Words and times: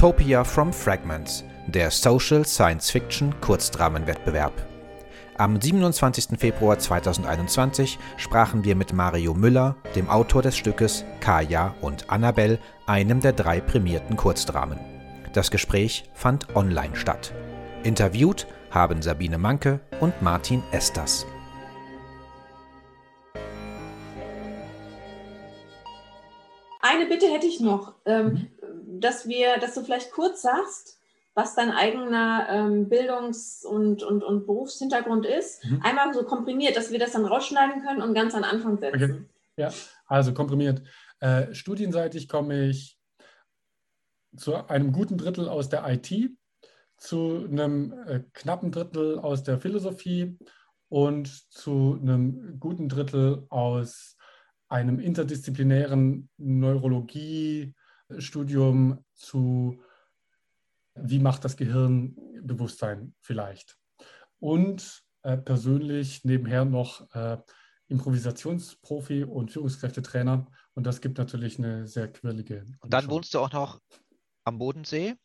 Utopia 0.00 0.42
from 0.44 0.72
Fragments, 0.72 1.44
der 1.66 1.90
Social 1.90 2.46
Science 2.46 2.90
Fiction 2.90 3.38
Kurzdramenwettbewerb. 3.42 4.54
Am 5.36 5.60
27. 5.60 6.38
Februar 6.38 6.78
2021 6.78 7.98
sprachen 8.16 8.64
wir 8.64 8.76
mit 8.76 8.94
Mario 8.94 9.34
Müller, 9.34 9.76
dem 9.94 10.08
Autor 10.08 10.40
des 10.40 10.56
Stückes 10.56 11.04
Kaya 11.20 11.74
und 11.82 12.08
Annabelle, 12.08 12.58
einem 12.86 13.20
der 13.20 13.34
drei 13.34 13.60
prämierten 13.60 14.16
Kurzdramen. 14.16 14.80
Das 15.34 15.50
Gespräch 15.50 16.04
fand 16.14 16.56
online 16.56 16.96
statt. 16.96 17.34
Interviewt 17.82 18.46
haben 18.70 19.02
Sabine 19.02 19.36
Manke 19.36 19.80
und 20.00 20.22
Martin 20.22 20.62
Esters. 20.72 21.26
Eine 26.80 27.04
Bitte 27.04 27.26
hätte 27.26 27.46
ich 27.46 27.60
noch, 27.60 27.92
ähm, 28.06 28.48
dass 28.98 29.28
wir, 29.28 29.58
dass 29.58 29.74
du 29.74 29.82
vielleicht 29.82 30.12
kurz 30.12 30.42
sagst, 30.42 30.98
was 31.34 31.54
dein 31.54 31.70
eigener 31.70 32.46
ähm, 32.50 32.88
Bildungs- 32.88 33.64
und, 33.64 34.02
und, 34.02 34.24
und 34.24 34.46
Berufshintergrund 34.46 35.26
ist. 35.26 35.64
Mhm. 35.64 35.80
Einmal 35.82 36.12
so 36.12 36.24
komprimiert, 36.24 36.76
dass 36.76 36.90
wir 36.90 36.98
das 36.98 37.12
dann 37.12 37.24
rausschneiden 37.24 37.82
können 37.82 38.02
und 38.02 38.14
ganz 38.14 38.34
an 38.34 38.44
Anfang 38.44 38.78
setzen. 38.78 39.02
Okay. 39.02 39.24
Ja, 39.56 39.72
also 40.06 40.34
komprimiert. 40.34 40.82
Äh, 41.20 41.54
studienseitig 41.54 42.28
komme 42.28 42.68
ich 42.68 42.98
zu 44.36 44.54
einem 44.68 44.92
guten 44.92 45.18
Drittel 45.18 45.48
aus 45.48 45.68
der 45.68 45.86
IT, 45.88 46.30
zu 46.96 47.46
einem 47.50 47.92
äh, 48.06 48.20
knappen 48.32 48.72
Drittel 48.72 49.18
aus 49.18 49.42
der 49.42 49.60
Philosophie 49.60 50.38
und 50.88 51.28
zu 51.52 51.98
einem 52.00 52.58
guten 52.58 52.88
Drittel 52.88 53.46
aus 53.48 54.16
einem 54.68 54.98
interdisziplinären 54.98 56.28
Neurologiestudium 58.10 59.04
zu, 59.14 59.82
wie 60.94 61.18
macht 61.18 61.44
das 61.44 61.56
Gehirn 61.56 62.16
Bewusstsein 62.42 63.14
vielleicht. 63.20 63.78
Und 64.38 65.02
äh, 65.22 65.36
persönlich 65.36 66.24
nebenher 66.24 66.64
noch 66.64 67.14
äh, 67.14 67.38
Improvisationsprofi 67.88 69.24
und 69.24 69.50
Führungskräftetrainer. 69.50 70.46
Und 70.74 70.86
das 70.86 71.00
gibt 71.00 71.18
natürlich 71.18 71.58
eine 71.58 71.86
sehr 71.86 72.10
quirlige. 72.10 72.64
Und 72.80 72.92
dann 72.92 73.10
wohnst 73.10 73.34
du 73.34 73.40
auch 73.40 73.52
noch 73.52 73.80
am 74.44 74.58
Bodensee? 74.58 75.16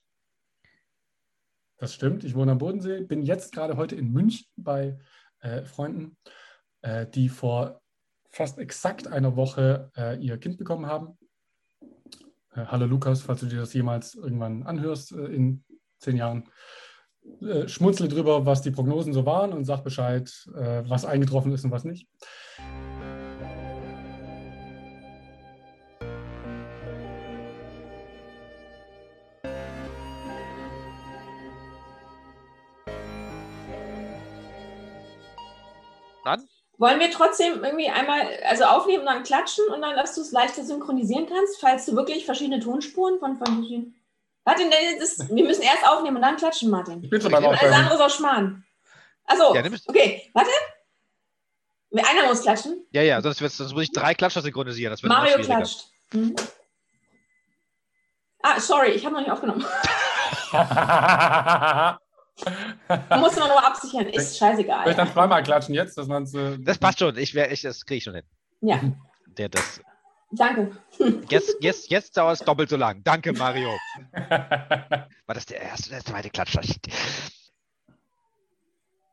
Das 1.77 1.93
stimmt. 1.93 2.23
Ich 2.23 2.35
wohne 2.35 2.53
am 2.53 2.57
Bodensee, 2.57 3.01
bin 3.01 3.23
jetzt 3.23 3.53
gerade 3.53 3.77
heute 3.77 3.95
in 3.95 4.11
München 4.11 4.47
bei 4.55 4.97
äh, 5.39 5.63
Freunden, 5.63 6.17
äh, 6.81 7.05
die 7.07 7.29
vor 7.29 7.81
fast 8.29 8.57
exakt 8.57 9.07
einer 9.07 9.35
Woche 9.35 9.91
äh, 9.95 10.17
ihr 10.17 10.37
Kind 10.37 10.57
bekommen 10.57 10.87
haben. 10.87 11.17
Äh, 12.55 12.65
hallo 12.67 12.85
Lukas, 12.85 13.21
falls 13.21 13.41
du 13.41 13.47
dir 13.47 13.59
das 13.59 13.73
jemals 13.73 14.15
irgendwann 14.15 14.63
anhörst 14.63 15.11
äh, 15.11 15.25
in 15.25 15.63
zehn 15.99 16.17
Jahren. 16.17 16.45
Äh, 17.41 17.67
schmunzle 17.67 18.07
drüber, 18.07 18.45
was 18.45 18.61
die 18.61 18.71
Prognosen 18.71 19.13
so 19.13 19.25
waren 19.25 19.51
und 19.53 19.65
sag 19.65 19.83
Bescheid, 19.83 20.31
was 20.47 21.05
eingetroffen 21.05 21.51
ist 21.51 21.65
und 21.65 21.71
was 21.71 21.83
nicht. 21.83 22.07
Wollen 36.77 36.99
wir 36.99 37.09
trotzdem 37.09 37.63
irgendwie 37.63 37.89
einmal, 37.89 38.27
also 38.47 38.65
aufnehmen 38.65 39.01
und 39.01 39.05
dann 39.05 39.23
klatschen 39.23 39.65
und 39.73 39.81
dann, 39.81 39.95
dass 39.95 40.15
du 40.15 40.21
es 40.21 40.31
leichter 40.31 40.63
synchronisieren 40.63 41.27
kannst, 41.27 41.59
falls 41.59 41.85
du 41.85 41.95
wirklich 41.95 42.25
verschiedene 42.25 42.59
Tonspuren 42.59 43.19
von, 43.19 43.37
verschiedenen. 43.37 43.95
Warte, 44.43 44.63
ist, 45.01 45.33
wir 45.33 45.43
müssen 45.43 45.63
erst 45.63 45.87
aufnehmen 45.87 46.17
und 46.17 46.21
dann 46.21 46.37
klatschen, 46.37 46.69
Martin. 46.69 47.03
Ich 47.03 47.09
bin 47.09 47.21
schon 47.21 47.31
mal 47.31 47.43
Alles 47.43 47.73
andere 47.73 47.97
auch 47.97 48.09
Schmarrn. 48.09 48.63
Achso, 49.25 49.55
ja, 49.55 49.63
okay, 49.87 50.29
warte. 50.33 50.51
Einer 51.93 52.27
muss 52.27 52.41
klatschen. 52.41 52.85
Ja, 52.91 53.01
ja, 53.01 53.21
sonst, 53.21 53.39
sonst 53.39 53.73
muss 53.73 53.83
ich 53.83 53.91
drei 53.91 54.13
Klatscher 54.13 54.41
synchronisieren. 54.41 54.91
Das 54.91 55.01
wird 55.01 55.11
Mario 55.11 55.37
klatscht. 55.37 55.85
Mhm. 56.11 56.35
Ah, 58.43 58.59
sorry, 58.59 58.91
ich 58.91 59.05
habe 59.05 59.15
noch 59.15 59.21
nicht 59.21 59.31
aufgenommen. 59.31 59.65
Muss 63.17 63.35
man 63.37 63.47
nur 63.47 63.65
absichern, 63.65 64.07
ist 64.07 64.37
scheißegal. 64.37 64.83
Soll 64.83 64.91
ich 64.91 64.97
dann 64.97 65.11
zweimal 65.11 65.41
klatschen 65.43 65.73
jetzt, 65.73 65.97
dass 65.97 66.07
man 66.07 66.23
es. 66.23 66.33
Äh, 66.33 66.57
das 66.59 66.77
passt 66.77 66.99
schon, 66.99 67.17
ich, 67.17 67.35
ich, 67.35 67.61
das 67.61 67.85
kriege 67.85 67.97
ich 67.97 68.03
schon 68.03 68.15
hin. 68.15 68.25
Ja. 68.61 68.81
Der 69.37 69.49
das. 69.49 69.81
Danke. 70.31 70.75
Jetzt, 71.29 71.55
jetzt, 71.61 71.89
jetzt 71.89 72.17
dauert 72.17 72.39
es 72.39 72.45
doppelt 72.45 72.69
so 72.69 72.75
lang. 72.75 73.01
Danke, 73.03 73.31
Mario. 73.31 73.69
War 74.11 75.07
das 75.27 75.45
der 75.45 75.61
erste 75.61 75.89
oder 75.89 75.97
der 75.97 76.05
zweite 76.05 76.29
Klatscher? 76.29 76.61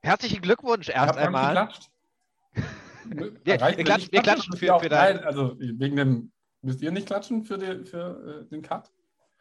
Herzlichen 0.03 0.41
Glückwunsch 0.41 0.89
erst 0.89 1.17
einmal. 1.17 1.69
wir, 3.05 3.57
klatschen, 3.57 4.11
wir 4.11 4.23
klatschen 4.23 4.57
für, 4.57 4.81
für 4.81 4.89
dein... 4.89 5.17
Nein, 5.17 5.25
also 5.25 5.55
wegen 5.59 5.97
dem. 5.97 6.33
Müsst 6.63 6.81
ihr 6.81 6.91
nicht 6.91 7.07
klatschen 7.07 7.45
für, 7.45 7.59
die, 7.59 7.85
für 7.85 8.45
äh, 8.47 8.49
den 8.49 8.63
Cut? 8.63 8.91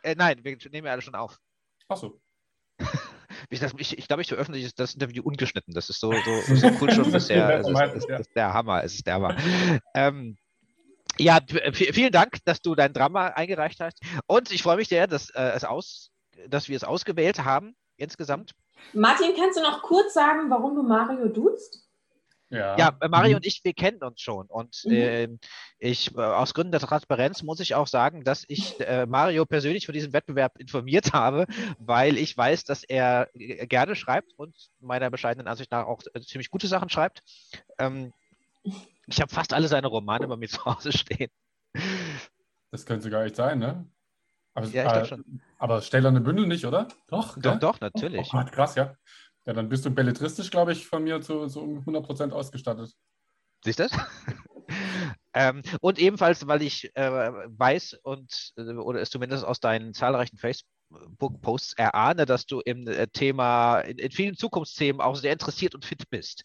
Äh, 0.04 0.16
nein, 0.16 0.44
wir 0.44 0.58
nehmen 0.72 0.88
ja 0.88 0.94
alle 0.94 1.02
schon 1.02 1.16
auf. 1.16 1.40
Ach 1.88 1.98
so. 1.98 2.20
Ich, 3.52 3.62
ich, 3.62 3.98
ich 3.98 4.08
glaube, 4.08 4.22
ich 4.22 4.30
veröffentliche 4.30 4.72
das 4.76 4.94
Interview 4.94 5.24
ungeschnitten. 5.24 5.74
Das 5.74 5.90
ist 5.90 6.00
so, 6.00 6.12
so, 6.12 6.56
so 6.56 6.68
cool 6.80 6.92
schon 6.92 7.12
bisher. 7.12 7.60
Es 7.60 7.68
ist, 7.68 7.96
ist, 7.96 8.10
ist, 8.10 8.36
der 8.36 8.54
Hammer. 8.54 8.84
Es 8.84 8.96
ist 8.96 9.06
der 9.06 9.16
Hammer. 9.16 9.36
Ähm, 9.94 10.38
ja, 11.18 11.40
vielen 11.74 12.12
Dank, 12.12 12.38
dass 12.46 12.62
du 12.62 12.74
dein 12.76 12.94
Drama 12.94 13.28
eingereicht 13.28 13.82
hast. 13.82 14.00
Und 14.28 14.52
ich 14.52 14.64
freue 14.64 14.78
mich 14.78 14.88
sehr, 14.88 15.06
dass, 15.08 15.30
äh, 15.32 15.52
es 15.54 15.66
aus, 15.66 16.12
dass 16.48 16.70
wir 16.70 16.78
es 16.78 16.84
ausgewählt 16.84 17.44
haben 17.44 17.76
insgesamt. 17.98 18.54
Martin, 18.94 19.34
kannst 19.38 19.60
du 19.60 19.62
noch 19.62 19.82
kurz 19.84 20.14
sagen, 20.14 20.50
warum 20.50 20.76
du 20.76 20.84
Mario 20.84 21.28
duzt? 21.28 21.88
Ja, 22.52 22.78
ja 22.78 22.98
äh, 23.00 23.08
Mario 23.08 23.32
mhm. 23.32 23.36
und 23.38 23.46
ich, 23.46 23.64
wir 23.64 23.74
kennen 23.74 24.04
uns 24.04 24.22
schon. 24.22 24.48
Und 24.48 24.84
mhm. 24.86 24.92
äh, 24.92 25.28
ich, 25.80 26.16
äh, 26.16 26.20
aus 26.20 26.54
Gründen 26.54 26.72
der 26.72 26.82
Transparenz 26.82 27.42
muss 27.44 27.60
ich 27.60 27.76
auch 27.76 27.88
sagen, 27.88 28.24
dass 28.24 28.44
ich 28.48 28.80
äh, 28.82 29.06
Mario 29.06 29.46
persönlich 29.46 29.86
von 29.86 29.94
diesem 29.94 30.14
Wettbewerb 30.14 30.60
informiert 30.60 31.14
habe, 31.14 31.48
weil 31.80 32.18
ich 32.18 32.36
weiß, 32.36 32.66
dass 32.66 32.84
er 32.84 33.30
äh, 33.34 33.66
gerne 33.68 33.96
schreibt 33.96 34.34
und 34.38 34.56
meiner 34.80 35.10
bescheidenen 35.10 35.48
Ansicht 35.48 35.72
nach 35.72 35.88
auch 35.88 36.02
äh, 36.14 36.22
ziemlich 36.22 36.52
gute 36.52 36.68
Sachen 36.68 36.90
schreibt. 36.90 37.24
Ähm, 37.80 38.14
ich 39.08 39.22
habe 39.22 39.34
fast 39.34 39.54
alle 39.54 39.68
seine 39.68 39.88
Romane 39.88 40.28
bei 40.28 40.36
mir 40.36 40.50
zu 40.50 40.64
Hause 40.66 40.92
stehen. 40.92 41.32
Das 42.70 42.86
könnte 42.86 43.10
gar 43.10 43.24
nicht 43.24 43.36
sein, 43.36 43.60
ne? 43.60 43.88
Aber, 44.54 44.68
ja, 44.68 45.02
ich 45.02 45.08
schon. 45.08 45.42
aber 45.58 45.82
Stellerne 45.82 46.20
Bündel 46.20 46.46
nicht, 46.46 46.66
oder? 46.66 46.90
Doch, 47.08 47.38
doch, 47.38 47.58
doch 47.58 47.80
natürlich. 47.80 48.30
Oh, 48.34 48.40
oh, 48.40 48.52
krass, 48.52 48.76
ja. 48.76 48.96
Ja, 49.46 49.54
dann 49.54 49.70
bist 49.70 49.86
du 49.86 49.90
belletristisch, 49.90 50.52
glaube 50.52 50.74
ich, 50.74 50.86
von 50.86 51.04
mir 51.04 51.22
zu, 51.22 51.48
zu 51.48 51.62
100% 51.62 52.32
ausgestattet. 52.32 52.94
Siehst 53.64 53.80
du 53.80 53.84
das? 53.84 53.92
ähm, 55.34 55.62
und 55.82 56.00
ebenfalls, 56.00 56.46
weil 56.48 56.62
ich 56.62 56.96
äh, 56.96 57.32
weiß 57.48 58.00
und 58.04 58.54
äh, 58.58 58.74
oder 58.74 59.02
es 59.02 59.10
zumindest 59.10 59.44
aus 59.44 59.60
deinen 59.60 59.94
zahlreichen 59.96 60.38
Facebook-Posts 60.38 61.74
erahne, 61.74 62.26
dass 62.26 62.46
du 62.46 62.60
im 62.60 62.88
äh, 62.88 63.08
Thema, 63.08 63.80
in, 63.80 63.98
in, 63.98 64.12
vielen 64.12 64.38
Zukunftsthemen 64.38 65.02
auch 65.02 65.16
sehr 65.16 65.34
interessiert 65.34 65.74
und 65.74 65.86
fit 65.86 66.10
bist. 66.12 66.44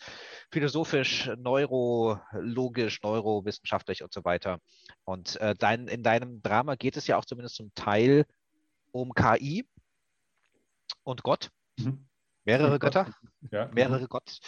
Philosophisch, 0.51 1.31
neurologisch, 1.37 3.03
neurowissenschaftlich 3.03 4.03
und 4.03 4.13
so 4.13 4.25
weiter. 4.25 4.59
Und 5.05 5.39
äh, 5.41 5.55
dein, 5.55 5.89
in 5.89 6.03
deinem 6.03 6.43
Drama 6.43 6.77
geht 6.77 6.97
es 6.97 7.07
ja 7.07 7.19
auch 7.19 7.27
zumindest 7.27 7.57
zum 7.57 7.75
Teil 7.75 8.25
um 8.91 9.13
KI 9.13 9.67
und 11.03 11.23
Gott. 11.23 11.51
Mhm. 11.79 12.07
Mehrere 12.47 12.79
Götter? 12.79 13.11
Ja. 13.51 13.69
Mehrere 13.75 14.07
Gott. 14.07 14.39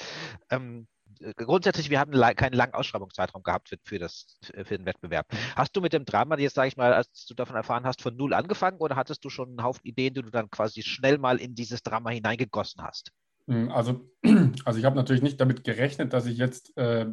Ähm, 0.51 0.87
grundsätzlich, 1.37 1.91
wir 1.91 1.99
hatten 1.99 2.13
keinen 2.37 2.53
langen 2.53 2.75
Ausschreibungszeitraum 2.75 3.43
gehabt 3.43 3.69
für, 3.69 3.79
für, 3.83 3.99
das, 3.99 4.39
für 4.41 4.79
den 4.79 4.87
Wettbewerb. 4.87 5.27
Hast 5.57 5.77
du 5.77 5.81
mit 5.81 5.93
dem 5.93 6.05
Drama 6.05 6.39
jetzt, 6.39 6.55
sage 6.55 6.69
ich 6.69 6.77
mal, 6.77 6.93
als 6.93 7.27
du 7.27 7.35
davon 7.35 7.57
erfahren 7.57 7.85
hast, 7.85 8.01
von 8.01 8.17
null 8.17 8.35
angefangen 8.35 8.79
oder 8.79 8.97
hattest 8.97 9.25
du 9.25 9.31
schon 9.31 9.49
einen 9.49 9.63
Haufen 9.63 9.85
Ideen, 9.85 10.15
die 10.15 10.23
du 10.23 10.31
dann 10.31 10.49
quasi 10.51 10.83
schnell 10.83 11.19
mal 11.19 11.39
in 11.39 11.55
dieses 11.55 11.83
Drama 11.83 12.11
hineingegossen 12.11 12.83
hast? 12.83 13.11
Hm, 13.49 13.71
also, 13.71 14.09
also 14.65 14.79
ich 14.79 14.85
habe 14.85 14.97
natürlich 14.97 15.23
nicht 15.23 15.41
damit 15.41 15.65
gerechnet, 15.65 16.13
dass 16.13 16.27
ich 16.27 16.39
jetzt 16.39 16.77
äh, 16.77 17.07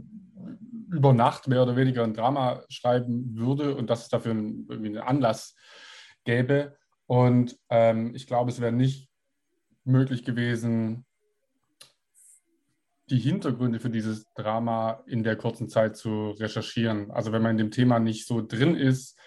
über 0.91 1.13
Nacht 1.13 1.47
mehr 1.47 1.63
oder 1.63 1.75
weniger 1.75 2.03
ein 2.03 2.13
Drama 2.13 2.63
schreiben 2.69 3.35
würde 3.35 3.75
und 3.75 3.89
dass 3.89 4.03
es 4.03 4.09
dafür 4.09 4.31
einen, 4.31 4.67
einen 4.69 4.97
Anlass 4.97 5.55
gäbe. 6.25 6.77
Und 7.07 7.57
ähm, 7.69 8.13
ich 8.15 8.27
glaube, 8.27 8.51
es 8.51 8.61
wäre 8.61 8.71
nicht 8.71 9.09
möglich 9.85 10.23
gewesen, 10.23 11.05
die 13.09 13.19
Hintergründe 13.19 13.79
für 13.79 13.89
dieses 13.89 14.31
Drama 14.33 15.03
in 15.05 15.23
der 15.23 15.35
kurzen 15.35 15.69
Zeit 15.69 15.95
zu 15.95 16.31
recherchieren. 16.31 17.11
Also 17.11 17.31
wenn 17.31 17.41
man 17.41 17.51
in 17.51 17.57
dem 17.57 17.71
Thema 17.71 17.99
nicht 17.99 18.25
so 18.25 18.41
drin 18.41 18.75
ist, 18.75 19.17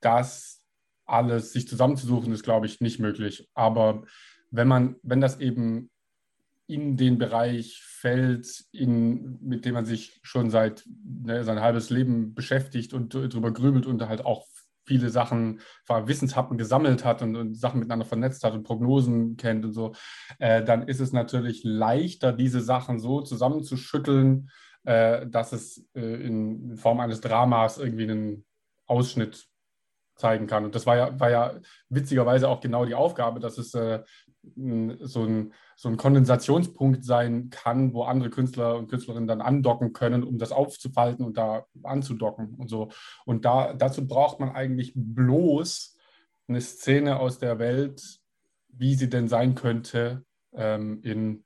das 0.00 0.62
alles 1.04 1.52
sich 1.52 1.68
zusammenzusuchen, 1.68 2.32
ist, 2.32 2.42
glaube 2.42 2.66
ich, 2.66 2.80
nicht 2.80 3.00
möglich. 3.00 3.48
Aber 3.54 4.04
wenn 4.50 4.68
man, 4.68 4.96
wenn 5.02 5.20
das 5.20 5.40
eben 5.40 5.90
in 6.66 6.96
den 6.96 7.18
Bereich 7.18 7.82
fällt, 7.82 8.64
in, 8.72 9.38
mit 9.40 9.64
dem 9.64 9.74
man 9.74 9.86
sich 9.86 10.20
schon 10.22 10.50
seit 10.50 10.84
ne, 10.86 11.44
sein 11.44 11.60
halbes 11.60 11.90
Leben 11.90 12.34
beschäftigt 12.34 12.92
und 12.92 13.14
darüber 13.14 13.52
grübelt 13.52 13.86
und 13.86 14.06
halt 14.06 14.24
auch 14.24 14.46
viele 14.88 15.10
Sachen, 15.10 15.60
Wissenshappen 15.86 16.58
gesammelt 16.58 17.04
hat 17.04 17.22
und, 17.22 17.36
und, 17.36 17.54
Sachen 17.54 17.78
miteinander 17.78 18.06
vernetzt 18.06 18.42
hat 18.42 18.54
und 18.54 18.64
Prognosen 18.64 19.36
kennt 19.36 19.64
und 19.64 19.72
so, 19.72 19.92
äh, 20.38 20.64
dann 20.64 20.88
ist 20.88 21.00
es 21.00 21.12
natürlich 21.12 21.62
leichter, 21.62 22.32
diese 22.32 22.60
Sachen 22.60 22.98
so 22.98 23.20
zusammenzuschütteln, 23.20 24.50
äh, 24.84 25.26
dass 25.26 25.52
es 25.52 25.86
äh, 25.94 26.00
in 26.00 26.76
Form 26.76 27.00
eines 27.00 27.20
Dramas 27.20 27.78
irgendwie 27.78 28.10
einen 28.10 28.44
Ausschnitt 28.86 29.46
zeigen 30.16 30.46
kann. 30.46 30.64
Und 30.64 30.74
das 30.74 30.86
war 30.86 30.96
ja, 30.96 31.20
war 31.20 31.30
ja 31.30 31.54
witzigerweise 31.88 32.48
auch 32.48 32.60
genau 32.60 32.84
die 32.84 32.94
Aufgabe, 32.94 33.38
dass 33.38 33.58
es 33.58 33.74
äh, 33.74 34.02
so, 35.00 35.24
ein, 35.24 35.52
so 35.76 35.88
ein 35.88 35.96
Kondensationspunkt 35.96 37.04
sein 37.04 37.50
kann, 37.50 37.92
wo 37.92 38.04
andere 38.04 38.30
Künstler 38.30 38.76
und 38.76 38.88
Künstlerinnen 38.88 39.28
dann 39.28 39.40
andocken 39.40 39.92
können, 39.92 40.24
um 40.24 40.38
das 40.38 40.52
aufzufalten 40.52 41.24
und 41.24 41.36
da 41.36 41.66
anzudocken 41.82 42.54
und 42.54 42.68
so. 42.68 42.90
Und 43.24 43.44
da, 43.44 43.72
dazu 43.72 44.06
braucht 44.06 44.40
man 44.40 44.50
eigentlich 44.50 44.92
bloß 44.94 45.96
eine 46.48 46.60
Szene 46.60 47.18
aus 47.18 47.38
der 47.38 47.58
Welt, 47.58 48.20
wie 48.68 48.94
sie 48.94 49.08
denn 49.08 49.28
sein 49.28 49.54
könnte 49.54 50.24
ähm, 50.52 51.00
in 51.02 51.44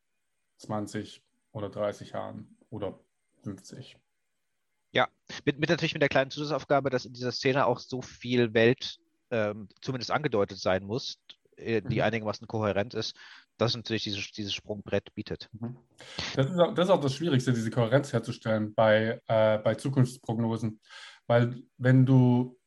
20 0.58 1.22
oder 1.52 1.69
30 1.69 2.10
Jahren 2.10 2.56
oder 2.70 2.98
50. 3.43 3.96
Ja, 4.93 5.08
mit, 5.44 5.58
mit 5.58 5.70
natürlich 5.70 5.94
mit 5.94 6.02
der 6.02 6.08
kleinen 6.08 6.31
Zusatzaufgabe, 6.31 6.90
dass 6.90 7.06
in 7.06 7.14
dieser 7.14 7.32
Szene 7.32 7.66
auch 7.66 7.78
so 7.78 8.02
viel 8.02 8.52
Welt 8.55 8.98
ähm, 9.31 9.69
zumindest 9.81 10.10
angedeutet 10.10 10.58
sein 10.58 10.84
muss, 10.84 11.19
die 11.58 11.96
mhm. 11.96 12.02
einigermaßen 12.02 12.46
kohärent 12.46 12.94
ist, 12.94 13.16
dass 13.58 13.76
natürlich 13.76 14.04
dieses, 14.04 14.32
dieses 14.32 14.54
Sprungbrett 14.54 15.14
bietet. 15.14 15.49
Mhm. 15.52 15.76
Das 16.34 16.50
ist, 16.50 16.58
auch, 16.58 16.75
das 16.75 16.88
ist, 16.88 16.90
auch, 16.90 17.00
das 17.00 17.14
Schwierigste, 17.14 17.52
diese 17.52 17.70
Kohärenz 17.70 18.12
herzustellen 18.12 18.75
bei, 18.75 19.20
äh, 19.26 19.58
bei 19.58 19.75
Zukunftsprognosen. 19.75 20.81
Weil 21.26 21.62
wenn 21.78 22.06
du 22.06 22.58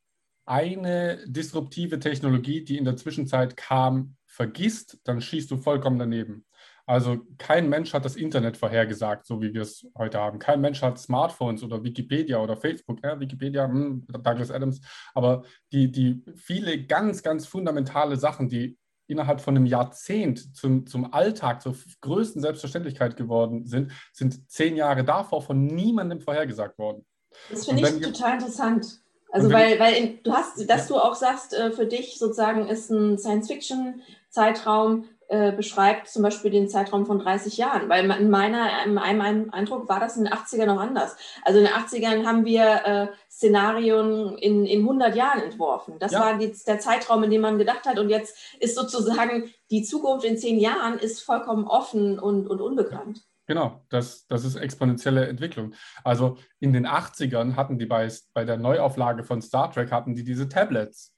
eine 0.45 1.23
disruptive 1.25 1.99
Technologie, 1.99 2.63
die 2.63 2.77
in 2.77 2.85
der 2.85 2.97
Zwischenzeit 2.97 3.57
kam, 3.57 4.15
vergisst, 4.25 4.99
dann 5.03 5.21
schießt 5.21 5.49
du 5.49 5.57
vollkommen 5.57 5.97
daneben. 5.97 6.45
Also 6.87 7.17
kein 7.37 7.67
Mensch 7.67 7.93
hat 7.93 8.05
das 8.05 8.15
Internet 8.15 8.57
vorhergesagt, 8.57 9.25
so 9.25 9.41
wie 9.41 9.53
wir 9.53 9.63
es 9.63 9.87
heute 9.97 10.19
haben. 10.19 10.37
Kein 10.37 10.61
Mensch 10.61 10.81
hat 10.81 10.99
Smartphones 10.99 11.63
oder 11.63 11.83
Wikipedia 11.83 12.37
oder 12.37 12.55
Facebook. 12.55 12.99
Ja, 13.03 13.19
Wikipedia, 13.19 13.67
hm, 13.67 14.05
Douglas 14.07 14.51
Adams. 14.51 14.81
Aber 15.15 15.43
die, 15.71 15.91
die 15.91 16.23
viele 16.35 16.83
ganz, 16.85 17.23
ganz 17.23 17.47
fundamentale 17.47 18.17
Sachen, 18.17 18.49
die 18.49 18.77
innerhalb 19.07 19.41
von 19.41 19.55
einem 19.55 19.65
Jahrzehnt 19.65 20.55
zum, 20.55 20.85
zum 20.85 21.13
Alltag, 21.13 21.61
zur 21.61 21.75
größten 22.01 22.41
Selbstverständlichkeit 22.41 23.17
geworden 23.17 23.65
sind, 23.65 23.91
sind 24.13 24.49
zehn 24.49 24.75
Jahre 24.75 25.03
davor 25.03 25.41
von 25.41 25.65
niemandem 25.65 26.21
vorhergesagt 26.21 26.77
worden. 26.77 27.05
Das 27.49 27.65
finde 27.65 27.89
ich 27.89 28.01
total 28.01 28.35
interessant. 28.35 29.01
Also 29.31 29.51
weil, 29.51 29.79
weil 29.79 30.19
du 30.23 30.31
hast, 30.31 30.57
dass 30.69 30.87
ja. 30.89 30.95
du 30.95 31.01
auch 31.01 31.15
sagst, 31.15 31.53
äh, 31.53 31.71
für 31.71 31.85
dich 31.85 32.17
sozusagen 32.17 32.67
ist 32.67 32.89
ein 32.89 33.17
Science-Fiction-Zeitraum 33.17 35.05
äh, 35.27 35.51
beschreibt 35.51 36.07
zum 36.07 36.21
Beispiel 36.21 36.51
den 36.51 36.69
Zeitraum 36.69 37.05
von 37.05 37.19
30 37.19 37.57
Jahren, 37.57 37.89
weil 37.89 38.09
in 38.11 38.29
meiner, 38.29 38.85
in 38.85 38.93
meinem 38.93 39.49
Eindruck 39.49 39.89
war 39.89 39.99
das 39.99 40.17
in 40.17 40.25
den 40.25 40.33
80ern 40.33 40.67
noch 40.67 40.79
anders. 40.79 41.15
Also 41.43 41.59
in 41.59 41.65
den 41.65 41.73
80ern 41.73 42.25
haben 42.25 42.45
wir 42.45 42.85
äh, 42.85 43.07
Szenarien 43.31 44.37
in, 44.37 44.65
in 44.65 44.81
100 44.81 45.15
Jahren 45.15 45.41
entworfen. 45.41 45.95
Das 45.99 46.11
ja. 46.11 46.19
war 46.19 46.37
die, 46.37 46.53
der 46.67 46.79
Zeitraum, 46.79 47.23
in 47.23 47.31
dem 47.31 47.41
man 47.41 47.57
gedacht 47.57 47.85
hat 47.85 47.97
und 47.97 48.09
jetzt 48.09 48.37
ist 48.59 48.75
sozusagen 48.75 49.51
die 49.71 49.83
Zukunft 49.83 50.25
in 50.25 50.37
zehn 50.37 50.59
Jahren 50.59 50.99
ist 50.99 51.23
vollkommen 51.23 51.65
offen 51.65 52.19
und, 52.19 52.47
und 52.47 52.61
unbekannt. 52.61 53.23
Genau, 53.47 53.83
das, 53.89 54.27
das 54.27 54.43
ist 54.43 54.55
exponentielle 54.55 55.27
Entwicklung. 55.27 55.73
Also 56.03 56.37
in 56.59 56.73
den 56.73 56.87
80ern 56.87 57.55
hatten 57.55 57.77
die 57.77 57.85
bei, 57.85 58.11
bei 58.33 58.43
der 58.43 58.57
Neuauflage 58.57 59.23
von 59.23 59.41
Star 59.41 59.71
Trek 59.71 59.91
hatten 59.91 60.15
die 60.15 60.23
diese 60.23 60.49
Tablets. 60.49 61.14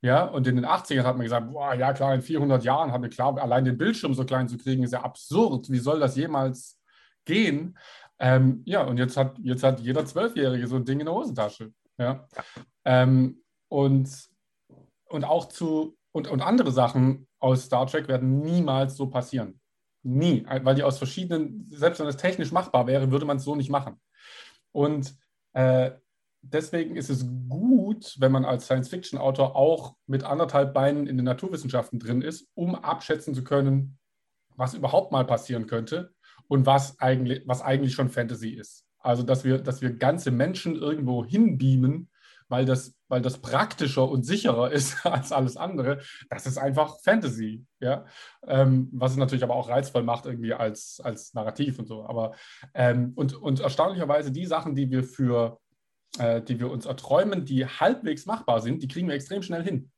Ja, 0.00 0.24
und 0.26 0.46
in 0.46 0.56
den 0.56 0.66
80ern 0.66 1.02
hat 1.02 1.16
man 1.16 1.24
gesagt, 1.24 1.50
boah, 1.50 1.74
ja 1.74 1.92
klar, 1.92 2.14
in 2.14 2.22
400 2.22 2.62
Jahren 2.62 2.92
haben 2.92 3.02
wir 3.02 3.10
klar, 3.10 3.36
allein 3.38 3.64
den 3.64 3.76
Bildschirm 3.76 4.14
so 4.14 4.24
klein 4.24 4.48
zu 4.48 4.56
kriegen, 4.56 4.84
ist 4.84 4.92
ja 4.92 5.02
absurd. 5.02 5.70
Wie 5.70 5.78
soll 5.78 5.98
das 5.98 6.14
jemals 6.14 6.80
gehen? 7.24 7.76
Ähm, 8.20 8.62
ja, 8.64 8.82
und 8.82 8.98
jetzt 8.98 9.16
hat, 9.16 9.38
jetzt 9.40 9.64
hat 9.64 9.80
jeder 9.80 10.04
Zwölfjährige 10.04 10.66
so 10.68 10.76
ein 10.76 10.84
Ding 10.84 11.00
in 11.00 11.06
der 11.06 11.14
Hosentasche. 11.14 11.72
Ja. 11.98 12.28
Ähm, 12.84 13.42
und, 13.68 14.08
und 15.08 15.24
auch 15.24 15.46
zu, 15.48 15.96
und, 16.12 16.28
und 16.28 16.42
andere 16.42 16.70
Sachen 16.70 17.26
aus 17.40 17.64
Star 17.64 17.86
Trek 17.86 18.06
werden 18.06 18.40
niemals 18.40 18.96
so 18.96 19.08
passieren. 19.08 19.60
Nie, 20.04 20.46
weil 20.62 20.76
die 20.76 20.84
aus 20.84 20.98
verschiedenen, 20.98 21.68
selbst 21.70 21.98
wenn 21.98 22.06
es 22.06 22.16
technisch 22.16 22.52
machbar 22.52 22.86
wäre, 22.86 23.10
würde 23.10 23.26
man 23.26 23.38
es 23.38 23.44
so 23.44 23.56
nicht 23.56 23.70
machen. 23.70 24.00
Und 24.72 25.14
äh, 25.54 25.90
deswegen 26.42 26.96
ist 26.96 27.10
es 27.10 27.26
gut, 27.48 28.16
wenn 28.18 28.32
man 28.32 28.44
als 28.44 28.64
Science-Fiction-Autor 28.64 29.56
auch 29.56 29.96
mit 30.06 30.24
anderthalb 30.24 30.74
Beinen 30.74 31.06
in 31.06 31.16
den 31.16 31.24
Naturwissenschaften 31.24 31.98
drin 31.98 32.22
ist, 32.22 32.48
um 32.54 32.74
abschätzen 32.74 33.34
zu 33.34 33.44
können, 33.44 33.98
was 34.56 34.74
überhaupt 34.74 35.12
mal 35.12 35.24
passieren 35.24 35.66
könnte 35.66 36.12
und 36.48 36.66
was 36.66 36.98
eigentlich, 36.98 37.42
was 37.46 37.62
eigentlich 37.62 37.94
schon 37.94 38.10
Fantasy 38.10 38.50
ist. 38.50 38.84
Also, 39.00 39.22
dass 39.22 39.44
wir, 39.44 39.58
dass 39.58 39.80
wir 39.80 39.94
ganze 39.94 40.30
Menschen 40.30 40.74
irgendwo 40.74 41.24
hinbeamen, 41.24 42.10
weil 42.48 42.64
das, 42.64 42.94
weil 43.08 43.22
das 43.22 43.38
praktischer 43.38 44.08
und 44.08 44.24
sicherer 44.24 44.70
ist 44.72 45.06
als 45.06 45.32
alles 45.32 45.56
andere, 45.56 46.00
das 46.30 46.46
ist 46.46 46.58
einfach 46.58 46.98
Fantasy. 47.02 47.64
Ja? 47.80 48.06
Ähm, 48.46 48.88
was 48.92 49.12
es 49.12 49.18
natürlich 49.18 49.44
aber 49.44 49.54
auch 49.54 49.68
reizvoll 49.68 50.02
macht, 50.02 50.26
irgendwie 50.26 50.54
als, 50.54 51.00
als 51.02 51.34
Narrativ 51.34 51.78
und 51.78 51.86
so. 51.86 52.04
Aber, 52.04 52.34
ähm, 52.74 53.12
und, 53.14 53.34
und 53.34 53.60
erstaunlicherweise 53.60 54.32
die 54.32 54.46
Sachen, 54.46 54.74
die 54.74 54.90
wir 54.90 55.04
für 55.04 55.58
äh, 56.18 56.42
die 56.42 56.60
wir 56.60 56.70
uns 56.70 56.86
erträumen, 56.86 57.44
die 57.44 57.66
halbwegs 57.66 58.26
machbar 58.26 58.60
sind, 58.60 58.82
die 58.82 58.88
kriegen 58.88 59.08
wir 59.08 59.14
extrem 59.14 59.42
schnell 59.42 59.62
hin. 59.62 59.90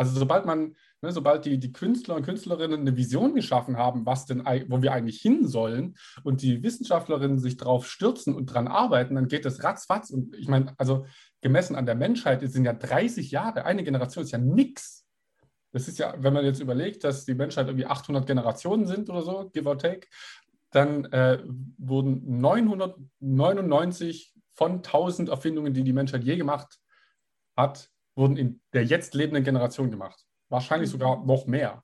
Also 0.00 0.18
sobald 0.18 0.46
man, 0.46 0.76
ne, 1.02 1.12
sobald 1.12 1.44
die, 1.44 1.58
die 1.58 1.72
Künstler 1.72 2.16
und 2.16 2.22
Künstlerinnen 2.22 2.80
eine 2.80 2.96
Vision 2.96 3.34
geschaffen 3.34 3.76
haben, 3.76 4.06
was 4.06 4.24
denn, 4.24 4.44
wo 4.68 4.80
wir 4.80 4.92
eigentlich 4.92 5.20
hin 5.20 5.46
sollen 5.46 5.96
und 6.22 6.42
die 6.42 6.62
Wissenschaftlerinnen 6.62 7.38
sich 7.38 7.56
darauf 7.56 7.86
stürzen 7.86 8.34
und 8.34 8.46
dran 8.46 8.66
arbeiten, 8.68 9.16
dann 9.16 9.28
geht 9.28 9.44
das 9.44 9.62
ratzfatz. 9.62 10.10
Und 10.10 10.34
ich 10.36 10.48
meine, 10.48 10.72
also 10.78 11.04
gemessen 11.42 11.76
an 11.76 11.86
der 11.86 11.96
Menschheit 11.96 12.40
sind 12.50 12.64
ja 12.64 12.72
30 12.72 13.30
Jahre, 13.30 13.64
eine 13.64 13.84
Generation 13.84 14.24
ist 14.24 14.30
ja 14.30 14.38
nichts. 14.38 15.06
Das 15.72 15.86
ist 15.86 15.98
ja, 15.98 16.14
wenn 16.18 16.32
man 16.32 16.44
jetzt 16.44 16.60
überlegt, 16.60 17.04
dass 17.04 17.24
die 17.24 17.34
Menschheit 17.34 17.66
irgendwie 17.66 17.86
800 17.86 18.26
Generationen 18.26 18.86
sind 18.86 19.10
oder 19.10 19.22
so, 19.22 19.50
give 19.52 19.68
or 19.68 19.78
take, 19.78 20.08
dann 20.70 21.04
äh, 21.06 21.42
wurden 21.78 22.40
999 22.40 24.34
von 24.60 24.82
1000 24.82 25.30
Erfindungen, 25.30 25.72
die 25.72 25.84
die 25.84 25.94
Menschheit 25.94 26.22
je 26.22 26.36
gemacht 26.36 26.78
hat, 27.56 27.90
wurden 28.14 28.36
in 28.36 28.60
der 28.74 28.84
jetzt 28.84 29.14
lebenden 29.14 29.42
Generation 29.42 29.90
gemacht. 29.90 30.26
Wahrscheinlich 30.50 30.90
sogar 30.90 31.24
noch 31.24 31.46
mehr. 31.46 31.82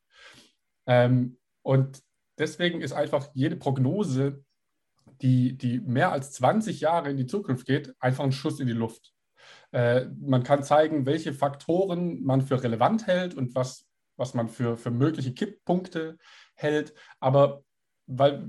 Ähm, 0.85 1.39
und 1.63 2.03
deswegen 2.37 2.83
ist 2.83 2.93
einfach 2.93 3.31
jede 3.33 3.57
Prognose, 3.57 4.45
die, 5.23 5.57
die 5.57 5.81
mehr 5.81 6.13
als 6.13 6.33
20 6.33 6.83
Jahre 6.83 7.09
in 7.09 7.17
die 7.17 7.27
Zukunft 7.27 7.67
geht, 7.67 7.95
einfach 7.99 8.25
ein 8.25 8.33
Schuss 8.33 8.61
in 8.61 8.67
die 8.67 8.75
Luft. 8.75 9.15
Äh, 9.73 10.09
man 10.21 10.43
kann 10.43 10.63
zeigen, 10.63 11.07
welche 11.07 11.33
Faktoren 11.33 12.23
man 12.25 12.43
für 12.43 12.63
relevant 12.63 13.07
hält 13.07 13.35
und 13.35 13.55
was, 13.55 13.89
was 14.19 14.35
man 14.35 14.51
für, 14.51 14.77
für 14.77 14.91
mögliche 14.91 15.33
Kipppunkte 15.33 16.19
hält. 16.55 16.93
Aber 17.21 17.65
weil, 18.07 18.47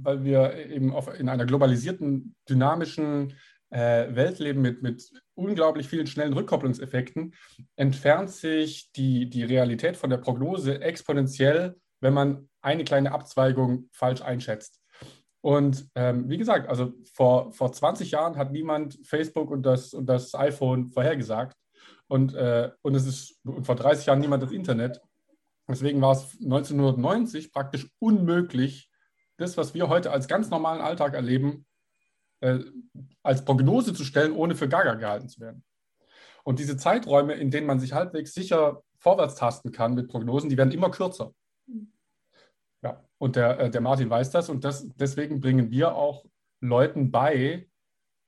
weil 0.00 0.22
wir 0.22 0.54
eben 0.54 0.94
auf, 0.94 1.12
in 1.18 1.28
einer 1.28 1.44
globalisierten, 1.44 2.36
dynamischen 2.48 3.34
äh, 3.70 4.14
Welt 4.14 4.38
leben 4.38 4.60
mit, 4.62 4.82
mit 4.82 5.10
unglaublich 5.34 5.88
vielen 5.88 6.06
schnellen 6.06 6.32
Rückkopplungseffekten, 6.32 7.34
entfernt 7.76 8.30
sich 8.30 8.90
die, 8.92 9.28
die 9.28 9.44
Realität 9.44 9.96
von 9.96 10.10
der 10.10 10.18
Prognose 10.18 10.80
exponentiell, 10.80 11.76
wenn 12.00 12.14
man 12.14 12.48
eine 12.60 12.84
kleine 12.84 13.12
Abzweigung 13.12 13.88
falsch 13.92 14.22
einschätzt. 14.22 14.80
Und 15.40 15.88
ähm, 15.94 16.28
wie 16.28 16.38
gesagt, 16.38 16.68
also 16.68 16.92
vor, 17.12 17.52
vor 17.52 17.72
20 17.72 18.10
Jahren 18.10 18.36
hat 18.36 18.52
niemand 18.52 18.98
Facebook 19.06 19.50
und 19.50 19.62
das, 19.62 19.94
und 19.94 20.06
das 20.06 20.34
iPhone 20.34 20.90
vorhergesagt. 20.90 21.56
Und, 22.08 22.34
äh, 22.34 22.70
und 22.82 22.94
es 22.94 23.06
ist 23.06 23.38
und 23.44 23.64
vor 23.64 23.76
30 23.76 24.06
Jahren 24.06 24.20
niemand 24.20 24.42
das 24.42 24.50
Internet. 24.50 25.00
Deswegen 25.68 26.00
war 26.00 26.12
es 26.12 26.36
1990 26.40 27.52
praktisch 27.52 27.88
unmöglich, 27.98 28.90
das, 29.36 29.56
was 29.56 29.74
wir 29.74 29.88
heute 29.88 30.10
als 30.10 30.26
ganz 30.26 30.50
normalen 30.50 30.80
Alltag 30.80 31.14
erleben, 31.14 31.66
äh, 32.40 32.58
als 33.22 33.44
Prognose 33.44 33.94
zu 33.94 34.04
stellen, 34.04 34.32
ohne 34.32 34.54
für 34.54 34.68
Gaga 34.68 34.94
gehalten 34.94 35.28
zu 35.28 35.40
werden. 35.40 35.64
Und 36.44 36.58
diese 36.58 36.76
Zeiträume, 36.76 37.34
in 37.34 37.50
denen 37.50 37.66
man 37.66 37.80
sich 37.80 37.92
halbwegs 37.92 38.32
sicher 38.32 38.82
vorwärts 38.98 39.34
tasten 39.34 39.72
kann 39.72 39.94
mit 39.94 40.08
Prognosen, 40.08 40.50
die 40.50 40.56
werden 40.56 40.72
immer 40.72 40.90
kürzer. 40.90 41.34
Ja, 42.82 43.04
und 43.18 43.36
der, 43.36 43.60
äh, 43.60 43.70
der 43.70 43.80
Martin 43.80 44.10
weiß 44.10 44.30
das 44.30 44.48
und 44.48 44.64
das, 44.64 44.88
deswegen 44.96 45.40
bringen 45.40 45.70
wir 45.70 45.94
auch 45.94 46.24
Leuten 46.60 47.10
bei, 47.10 47.68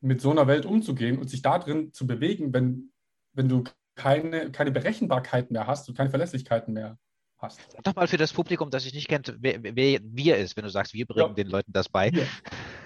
mit 0.00 0.21
so 0.21 0.31
einer 0.31 0.47
Welt 0.47 0.67
umzugehen 0.67 1.19
und 1.19 1.29
sich 1.29 1.43
da 1.43 1.59
drin 1.59 1.93
zu 1.93 2.07
bewegen, 2.07 2.52
wenn, 2.52 2.93
wenn 3.33 3.49
du 3.49 3.64
keine, 3.95 4.50
keine 4.50 4.71
Berechenbarkeit 4.71 5.50
mehr 5.50 5.67
hast 5.67 5.88
und 5.88 5.97
keine 5.97 6.11
Verlässlichkeiten 6.11 6.73
mehr 6.73 6.99
hast. 7.38 7.61
Sag 7.73 7.85
doch 7.85 7.95
mal 7.95 8.09
für 8.09 8.17
das 8.17 8.33
Publikum, 8.33 8.71
das 8.71 8.85
sich 8.85 8.95
nicht 8.95 9.09
kennt, 9.09 9.35
wer, 9.40 9.62
wer 9.62 10.00
wir 10.02 10.37
ist, 10.37 10.57
wenn 10.57 10.64
du 10.64 10.71
sagst, 10.71 10.95
wir 10.95 11.07
bringen 11.07 11.29
ja. 11.29 11.35
den 11.35 11.49
Leuten 11.49 11.73
das 11.73 11.88
bei. 11.88 12.12
Wir. 12.12 12.26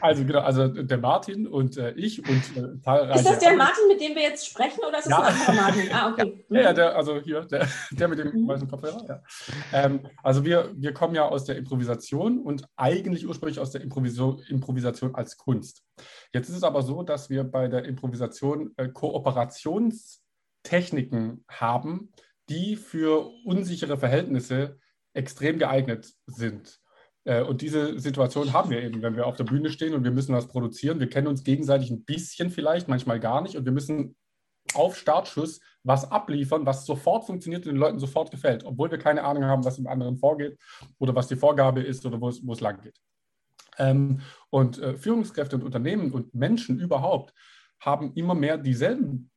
Also 0.05 0.25
genau, 0.27 0.41
also 0.41 0.69
der 0.69 0.99
Martin 0.99 1.47
und 1.47 1.79
äh, 1.79 1.93
ich 1.93 2.19
und 2.29 2.57
äh, 2.59 2.79
zahlreiche. 2.83 3.21
Ist 3.21 3.27
das 3.27 3.39
der 3.39 3.57
Martin, 3.57 3.89
mit 3.89 4.03
dem 4.03 4.15
wir 4.15 4.21
jetzt 4.21 4.47
sprechen, 4.47 4.81
oder 4.87 4.99
ist 4.99 5.07
das 5.07 5.13
ja. 5.13 5.23
ein 5.23 5.33
anderer 5.33 5.55
Martin? 5.55 5.89
Ah, 5.95 6.11
okay. 6.11 6.45
Ja, 6.51 6.61
ja, 6.61 6.75
der, 6.75 6.95
also 6.95 7.23
hier, 7.23 7.41
der, 7.47 7.67
der 7.91 8.09
mit 8.09 8.19
dem 8.19 8.43
mhm. 8.43 8.47
weißen 8.47 8.69
Kopfhörer. 8.69 9.03
Ja. 9.09 9.23
Ähm, 9.73 10.07
also 10.23 10.45
wir, 10.45 10.75
wir 10.77 10.93
kommen 10.93 11.15
ja 11.15 11.27
aus 11.27 11.47
der 11.47 11.57
Improvisation 11.57 12.43
und 12.43 12.67
eigentlich 12.77 13.27
ursprünglich 13.27 13.59
aus 13.59 13.71
der 13.71 13.81
Improvisation, 13.81 14.43
Improvisation 14.51 15.15
als 15.15 15.39
Kunst. 15.39 15.83
Jetzt 16.35 16.51
ist 16.51 16.57
es 16.57 16.65
aber 16.65 16.83
so, 16.83 17.03
dass 17.03 17.31
wir 17.31 17.43
bei 17.43 17.69
der 17.69 17.87
Improvisation 17.87 18.75
äh, 18.77 18.89
Kooperationstechniken 18.89 21.47
haben, 21.49 22.13
die 22.51 22.77
für 22.77 23.31
unsichere 23.47 23.97
Verhältnisse 23.97 24.79
extrem 25.15 25.59
geeignet 25.59 26.13
sind. 26.27 26.79
Äh, 27.25 27.43
und 27.43 27.63
diese 27.63 27.99
Situation 27.99 28.53
haben 28.53 28.71
wir 28.71 28.83
eben, 28.83 29.03
wenn 29.03 29.17
wir 29.17 29.27
auf 29.27 29.37
der 29.37 29.45
Bühne 29.45 29.71
stehen 29.71 29.95
und 29.95 30.05
wir 30.05 30.11
müssen 30.11 30.35
was 30.35 30.49
produzieren. 30.49 31.01
Wir 31.01 31.09
kennen 31.09 31.27
uns 31.27 31.45
gegenseitig 31.45 31.91
ein 31.91 32.05
bisschen 32.05 32.51
vielleicht, 32.51 32.89
manchmal 32.89 33.21
gar 33.21 33.41
nicht. 33.43 33.57
Und 33.57 33.65
wir 33.65 33.73
müssen 33.73 34.17
auf 34.75 34.97
Startschuss 34.97 35.61
was 35.83 36.11
abliefern, 36.11 36.65
was 36.65 36.87
sofort 36.87 37.27
funktioniert 37.27 37.67
und 37.67 37.73
den 37.73 37.81
Leuten 37.81 37.99
sofort 37.99 38.31
gefällt, 38.31 38.65
obwohl 38.65 38.91
wir 38.91 38.99
keine 38.99 39.23
Ahnung 39.25 39.45
haben, 39.45 39.65
was 39.65 39.79
im 39.79 39.87
anderen 39.87 40.17
vorgeht 40.17 40.59
oder 40.99 41.15
was 41.15 41.29
die 41.29 41.37
Vorgabe 41.37 41.83
ist 41.83 42.07
oder 42.07 42.21
wo 42.21 42.29
es, 42.29 42.45
wo 42.47 42.53
es 42.53 42.61
lang 42.61 42.81
geht. 42.81 42.99
Ähm, 43.77 44.21
und 44.51 44.79
äh, 44.79 44.97
Führungskräfte 44.97 45.57
und 45.57 45.63
Unternehmen 45.63 46.13
und 46.13 46.35
Menschen 46.35 46.79
überhaupt 46.79 47.35
haben 47.81 48.13
immer 48.15 48.35
mehr 48.35 48.57
dieselben 48.57 49.31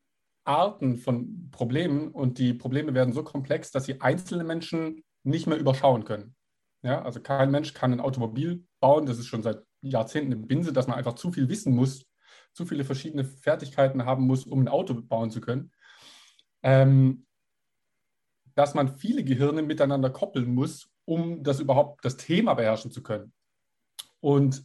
Arten 0.45 0.95
von 0.95 1.49
Problemen 1.51 2.09
und 2.09 2.37
die 2.37 2.53
Probleme 2.53 2.93
werden 2.93 3.13
so 3.13 3.23
komplex, 3.23 3.71
dass 3.71 3.85
sie 3.85 3.99
einzelne 3.99 4.45
Menschen 4.45 5.03
nicht 5.23 5.47
mehr 5.47 5.57
überschauen 5.57 6.05
können. 6.05 6.36
Ja, 6.87 7.01
also 7.01 7.19
kein 7.19 7.51
Mensch 7.51 7.73
kann 7.73 7.91
ein 7.91 7.99
Automobil 7.99 8.65
bauen, 8.79 9.05
das 9.05 9.19
ist 9.19 9.27
schon 9.27 9.43
seit 9.43 9.61
Jahrzehnten 9.81 10.31
eine 10.31 10.41
Binse, 10.41 10.71
dass 10.71 10.87
man 10.87 10.97
einfach 10.97 11.15
zu 11.15 11.33
viel 11.33 11.49
wissen 11.49 11.75
muss, 11.75 12.05
zu 12.53 12.65
viele 12.65 12.85
verschiedene 12.85 13.25
Fertigkeiten 13.25 14.05
haben 14.05 14.25
muss, 14.25 14.45
um 14.45 14.61
ein 14.61 14.69
Auto 14.69 14.93
bauen 14.93 15.29
zu 15.29 15.41
können. 15.41 15.73
Ähm, 16.63 17.25
dass 18.55 18.73
man 18.73 18.97
viele 18.97 19.25
Gehirne 19.25 19.63
miteinander 19.63 20.09
koppeln 20.09 20.55
muss, 20.55 20.89
um 21.03 21.43
das 21.43 21.59
überhaupt 21.59 22.05
das 22.05 22.15
Thema 22.15 22.53
beherrschen 22.53 22.89
zu 22.89 23.03
können. 23.03 23.33
Und 24.21 24.63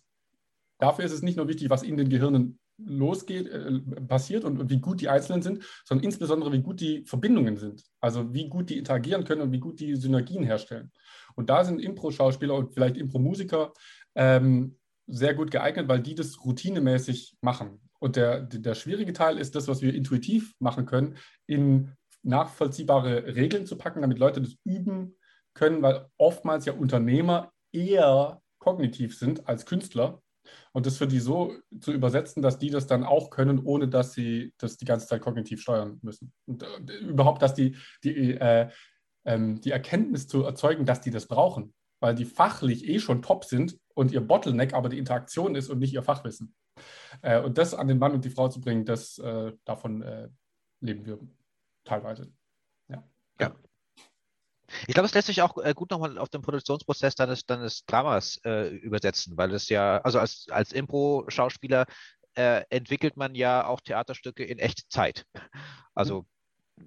dafür 0.79 1.05
ist 1.05 1.13
es 1.13 1.23
nicht 1.23 1.37
nur 1.37 1.49
wichtig, 1.49 1.71
was 1.71 1.83
in 1.83 1.97
den 1.97 2.09
Gehirnen 2.09 2.61
losgeht, 2.87 3.49
äh, 3.49 3.81
passiert 4.07 4.45
und, 4.45 4.59
und, 4.59 4.71
wie 4.71 4.81
gut 4.81 5.01
die 5.01 5.09
Einzelnen 5.09 5.43
sind, 5.43 5.65
sondern 5.85 6.05
insbesondere, 6.05 6.53
wie 6.53 6.63
gut 6.63 6.81
die 6.81 7.05
Verbindungen 7.05 7.57
sind. 7.57 7.85
Also 8.01 8.33
wie 8.33 8.49
gut 8.49 8.71
die 8.71 8.79
interagieren 8.79 9.25
können 9.25 9.43
und 9.43 9.53
wie 9.53 9.61
gut 9.61 9.81
die 9.81 9.97
Synergien 9.97 10.45
herstellen. 10.45 10.93
Und 11.35 11.51
da 11.51 11.65
sind 11.65 11.81
Impro-Schauspieler 11.81 12.55
und 12.55 12.75
vielleicht 12.75 12.97
Impro-Musiker 12.97 13.73
ähm, 14.15 14.79
sehr 15.07 15.35
gut 15.35 15.51
geeignet, 15.51 15.89
weil 15.89 16.01
die 16.01 16.15
das 16.15 16.45
routinemäßig 16.45 17.37
machen. 17.41 17.81
Und 17.99 18.17
der, 18.17 18.41
der 18.41 18.75
schwierige 18.75 19.13
Teil 19.13 19.39
ist 19.39 19.55
das, 19.55 19.69
was 19.69 19.83
wir 19.83 19.95
intuitiv 19.95 20.55
machen 20.59 20.87
können, 20.87 21.17
in 21.47 21.93
nachvollziehbare 22.23 23.37
Regeln 23.37 23.67
zu 23.67 23.77
packen, 23.77 24.03
damit 24.03 24.19
Leute 24.19 24.41
das 24.41 24.57
üben 24.65 25.17
können, 25.55 25.83
weil 25.83 26.07
oftmals 26.19 26.65
ja 26.65 26.73
Unternehmer 26.73 27.53
eher 27.73 28.41
kognitiv 28.59 29.19
sind 29.19 29.49
als 29.49 29.67
Künstler 29.67 30.23
und 30.73 30.87
das 30.87 30.99
für 30.99 31.07
die 31.07 31.21
so 31.21 31.55
zu 31.81 31.93
übersetzen, 31.93 32.43
dass 32.43 32.59
die 32.59 32.71
das 32.71 32.87
dann 32.87 33.05
auch 33.05 33.31
können, 33.31 33.59
ohne 33.59 33.89
dass 33.89 34.13
sie 34.13 34.55
das 34.59 34.77
die 34.77 34.85
ganze 34.85 35.07
Zeit 35.07 35.23
kognitiv 35.23 35.61
steuern 35.61 35.99
müssen. 36.03 36.33
Und 36.47 36.63
äh, 36.63 36.95
überhaupt, 36.99 37.43
dass 37.43 37.55
die, 37.55 37.77
die, 38.05 38.35
äh, 38.35 38.69
ähm, 39.25 39.61
die 39.61 39.71
Erkenntnis 39.71 40.27
zu 40.29 40.43
erzeugen, 40.43 40.85
dass 40.85 41.01
die 41.01 41.11
das 41.11 41.27
brauchen, 41.27 41.75
weil 42.01 42.15
die 42.15 42.25
fachlich 42.25 42.89
eh 42.89 42.99
schon 42.99 43.23
top 43.23 43.45
sind 43.45 43.79
und 43.95 44.13
ihr 44.13 44.21
Bottleneck 44.21 44.75
aber 44.75 44.89
die 44.89 44.99
Interaktion 44.99 45.55
ist 45.55 45.69
und 45.69 45.79
nicht 45.79 45.95
ihr 45.95 46.03
Fachwissen. 46.03 46.55
Äh, 47.21 47.41
und 47.41 47.59
das 47.59 47.75
an 47.75 47.89
den 47.89 47.99
Mann 47.99 48.13
und 48.13 48.25
die 48.25 48.31
Frau 48.31 48.49
zu 48.49 48.61
bringen, 48.61 48.85
das 48.85 49.19
äh, 49.19 49.53
davon 49.65 50.03
äh, 50.03 50.29
leben 50.81 51.05
wir 51.07 51.19
teilweise. 51.85 52.33
Ja. 52.89 53.03
ja. 53.41 53.55
Ich 54.87 54.95
glaube, 54.95 55.07
es 55.07 55.15
lässt 55.15 55.27
sich 55.27 55.43
auch 55.43 55.57
äh, 55.59 55.75
gut 55.75 55.91
nochmal 55.91 56.19
auf 56.19 56.29
den 56.29 56.43
Produktionsprozess 56.43 57.15
deines, 57.15 57.47
deines 57.47 57.85
Dramas 57.87 58.39
äh, 58.45 58.69
übersetzen, 58.69 59.37
weil 59.37 59.53
es 59.55 59.69
ja, 59.69 59.99
also 59.99 60.19
als, 60.19 60.47
als 60.51 60.73
Impro-Schauspieler 60.73 61.87
äh, 62.35 62.63
entwickelt 62.71 63.17
man 63.17 63.35
ja 63.35 63.67
auch 63.67 63.81
Theaterstücke 63.81 64.45
in 64.45 64.59
Echtzeit. 64.59 65.25
Also 65.95 66.27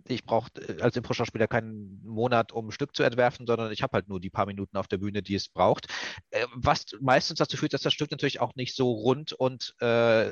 ich 0.08 0.26
brauche 0.26 0.50
äh, 0.56 0.82
als 0.82 0.96
Impro-Schauspieler 0.96 1.48
keinen 1.48 2.02
Monat, 2.04 2.52
um 2.52 2.68
ein 2.68 2.72
Stück 2.72 2.96
zu 2.96 3.04
entwerfen, 3.04 3.46
sondern 3.46 3.72
ich 3.72 3.84
habe 3.84 3.94
halt 3.94 4.08
nur 4.08 4.20
die 4.20 4.30
paar 4.30 4.46
Minuten 4.46 4.78
auf 4.78 4.88
der 4.88 4.98
Bühne, 4.98 5.22
die 5.22 5.36
es 5.36 5.50
braucht. 5.50 5.88
Äh, 6.32 6.46
was 6.54 6.86
meistens 7.00 7.40
dazu 7.40 7.58
führt, 7.58 7.74
dass 7.74 7.82
das 7.82 7.94
Stück 7.94 8.12
natürlich 8.12 8.42
auch 8.42 8.56
nicht 8.56 8.76
so 8.76 8.92
rund 8.92 9.34
und 9.34 9.76
äh, 9.80 10.32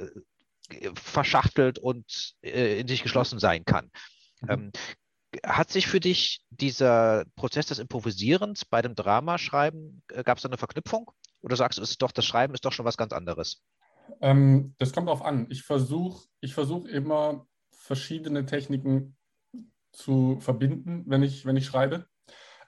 verschachtelt 0.96 1.78
und 1.78 2.36
in 2.42 2.88
sich 2.88 3.04
geschlossen 3.04 3.38
sein 3.38 3.66
kann. 3.66 3.92
Mhm. 4.42 4.50
Ähm, 4.50 4.72
hat 5.46 5.72
sich 5.72 5.88
für 5.88 6.00
dich 6.00 6.46
dieser 6.50 7.26
Prozess 7.36 7.68
des 7.68 7.80
Improvisierens 7.80 8.66
bei 8.66 8.82
dem 8.82 8.96
Dramaschreiben, 8.96 10.04
äh, 10.12 10.24
gab 10.24 10.38
es 10.38 10.44
da 10.44 10.50
eine 10.50 10.58
Verknüpfung? 10.58 11.12
Oder 11.42 11.56
sagst 11.56 11.78
du, 11.78 11.82
ist 11.82 12.02
doch, 12.02 12.12
das 12.12 12.26
Schreiben 12.26 12.54
ist 12.54 12.66
doch 12.66 12.72
schon 12.72 12.86
was 12.86 12.98
ganz 12.98 13.12
anderes? 13.12 13.62
Ähm, 14.22 14.76
das 14.78 14.94
kommt 14.94 15.08
darauf 15.08 15.24
an. 15.24 15.48
Ich 15.50 15.64
versuche 15.64 16.28
ich 16.42 16.54
versuch 16.54 16.86
immer 16.86 17.48
verschiedene 17.72 18.46
Techniken 18.46 19.16
zu 19.92 20.38
verbinden, 20.40 21.04
wenn 21.08 21.24
ich, 21.24 21.46
wenn 21.46 21.58
ich 21.58 21.66
schreibe. 21.66 22.08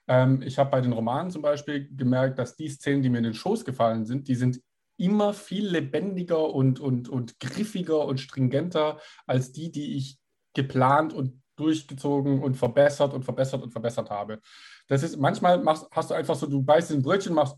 Ähm, 0.07 0.41
ich 0.41 0.57
habe 0.57 0.69
bei 0.69 0.81
den 0.81 0.93
Romanen 0.93 1.31
zum 1.31 1.41
Beispiel 1.41 1.89
gemerkt, 1.95 2.37
dass 2.39 2.55
die 2.55 2.69
Szenen, 2.69 3.01
die 3.01 3.09
mir 3.09 3.19
in 3.19 3.23
den 3.23 3.33
Schoß 3.33 3.65
gefallen 3.65 4.05
sind, 4.05 4.27
die 4.27 4.35
sind 4.35 4.61
immer 4.97 5.33
viel 5.33 5.67
lebendiger 5.67 6.53
und, 6.53 6.79
und, 6.79 7.09
und 7.09 7.39
griffiger 7.39 8.05
und 8.05 8.19
stringenter 8.19 8.99
als 9.25 9.51
die, 9.51 9.71
die 9.71 9.97
ich 9.97 10.19
geplant 10.53 11.13
und 11.13 11.41
durchgezogen 11.55 12.41
und 12.41 12.55
verbessert 12.55 13.13
und 13.13 13.23
verbessert 13.23 13.63
und 13.63 13.71
verbessert 13.71 14.09
habe. 14.09 14.39
Das 14.87 15.03
ist, 15.03 15.17
manchmal 15.17 15.61
machst, 15.61 15.87
hast 15.91 16.09
du 16.09 16.13
einfach 16.13 16.35
so, 16.35 16.47
du 16.47 16.61
beißt 16.61 16.91
ein 16.91 17.01
Brötchen, 17.01 17.33
machst 17.33 17.57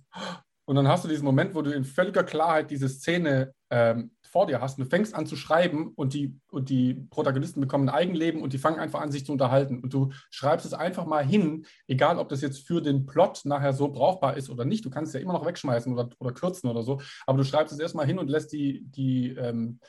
und 0.65 0.75
dann 0.75 0.87
hast 0.87 1.05
du 1.05 1.07
diesen 1.07 1.23
Moment, 1.23 1.55
wo 1.55 1.61
du 1.61 1.71
in 1.71 1.85
völliger 1.85 2.23
Klarheit 2.23 2.69
diese 2.69 2.89
Szene 2.89 3.53
ähm, 3.69 4.11
vor 4.21 4.47
dir 4.47 4.59
hast. 4.59 4.77
Und 4.77 4.83
du 4.83 4.89
fängst 4.89 5.15
an 5.15 5.25
zu 5.25 5.37
schreiben 5.37 5.93
und 5.95 6.13
die, 6.13 6.37
und 6.51 6.69
die 6.69 6.93
Protagonisten 7.09 7.61
bekommen 7.61 7.87
ein 7.87 7.95
Eigenleben 7.95 8.41
und 8.41 8.51
die 8.51 8.57
fangen 8.57 8.77
einfach 8.77 8.99
an, 8.99 9.09
sich 9.09 9.25
zu 9.25 9.31
unterhalten. 9.31 9.79
Und 9.79 9.93
du 9.93 10.11
schreibst 10.29 10.65
es 10.65 10.73
einfach 10.73 11.05
mal 11.05 11.25
hin, 11.25 11.65
egal 11.87 12.19
ob 12.19 12.27
das 12.27 12.41
jetzt 12.41 12.67
für 12.67 12.81
den 12.81 13.05
Plot 13.05 13.45
nachher 13.45 13.71
so 13.71 13.87
brauchbar 13.87 14.35
ist 14.35 14.49
oder 14.49 14.65
nicht. 14.65 14.83
Du 14.83 14.89
kannst 14.89 15.09
es 15.09 15.13
ja 15.13 15.21
immer 15.21 15.31
noch 15.31 15.45
wegschmeißen 15.45 15.93
oder, 15.93 16.09
oder 16.19 16.33
kürzen 16.33 16.69
oder 16.69 16.83
so. 16.83 16.99
Aber 17.25 17.37
du 17.37 17.45
schreibst 17.45 17.73
es 17.73 17.79
erstmal 17.79 18.05
hin 18.05 18.19
und 18.19 18.29
lässt 18.29 18.51
die, 18.51 18.83
die 18.83 19.29
ähm, 19.29 19.79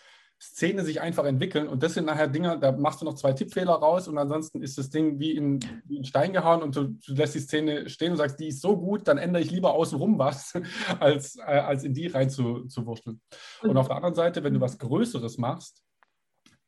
Szene 0.40 0.84
sich 0.84 1.00
einfach 1.00 1.24
entwickeln. 1.24 1.68
Und 1.68 1.82
das 1.82 1.94
sind 1.94 2.06
nachher 2.06 2.28
Dinge, 2.28 2.58
da 2.58 2.72
machst 2.72 3.00
du 3.00 3.04
noch 3.04 3.14
zwei 3.14 3.32
Tippfehler 3.32 3.72
raus 3.72 4.06
und 4.06 4.18
ansonsten 4.18 4.62
ist 4.62 4.78
das 4.78 4.90
Ding 4.90 5.18
wie 5.18 5.32
in, 5.32 5.60
wie 5.84 5.96
in 5.96 6.04
Stein 6.04 6.32
gehauen 6.32 6.62
und 6.62 6.76
du, 6.76 6.84
du, 6.84 7.14
lässt 7.14 7.34
die 7.34 7.40
Szene 7.40 7.88
stehen 7.88 8.12
und 8.12 8.18
sagst, 8.18 8.38
die 8.38 8.48
ist 8.48 8.60
so 8.60 8.76
gut, 8.76 9.08
dann 9.08 9.18
ändere 9.18 9.42
ich 9.42 9.50
lieber 9.50 9.74
außenrum 9.74 10.18
was, 10.18 10.54
als, 11.00 11.36
äh, 11.36 11.42
als 11.42 11.84
in 11.84 11.94
die 11.94 12.06
rein 12.06 12.30
zu, 12.30 12.66
zu 12.66 12.86
wursteln. 12.86 13.20
Und 13.62 13.76
auf 13.76 13.88
der 13.88 13.96
anderen 13.96 14.14
Seite, 14.14 14.44
wenn 14.44 14.54
du 14.54 14.60
was 14.60 14.78
Größeres 14.78 15.38
machst, 15.38 15.82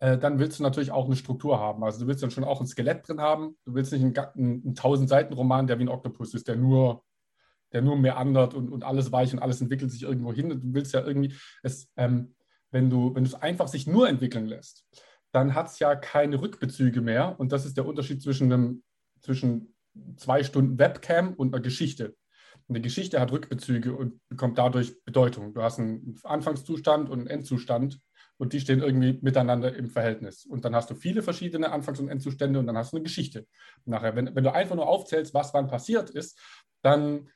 äh, 0.01 0.19
dann 0.19 0.39
willst 0.39 0.59
du 0.59 0.63
natürlich 0.63 0.91
auch 0.91 1.07
eine 1.07 1.17
Struktur 1.17 1.61
haben. 1.61 1.85
Also 1.85 2.01
du 2.01 2.07
willst 2.09 2.23
dann 2.23 2.31
schon 2.31 2.45
auch 2.45 2.61
ein 2.61 2.67
Skelett 2.67 3.07
drin 3.07 3.21
haben. 3.21 3.57
Du 3.65 3.75
willst 3.75 3.93
nicht 3.93 4.03
einen, 4.03 4.17
einen, 4.17 4.63
einen 4.65 4.75
1000-Seiten-Roman, 4.75 5.67
der 5.67 5.79
wie 5.79 5.85
ein 5.85 5.89
Oktopus 5.89 6.35
ist, 6.35 6.49
der 6.49 6.57
nur 6.57 7.03
der 7.73 7.83
nur 7.83 7.97
mehr 7.97 8.17
andert 8.17 8.55
und, 8.55 8.69
und 8.69 8.85
alles 8.85 9.13
weich 9.13 9.33
und 9.33 9.39
alles 9.39 9.61
entwickelt 9.61 9.93
sich 9.93 10.03
irgendwo 10.03 10.33
hin. 10.33 10.49
Du 10.49 10.75
willst 10.75 10.93
ja 10.93 11.05
irgendwie, 11.05 11.35
es, 11.63 11.89
ähm, 11.97 12.35
wenn 12.71 12.91
du, 12.91 13.15
wenn 13.15 13.25
es 13.25 13.35
einfach 13.35 13.69
sich 13.69 13.87
nur 13.87 14.09
entwickeln 14.09 14.47
lässt, 14.47 14.85
dann 15.33 15.55
hat 15.55 15.69
es 15.69 15.79
ja 15.79 15.95
keine 15.95 16.41
Rückbezüge 16.41 17.01
mehr. 17.01 17.39
Und 17.39 17.53
das 17.53 17.67
ist 17.67 17.77
der 17.77 17.87
Unterschied 17.87 18.23
zwischen, 18.23 18.53
einem, 18.53 18.83
zwischen 19.21 19.75
zwei 20.17 20.43
Stunden 20.43 20.79
Webcam 20.79 21.35
und 21.35 21.55
einer 21.55 21.63
Geschichte. 21.63 22.17
Eine 22.69 22.81
Geschichte 22.81 23.21
hat 23.21 23.33
Rückbezüge 23.33 23.95
und 23.95 24.21
bekommt 24.29 24.59
dadurch 24.59 25.03
Bedeutung. 25.05 25.55
Du 25.55 25.63
hast 25.63 25.79
einen 25.79 26.19
Anfangszustand 26.23 27.11
und 27.11 27.21
einen 27.21 27.29
Endzustand 27.29 28.01
und 28.39 28.53
die 28.53 28.61
stehen 28.61 28.81
irgendwie 28.81 29.19
miteinander 29.23 29.75
im 29.75 29.91
Verhältnis. 29.91 30.47
Und 30.47 30.65
dann 30.65 30.75
hast 30.75 30.89
du 30.89 30.95
viele 30.95 31.23
verschiedene 31.23 31.73
Anfangs- 31.73 32.01
und 32.01 32.09
Endzustände 32.09 32.59
und 32.59 32.67
dann 32.67 32.77
hast 32.77 32.93
du 32.93 32.97
eine 32.97 33.03
Geschichte. 33.03 33.47
Nachher, 33.85 34.15
wenn, 34.15 34.35
wenn 34.35 34.45
du 34.45 34.53
einfach 34.53 34.77
nur 34.77 34.89
aufzählst, 34.89 35.35
was 35.35 35.53
wann 35.53 35.69
passiert 35.69 36.11
ist, 36.11 36.41
dann 36.83 37.29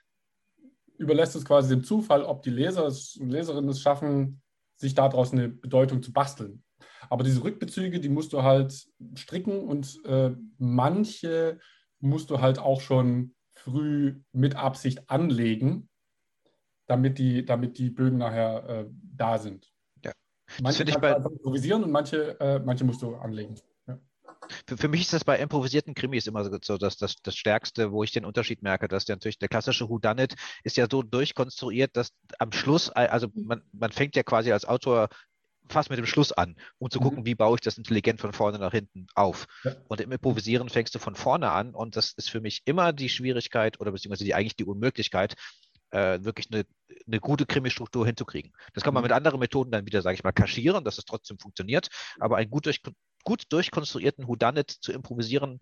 überlässt 0.97 1.35
es 1.37 1.45
quasi 1.45 1.69
dem 1.69 1.85
Zufall, 1.85 2.23
ob 2.23 2.43
die 2.43 2.50
Leser 2.50 2.87
und 2.87 3.31
Leserinnen 3.31 3.71
es 3.71 3.81
schaffen, 3.81 4.41
sich 4.76 4.95
daraus 4.95 5.33
eine 5.33 5.49
Bedeutung 5.49 6.02
zu 6.02 6.12
basteln. 6.12 6.62
Aber 7.11 7.25
diese 7.25 7.45
Rückbezüge, 7.45 8.00
die 8.00 8.09
musst 8.09 8.33
du 8.33 8.43
halt 8.43 8.87
stricken 9.16 9.61
und 9.61 10.00
äh, 10.04 10.35
manche 10.59 11.59
musst 12.00 12.31
du 12.31 12.40
halt 12.40 12.59
auch 12.59 12.81
schon 12.81 13.35
früh 13.54 14.21
mit 14.33 14.57
Absicht 14.57 15.09
anlegen, 15.11 15.88
damit 16.87 17.19
die, 17.19 17.45
damit 17.45 17.78
die 17.78 17.90
Bögen 17.90 18.19
nachher 18.19 18.69
äh, 18.69 18.87
da 18.90 19.38
sind. 19.38 19.73
Ja. 20.04 20.12
Manche 20.62 20.85
kannst 20.85 21.26
du 21.26 21.31
improvisieren 21.31 21.85
und 21.85 21.90
manche, 21.90 22.38
äh, 22.40 22.59
manche 22.59 22.85
musst 22.85 23.02
du 23.02 23.14
anlegen. 23.16 23.54
Für, 24.66 24.76
für, 24.76 24.88
mich 24.88 25.02
ist 25.02 25.12
das 25.12 25.24
bei 25.24 25.38
improvisierten 25.38 25.94
Krimis 25.94 26.26
immer 26.26 26.44
so 26.44 26.78
das, 26.78 26.96
das, 26.96 27.16
das 27.16 27.36
Stärkste, 27.36 27.92
wo 27.92 28.02
ich 28.02 28.12
den 28.12 28.24
Unterschied 28.24 28.62
merke, 28.62 28.88
dass 28.88 29.04
der 29.04 29.16
natürlich 29.16 29.38
der 29.38 29.48
klassische 29.48 29.88
Whodunit 29.88 30.34
ist 30.62 30.76
ja 30.76 30.86
so 30.90 31.02
durchkonstruiert, 31.02 31.96
dass 31.96 32.12
am 32.38 32.52
Schluss, 32.52 32.90
also 32.90 33.28
man, 33.34 33.62
man 33.72 33.92
fängt 33.92 34.16
ja 34.16 34.22
quasi 34.22 34.52
als 34.52 34.64
Autor 34.64 35.08
fast 35.68 35.90
mit 35.90 35.98
dem 35.98 36.06
Schluss 36.06 36.32
an, 36.32 36.56
um 36.78 36.90
zu 36.90 37.00
gucken, 37.00 37.20
mhm. 37.20 37.26
wie 37.26 37.34
baue 37.34 37.56
ich 37.56 37.60
das 37.60 37.78
intelligent 37.78 38.20
von 38.20 38.32
vorne 38.32 38.58
nach 38.58 38.72
hinten 38.72 39.06
auf. 39.14 39.46
Ja. 39.64 39.74
Und 39.88 40.00
im 40.00 40.12
Improvisieren 40.12 40.68
fängst 40.68 40.94
du 40.94 40.98
von 40.98 41.14
vorne 41.14 41.50
an 41.50 41.74
und 41.74 41.96
das 41.96 42.12
ist 42.12 42.30
für 42.30 42.40
mich 42.40 42.62
immer 42.64 42.92
die 42.92 43.08
Schwierigkeit 43.08 43.80
oder 43.80 43.92
beziehungsweise 43.92 44.24
die, 44.24 44.34
eigentlich 44.34 44.56
die 44.56 44.64
Unmöglichkeit, 44.64 45.34
äh, 45.90 46.22
wirklich 46.22 46.48
eine, 46.52 46.64
eine 47.06 47.20
gute 47.20 47.46
Krimi-Struktur 47.46 48.04
hinzukriegen. 48.04 48.52
Das 48.74 48.82
kann 48.82 48.94
man 48.94 49.02
mhm. 49.02 49.06
mit 49.06 49.12
anderen 49.12 49.40
Methoden 49.40 49.70
dann 49.70 49.86
wieder, 49.86 50.02
sage 50.02 50.14
ich 50.14 50.24
mal, 50.24 50.32
kaschieren, 50.32 50.84
dass 50.84 50.98
es 50.98 51.04
trotzdem 51.04 51.38
funktioniert, 51.38 51.88
aber 52.18 52.36
einen 52.36 52.50
gut, 52.50 52.66
durch, 52.66 52.82
gut 53.25 53.45
durchkonstruierten 53.50 54.28
Whodunit 54.28 54.71
zu 54.71 54.93
improvisieren, 54.93 55.61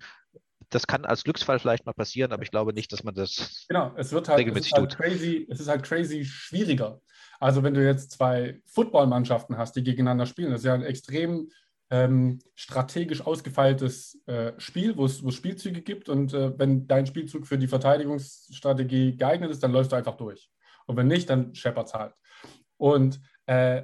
das 0.70 0.86
kann 0.86 1.04
als 1.04 1.24
Glücksfall 1.24 1.58
vielleicht 1.58 1.86
mal 1.86 1.92
passieren, 1.92 2.32
aber 2.32 2.42
ich 2.42 2.50
glaube 2.50 2.72
nicht, 2.72 2.92
dass 2.92 3.04
man 3.04 3.14
das 3.14 3.66
genau, 3.68 3.92
es 3.96 4.12
wird 4.12 4.28
halt, 4.28 4.38
regelmäßig 4.38 4.72
es 4.72 4.78
ist 4.78 4.80
halt 4.80 4.96
Crazy, 4.96 5.46
es 5.50 5.60
ist 5.60 5.68
halt 5.68 5.82
crazy 5.82 6.24
schwieriger. 6.24 7.00
Also 7.40 7.62
wenn 7.62 7.74
du 7.74 7.84
jetzt 7.84 8.12
zwei 8.12 8.60
Footballmannschaften 8.66 9.58
hast, 9.58 9.74
die 9.74 9.82
gegeneinander 9.82 10.26
spielen, 10.26 10.52
das 10.52 10.60
ist 10.60 10.66
ja 10.66 10.74
ein 10.74 10.82
extrem 10.82 11.50
ähm, 11.90 12.38
strategisch 12.54 13.20
ausgefeiltes 13.20 14.18
äh, 14.26 14.52
Spiel, 14.56 14.96
wo 14.96 15.04
es 15.04 15.22
Spielzüge 15.34 15.82
gibt. 15.82 16.08
Und 16.08 16.32
äh, 16.32 16.58
wenn 16.58 16.86
dein 16.86 17.06
Spielzug 17.06 17.46
für 17.46 17.58
die 17.58 17.66
Verteidigungsstrategie 17.66 19.16
geeignet 19.16 19.50
ist, 19.50 19.62
dann 19.62 19.72
läufst 19.72 19.92
du 19.92 19.96
einfach 19.96 20.16
durch. 20.16 20.50
Und 20.86 20.96
wenn 20.96 21.06
nicht, 21.06 21.28
dann 21.28 21.54
scheppert 21.54 21.88
es 21.88 21.94
halt. 21.94 22.14
Und 22.78 23.20
äh, 23.46 23.82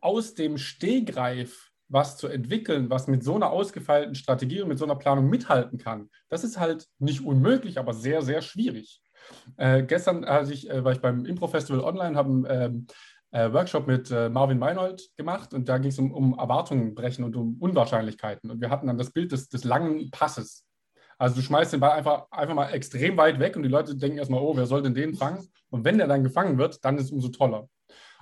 aus 0.00 0.34
dem 0.34 0.58
Stehgreif 0.58 1.72
was 1.94 2.18
zu 2.18 2.28
entwickeln, 2.28 2.90
was 2.90 3.06
mit 3.06 3.22
so 3.24 3.36
einer 3.36 3.50
ausgefeilten 3.50 4.14
Strategie 4.14 4.60
und 4.60 4.68
mit 4.68 4.78
so 4.78 4.84
einer 4.84 4.96
Planung 4.96 5.30
mithalten 5.30 5.78
kann, 5.78 6.10
das 6.28 6.44
ist 6.44 6.58
halt 6.58 6.86
nicht 6.98 7.24
unmöglich, 7.24 7.78
aber 7.78 7.94
sehr, 7.94 8.20
sehr 8.20 8.42
schwierig. 8.42 9.00
Äh, 9.56 9.84
gestern 9.84 10.26
ich, 10.50 10.68
äh, 10.68 10.84
war 10.84 10.92
ich 10.92 11.00
beim 11.00 11.24
Impro-Festival 11.24 11.80
online, 11.80 12.16
habe 12.16 12.28
einen 12.28 12.46
ähm, 12.48 12.86
äh, 13.30 13.52
Workshop 13.52 13.86
mit 13.86 14.10
äh, 14.10 14.28
Marvin 14.28 14.58
Meinhold 14.58 15.08
gemacht 15.16 15.54
und 15.54 15.68
da 15.68 15.78
ging 15.78 15.90
es 15.90 15.98
um, 15.98 16.12
um 16.12 16.38
Erwartungen 16.38 16.94
brechen 16.94 17.24
und 17.24 17.36
um 17.36 17.56
Unwahrscheinlichkeiten. 17.60 18.50
Und 18.50 18.60
wir 18.60 18.70
hatten 18.70 18.88
dann 18.88 18.98
das 18.98 19.12
Bild 19.12 19.32
des, 19.32 19.48
des 19.48 19.64
langen 19.64 20.10
Passes. 20.10 20.66
Also 21.16 21.36
du 21.36 21.42
schmeißt 21.42 21.72
den 21.72 21.80
Ball 21.80 21.92
einfach, 21.92 22.26
einfach 22.32 22.54
mal 22.54 22.70
extrem 22.70 23.16
weit 23.16 23.38
weg 23.38 23.56
und 23.56 23.62
die 23.62 23.68
Leute 23.68 23.96
denken 23.96 24.18
erstmal, 24.18 24.40
oh, 24.40 24.56
wer 24.56 24.66
soll 24.66 24.82
denn 24.82 24.94
den 24.94 25.14
fangen? 25.14 25.46
Und 25.70 25.84
wenn 25.84 25.98
der 25.98 26.08
dann 26.08 26.24
gefangen 26.24 26.58
wird, 26.58 26.84
dann 26.84 26.98
ist 26.98 27.04
es 27.04 27.12
umso 27.12 27.28
toller. 27.28 27.68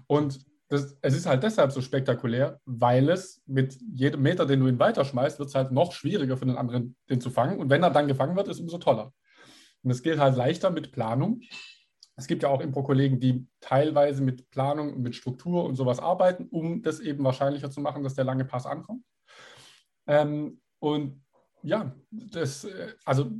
Und 0.06 0.44
das, 0.72 0.96
es 1.02 1.14
ist 1.14 1.26
halt 1.26 1.42
deshalb 1.42 1.70
so 1.70 1.82
spektakulär, 1.82 2.60
weil 2.64 3.10
es 3.10 3.42
mit 3.46 3.78
jedem 3.92 4.22
Meter, 4.22 4.46
den 4.46 4.60
du 4.60 4.68
ihn 4.68 4.78
weiterschmeißt, 4.78 5.38
wird 5.38 5.50
es 5.50 5.54
halt 5.54 5.70
noch 5.70 5.92
schwieriger 5.92 6.36
für 6.36 6.46
den 6.46 6.56
anderen, 6.56 6.96
den 7.10 7.20
zu 7.20 7.30
fangen. 7.30 7.60
Und 7.60 7.68
wenn 7.68 7.82
er 7.82 7.90
dann 7.90 8.08
gefangen 8.08 8.36
wird, 8.36 8.48
ist 8.48 8.56
es 8.56 8.62
umso 8.62 8.78
toller. 8.78 9.12
Und 9.82 9.90
es 9.90 10.02
geht 10.02 10.18
halt 10.18 10.36
leichter 10.36 10.70
mit 10.70 10.92
Planung. 10.92 11.42
Es 12.16 12.26
gibt 12.26 12.42
ja 12.42 12.48
auch 12.48 12.60
Impro-Kollegen, 12.60 13.20
die 13.20 13.46
teilweise 13.60 14.22
mit 14.22 14.50
Planung 14.50 14.94
und 14.94 15.02
mit 15.02 15.14
Struktur 15.14 15.64
und 15.64 15.76
sowas 15.76 15.98
arbeiten, 15.98 16.48
um 16.48 16.82
das 16.82 17.00
eben 17.00 17.22
wahrscheinlicher 17.22 17.70
zu 17.70 17.80
machen, 17.80 18.02
dass 18.02 18.14
der 18.14 18.24
lange 18.24 18.44
Pass 18.44 18.64
ankommt. 18.64 19.04
Ähm, 20.06 20.60
und 20.78 21.22
ja, 21.62 21.94
das, 22.10 22.64
äh, 22.64 22.94
also 23.04 23.30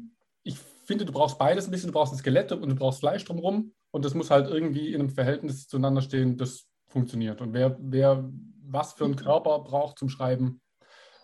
ich 0.42 0.58
finde, 0.58 1.06
du 1.06 1.12
brauchst 1.12 1.38
beides 1.38 1.66
ein 1.66 1.70
bisschen. 1.70 1.88
Du 1.88 1.94
brauchst 1.94 2.12
ein 2.12 2.18
Skelett 2.18 2.52
und 2.52 2.68
du 2.68 2.74
brauchst 2.74 3.00
Fleisch 3.00 3.24
drumherum. 3.24 3.72
Und 3.90 4.04
das 4.04 4.14
muss 4.14 4.30
halt 4.30 4.48
irgendwie 4.48 4.92
in 4.92 5.00
einem 5.00 5.10
Verhältnis 5.10 5.68
zueinander 5.68 6.02
stehen, 6.02 6.36
das 6.36 6.71
funktioniert. 6.92 7.40
Und 7.40 7.52
wer, 7.52 7.76
wer 7.80 8.24
was 8.64 8.92
für 8.92 9.04
einen 9.04 9.16
Körper 9.16 9.58
braucht 9.60 9.98
zum 9.98 10.08
Schreiben, 10.08 10.60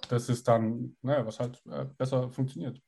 das 0.09 0.29
ist 0.29 0.49
dann, 0.49 0.97
naja, 1.03 1.25
was 1.27 1.39
halt 1.39 1.63
äh, 1.67 1.85
besser 1.97 2.31
funktioniert. 2.31 2.81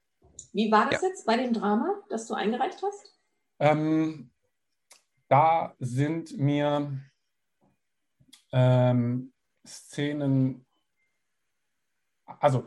Wie 0.52 0.70
war 0.72 0.90
das 0.90 1.02
ja. 1.02 1.08
jetzt 1.08 1.26
bei 1.26 1.36
dem 1.36 1.52
Drama, 1.52 2.02
das 2.08 2.26
du 2.26 2.34
eingereicht 2.34 2.82
hast? 2.82 3.14
Ähm, 3.58 4.30
da 5.28 5.74
sind 5.78 6.36
mir 6.38 6.98
ähm, 8.52 9.32
Szenen, 9.66 10.66
also 12.24 12.66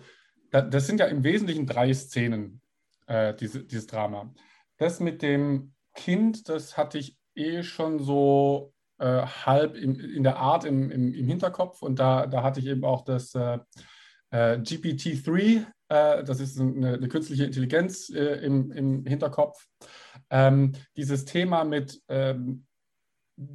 da, 0.51 0.61
das 0.61 0.87
sind 0.87 0.99
ja 0.99 1.07
im 1.07 1.23
Wesentlichen 1.23 1.65
drei 1.65 1.93
Szenen, 1.93 2.61
äh, 3.07 3.33
diese, 3.33 3.63
dieses 3.63 3.87
Drama. 3.87 4.33
Das 4.77 4.99
mit 4.99 5.21
dem 5.21 5.73
Kind, 5.93 6.47
das 6.47 6.77
hatte 6.77 6.99
ich 6.99 7.17
eh 7.35 7.63
schon 7.63 7.99
so 7.99 8.72
äh, 9.03 9.25
halb 9.45 9.75
im, 9.75 9.99
in 9.99 10.23
der 10.23 10.37
Art 10.37 10.63
im, 10.63 10.89
im, 10.89 11.13
im, 11.13 11.27
Hinterkopf 11.27 11.81
und 11.81 11.99
da, 11.99 12.25
da 12.25 12.41
hatte 12.41 12.61
ich 12.61 12.67
eben 12.67 12.85
auch 12.85 13.03
das 13.03 13.35
äh, 13.35 13.59
äh 14.31 14.57
GPT-3, 14.57 15.65
äh, 15.89 16.23
das 16.23 16.39
ist 16.39 16.59
eine, 16.59 16.93
eine 16.93 17.07
künstliche 17.09 17.43
Intelligenz 17.43 18.09
äh, 18.09 18.45
im, 18.45 18.71
im 18.71 19.05
Hinterkopf. 19.05 19.67
Ähm, 20.29 20.71
dieses 20.95 21.25
Thema 21.25 21.65
mit 21.65 22.01
ähm, 22.07 22.65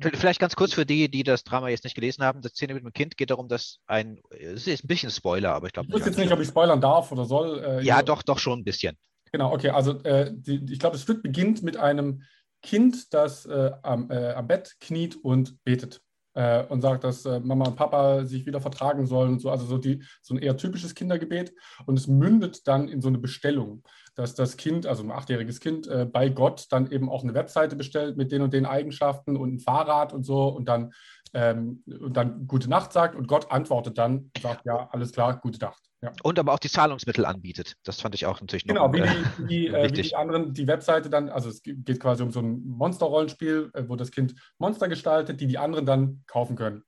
Vielleicht 0.01 0.41
ganz 0.41 0.57
kurz 0.57 0.75
für 0.75 0.85
die, 0.85 1.09
die 1.09 1.23
das 1.23 1.45
Drama 1.45 1.69
jetzt 1.69 1.85
nicht 1.85 1.95
gelesen 1.95 2.25
haben. 2.25 2.43
Das 2.43 2.51
Szene 2.51 2.75
mit 2.75 2.83
dem 2.83 2.93
Kind 2.93 3.17
geht 3.17 3.31
darum, 3.31 3.47
dass 3.47 3.79
ein, 3.87 4.21
es 4.31 4.67
ist 4.67 4.83
ein 4.83 4.89
bisschen 4.89 5.11
Spoiler, 5.11 5.55
aber 5.55 5.69
ich 5.69 5.73
glaube. 5.73 5.89
Ich 5.89 5.95
weiß 5.95 6.05
jetzt 6.05 6.19
nicht, 6.19 6.33
ob 6.33 6.41
ich 6.41 6.49
spoilern 6.49 6.81
darf 6.81 7.13
oder 7.13 7.25
soll. 7.25 7.63
Äh, 7.63 7.85
ja, 7.85 8.03
doch, 8.03 8.25
doch 8.25 8.41
schon 8.41 8.59
ein 8.59 8.65
bisschen. 8.65 8.99
Genau, 9.31 9.53
okay. 9.53 9.71
Also 9.71 10.03
äh, 10.03 10.33
die, 10.35 10.67
ich 10.69 10.81
glaube, 10.81 10.95
das 10.95 11.03
Stück 11.03 11.23
beginnt 11.23 11.63
mit 11.63 11.77
einem 11.77 12.25
Kind, 12.63 13.13
das 13.15 13.47
äh, 13.47 13.73
am, 13.83 14.11
äh, 14.11 14.33
am, 14.33 14.47
Bett 14.47 14.77
kniet 14.81 15.17
und 15.17 15.63
betet 15.65 16.01
äh, 16.35 16.65
und 16.65 16.81
sagt, 16.81 17.05
dass 17.05 17.25
äh, 17.25 17.41
Mama 17.41 17.67
und 17.67 17.77
Papa 17.77 18.25
sich 18.25 18.47
wieder 18.47 18.61
vertragen 18.61 19.07
sollen 19.07 19.33
und 19.33 19.41
so. 19.41 19.51
Also 19.51 19.67
so, 19.67 19.79
die, 19.79 20.03
so 20.23 20.35
ein 20.35 20.39
eher 20.39 20.57
typisches 20.57 20.95
Kindergebet. 20.95 21.53
Und 21.87 21.99
es 21.99 22.07
mündet 22.07 22.67
dann 22.67 22.89
in 22.89 23.01
so 23.01 23.09
eine 23.09 23.19
Bestellung, 23.19 23.83
dass 24.19 24.35
das 24.35 24.57
Kind, 24.57 24.85
also 24.85 25.05
ein 25.05 25.13
achtjähriges 25.13 25.61
Kind, 25.61 25.87
äh, 25.87 26.05
bei 26.05 26.29
Gott 26.29 26.67
dann 26.71 26.91
eben 26.91 27.09
auch 27.09 27.23
eine 27.23 27.35
Webseite 27.35 27.77
bestellt 27.77 28.17
mit 28.17 28.33
den 28.33 28.43
und 28.43 28.53
den 28.53 28.67
Eigenschaften 28.67 29.37
und 29.37 29.55
ein 29.55 29.61
Fahrrad 29.61 30.13
und 30.13 30.25
so 30.25 30.49
und 30.49 30.69
dann, 30.69 30.93
ähm, 31.35 31.85
und 31.87 32.17
dann 32.17 32.49
gute 32.49 32.69
Nacht 32.69 32.93
sagt 32.93 33.15
und 33.15 33.29
Gott 33.29 33.53
antwortet 33.53 33.97
dann, 33.97 34.33
sagt, 34.43 34.67
ja, 34.67 34.89
alles 34.91 35.13
klar, 35.13 35.39
gute 35.41 35.61
Nacht. 35.61 35.81
Ja. 36.03 36.11
Und 36.25 36.37
aber 36.37 36.53
auch 36.53 36.59
die 36.59 36.69
Zahlungsmittel 36.69 37.25
anbietet. 37.27 37.75
Das 37.85 38.01
fand 38.01 38.17
ich 38.17 38.27
auch 38.27 38.41
natürlich 38.41 38.67
noch 38.67 38.75
Genau, 38.75 38.93
wie, 38.93 38.99
äh, 38.99 39.15
die, 39.39 39.49
wie, 39.49 39.67
äh, 39.69 39.89
wie 39.89 40.03
die 40.03 40.17
anderen, 40.17 40.53
die 40.53 40.67
Webseite 40.67 41.11
dann, 41.11 41.29
also 41.29 41.49
es 41.49 41.63
geht 41.63 42.01
quasi 42.01 42.25
um 42.25 42.33
so 42.33 42.41
ein 42.41 42.61
Monster-Rollenspiel, 42.67 43.71
äh, 43.73 43.85
wo 43.87 43.95
das 43.95 44.11
Kind 44.11 44.35
Monster 44.59 44.89
gestaltet, 44.89 45.41
die 45.41 45.47
die 45.47 45.59
anderen 45.59 45.87
dann 45.87 46.25
kaufen 46.27 46.57
können. 46.57 46.83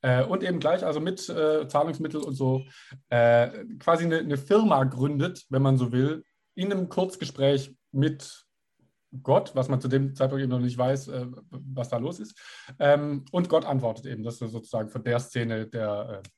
Äh, 0.00 0.24
und 0.24 0.42
eben 0.42 0.58
gleich, 0.58 0.84
also 0.84 0.98
mit 0.98 1.28
äh, 1.28 1.68
Zahlungsmittel 1.68 2.20
und 2.20 2.34
so, 2.34 2.64
äh, 3.08 3.50
quasi 3.78 4.04
eine, 4.04 4.18
eine 4.18 4.36
Firma 4.36 4.82
gründet, 4.82 5.44
wenn 5.48 5.62
man 5.62 5.78
so 5.78 5.92
will, 5.92 6.24
in 6.54 6.72
einem 6.72 6.88
Kurzgespräch 6.88 7.74
mit 7.90 8.46
Gott, 9.22 9.54
was 9.54 9.68
man 9.68 9.80
zu 9.80 9.88
dem 9.88 10.14
Zeitpunkt 10.14 10.42
eben 10.42 10.50
noch 10.50 10.58
nicht 10.58 10.78
weiß, 10.78 11.08
äh, 11.08 11.26
was 11.50 11.90
da 11.90 11.98
los 11.98 12.18
ist. 12.18 12.38
Ähm, 12.78 13.24
und 13.30 13.48
Gott 13.48 13.64
antwortet 13.64 14.06
eben. 14.06 14.22
Das 14.22 14.40
ist 14.40 14.52
sozusagen 14.52 14.88
von 14.88 15.04
der 15.04 15.20
Szene 15.20 15.66
der, 15.66 16.22
äh, 16.24 16.28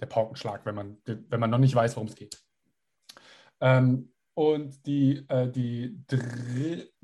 der 0.00 0.06
Paukenschlag, 0.06 0.64
wenn 0.64 0.74
man, 0.74 0.98
wenn 1.04 1.40
man 1.40 1.50
noch 1.50 1.58
nicht 1.58 1.74
weiß, 1.74 1.96
worum 1.96 2.08
es 2.08 2.14
geht. 2.14 2.40
Ähm, 3.60 4.12
und 4.34 4.86
die, 4.86 5.24
äh, 5.28 5.50
die 5.50 6.02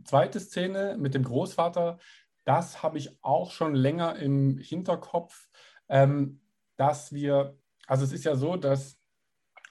zweite 0.05 0.41
Szene 0.41 0.97
mit 0.99 1.15
dem 1.15 1.25
Großvater, 1.25 1.99
das 2.45 2.83
habe 2.83 2.99
ich 2.99 3.17
auch 3.23 3.51
schon 3.51 3.75
länger 3.75 4.17
im 4.17 4.59
Hinterkopf, 4.59 5.49
ähm, 5.89 6.41
dass 6.77 7.13
wir, 7.13 7.57
also 7.87 8.05
es 8.05 8.13
ist 8.13 8.25
ja 8.25 8.35
so, 8.35 8.57
dass 8.57 9.00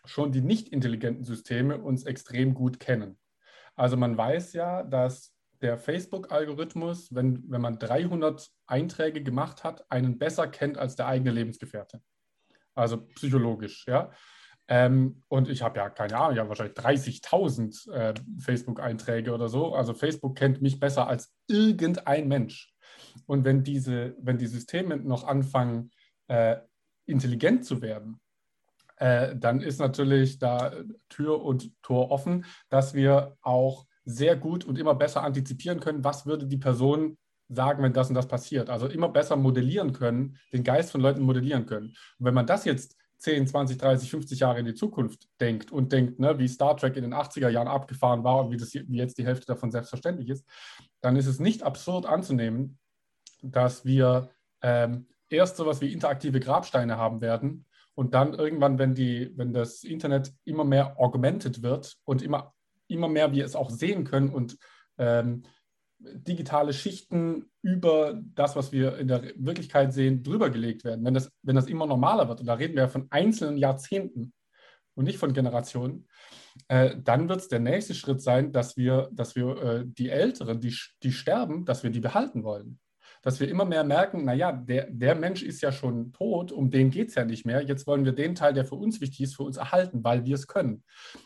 schon 0.05 0.31
die 0.31 0.41
nicht 0.41 0.69
intelligenten 0.69 1.23
Systeme 1.23 1.77
uns 1.79 2.05
extrem 2.05 2.53
gut 2.53 2.79
kennen. 2.79 3.17
Also 3.75 3.97
man 3.97 4.17
weiß 4.17 4.53
ja, 4.53 4.83
dass 4.83 5.33
der 5.61 5.77
Facebook-Algorithmus, 5.77 7.13
wenn, 7.13 7.43
wenn 7.49 7.61
man 7.61 7.79
300 7.79 8.49
Einträge 8.65 9.21
gemacht 9.23 9.63
hat, 9.63 9.89
einen 9.91 10.17
besser 10.17 10.47
kennt 10.47 10.77
als 10.77 10.95
der 10.95 11.07
eigene 11.07 11.31
Lebensgefährte 11.31 12.01
also 12.79 13.05
psychologisch, 13.15 13.85
ja. 13.87 14.11
Ähm, 14.67 15.23
und 15.27 15.49
ich 15.49 15.63
habe 15.63 15.79
ja 15.79 15.89
keine 15.89 16.15
Ahnung, 16.17 16.37
habe 16.37 16.49
wahrscheinlich 16.49 16.77
30.000 16.77 17.91
äh, 17.91 18.13
Facebook-Einträge 18.39 19.33
oder 19.33 19.49
so. 19.49 19.73
Also 19.73 19.95
Facebook 19.95 20.37
kennt 20.37 20.61
mich 20.61 20.79
besser 20.79 21.07
als 21.07 21.33
irgendein 21.47 22.27
Mensch. 22.27 22.71
Und 23.25 23.45
wenn 23.45 23.63
diese, 23.63 24.15
wenn 24.19 24.37
die 24.37 24.47
Systeme 24.47 24.97
noch 24.97 25.23
anfangen, 25.23 25.89
äh, 26.27 26.57
intelligent 27.07 27.65
zu 27.65 27.81
werden, 27.81 28.19
äh, 28.99 29.35
dann 29.35 29.61
ist 29.61 29.79
natürlich 29.79 30.39
da 30.39 30.73
Tür 31.07 31.43
und 31.43 31.71
Tor 31.81 32.11
offen, 32.11 32.45
dass 32.69 32.93
wir 32.93 33.37
auch 33.41 33.85
sehr 34.05 34.35
gut 34.35 34.65
und 34.65 34.77
immer 34.77 34.93
besser 34.93 35.23
antizipieren 35.23 35.79
können, 35.79 36.03
was 36.03 36.25
würde 36.25 36.45
die 36.45 36.57
Person 36.57 37.17
sagen, 37.47 37.81
wenn 37.81 37.93
das 37.93 38.09
und 38.09 38.15
das 38.15 38.27
passiert. 38.27 38.69
Also 38.69 38.87
immer 38.87 39.09
besser 39.09 39.35
modellieren 39.35 39.93
können, 39.93 40.37
den 40.53 40.63
Geist 40.63 40.91
von 40.91 41.01
Leuten 41.01 41.21
modellieren 41.21 41.65
können. 41.65 41.87
Und 41.87 42.25
wenn 42.25 42.33
man 42.33 42.45
das 42.45 42.65
jetzt 42.65 42.95
10, 43.19 43.47
20, 43.47 43.77
30, 43.77 44.09
50 44.09 44.39
Jahre 44.39 44.59
in 44.59 44.65
die 44.65 44.75
Zukunft 44.75 45.27
denkt 45.39 45.71
und 45.71 45.91
denkt, 45.91 46.19
ne, 46.19 46.37
wie 46.37 46.47
Star 46.47 46.75
Trek 46.77 46.95
in 46.95 47.03
den 47.03 47.13
80er 47.13 47.49
Jahren 47.49 47.67
abgefahren 47.67 48.23
war 48.23 48.45
und 48.45 48.51
wie, 48.51 48.57
das, 48.57 48.73
wie 48.73 48.97
jetzt 48.97 49.17
die 49.17 49.25
Hälfte 49.25 49.47
davon 49.47 49.71
selbstverständlich 49.71 50.29
ist, 50.29 50.45
dann 51.01 51.15
ist 51.15 51.27
es 51.27 51.39
nicht 51.39 51.63
absurd 51.63 52.05
anzunehmen, 52.05 52.77
dass 53.41 53.83
wir 53.85 54.29
ähm, 54.61 55.07
erst 55.29 55.57
sowas 55.57 55.81
wie 55.81 55.91
interaktive 55.91 56.39
Grabsteine 56.39 56.97
haben 56.97 57.21
werden 57.21 57.65
Und 57.99 58.13
dann 58.13 58.33
irgendwann, 58.33 58.79
wenn, 58.79 58.95
die, 58.95 59.33
wenn 59.35 59.51
das 59.51 59.83
Internet 59.83 60.31
immer 60.45 60.63
mehr 60.63 60.97
augmented 60.97 61.63
wird 61.63 61.97
und 62.05 62.21
immer, 62.21 62.53
immer 62.87 63.09
mehr 63.09 63.33
wir 63.33 63.43
es 63.43 63.57
auch 63.57 63.69
sehen 63.69 64.05
können 64.05 64.29
und 64.29 64.57
ähm, 64.97 65.43
digitale 65.97 66.71
Schichten 66.71 67.51
über 67.61 68.17
das, 68.35 68.55
was 68.55 68.71
wir 68.71 68.97
in 68.99 69.09
der 69.09 69.33
Wirklichkeit 69.35 69.91
sehen, 69.91 70.23
drüber 70.23 70.49
gelegt 70.49 70.85
werden, 70.85 71.03
wenn 71.03 71.13
das, 71.13 71.29
wenn 71.41 71.57
das 71.57 71.67
immer 71.67 71.87
normaler 71.87 72.29
wird, 72.29 72.39
und 72.39 72.45
da 72.45 72.53
reden 72.53 72.77
wir 72.77 72.87
von 72.87 73.07
einzelnen 73.09 73.57
Jahrzehnten 73.57 74.31
und 74.95 75.03
nicht 75.03 75.19
von 75.19 75.33
Generationen, 75.33 76.07
äh, 76.69 76.95
dann 77.03 77.27
wird 77.27 77.41
es 77.41 77.49
der 77.49 77.59
nächste 77.59 77.95
Schritt 77.95 78.21
sein, 78.21 78.53
dass 78.53 78.77
wir, 78.77 79.09
dass 79.11 79.35
wir 79.35 79.61
äh, 79.61 79.83
die 79.85 80.07
Älteren, 80.07 80.61
die, 80.61 80.73
die 81.03 81.11
sterben, 81.11 81.65
dass 81.65 81.83
wir 81.83 81.89
die 81.89 81.99
behalten 81.99 82.45
wollen 82.45 82.79
dass 83.21 83.39
wir 83.39 83.49
immer 83.49 83.65
mehr 83.65 83.83
merken, 83.83 84.25
naja, 84.25 84.51
der, 84.51 84.87
der 84.89 85.15
Mensch 85.15 85.43
ist 85.43 85.61
ja 85.61 85.71
schon 85.71 86.13
tot, 86.13 86.51
um 86.51 86.69
den 86.69 86.89
geht 86.89 87.09
es 87.09 87.15
ja 87.15 87.25
nicht 87.25 87.45
mehr. 87.45 87.61
Jetzt 87.61 87.87
wollen 87.87 88.05
wir 88.05 88.13
den 88.13 88.35
Teil, 88.35 88.53
der 88.53 88.65
für 88.65 88.75
uns 88.75 89.01
wichtig 89.01 89.21
ist, 89.21 89.35
für 89.35 89.43
uns 89.43 89.57
erhalten, 89.57 90.03
weil 90.03 90.25
wir 90.25 90.35
es 90.35 90.47
können. 90.47 90.83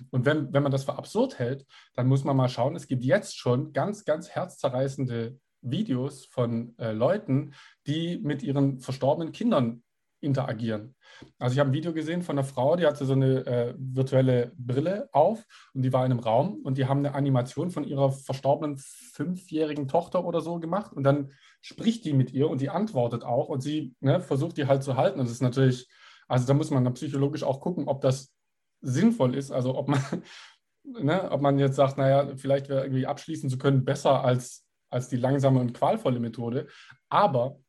Und 0.10 0.25
wenn, 0.25 0.51
wenn 0.53 0.63
man 0.63 0.71
das 0.71 0.86
für 0.86 0.97
absurd 0.97 1.39
hält, 1.39 1.65
dann 1.95 2.08
muss 2.08 2.23
man 2.23 2.36
mal 2.36 2.49
schauen, 2.49 2.75
es 2.75 2.88
gibt 2.88 3.03
jetzt 3.03 3.38
schon 3.38 3.73
ganz, 3.73 4.06
ganz 4.06 4.29
herzzerreißende 4.29 5.38
Videos 5.62 6.25
von 6.25 6.77
äh, 6.77 6.91
Leuten, 6.91 7.53
die 7.88 8.19
mit 8.19 8.43
ihren 8.43 8.79
verstorbenen 8.79 9.32
Kindern 9.32 9.84
interagieren. 10.23 10.95
Also 11.38 11.53
ich 11.53 11.60
habe 11.60 11.69
ein 11.69 11.73
Video 11.73 11.93
gesehen 11.93 12.21
von 12.21 12.38
einer 12.38 12.47
Frau, 12.47 12.75
die 12.75 12.86
hatte 12.86 13.06
so 13.06 13.13
eine 13.13 13.45
äh, 13.45 13.73
virtuelle 13.77 14.51
Brille 14.58 15.10
auf 15.12 15.45
und 15.73 15.84
die 15.84 15.93
war 15.93 16.06
in 16.06 16.12
einem 16.12 16.21
Raum 16.21 16.62
und 16.63 16.77
die 16.77 16.86
haben 16.86 16.99
eine 16.99 17.13
Animation 17.13 17.71
von 17.71 17.84
ihrer 17.84 18.12
verstorbenen 18.12 18.77
fünfjährigen 18.77 19.88
Tochter 19.88 20.25
oder 20.25 20.41
so 20.41 20.60
gemacht 20.60 20.93
und 20.93 21.03
dann 21.03 21.32
spricht 21.63 22.04
die 22.04 22.13
mit 22.13 22.34
ihr 22.34 22.49
und 22.49 22.60
die 22.60 22.69
antwortet 22.69 23.23
auch 23.23 23.47
und 23.47 23.62
sie 23.62 23.95
ne, 24.02 24.19
versucht 24.19 24.58
die 24.58 24.67
halt 24.67 24.84
zu 24.84 24.97
halten. 24.97 25.19
Das 25.19 25.32
ist 25.32 25.41
natürlich, 25.41 25.88
also 26.28 26.45
da 26.45 26.54
muss 26.54 26.71
man 26.71 26.84
dann 26.84 26.93
psychologisch 26.93 27.43
auch 27.43 27.62
gucken, 27.62 27.88
ob 27.88 28.02
das 28.02 28.34
sinnvoll 28.82 29.34
ist, 29.34 29.49
also 29.49 29.78
ob 29.78 29.88
man, 29.88 30.02
ne, 30.84 31.32
ob 31.32 31.39
man 31.39 31.58
jetzt 31.58 31.78
sagt, 31.78 31.97
naja, 31.97 32.36
vielleicht 32.36 32.67
wäre 32.67 32.84
irgendwie 32.84 33.08
abschließen 33.08 33.49
zu 33.49 33.58
können 33.58 33.86
besser 33.86 34.26
als, 34.26 34.65
als 34.89 35.08
die 35.08 35.15
langsame 35.15 35.62
und 35.62 35.73
qualvolle 35.73 36.19
Methode. 36.19 36.67
Aber 37.08 37.60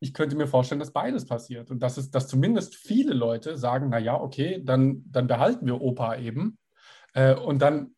ich 0.00 0.14
könnte 0.14 0.34
mir 0.34 0.46
vorstellen, 0.46 0.78
dass 0.78 0.94
beides 0.94 1.26
passiert 1.26 1.70
und 1.70 1.82
dass, 1.82 1.98
es, 1.98 2.10
dass 2.10 2.28
zumindest 2.28 2.76
viele 2.76 3.12
Leute 3.12 3.58
sagen, 3.58 3.90
naja, 3.90 4.18
okay, 4.18 4.62
dann, 4.64 5.04
dann 5.10 5.26
behalten 5.26 5.66
wir 5.66 5.82
Opa 5.82 6.16
eben 6.16 6.56
äh, 7.12 7.34
und 7.34 7.60
dann 7.60 7.94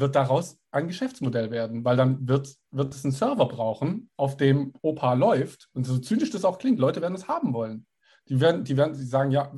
wird 0.00 0.16
daraus 0.16 0.58
ein 0.70 0.88
Geschäftsmodell 0.88 1.50
werden, 1.50 1.84
weil 1.84 1.96
dann 1.96 2.26
wird, 2.28 2.54
wird 2.70 2.94
es 2.94 3.04
einen 3.04 3.12
Server 3.12 3.46
brauchen, 3.46 4.10
auf 4.16 4.36
dem 4.36 4.72
Opa 4.82 5.14
läuft 5.14 5.68
und 5.72 5.84
so 5.84 5.98
zynisch 5.98 6.30
das 6.30 6.44
auch 6.44 6.58
klingt, 6.58 6.80
Leute 6.80 7.00
werden 7.00 7.14
es 7.14 7.28
haben 7.28 7.54
wollen. 7.54 7.86
Die 8.28 8.40
werden, 8.40 8.64
die 8.64 8.76
werden 8.76 8.94
die 8.94 9.04
sagen, 9.04 9.30
ja, 9.30 9.52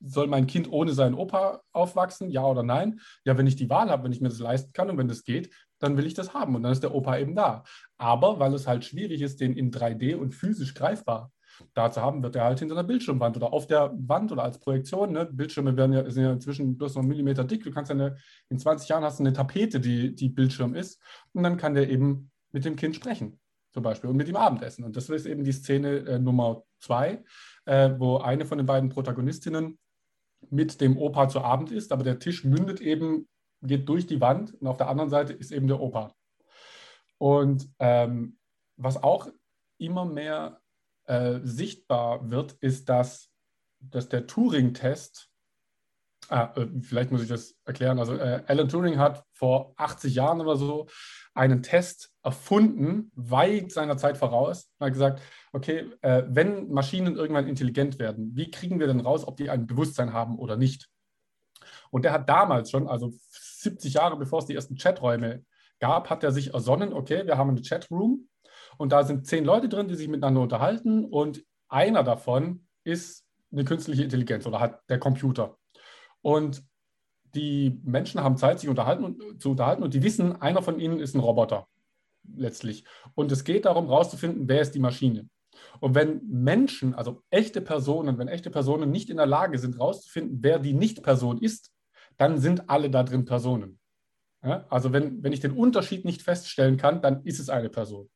soll 0.00 0.28
mein 0.28 0.46
Kind 0.46 0.70
ohne 0.70 0.92
seinen 0.92 1.14
Opa 1.14 1.60
aufwachsen, 1.72 2.30
ja 2.30 2.46
oder 2.46 2.62
nein? 2.62 3.00
Ja, 3.24 3.36
wenn 3.36 3.48
ich 3.48 3.56
die 3.56 3.68
Wahl 3.68 3.90
habe, 3.90 4.04
wenn 4.04 4.12
ich 4.12 4.20
mir 4.20 4.28
das 4.28 4.38
leisten 4.38 4.72
kann 4.72 4.88
und 4.88 4.98
wenn 4.98 5.08
das 5.08 5.24
geht, 5.24 5.52
dann 5.80 5.96
will 5.96 6.06
ich 6.06 6.14
das 6.14 6.32
haben 6.32 6.54
und 6.54 6.62
dann 6.62 6.72
ist 6.72 6.84
der 6.84 6.94
Opa 6.94 7.18
eben 7.18 7.34
da. 7.34 7.64
Aber 7.98 8.38
weil 8.38 8.54
es 8.54 8.68
halt 8.68 8.84
schwierig 8.84 9.20
ist, 9.20 9.40
den 9.40 9.54
in 9.54 9.72
3D 9.72 10.14
und 10.14 10.32
physisch 10.32 10.74
greifbar 10.74 11.32
da 11.74 11.90
zu 11.90 12.00
haben, 12.00 12.22
wird 12.22 12.36
er 12.36 12.44
halt 12.44 12.58
hinter 12.58 12.74
einer 12.74 12.84
Bildschirmwand 12.84 13.36
oder 13.36 13.52
auf 13.52 13.66
der 13.66 13.92
Wand 13.96 14.32
oder 14.32 14.42
als 14.42 14.58
Projektion. 14.58 15.12
Ne? 15.12 15.26
Bildschirme 15.26 15.76
werden 15.76 15.92
ja, 15.92 16.10
sind 16.10 16.24
ja 16.24 16.32
inzwischen 16.32 16.76
bloß 16.76 16.94
noch 16.94 17.02
einen 17.02 17.08
Millimeter 17.08 17.44
dick. 17.44 17.64
Du 17.64 17.70
kannst 17.70 17.90
ja 17.90 17.94
eine, 17.94 18.16
in 18.48 18.58
20 18.58 18.88
Jahren 18.88 19.04
hast 19.04 19.18
du 19.18 19.22
eine 19.22 19.32
Tapete, 19.32 19.80
die, 19.80 20.14
die 20.14 20.28
Bildschirm 20.28 20.74
ist. 20.74 21.00
Und 21.32 21.42
dann 21.42 21.56
kann 21.56 21.74
der 21.74 21.90
eben 21.90 22.30
mit 22.52 22.64
dem 22.64 22.76
Kind 22.76 22.96
sprechen, 22.96 23.40
zum 23.72 23.82
Beispiel, 23.82 24.10
und 24.10 24.16
mit 24.16 24.28
ihm 24.28 24.36
Abendessen. 24.36 24.84
Und 24.84 24.96
das 24.96 25.08
ist 25.08 25.26
eben 25.26 25.44
die 25.44 25.52
Szene 25.52 25.98
äh, 26.06 26.18
Nummer 26.18 26.62
zwei, 26.78 27.24
äh, 27.66 27.90
wo 27.98 28.18
eine 28.18 28.44
von 28.44 28.58
den 28.58 28.66
beiden 28.66 28.90
Protagonistinnen 28.90 29.78
mit 30.50 30.80
dem 30.80 30.96
Opa 30.98 31.28
zu 31.28 31.40
Abend 31.40 31.70
ist, 31.70 31.92
aber 31.92 32.04
der 32.04 32.18
Tisch 32.18 32.44
mündet 32.44 32.80
eben, 32.80 33.28
geht 33.62 33.88
durch 33.88 34.06
die 34.06 34.20
Wand 34.20 34.54
und 34.54 34.66
auf 34.66 34.76
der 34.76 34.88
anderen 34.88 35.10
Seite 35.10 35.32
ist 35.32 35.52
eben 35.52 35.66
der 35.66 35.80
Opa. 35.80 36.14
Und 37.18 37.68
ähm, 37.78 38.36
was 38.76 39.02
auch 39.02 39.28
immer 39.78 40.04
mehr 40.04 40.60
äh, 41.06 41.40
sichtbar 41.42 42.30
wird, 42.30 42.52
ist, 42.60 42.88
dass, 42.88 43.30
dass 43.80 44.08
der 44.08 44.26
Turing-Test, 44.26 45.28
ah, 46.28 46.52
äh, 46.56 46.66
vielleicht 46.80 47.10
muss 47.10 47.22
ich 47.22 47.28
das 47.28 47.56
erklären, 47.64 47.98
also 47.98 48.14
äh, 48.16 48.42
Alan 48.46 48.68
Turing 48.68 48.98
hat 48.98 49.24
vor 49.32 49.74
80 49.76 50.14
Jahren 50.14 50.40
oder 50.40 50.56
so 50.56 50.86
einen 51.34 51.62
Test 51.62 52.12
erfunden, 52.22 53.10
weit 53.14 53.72
seiner 53.72 53.96
Zeit 53.96 54.16
voraus, 54.16 54.70
und 54.78 54.86
hat 54.86 54.92
gesagt, 54.92 55.22
okay, 55.52 55.90
äh, 56.00 56.22
wenn 56.28 56.70
Maschinen 56.70 57.16
irgendwann 57.16 57.48
intelligent 57.48 57.98
werden, 57.98 58.34
wie 58.34 58.50
kriegen 58.50 58.80
wir 58.80 58.86
denn 58.86 59.00
raus, 59.00 59.26
ob 59.26 59.36
die 59.36 59.50
ein 59.50 59.66
Bewusstsein 59.66 60.12
haben 60.12 60.38
oder 60.38 60.56
nicht? 60.56 60.88
Und 61.90 62.04
der 62.04 62.12
hat 62.12 62.28
damals 62.28 62.70
schon, 62.70 62.88
also 62.88 63.12
70 63.30 63.94
Jahre 63.94 64.16
bevor 64.16 64.40
es 64.40 64.46
die 64.46 64.54
ersten 64.54 64.76
Chaträume 64.76 65.44
gab, 65.80 66.10
hat 66.10 66.24
er 66.24 66.32
sich 66.32 66.54
ersonnen, 66.54 66.92
okay, 66.92 67.26
wir 67.26 67.36
haben 67.36 67.50
eine 67.50 67.62
Chatroom 67.62 68.28
und 68.78 68.92
da 68.92 69.04
sind 69.04 69.26
zehn 69.26 69.44
Leute 69.44 69.68
drin, 69.68 69.88
die 69.88 69.94
sich 69.94 70.08
miteinander 70.08 70.40
unterhalten 70.40 71.04
und 71.04 71.44
einer 71.68 72.02
davon 72.02 72.66
ist 72.84 73.24
eine 73.52 73.64
künstliche 73.64 74.02
Intelligenz 74.02 74.46
oder 74.46 74.60
hat 74.60 74.82
der 74.88 74.98
Computer. 74.98 75.56
Und 76.22 76.62
die 77.34 77.80
Menschen 77.84 78.20
haben 78.22 78.36
Zeit, 78.36 78.60
sich 78.60 78.68
unterhalten 78.68 79.04
und, 79.04 79.40
zu 79.40 79.50
unterhalten 79.50 79.82
und 79.82 79.94
die 79.94 80.02
wissen, 80.02 80.40
einer 80.40 80.62
von 80.62 80.78
ihnen 80.78 81.00
ist 81.00 81.14
ein 81.14 81.20
Roboter 81.20 81.66
letztlich. 82.36 82.84
Und 83.14 83.30
es 83.32 83.44
geht 83.44 83.64
darum, 83.64 83.86
herauszufinden, 83.86 84.48
wer 84.48 84.60
ist 84.60 84.74
die 84.74 84.80
Maschine. 84.80 85.28
Und 85.80 85.94
wenn 85.94 86.26
Menschen, 86.28 86.94
also 86.94 87.22
echte 87.30 87.60
Personen, 87.60 88.18
wenn 88.18 88.28
echte 88.28 88.50
Personen 88.50 88.90
nicht 88.90 89.10
in 89.10 89.16
der 89.16 89.26
Lage 89.26 89.58
sind, 89.58 89.76
herauszufinden, 89.76 90.38
wer 90.42 90.58
die 90.58 90.72
Nicht-Person 90.72 91.38
ist, 91.38 91.72
dann 92.16 92.38
sind 92.38 92.68
alle 92.70 92.90
da 92.90 93.02
drin 93.02 93.24
Personen. 93.24 93.78
Ja? 94.42 94.66
Also 94.68 94.92
wenn, 94.92 95.22
wenn 95.22 95.32
ich 95.32 95.40
den 95.40 95.52
Unterschied 95.52 96.04
nicht 96.04 96.22
feststellen 96.22 96.76
kann, 96.76 97.02
dann 97.02 97.24
ist 97.24 97.38
es 97.38 97.48
eine 97.50 97.70
Person. 97.70 98.08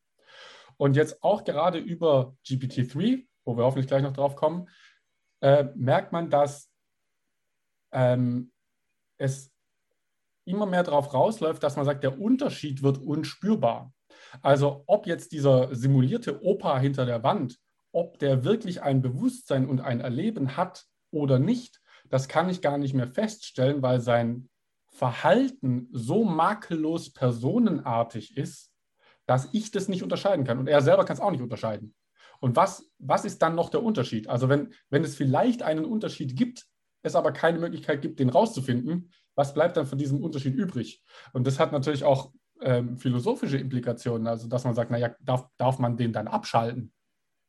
Und 0.78 0.96
jetzt 0.96 1.22
auch 1.22 1.44
gerade 1.44 1.78
über 1.78 2.34
GPT-3, 2.46 3.26
wo 3.44 3.56
wir 3.56 3.64
hoffentlich 3.64 3.88
gleich 3.88 4.02
noch 4.02 4.12
drauf 4.14 4.36
kommen, 4.36 4.68
äh, 5.40 5.66
merkt 5.74 6.12
man, 6.12 6.30
dass 6.30 6.70
ähm, 7.92 8.52
es 9.18 9.52
immer 10.44 10.66
mehr 10.66 10.82
darauf 10.82 11.12
rausläuft, 11.12 11.62
dass 11.62 11.76
man 11.76 11.84
sagt, 11.84 12.02
der 12.04 12.18
Unterschied 12.18 12.82
wird 12.82 12.98
unspürbar. 12.98 13.92
Also 14.40 14.84
ob 14.86 15.06
jetzt 15.06 15.32
dieser 15.32 15.74
simulierte 15.74 16.42
Opa 16.42 16.78
hinter 16.78 17.04
der 17.04 17.22
Wand, 17.22 17.58
ob 17.92 18.18
der 18.18 18.44
wirklich 18.44 18.82
ein 18.82 19.02
Bewusstsein 19.02 19.66
und 19.66 19.80
ein 19.80 20.00
Erleben 20.00 20.56
hat 20.56 20.86
oder 21.10 21.38
nicht, 21.38 21.80
das 22.08 22.28
kann 22.28 22.48
ich 22.48 22.62
gar 22.62 22.78
nicht 22.78 22.94
mehr 22.94 23.08
feststellen, 23.08 23.82
weil 23.82 24.00
sein 24.00 24.48
Verhalten 24.90 25.88
so 25.92 26.24
makellos 26.24 27.12
personenartig 27.12 28.36
ist, 28.36 28.72
dass 29.28 29.50
ich 29.52 29.70
das 29.70 29.88
nicht 29.88 30.02
unterscheiden 30.02 30.44
kann. 30.46 30.58
Und 30.58 30.68
er 30.68 30.80
selber 30.80 31.04
kann 31.04 31.14
es 31.14 31.20
auch 31.20 31.30
nicht 31.30 31.42
unterscheiden. 31.42 31.94
Und 32.40 32.56
was, 32.56 32.90
was 32.98 33.26
ist 33.26 33.42
dann 33.42 33.54
noch 33.54 33.68
der 33.68 33.82
Unterschied? 33.82 34.26
Also 34.26 34.48
wenn, 34.48 34.72
wenn 34.88 35.04
es 35.04 35.16
vielleicht 35.16 35.62
einen 35.62 35.84
Unterschied 35.84 36.34
gibt, 36.34 36.66
es 37.02 37.14
aber 37.14 37.32
keine 37.32 37.58
Möglichkeit 37.58 38.00
gibt, 38.00 38.20
den 38.20 38.30
rauszufinden, 38.30 39.12
was 39.34 39.52
bleibt 39.52 39.76
dann 39.76 39.86
von 39.86 39.98
diesem 39.98 40.22
Unterschied 40.22 40.54
übrig? 40.54 41.04
Und 41.32 41.46
das 41.46 41.60
hat 41.60 41.72
natürlich 41.72 42.04
auch 42.04 42.32
ähm, 42.62 42.96
philosophische 42.96 43.58
Implikationen, 43.58 44.26
also 44.26 44.48
dass 44.48 44.64
man 44.64 44.74
sagt, 44.74 44.90
naja, 44.90 45.14
darf, 45.20 45.46
darf 45.58 45.78
man 45.78 45.98
den 45.98 46.12
dann 46.12 46.26
abschalten, 46.26 46.92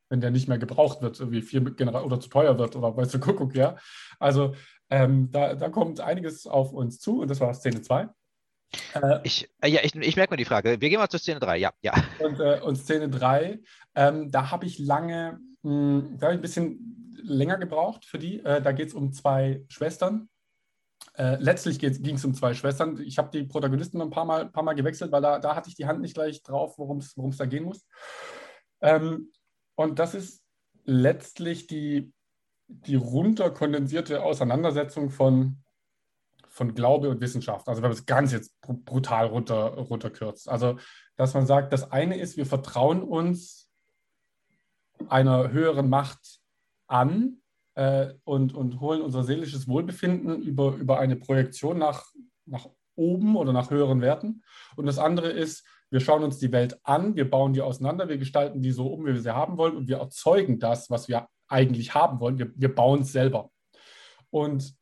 wenn 0.09 0.19
der 0.19 0.31
nicht 0.31 0.49
mehr 0.49 0.59
gebraucht 0.59 1.01
wird, 1.01 1.17
irgendwie 1.19 1.41
viel 1.41 1.65
oder 1.65 2.19
zu 2.19 2.29
teuer 2.29 2.57
wird 2.57 2.75
oder 2.75 2.95
weißt 2.95 3.13
du, 3.13 3.19
Kuckuck, 3.19 3.55
ja. 3.55 3.77
Also 4.19 4.53
ähm, 4.89 5.31
da, 5.31 5.55
da 5.55 5.69
kommt 5.69 6.01
einiges 6.01 6.45
auf 6.45 6.73
uns 6.73 6.99
zu 6.99 7.21
und 7.21 7.29
das 7.29 7.39
war 7.39 7.53
Szene 7.53 7.81
2. 7.81 8.09
Äh, 8.93 9.19
ich, 9.23 9.49
äh, 9.61 9.69
ja, 9.69 9.81
ich, 9.83 9.95
ich 9.95 10.15
merke 10.15 10.33
mir 10.33 10.37
die 10.37 10.45
Frage. 10.45 10.81
Wir 10.81 10.89
gehen 10.89 10.99
mal 10.99 11.09
zur 11.09 11.19
Szene 11.19 11.39
3, 11.39 11.57
ja. 11.57 11.71
ja. 11.81 11.93
Und, 12.19 12.39
äh, 12.39 12.59
und 12.61 12.75
Szene 12.75 13.09
3, 13.09 13.59
ähm, 13.95 14.31
da 14.31 14.51
habe 14.51 14.65
ich 14.65 14.79
lange, 14.79 15.39
mh, 15.63 15.71
hm, 15.71 16.17
da 16.17 16.27
habe 16.27 16.35
ich 16.35 16.39
ein 16.39 16.41
bisschen 16.41 17.15
länger 17.23 17.57
gebraucht 17.57 18.05
für 18.05 18.19
die. 18.19 18.39
Äh, 18.43 18.61
da 18.61 18.71
geht 18.71 18.89
es 18.89 18.93
um 18.93 19.11
zwei 19.13 19.63
Schwestern. 19.69 20.29
Äh, 21.17 21.37
letztlich 21.39 21.79
ging 21.79 22.15
es 22.15 22.25
um 22.25 22.33
zwei 22.33 22.53
Schwestern. 22.53 23.01
Ich 23.01 23.17
habe 23.17 23.29
die 23.31 23.43
Protagonisten 23.43 24.01
ein 24.01 24.09
paar 24.09 24.25
Mal, 24.25 24.49
paar 24.49 24.63
Mal 24.63 24.73
gewechselt, 24.73 25.11
weil 25.11 25.21
da, 25.21 25.39
da 25.39 25.55
hatte 25.55 25.69
ich 25.69 25.75
die 25.75 25.85
Hand 25.85 26.01
nicht 26.01 26.13
gleich 26.13 26.43
drauf, 26.43 26.77
worum 26.77 26.99
es 26.99 27.37
da 27.37 27.45
gehen 27.45 27.63
muss. 27.63 27.85
Ähm, 28.81 29.31
und 29.75 29.99
das 29.99 30.13
ist 30.13 30.43
letztlich 30.85 31.67
die, 31.67 32.13
die 32.67 32.95
runterkondensierte 32.95 34.23
Auseinandersetzung 34.23 35.09
von 35.09 35.63
von 36.59 36.75
Glaube 36.75 37.09
und 37.09 37.21
Wissenschaft. 37.21 37.69
Also 37.69 37.81
wenn 37.81 37.89
man 37.89 37.97
es 37.97 38.05
ganz 38.05 38.33
jetzt 38.33 38.53
brutal 38.61 39.27
runter, 39.27 39.75
runterkürzt. 39.75 40.49
Also, 40.49 40.77
dass 41.15 41.33
man 41.33 41.45
sagt, 41.45 41.71
das 41.71 41.89
eine 41.89 42.19
ist, 42.19 42.35
wir 42.35 42.45
vertrauen 42.45 43.01
uns 43.01 43.71
einer 45.07 45.51
höheren 45.51 45.89
Macht 45.89 46.41
an 46.87 47.37
äh, 47.75 48.13
und, 48.25 48.53
und 48.53 48.81
holen 48.81 49.01
unser 49.01 49.23
seelisches 49.23 49.69
Wohlbefinden 49.69 50.41
über, 50.41 50.75
über 50.75 50.99
eine 50.99 51.15
Projektion 51.15 51.77
nach, 51.77 52.07
nach 52.45 52.67
oben 52.95 53.37
oder 53.37 53.53
nach 53.53 53.69
höheren 53.69 54.01
Werten. 54.01 54.43
Und 54.75 54.85
das 54.85 54.99
andere 54.99 55.29
ist, 55.29 55.65
wir 55.89 56.01
schauen 56.01 56.25
uns 56.25 56.39
die 56.39 56.51
Welt 56.51 56.77
an, 56.83 57.15
wir 57.15 57.29
bauen 57.29 57.53
die 57.53 57.61
auseinander, 57.61 58.09
wir 58.09 58.17
gestalten 58.17 58.61
die 58.61 58.71
so 58.71 58.87
um, 58.87 59.05
wie 59.05 59.13
wir 59.13 59.21
sie 59.21 59.33
haben 59.33 59.55
wollen 59.57 59.77
und 59.77 59.87
wir 59.87 59.99
erzeugen 59.99 60.59
das, 60.59 60.89
was 60.89 61.07
wir 61.07 61.29
eigentlich 61.47 61.93
haben 61.95 62.19
wollen. 62.19 62.37
Wir, 62.37 62.51
wir 62.53 62.75
bauen 62.75 63.03
es 63.03 63.13
selber. 63.13 63.49
Und 64.29 64.77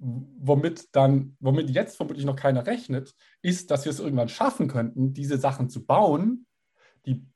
womit 0.00 0.88
dann, 0.96 1.36
womit 1.40 1.70
jetzt 1.70 1.96
vermutlich 1.96 2.24
noch 2.24 2.36
keiner 2.36 2.66
rechnet, 2.66 3.14
ist, 3.42 3.70
dass 3.70 3.84
wir 3.84 3.90
es 3.90 4.00
irgendwann 4.00 4.28
schaffen 4.28 4.66
könnten, 4.66 5.12
diese 5.12 5.36
Sachen 5.38 5.68
zu 5.68 5.84
bauen, 5.84 6.46
die, 7.06 7.26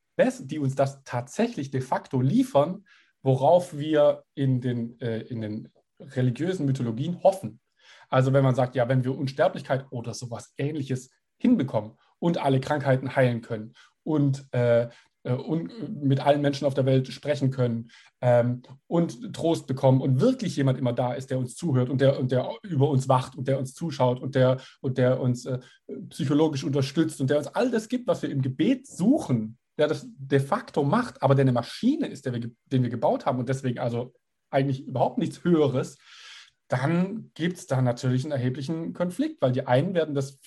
die 0.40 0.58
uns 0.58 0.74
das 0.74 1.04
tatsächlich 1.04 1.70
de 1.70 1.82
facto 1.82 2.20
liefern, 2.20 2.84
worauf 3.22 3.76
wir 3.76 4.24
in 4.34 4.60
den, 4.60 4.98
äh, 5.00 5.20
in 5.20 5.42
den 5.42 5.68
religiösen 6.00 6.64
Mythologien 6.66 7.22
hoffen. 7.22 7.60
Also 8.08 8.32
wenn 8.32 8.44
man 8.44 8.54
sagt, 8.54 8.76
ja, 8.76 8.88
wenn 8.88 9.04
wir 9.04 9.16
Unsterblichkeit 9.16 9.86
oder 9.90 10.14
sowas 10.14 10.54
ähnliches 10.56 11.10
hinbekommen 11.36 11.98
und 12.18 12.38
alle 12.38 12.60
Krankheiten 12.60 13.14
heilen 13.14 13.42
können 13.42 13.74
und, 14.04 14.46
äh, 14.52 14.88
mit 15.24 16.20
allen 16.20 16.42
Menschen 16.42 16.66
auf 16.66 16.74
der 16.74 16.84
Welt 16.84 17.08
sprechen 17.08 17.50
können 17.50 17.90
ähm, 18.20 18.62
und 18.86 19.34
Trost 19.34 19.66
bekommen 19.66 20.02
und 20.02 20.20
wirklich 20.20 20.54
jemand 20.56 20.78
immer 20.78 20.92
da 20.92 21.14
ist, 21.14 21.30
der 21.30 21.38
uns 21.38 21.56
zuhört 21.56 21.88
und 21.88 22.02
der, 22.02 22.18
und 22.18 22.30
der 22.30 22.50
über 22.62 22.90
uns 22.90 23.08
wacht 23.08 23.34
und 23.34 23.48
der 23.48 23.58
uns 23.58 23.72
zuschaut 23.72 24.20
und 24.20 24.34
der, 24.34 24.60
und 24.82 24.98
der 24.98 25.20
uns 25.20 25.46
äh, 25.46 25.60
psychologisch 26.10 26.62
unterstützt 26.62 27.22
und 27.22 27.30
der 27.30 27.38
uns 27.38 27.46
all 27.46 27.70
das 27.70 27.88
gibt, 27.88 28.06
was 28.06 28.20
wir 28.20 28.30
im 28.30 28.42
Gebet 28.42 28.86
suchen, 28.86 29.56
der 29.78 29.88
das 29.88 30.06
de 30.06 30.40
facto 30.40 30.84
macht, 30.84 31.22
aber 31.22 31.34
der 31.34 31.44
eine 31.44 31.52
Maschine 31.52 32.06
ist, 32.06 32.26
der 32.26 32.34
wir, 32.34 32.50
den 32.66 32.82
wir 32.82 32.90
gebaut 32.90 33.24
haben 33.24 33.38
und 33.38 33.48
deswegen 33.48 33.78
also 33.78 34.12
eigentlich 34.50 34.86
überhaupt 34.86 35.16
nichts 35.16 35.42
Höheres, 35.42 35.96
dann 36.68 37.30
gibt 37.34 37.56
es 37.56 37.66
da 37.66 37.80
natürlich 37.80 38.24
einen 38.24 38.32
erheblichen 38.32 38.92
Konflikt, 38.92 39.40
weil 39.40 39.52
die 39.52 39.66
einen 39.66 39.94
werden 39.94 40.14
das 40.14 40.38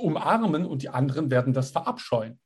umarmen 0.00 0.66
und 0.66 0.82
die 0.82 0.90
anderen 0.90 1.30
werden 1.30 1.54
das 1.54 1.70
verabscheuen. 1.70 2.38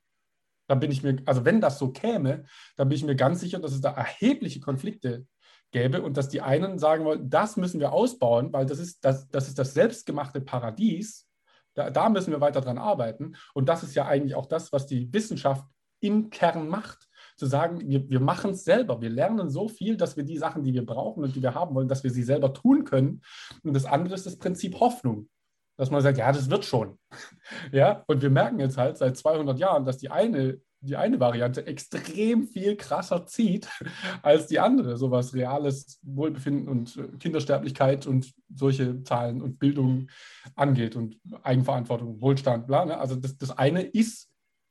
Da 0.66 0.74
bin 0.74 0.90
ich 0.90 1.02
mir, 1.02 1.16
also 1.26 1.44
wenn 1.44 1.60
das 1.60 1.78
so 1.78 1.90
käme, 1.90 2.44
dann 2.76 2.88
bin 2.88 2.96
ich 2.96 3.04
mir 3.04 3.16
ganz 3.16 3.40
sicher, 3.40 3.58
dass 3.58 3.72
es 3.72 3.80
da 3.80 3.90
erhebliche 3.92 4.60
Konflikte 4.60 5.26
gäbe 5.70 6.02
und 6.02 6.16
dass 6.16 6.28
die 6.28 6.40
einen 6.40 6.78
sagen 6.78 7.04
wollen, 7.04 7.28
das 7.28 7.56
müssen 7.56 7.80
wir 7.80 7.92
ausbauen, 7.92 8.52
weil 8.52 8.64
das 8.64 8.78
ist 8.78 9.04
das, 9.04 9.28
das, 9.28 9.48
ist 9.48 9.58
das 9.58 9.74
selbstgemachte 9.74 10.40
Paradies. 10.40 11.28
Da, 11.74 11.90
da 11.90 12.08
müssen 12.08 12.30
wir 12.30 12.40
weiter 12.40 12.60
dran 12.60 12.78
arbeiten. 12.78 13.34
Und 13.52 13.68
das 13.68 13.82
ist 13.82 13.94
ja 13.94 14.06
eigentlich 14.06 14.36
auch 14.36 14.46
das, 14.46 14.72
was 14.72 14.86
die 14.86 15.12
Wissenschaft 15.12 15.66
im 16.00 16.30
Kern 16.30 16.68
macht 16.68 17.08
zu 17.36 17.46
sagen, 17.46 17.80
wir, 17.88 18.08
wir 18.08 18.20
machen 18.20 18.52
es 18.52 18.64
selber. 18.64 19.00
Wir 19.00 19.10
lernen 19.10 19.50
so 19.50 19.68
viel, 19.68 19.96
dass 19.96 20.16
wir 20.16 20.24
die 20.24 20.38
Sachen, 20.38 20.62
die 20.62 20.72
wir 20.72 20.86
brauchen 20.86 21.24
und 21.24 21.34
die 21.34 21.42
wir 21.42 21.54
haben 21.54 21.74
wollen, 21.74 21.88
dass 21.88 22.04
wir 22.04 22.10
sie 22.10 22.22
selber 22.22 22.52
tun 22.52 22.84
können. 22.84 23.22
Und 23.62 23.74
das 23.74 23.86
andere 23.86 24.14
ist 24.14 24.26
das 24.26 24.38
Prinzip 24.38 24.78
Hoffnung. 24.78 25.28
Dass 25.76 25.90
man 25.90 26.02
sagt, 26.02 26.18
ja, 26.18 26.30
das 26.30 26.50
wird 26.50 26.64
schon. 26.64 26.98
ja, 27.72 28.04
und 28.06 28.22
wir 28.22 28.30
merken 28.30 28.60
jetzt 28.60 28.78
halt 28.78 28.96
seit 28.96 29.16
200 29.16 29.58
Jahren, 29.58 29.84
dass 29.84 29.98
die 29.98 30.10
eine 30.10 30.60
die 30.84 30.96
eine 30.96 31.18
Variante 31.18 31.66
extrem 31.66 32.46
viel 32.46 32.76
krasser 32.76 33.26
zieht 33.26 33.68
als 34.22 34.46
die 34.46 34.60
andere, 34.60 34.96
so 34.96 35.10
was 35.10 35.34
reales 35.34 35.98
Wohlbefinden 36.02 36.68
und 36.68 36.96
äh, 36.96 37.08
Kindersterblichkeit 37.18 38.06
und 38.06 38.32
solche 38.54 39.02
Zahlen 39.02 39.42
und 39.42 39.58
Bildung 39.58 40.08
angeht 40.54 40.96
und 40.96 41.18
Eigenverantwortung, 41.42 42.20
Wohlstand, 42.20 42.66
bla. 42.66 42.84
Ne? 42.84 42.98
Also 42.98 43.16
das, 43.16 43.36
das 43.36 43.50
eine 43.50 43.82
ist 43.82 44.30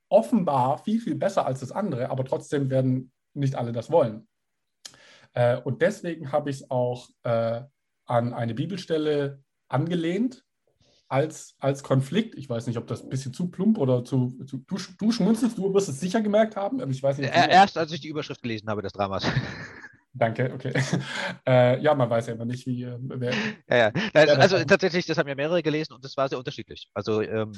offenbar 0.09 0.77
viel, 0.77 0.99
viel 0.99 1.15
besser 1.15 1.45
als 1.45 1.61
das 1.61 1.71
andere, 1.71 2.09
aber 2.09 2.25
trotzdem 2.25 2.69
werden 2.69 3.11
nicht 3.33 3.55
alle 3.55 3.71
das 3.71 3.89
wollen. 3.89 4.27
Äh, 5.33 5.57
und 5.57 5.81
deswegen 5.81 6.31
habe 6.31 6.51
ich 6.51 6.57
es 6.57 6.69
auch 6.69 7.09
äh, 7.23 7.61
an 8.05 8.33
eine 8.33 8.53
Bibelstelle 8.53 9.41
angelehnt 9.67 10.42
als, 11.13 11.55
als 11.59 11.83
Konflikt. 11.83 12.33
Ich 12.35 12.49
weiß 12.49 12.65
nicht, 12.65 12.77
ob 12.77 12.87
das 12.87 13.03
ein 13.03 13.09
bisschen 13.09 13.33
zu 13.33 13.51
plump 13.51 13.77
oder 13.77 14.03
zu. 14.03 14.35
zu 14.47 14.57
du, 14.57 14.77
du 14.97 15.11
schmunzelst, 15.11 15.59
du 15.59 15.71
wirst 15.71 15.87
es 15.87 15.99
sicher 15.99 16.21
gemerkt 16.21 16.55
haben, 16.55 16.81
aber 16.81 16.89
ich 16.89 17.03
weiß 17.03 17.19
nicht. 17.19 17.31
Erst 17.31 17.77
als 17.77 17.91
ich 17.91 18.01
die 18.01 18.07
Überschrift 18.07 18.41
gelesen 18.41 18.67
habe 18.67 18.81
des 18.81 18.93
Dramas. 18.93 19.23
Danke, 20.13 20.51
okay. 20.53 20.73
Äh, 21.47 21.81
ja, 21.81 21.93
man 21.93 22.09
weiß 22.09 22.27
ja 22.27 22.33
immer 22.33 22.45
nicht, 22.45 22.65
wie. 22.65 22.83
Äh, 22.83 22.97
wer, 22.99 23.31
ja, 23.69 23.77
ja. 23.77 23.91
Nein, 24.13 24.29
also 24.29 24.63
tatsächlich, 24.63 25.05
das 25.05 25.17
haben 25.17 25.27
ja 25.27 25.35
mehrere 25.35 25.61
gelesen 25.61 25.93
und 25.93 26.03
das 26.03 26.17
war 26.17 26.27
sehr 26.29 26.37
unterschiedlich. 26.39 26.89
Also 26.95 27.21
ähm, 27.21 27.51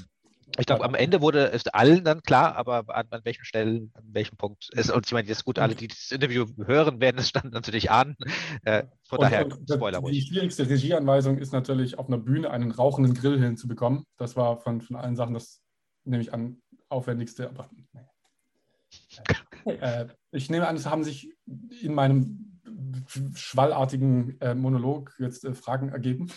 ich 0.58 0.66
glaube, 0.66 0.86
am 0.86 0.96
Ende 0.96 1.22
wurde 1.22 1.52
es 1.52 1.68
allen 1.68 2.04
dann 2.04 2.22
klar, 2.22 2.56
aber 2.56 2.86
an, 2.96 3.08
an 3.10 3.22
welchen 3.24 3.46
Stellen, 3.46 3.92
an 3.94 4.04
welchem 4.08 4.38
Punkt 4.38 4.70
ist. 4.74 4.92
Und 4.92 5.06
ich 5.06 5.12
meine, 5.12 5.28
jetzt 5.28 5.44
gut, 5.44 5.60
alle, 5.60 5.76
die 5.76 5.88
das 5.88 6.12
Interview 6.12 6.46
hören, 6.66 7.00
werden 7.00 7.18
es 7.18 7.32
dann 7.32 7.50
natürlich 7.50 7.92
ahnen. 7.92 8.16
Äh, 8.64 8.84
von 9.04 9.20
und, 9.20 9.24
daher, 9.24 9.46
und, 9.46 9.70
Spoiler 9.70 10.00
ruhig. 10.00 10.14
Die 10.14 10.34
schwierigste 10.34 10.70
Regieanweisung 10.70 11.38
ist 11.38 11.52
natürlich, 11.52 11.98
auf 11.98 12.08
einer 12.08 12.18
Bühne 12.18 12.52
einen 12.52 12.72
rauchenden 12.72 13.14
Grill 13.14 13.40
hinzubekommen. 13.42 14.06
Das 14.18 14.36
war 14.36 14.58
von, 14.58 14.82
von 14.82 14.96
allen 14.96 15.16
Sachen 15.16 15.34
das, 15.34 15.62
nehme 16.04 16.22
ich 16.22 16.34
an, 16.34 16.62
aufwendigste. 16.90 17.50
Aber 17.50 17.70
äh, 19.66 20.08
ich 20.32 20.50
nehme 20.50 20.68
an, 20.68 20.76
es 20.76 20.86
haben 20.86 21.04
sich 21.04 21.34
in 21.82 21.94
meinem 21.94 22.62
schwallartigen 23.34 24.40
äh, 24.42 24.56
Monolog 24.56 25.16
jetzt 25.20 25.46
äh, 25.46 25.54
Fragen 25.54 25.90
ergeben. 25.90 26.32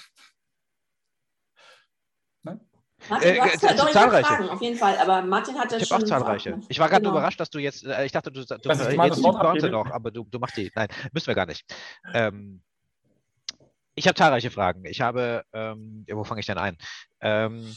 Martin, 3.09 3.35
du 3.35 3.41
hast 3.43 3.63
äh, 3.63 3.69
halt 3.69 3.93
zahlreiche. 3.93 4.27
Fragen, 4.27 4.49
auf 4.49 4.61
jeden 4.61 4.77
Fall, 4.77 4.97
aber 4.99 5.23
Martin 5.23 5.59
hatte 5.59 5.77
ich 5.77 5.87
schon. 5.87 6.03
Ich 6.03 6.13
habe 6.13 6.23
auch 6.23 6.23
zahlreiche. 6.23 6.51
Fragen. 6.51 6.67
Ich 6.69 6.79
war 6.79 6.89
gerade 6.89 7.03
genau. 7.03 7.13
überrascht, 7.13 7.41
dass 7.41 7.51
du 7.51 7.59
jetzt, 7.59 7.85
äh, 7.85 8.05
ich 8.05 8.13
dachte, 8.13 8.31
du, 8.31 8.41
du 8.41 8.45
das 8.45 8.81
äh, 8.81 8.97
jetzt 8.97 9.19
die 9.19 9.71
noch, 9.71 9.91
aber 9.91 10.11
du, 10.11 10.25
du 10.25 10.39
machst 10.39 10.57
die. 10.57 10.71
Nein, 10.75 10.89
müssen 11.13 11.27
wir 11.29 11.35
gar 11.35 11.47
nicht. 11.47 11.65
Ähm, 12.13 12.63
ich 13.95 14.07
habe 14.07 14.15
zahlreiche 14.15 14.51
Fragen. 14.51 14.85
Ich 14.85 15.01
habe, 15.01 15.45
ähm, 15.53 16.05
wo 16.11 16.25
fange 16.25 16.41
ich 16.41 16.47
denn 16.47 16.59
ein? 16.59 16.77
Ähm, 17.21 17.77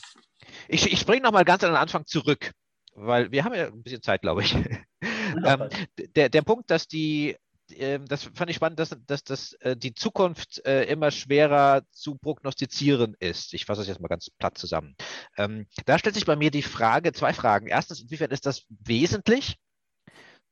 ich, 0.68 0.92
ich 0.92 1.00
springe 1.00 1.24
nochmal 1.24 1.46
ganz 1.46 1.64
an 1.64 1.72
den 1.72 1.78
Anfang 1.78 2.06
zurück, 2.06 2.52
weil 2.94 3.32
wir 3.32 3.44
haben 3.44 3.54
ja 3.54 3.68
ein 3.68 3.84
bisschen 3.84 4.02
Zeit, 4.02 4.22
glaube 4.22 4.42
ich. 4.42 4.56
ähm, 5.46 5.70
der, 6.16 6.30
der 6.30 6.42
Punkt, 6.42 6.70
dass 6.70 6.88
die 6.88 7.38
ähm, 7.78 8.06
das 8.06 8.24
fand 8.24 8.50
ich 8.50 8.56
spannend, 8.56 8.80
dass, 8.80 8.96
dass, 9.08 9.24
dass 9.24 9.54
äh, 9.54 9.76
die 9.76 9.94
Zukunft 9.94 10.66
äh, 10.66 10.84
immer 10.86 11.12
schwerer 11.12 11.84
zu 11.92 12.16
prognostizieren 12.16 13.16
ist. 13.20 13.54
Ich 13.54 13.66
fasse 13.66 13.82
das 13.82 13.88
jetzt 13.88 14.02
mal 14.02 14.08
ganz 14.08 14.30
platt 14.30 14.58
zusammen. 14.58 14.96
Ähm, 15.38 15.68
da 15.86 15.98
stellt 15.98 16.16
sich 16.16 16.26
bei 16.26 16.36
mir 16.36 16.52
die 16.52 16.62
Frage, 16.62 17.14
zwei 17.14 17.34
Fragen. 17.34 17.68
Erstens, 17.68 18.02
inwiefern 18.02 18.32
ist 18.32 18.46
das 18.46 18.66
wesentlich? 18.70 19.58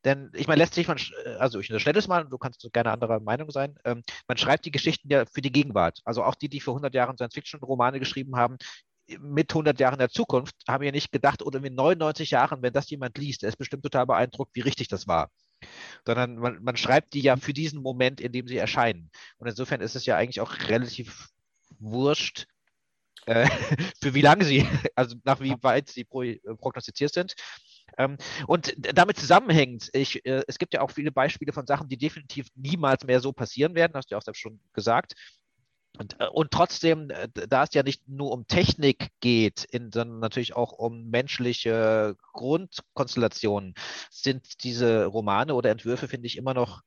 Denn 0.05 0.31
ich 0.33 0.47
meine, 0.47 0.59
letztlich, 0.59 0.87
man, 0.87 0.97
äh, 1.25 1.29
also 1.35 1.59
ich 1.59 1.69
unterstelle 1.69 1.99
es 1.99 2.07
mal, 2.07 2.25
du 2.25 2.37
kannst 2.37 2.67
gerne 2.71 2.91
anderer 2.91 3.19
Meinung 3.19 3.51
sein, 3.51 3.75
ähm, 3.85 4.03
man 4.27 4.37
schreibt 4.37 4.65
die 4.65 4.71
Geschichten 4.71 5.09
ja 5.11 5.25
für 5.25 5.41
die 5.41 5.51
Gegenwart. 5.51 5.99
Also 6.05 6.23
auch 6.23 6.35
die, 6.35 6.49
die 6.49 6.61
vor 6.61 6.73
100 6.73 6.93
Jahren 6.93 7.17
Science-Fiction-Romane 7.17 7.99
geschrieben 7.99 8.35
haben, 8.35 8.57
mit 9.19 9.51
100 9.51 9.79
Jahren 9.79 9.97
der 9.97 10.09
Zukunft, 10.09 10.55
haben 10.67 10.83
ja 10.83 10.91
nicht 10.91 11.11
gedacht, 11.11 11.41
oder 11.41 11.59
mit 11.59 11.73
99 11.73 12.31
Jahren, 12.31 12.61
wenn 12.61 12.73
das 12.73 12.89
jemand 12.89 13.17
liest, 13.17 13.41
der 13.41 13.49
ist 13.49 13.57
bestimmt 13.57 13.83
total 13.83 14.05
beeindruckt, 14.05 14.55
wie 14.55 14.61
richtig 14.61 14.87
das 14.87 15.07
war 15.07 15.29
sondern 16.05 16.37
man, 16.37 16.63
man 16.63 16.77
schreibt 16.77 17.13
die 17.13 17.21
ja 17.21 17.35
für 17.37 17.53
diesen 17.53 17.81
Moment, 17.81 18.21
in 18.21 18.31
dem 18.31 18.47
sie 18.47 18.57
erscheinen. 18.57 19.09
Und 19.37 19.47
insofern 19.47 19.81
ist 19.81 19.95
es 19.95 20.05
ja 20.05 20.17
eigentlich 20.17 20.41
auch 20.41 20.53
relativ 20.67 21.29
wurscht, 21.79 22.47
äh, 23.25 23.47
für 24.01 24.13
wie 24.13 24.21
lange 24.21 24.45
sie, 24.45 24.65
also 24.95 25.15
nach 25.23 25.39
wie 25.39 25.55
weit 25.61 25.89
sie 25.89 26.03
pro, 26.03 26.23
äh, 26.23 26.39
prognostiziert 26.57 27.13
sind. 27.13 27.35
Ähm, 27.97 28.17
und 28.47 28.75
damit 28.97 29.17
zusammenhängend, 29.17 29.89
ich, 29.93 30.25
äh, 30.25 30.43
es 30.47 30.59
gibt 30.59 30.73
ja 30.73 30.81
auch 30.81 30.91
viele 30.91 31.11
Beispiele 31.11 31.53
von 31.53 31.65
Sachen, 31.65 31.89
die 31.89 31.97
definitiv 31.97 32.47
niemals 32.55 33.03
mehr 33.03 33.19
so 33.19 33.33
passieren 33.33 33.75
werden, 33.75 33.93
hast 33.95 34.09
du 34.09 34.15
ja 34.15 34.19
auch 34.19 34.23
selbst 34.23 34.39
schon 34.39 34.59
gesagt. 34.73 35.13
Und, 35.99 36.15
äh, 36.19 36.27
und, 36.27 36.51
trotzdem, 36.51 37.09
äh, 37.09 37.27
da 37.27 37.63
es 37.63 37.73
ja 37.73 37.83
nicht 37.83 38.07
nur 38.07 38.31
um 38.31 38.47
Technik 38.47 39.09
geht, 39.19 39.65
in, 39.65 39.91
sondern 39.91 40.19
natürlich 40.19 40.55
auch 40.55 40.71
um 40.71 41.09
menschliche 41.09 42.15
Grundkonstellationen, 42.31 43.73
sind 44.09 44.63
diese 44.63 45.05
Romane 45.05 45.53
oder 45.53 45.71
Entwürfe, 45.71 46.07
finde 46.07 46.27
ich, 46.27 46.37
immer 46.37 46.53
noch 46.53 46.81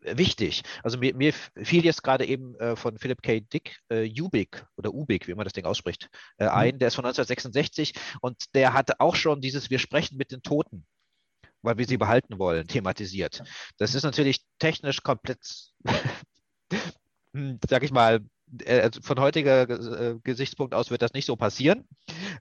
wichtig. 0.00 0.62
Also 0.82 0.98
mir, 0.98 1.14
mir 1.14 1.32
fiel 1.32 1.84
jetzt 1.84 2.02
gerade 2.02 2.26
eben 2.26 2.54
äh, 2.56 2.76
von 2.76 2.98
Philip 2.98 3.22
K. 3.22 3.40
Dick 3.40 3.78
äh, 3.90 4.10
Ubik 4.20 4.66
oder 4.76 4.94
Ubik, 4.94 5.28
wie 5.28 5.34
man 5.34 5.44
das 5.44 5.52
Ding 5.52 5.66
ausspricht, 5.66 6.08
äh, 6.38 6.44
mhm. 6.44 6.50
ein, 6.50 6.78
der 6.78 6.88
ist 6.88 6.94
von 6.94 7.04
1966 7.04 7.92
und 8.22 8.54
der 8.54 8.72
hatte 8.72 9.00
auch 9.00 9.16
schon 9.16 9.42
dieses 9.42 9.68
Wir 9.68 9.78
sprechen 9.78 10.16
mit 10.16 10.32
den 10.32 10.42
Toten 10.42 10.86
weil 11.62 11.78
wir 11.78 11.86
sie 11.86 11.96
behalten 11.96 12.38
wollen, 12.38 12.68
thematisiert. 12.68 13.42
Das 13.78 13.94
ist 13.94 14.02
natürlich 14.02 14.44
technisch 14.58 15.02
komplett 15.02 15.40
sag 17.68 17.82
ich 17.82 17.92
mal, 17.92 18.20
äh, 18.64 18.80
also 18.80 19.00
von 19.02 19.20
heutiger 19.20 19.68
äh, 19.68 20.18
Gesichtspunkt 20.22 20.74
aus 20.74 20.90
wird 20.90 21.02
das 21.02 21.12
nicht 21.12 21.26
so 21.26 21.36
passieren. 21.36 21.88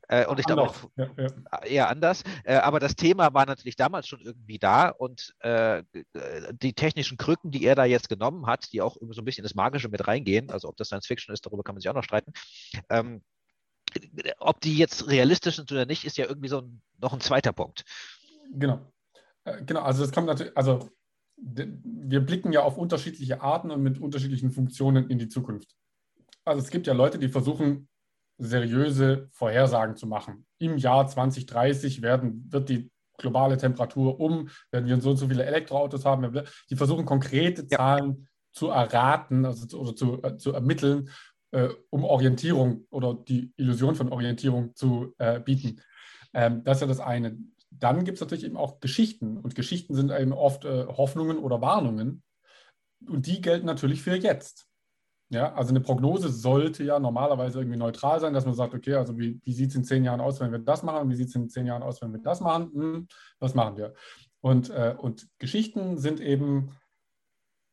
Äh, 0.08 0.26
und 0.28 0.40
ich 0.40 0.46
glaube 0.46 0.64
auch 0.64 0.76
ja, 0.96 1.10
ja. 1.18 1.64
eher 1.64 1.90
anders. 1.90 2.24
aber 2.46 2.80
das 2.80 2.96
Thema 2.96 3.34
war 3.34 3.46
natürlich 3.46 3.76
damals 3.76 4.08
schon 4.08 4.20
irgendwie 4.22 4.60
da 4.60 4.90
und 4.90 5.34
die 5.44 6.74
technischen 6.74 7.18
Krücken, 7.18 7.52
die 7.52 7.66
er 7.66 7.76
da 7.76 7.86
jetzt 7.86 8.10
genommen 8.10 8.46
hat, 8.48 8.72
die 8.74 8.82
auch 8.82 8.98
so 9.10 9.22
ein 9.22 9.26
bisschen 9.26 9.44
das 9.44 9.56
Magische 9.56 9.90
mit 9.90 10.08
reingehen, 10.08 10.50
also 10.50 10.68
ob 10.68 10.78
das 10.78 10.88
Science 10.88 11.08
Fiction 11.08 11.34
ist, 11.34 11.46
darüber 11.46 11.64
kann 11.64 11.76
man 11.76 11.82
sich 11.82 11.90
auch 11.90 11.96
noch 11.96 12.04
streiten. 12.04 12.34
Ähm, 12.90 13.22
ob 14.40 14.60
die 14.62 14.78
jetzt 14.78 15.08
realistisch 15.08 15.58
sind 15.58 15.72
oder 15.72 15.86
nicht, 15.86 16.06
ist 16.06 16.18
ja 16.18 16.26
irgendwie 16.26 16.50
so 16.50 16.60
ein, 16.60 16.82
noch 17.00 17.14
ein 17.14 17.22
zweiter 17.22 17.54
Punkt. 17.54 17.84
Genau. 18.52 18.80
Genau, 19.66 19.82
also 19.82 20.04
das 20.04 20.12
kommt 20.12 20.28
natürlich, 20.28 20.56
also 20.56 20.90
wir 21.38 22.22
blicken 22.22 22.54
ja 22.54 22.62
auf 22.62 22.78
unterschiedliche 22.78 23.42
Arten 23.42 23.72
und 23.72 23.82
mit 23.82 24.00
unterschiedlichen 24.00 24.52
Funktionen 24.52 25.10
in 25.10 25.20
die 25.20 25.30
Zukunft. 25.30 25.76
Also 26.46 26.62
es 26.62 26.70
gibt 26.70 26.88
ja 26.88 26.94
Leute, 26.94 27.20
die 27.20 27.30
versuchen, 27.30 27.88
seriöse 28.38 29.30
Vorhersagen 29.32 29.96
zu 29.96 30.08
machen. 30.08 30.46
Im 30.58 30.78
Jahr 30.78 31.08
2030 31.08 32.02
werden, 32.02 32.48
wird 32.50 32.70
die 32.70 32.92
globale 33.18 33.58
Temperatur 33.58 34.20
um, 34.20 34.50
werden 34.72 34.88
wir 34.88 35.00
so 35.00 35.12
und 35.12 35.18
so 35.18 35.28
viele 35.28 35.46
Elektroautos 35.46 36.06
haben. 36.06 36.44
Die 36.70 36.76
versuchen 36.76 37.06
konkrete 37.06 37.68
Zahlen 37.68 38.28
zu 38.52 38.70
erraten 38.70 39.46
also 39.46 39.66
zu, 39.66 39.80
oder 39.80 39.96
zu, 39.96 40.24
äh, 40.24 40.38
zu 40.38 40.52
ermitteln, 40.52 41.10
äh, 41.52 41.70
um 41.90 42.04
Orientierung 42.04 42.86
oder 42.90 43.14
die 43.14 43.52
Illusion 43.58 43.96
von 43.96 44.10
Orientierung 44.12 44.76
zu 44.76 45.14
äh, 45.18 45.40
bieten. 45.40 45.82
Ähm, 46.34 46.64
das 46.64 46.78
ist 46.78 46.82
ja 46.82 46.88
das 46.88 47.00
eine. 47.00 47.38
Dann 47.80 48.04
gibt 48.04 48.18
es 48.18 48.22
natürlich 48.22 48.46
eben 48.46 48.58
auch 48.58 48.80
Geschichten 48.80 49.38
und 49.38 49.56
Geschichten 49.56 49.96
sind 49.96 50.12
eben 50.12 50.34
oft 50.34 50.66
äh, 50.66 50.86
Hoffnungen 50.86 51.38
oder 51.38 51.62
Warnungen 51.62 52.24
und 53.08 53.28
die 53.28 53.42
gelten 53.42 53.66
natürlich 53.66 54.02
für 54.02 54.16
jetzt. 54.16 54.68
Ja, 55.30 55.54
also 55.54 55.72
eine 55.72 55.82
Prognose 55.82 56.30
sollte 56.30 56.84
ja 56.84 57.00
normalerweise 57.00 57.60
irgendwie 57.60 57.80
neutral 57.80 58.20
sein, 58.20 58.34
dass 58.34 58.46
man 58.46 58.54
sagt, 58.54 58.76
okay, 58.76 58.94
also 58.94 59.18
wie, 59.18 59.40
wie 59.44 59.54
sieht 59.54 59.72
es 59.72 59.76
in 59.76 59.84
zehn 59.84 60.04
Jahren 60.04 60.22
aus, 60.22 60.40
wenn 60.40 60.52
wir 60.52 60.60
das 60.60 60.84
machen? 60.84 61.10
Wie 61.10 61.16
sieht 61.16 61.30
es 61.30 61.36
in 61.36 61.50
zehn 61.50 61.66
Jahren 61.66 61.82
aus, 61.82 62.02
wenn 62.02 62.12
wir 62.12 62.22
das 62.22 62.40
machen? 62.40 62.72
Hm, 62.74 63.08
was 63.40 63.56
machen 63.56 63.78
wir? 63.78 63.96
Und, 64.42 64.70
äh, 64.70 64.96
und 64.96 65.28
Geschichten 65.40 65.98
sind 65.98 66.20
eben, 66.20 66.72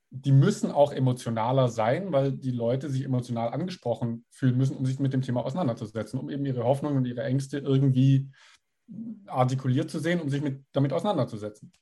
die 0.08 0.32
müssen 0.32 0.70
auch 0.70 0.92
emotionaler 0.92 1.68
sein, 1.68 2.12
weil 2.12 2.32
die 2.32 2.50
Leute 2.50 2.88
sich 2.88 3.04
emotional 3.04 3.50
angesprochen 3.50 4.24
fühlen 4.30 4.56
müssen, 4.56 4.76
um 4.76 4.86
sich 4.86 4.98
mit 4.98 5.12
dem 5.12 5.22
Thema 5.22 5.44
auseinanderzusetzen, 5.44 6.18
um 6.18 6.30
eben 6.30 6.46
ihre 6.46 6.64
Hoffnungen 6.64 6.96
und 6.96 7.04
ihre 7.04 7.24
Ängste 7.24 7.58
irgendwie 7.58 8.30
artikuliert 9.26 9.90
zu 9.90 9.98
sehen, 9.98 10.20
um 10.20 10.28
sich 10.28 10.42
mit, 10.42 10.64
damit 10.72 10.92
auseinanderzusetzen. 10.92 11.72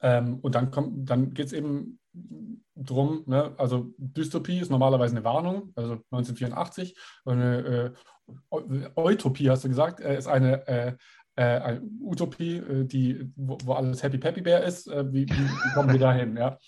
Ähm, 0.00 0.38
und 0.40 0.54
dann, 0.54 0.70
dann 1.04 1.34
geht 1.34 1.46
es 1.46 1.52
eben 1.52 2.00
drum, 2.74 3.24
ne? 3.26 3.54
also 3.58 3.92
Dystopie 3.98 4.58
ist 4.58 4.70
normalerweise 4.70 5.14
eine 5.14 5.24
Warnung, 5.24 5.72
also 5.76 5.94
1984, 6.10 6.96
eine 7.24 7.58
äh, 7.66 8.90
Utopie, 8.96 9.50
hast 9.50 9.64
du 9.64 9.68
gesagt, 9.68 10.00
äh, 10.00 10.16
ist 10.16 10.28
eine, 10.28 10.66
äh, 10.66 10.96
äh 11.36 11.60
eine 11.60 11.82
Utopie, 12.00 12.56
äh, 12.56 12.84
die, 12.84 13.30
wo, 13.36 13.58
wo, 13.64 13.74
alles 13.74 14.02
Happy 14.02 14.18
Peppy 14.18 14.40
Bear 14.40 14.62
ist. 14.62 14.86
Wie, 14.88 15.28
wie, 15.28 15.74
kommen 15.74 15.92
wir 15.92 15.98
dahin? 15.98 16.36
Ja? 16.36 16.58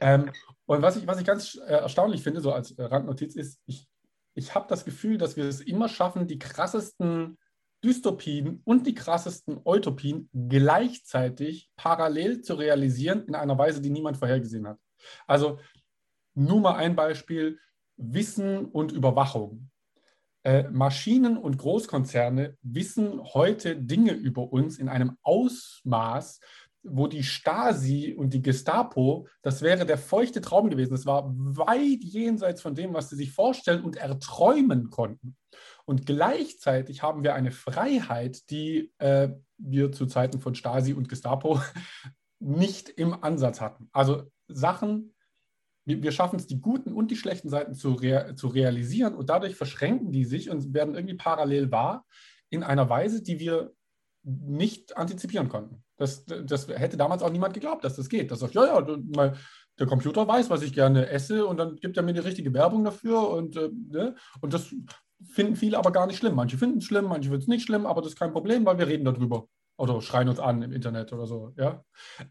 Ähm, 0.00 0.30
und 0.66 0.82
was 0.82 0.96
ich, 0.96 1.06
was 1.06 1.18
ich 1.18 1.26
ganz 1.26 1.56
erstaunlich 1.56 2.22
finde, 2.22 2.40
so 2.40 2.52
als 2.52 2.74
Randnotiz, 2.78 3.34
ist, 3.34 3.60
ich, 3.66 3.88
ich 4.34 4.54
habe 4.54 4.66
das 4.68 4.84
Gefühl, 4.84 5.18
dass 5.18 5.36
wir 5.36 5.44
es 5.44 5.60
immer 5.60 5.88
schaffen, 5.88 6.26
die 6.26 6.38
krassesten 6.38 7.38
Dystopien 7.84 8.60
und 8.64 8.86
die 8.86 8.94
krassesten 8.94 9.60
Utopien 9.64 10.28
gleichzeitig 10.32 11.70
parallel 11.76 12.40
zu 12.40 12.54
realisieren 12.54 13.24
in 13.26 13.34
einer 13.34 13.58
Weise, 13.58 13.80
die 13.80 13.90
niemand 13.90 14.16
vorhergesehen 14.16 14.66
hat. 14.66 14.78
Also 15.26 15.58
nur 16.34 16.60
mal 16.60 16.76
ein 16.76 16.96
Beispiel, 16.96 17.58
Wissen 17.96 18.66
und 18.66 18.92
Überwachung. 18.92 19.70
Äh, 20.42 20.68
Maschinen 20.70 21.36
und 21.36 21.58
Großkonzerne 21.58 22.56
wissen 22.62 23.20
heute 23.34 23.76
Dinge 23.76 24.12
über 24.12 24.52
uns 24.52 24.78
in 24.78 24.88
einem 24.88 25.16
Ausmaß, 25.22 26.40
wo 26.84 27.08
die 27.08 27.24
Stasi 27.24 28.14
und 28.16 28.32
die 28.32 28.42
Gestapo, 28.42 29.26
das 29.42 29.62
wäre 29.62 29.84
der 29.86 29.98
feuchte 29.98 30.40
Traum 30.40 30.70
gewesen. 30.70 30.92
Das 30.92 31.06
war 31.06 31.24
weit 31.34 32.04
jenseits 32.04 32.62
von 32.62 32.74
dem, 32.74 32.94
was 32.94 33.10
sie 33.10 33.16
sich 33.16 33.32
vorstellen 33.32 33.82
und 33.82 33.96
erträumen 33.96 34.90
konnten. 34.90 35.36
Und 35.86 36.04
gleichzeitig 36.04 37.02
haben 37.02 37.22
wir 37.22 37.34
eine 37.34 37.52
Freiheit, 37.52 38.50
die 38.50 38.92
äh, 38.98 39.30
wir 39.56 39.92
zu 39.92 40.06
Zeiten 40.06 40.40
von 40.40 40.54
Stasi 40.54 40.92
und 40.92 41.08
Gestapo 41.08 41.60
nicht 42.40 42.88
im 42.90 43.22
Ansatz 43.22 43.60
hatten. 43.60 43.88
Also 43.92 44.24
Sachen, 44.48 45.14
wir, 45.84 46.02
wir 46.02 46.12
schaffen 46.12 46.38
es, 46.38 46.46
die 46.46 46.60
guten 46.60 46.92
und 46.92 47.10
die 47.10 47.16
schlechten 47.16 47.48
Seiten 47.48 47.74
zu, 47.74 47.92
rea 47.94 48.34
zu 48.34 48.48
realisieren 48.48 49.14
und 49.14 49.30
dadurch 49.30 49.54
verschränken 49.54 50.10
die 50.10 50.24
sich 50.24 50.50
und 50.50 50.74
werden 50.74 50.94
irgendwie 50.96 51.16
parallel 51.16 51.70
wahr 51.70 52.04
in 52.50 52.62
einer 52.62 52.90
Weise, 52.90 53.22
die 53.22 53.38
wir 53.38 53.72
nicht 54.24 54.96
antizipieren 54.96 55.48
konnten. 55.48 55.84
Das, 55.96 56.24
das 56.26 56.66
hätte 56.68 56.96
damals 56.96 57.22
auch 57.22 57.30
niemand 57.30 57.54
geglaubt, 57.54 57.84
dass 57.84 57.94
das 57.94 58.08
geht. 58.08 58.30
Das 58.32 58.40
sagt, 58.40 58.54
ja, 58.54 58.66
ja, 58.66 59.34
der 59.78 59.86
Computer 59.86 60.26
weiß, 60.26 60.50
was 60.50 60.62
ich 60.62 60.72
gerne 60.72 61.08
esse 61.08 61.46
und 61.46 61.58
dann 61.58 61.76
gibt 61.76 61.96
er 61.96 62.02
mir 62.02 62.12
die 62.12 62.20
richtige 62.20 62.52
Werbung 62.52 62.82
dafür 62.82 63.30
und, 63.30 63.56
äh, 63.56 63.70
ne? 63.72 64.16
und 64.40 64.52
das 64.52 64.74
finden 65.24 65.56
viele 65.56 65.78
aber 65.78 65.92
gar 65.92 66.06
nicht 66.06 66.18
schlimm. 66.18 66.34
Manche 66.34 66.58
finden 66.58 66.78
es 66.78 66.84
schlimm, 66.84 67.06
manche 67.06 67.28
finden 67.28 67.42
es 67.42 67.48
nicht 67.48 67.64
schlimm, 67.64 67.86
aber 67.86 68.02
das 68.02 68.12
ist 68.12 68.18
kein 68.18 68.32
Problem, 68.32 68.64
weil 68.64 68.78
wir 68.78 68.86
reden 68.86 69.04
darüber 69.04 69.48
oder 69.76 70.00
schreien 70.00 70.28
uns 70.28 70.40
an 70.40 70.62
im 70.62 70.72
Internet 70.72 71.12
oder 71.12 71.26
so. 71.26 71.52
Ja, 71.56 71.84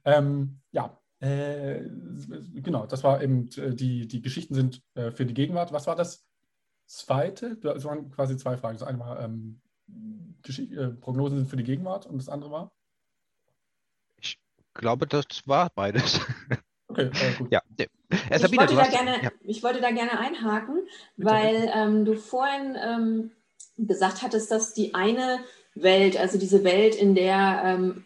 ähm, 0.03 0.61
ja 0.71 0.99
äh, 1.19 1.81
genau, 2.53 2.85
das 2.85 3.03
war 3.03 3.21
eben, 3.21 3.49
äh, 3.57 3.73
die, 3.73 4.07
die 4.07 4.21
Geschichten 4.21 4.53
sind 4.53 4.81
äh, 4.95 5.11
für 5.11 5.25
die 5.25 5.33
Gegenwart. 5.33 5.71
Was 5.71 5.87
war 5.87 5.95
das 5.95 6.25
zweite? 6.85 7.57
Es 7.75 7.85
waren 7.85 8.11
quasi 8.11 8.37
zwei 8.37 8.57
Fragen. 8.57 8.77
Das 8.77 8.87
eine 8.87 8.99
war, 8.99 9.19
ähm, 9.21 9.61
äh, 9.87 10.87
Prognosen 10.89 11.37
sind 11.37 11.47
für 11.47 11.57
die 11.57 11.63
Gegenwart 11.63 12.05
und 12.05 12.17
das 12.17 12.29
andere 12.29 12.51
war? 12.51 12.71
Ich 14.19 14.39
glaube, 14.73 15.07
das 15.07 15.25
war 15.45 15.69
beides. 15.73 16.19
Okay, 16.87 17.09
äh, 17.13 17.33
gut. 17.37 17.51
Ja. 17.51 17.61
Ich, 17.77 18.41
Sabine, 18.41 18.61
wollte 18.61 18.77
hast, 18.77 18.91
gerne, 18.91 19.23
ja. 19.23 19.31
ich 19.43 19.63
wollte 19.63 19.81
da 19.81 19.91
gerne 19.91 20.19
einhaken, 20.19 20.87
Bitte. 21.17 21.31
weil 21.31 21.71
ähm, 21.73 22.05
du 22.05 22.15
vorhin 22.15 22.77
ähm, 22.81 23.31
gesagt 23.77 24.21
hattest, 24.21 24.51
dass 24.51 24.73
die 24.73 24.93
eine 24.93 25.39
Welt, 25.73 26.17
also 26.17 26.37
diese 26.37 26.63
Welt, 26.63 26.95
in 26.95 27.15
der 27.15 27.61
ähm, 27.65 28.05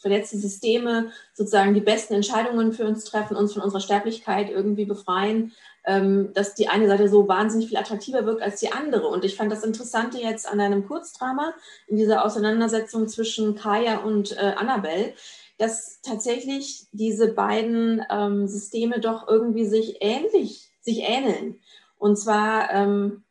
verletzte 0.00 0.38
Systeme 0.38 1.10
sozusagen 1.34 1.74
die 1.74 1.80
besten 1.80 2.14
Entscheidungen 2.14 2.72
für 2.72 2.86
uns 2.86 3.04
treffen, 3.04 3.36
uns 3.36 3.52
von 3.52 3.62
unserer 3.62 3.80
Sterblichkeit 3.80 4.50
irgendwie 4.50 4.84
befreien, 4.84 5.52
ähm, 5.86 6.32
dass 6.34 6.54
die 6.54 6.68
eine 6.68 6.86
Seite 6.86 7.08
so 7.08 7.28
wahnsinnig 7.28 7.68
viel 7.68 7.78
attraktiver 7.78 8.24
wirkt 8.26 8.42
als 8.42 8.60
die 8.60 8.72
andere. 8.72 9.08
Und 9.08 9.24
ich 9.24 9.36
fand 9.36 9.50
das 9.50 9.64
Interessante 9.64 10.18
jetzt 10.18 10.48
an 10.48 10.58
deinem 10.58 10.86
Kurzdrama, 10.86 11.54
in 11.86 11.96
dieser 11.96 12.24
Auseinandersetzung 12.24 13.08
zwischen 13.08 13.54
Kaya 13.54 13.98
und 13.98 14.36
äh, 14.36 14.54
Annabelle, 14.56 15.14
dass 15.58 16.00
tatsächlich 16.02 16.86
diese 16.92 17.32
beiden 17.34 18.04
ähm, 18.10 18.46
Systeme 18.46 19.00
doch 19.00 19.28
irgendwie 19.28 19.66
sich 19.66 19.98
ähnlich, 20.00 20.70
sich 20.80 21.00
ähneln. 21.00 21.60
Und 21.98 22.16
zwar, 22.16 22.70
ähm, 22.70 23.24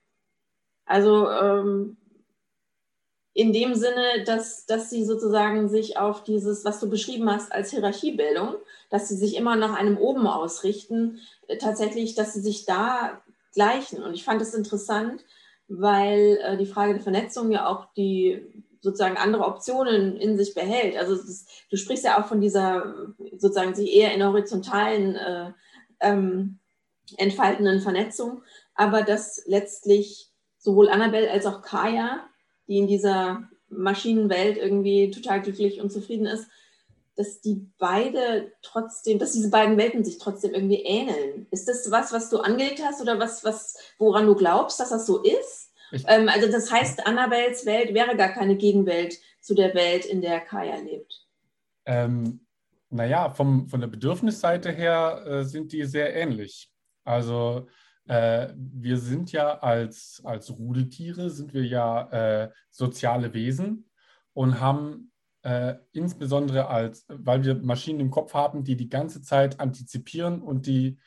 also 0.86 1.30
ähm, 1.30 1.98
in 3.34 3.54
dem 3.54 3.76
Sinne, 3.76 4.24
dass, 4.26 4.66
dass 4.66 4.90
sie 4.90 5.06
sozusagen 5.06 5.70
sich 5.70 5.98
auf 5.98 6.24
dieses, 6.24 6.66
was 6.66 6.80
du 6.80 6.90
beschrieben 6.90 7.32
hast, 7.32 7.52
als 7.52 7.72
Hierarchiebildung, 7.72 8.56
dass 8.90 9.08
sie 9.08 9.16
sich 9.16 9.36
immer 9.36 9.56
nach 9.56 9.74
einem 9.74 9.98
Oben 9.98 10.28
ausrichten, 10.28 11.20
äh, 11.48 11.58
tatsächlich, 11.58 12.16
dass 12.16 12.34
sie 12.34 12.42
sich 12.42 12.66
da 12.66 13.22
gleichen. 13.54 14.04
Und 14.04 14.13
ich 14.13 14.26
fand 14.26 14.42
es 14.42 14.54
interessant, 14.54 15.24
weil 15.70 16.40
äh, 16.44 16.58
die 16.58 16.66
Frage 16.66 16.94
der 16.94 17.04
Vernetzung 17.04 17.52
ja 17.52 17.68
auch 17.68 17.86
die 17.94 18.46
sozusagen 18.82 19.18
andere 19.18 19.46
Optionen 19.46 20.18
in 20.18 20.38
sich 20.38 20.54
behält. 20.54 20.98
Also 20.98 21.13
ist, 21.13 21.50
du 21.70 21.78
sprichst 21.78 22.06
ja 22.06 22.22
auch 22.22 22.28
von 22.28 22.42
dieser 22.42 23.13
sozusagen 23.38 23.76
sich 23.76 23.94
eher 23.94 24.13
in 24.13 24.26
horizontalen 24.26 25.16
äh, 25.16 25.52
ähm, 26.00 26.60
entfaltenden 27.18 27.82
Vernetzung, 27.82 28.44
aber 28.76 29.02
dass 29.02 29.44
letztlich 29.46 30.30
sowohl 30.58 30.90
Annabelle 30.90 31.32
als 31.32 31.46
auch 31.46 31.62
Kaya 31.62 32.28
die 32.68 32.78
in 32.78 32.88
dieser 32.88 33.50
Maschinenwelt 33.70 34.58
irgendwie 34.58 35.12
total 35.12 35.42
glücklich 35.42 35.82
und 35.82 35.92
zufrieden 35.92 36.26
ist, 36.26 36.48
dass 37.16 37.42
die 37.42 37.68
beide 37.80 38.52
trotzdem, 38.62 39.18
dass 39.18 39.32
diese 39.32 39.50
beiden 39.50 39.78
Welten 39.78 40.06
sich 40.06 40.20
trotzdem 40.20 40.54
irgendwie 40.54 40.84
ähneln. 40.84 41.48
Ist 41.50 41.68
das 41.68 41.90
was, 41.90 42.13
was 42.13 42.30
du 42.30 42.38
angelegt 42.40 42.82
hast 42.84 43.02
oder 43.02 43.20
was, 43.20 43.44
was 43.44 43.76
woran 43.98 44.28
du 44.28 44.36
glaubst, 44.36 44.80
dass 44.80 44.90
das 44.90 45.08
so 45.08 45.24
ist? 45.24 45.66
Ähm, 45.91 46.30
also 46.30 46.52
das 46.52 46.71
heißt, 46.71 47.06
Annabels 47.06 47.65
Welt 47.65 47.93
wäre 47.93 48.15
gar 48.15 48.30
keine 48.30 48.56
Gegenwelt 48.56 49.17
zu 49.39 49.56
der 49.56 49.73
Welt, 49.73 50.06
in 50.06 50.21
der 50.21 50.41
Kaya 50.41 50.78
lebt. 50.78 51.26
Ähm, 51.86 52.41
naja, 52.89 53.30
vom, 53.30 53.67
von 53.67 53.82
der 53.82 53.88
Bedürfnisseite 53.88 54.71
her 54.71 55.23
äh, 55.26 55.43
sind 55.43 55.71
die 55.71 55.84
sehr 55.86 56.15
ähnlich. 56.15 56.71
Also 57.04 57.67
äh, 58.08 58.50
wir 58.56 58.97
sind 58.97 59.32
ja 59.32 59.58
als, 59.60 60.21
als 60.23 60.50
Rudeltiere, 60.52 61.30
sind 61.30 61.54
wir 61.54 61.65
ja 61.65 62.10
äh, 62.12 62.52
soziale 62.69 63.34
Wesen 63.34 63.89
und 64.34 64.60
haben 64.60 65.12
äh, 65.43 65.76
insbesondere 65.93 66.67
als, 66.67 67.06
weil 67.08 67.43
wir 67.43 67.56
Maschinen 67.56 68.00
im 68.00 68.12
Kopf 68.12 68.34
haben, 68.34 68.63
die 68.63 68.76
die 68.76 68.89
ganze 68.89 69.21
Zeit 69.21 69.60
antizipieren 69.60 70.41
und 70.41 70.67
die, 70.67 71.00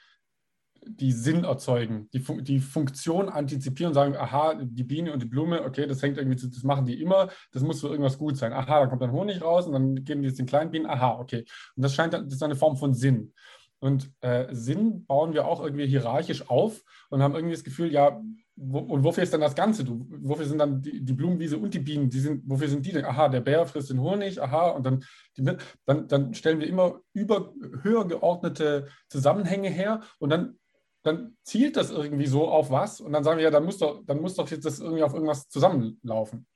die 0.86 1.12
Sinn 1.12 1.44
erzeugen, 1.44 2.08
die, 2.12 2.20
Fun 2.20 2.42
die 2.44 2.60
Funktion 2.60 3.28
antizipieren 3.28 3.90
und 3.90 3.94
sagen, 3.94 4.16
aha, 4.16 4.54
die 4.62 4.84
Biene 4.84 5.12
und 5.12 5.22
die 5.22 5.26
Blume, 5.26 5.62
okay, 5.62 5.86
das 5.86 6.02
hängt 6.02 6.18
irgendwie, 6.18 6.36
das 6.36 6.62
machen 6.62 6.86
die 6.86 7.00
immer, 7.00 7.28
das 7.52 7.62
muss 7.62 7.80
für 7.80 7.88
irgendwas 7.88 8.18
gut 8.18 8.36
sein. 8.36 8.52
Aha, 8.52 8.80
da 8.80 8.86
kommt 8.86 9.02
dann 9.02 9.12
Honig 9.12 9.42
raus 9.42 9.66
und 9.66 9.72
dann 9.72 10.04
geben 10.04 10.22
die 10.22 10.28
es 10.28 10.34
den 10.34 10.46
kleinen 10.46 10.70
Bienen, 10.70 10.86
aha, 10.86 11.18
okay. 11.18 11.44
Und 11.76 11.82
das 11.82 11.94
scheint, 11.94 12.14
das 12.14 12.24
ist 12.26 12.42
eine 12.42 12.56
Form 12.56 12.76
von 12.76 12.94
Sinn. 12.94 13.32
Und 13.80 14.12
äh, 14.20 14.54
Sinn 14.54 15.06
bauen 15.06 15.32
wir 15.32 15.46
auch 15.46 15.62
irgendwie 15.62 15.86
hierarchisch 15.86 16.48
auf 16.50 16.82
und 17.08 17.22
haben 17.22 17.34
irgendwie 17.34 17.54
das 17.54 17.64
Gefühl, 17.64 17.90
ja, 17.90 18.20
wo, 18.62 18.78
und 18.78 19.04
wofür 19.04 19.22
ist 19.22 19.32
dann 19.32 19.40
das 19.40 19.54
Ganze? 19.54 19.84
Du, 19.84 20.06
wofür 20.10 20.44
sind 20.44 20.58
dann 20.58 20.82
die, 20.82 21.02
die, 21.02 21.14
Blumenwiese 21.14 21.56
und 21.56 21.72
die 21.72 21.78
Bienen? 21.78 22.10
Die 22.10 22.20
sind, 22.20 22.42
wofür 22.44 22.68
sind 22.68 22.84
die 22.84 22.92
denn? 22.92 23.06
Aha, 23.06 23.30
der 23.30 23.40
Bär 23.40 23.64
frisst 23.64 23.88
den 23.88 24.00
Honig, 24.00 24.40
aha, 24.40 24.70
und 24.70 24.84
dann, 24.84 25.02
die, 25.38 25.44
dann, 25.86 26.08
dann 26.08 26.34
stellen 26.34 26.60
wir 26.60 26.66
immer 26.66 27.00
über 27.14 27.54
höher 27.82 28.06
geordnete 28.06 28.88
Zusammenhänge 29.08 29.70
her 29.70 30.02
und 30.18 30.28
dann, 30.28 30.58
dann 31.02 31.36
zielt 31.44 31.76
das 31.76 31.90
irgendwie 31.90 32.26
so 32.26 32.48
auf 32.48 32.70
was 32.70 33.00
und 33.00 33.12
dann 33.12 33.24
sagen 33.24 33.38
wir, 33.38 33.44
ja, 33.44 33.50
dann 33.50 33.64
muss 33.64 33.78
doch, 33.78 34.02
dann 34.06 34.20
muss 34.20 34.34
doch 34.34 34.50
jetzt 34.50 34.66
das 34.66 34.80
irgendwie 34.80 35.02
auf 35.02 35.14
irgendwas 35.14 35.48
zusammenlaufen. 35.48 36.46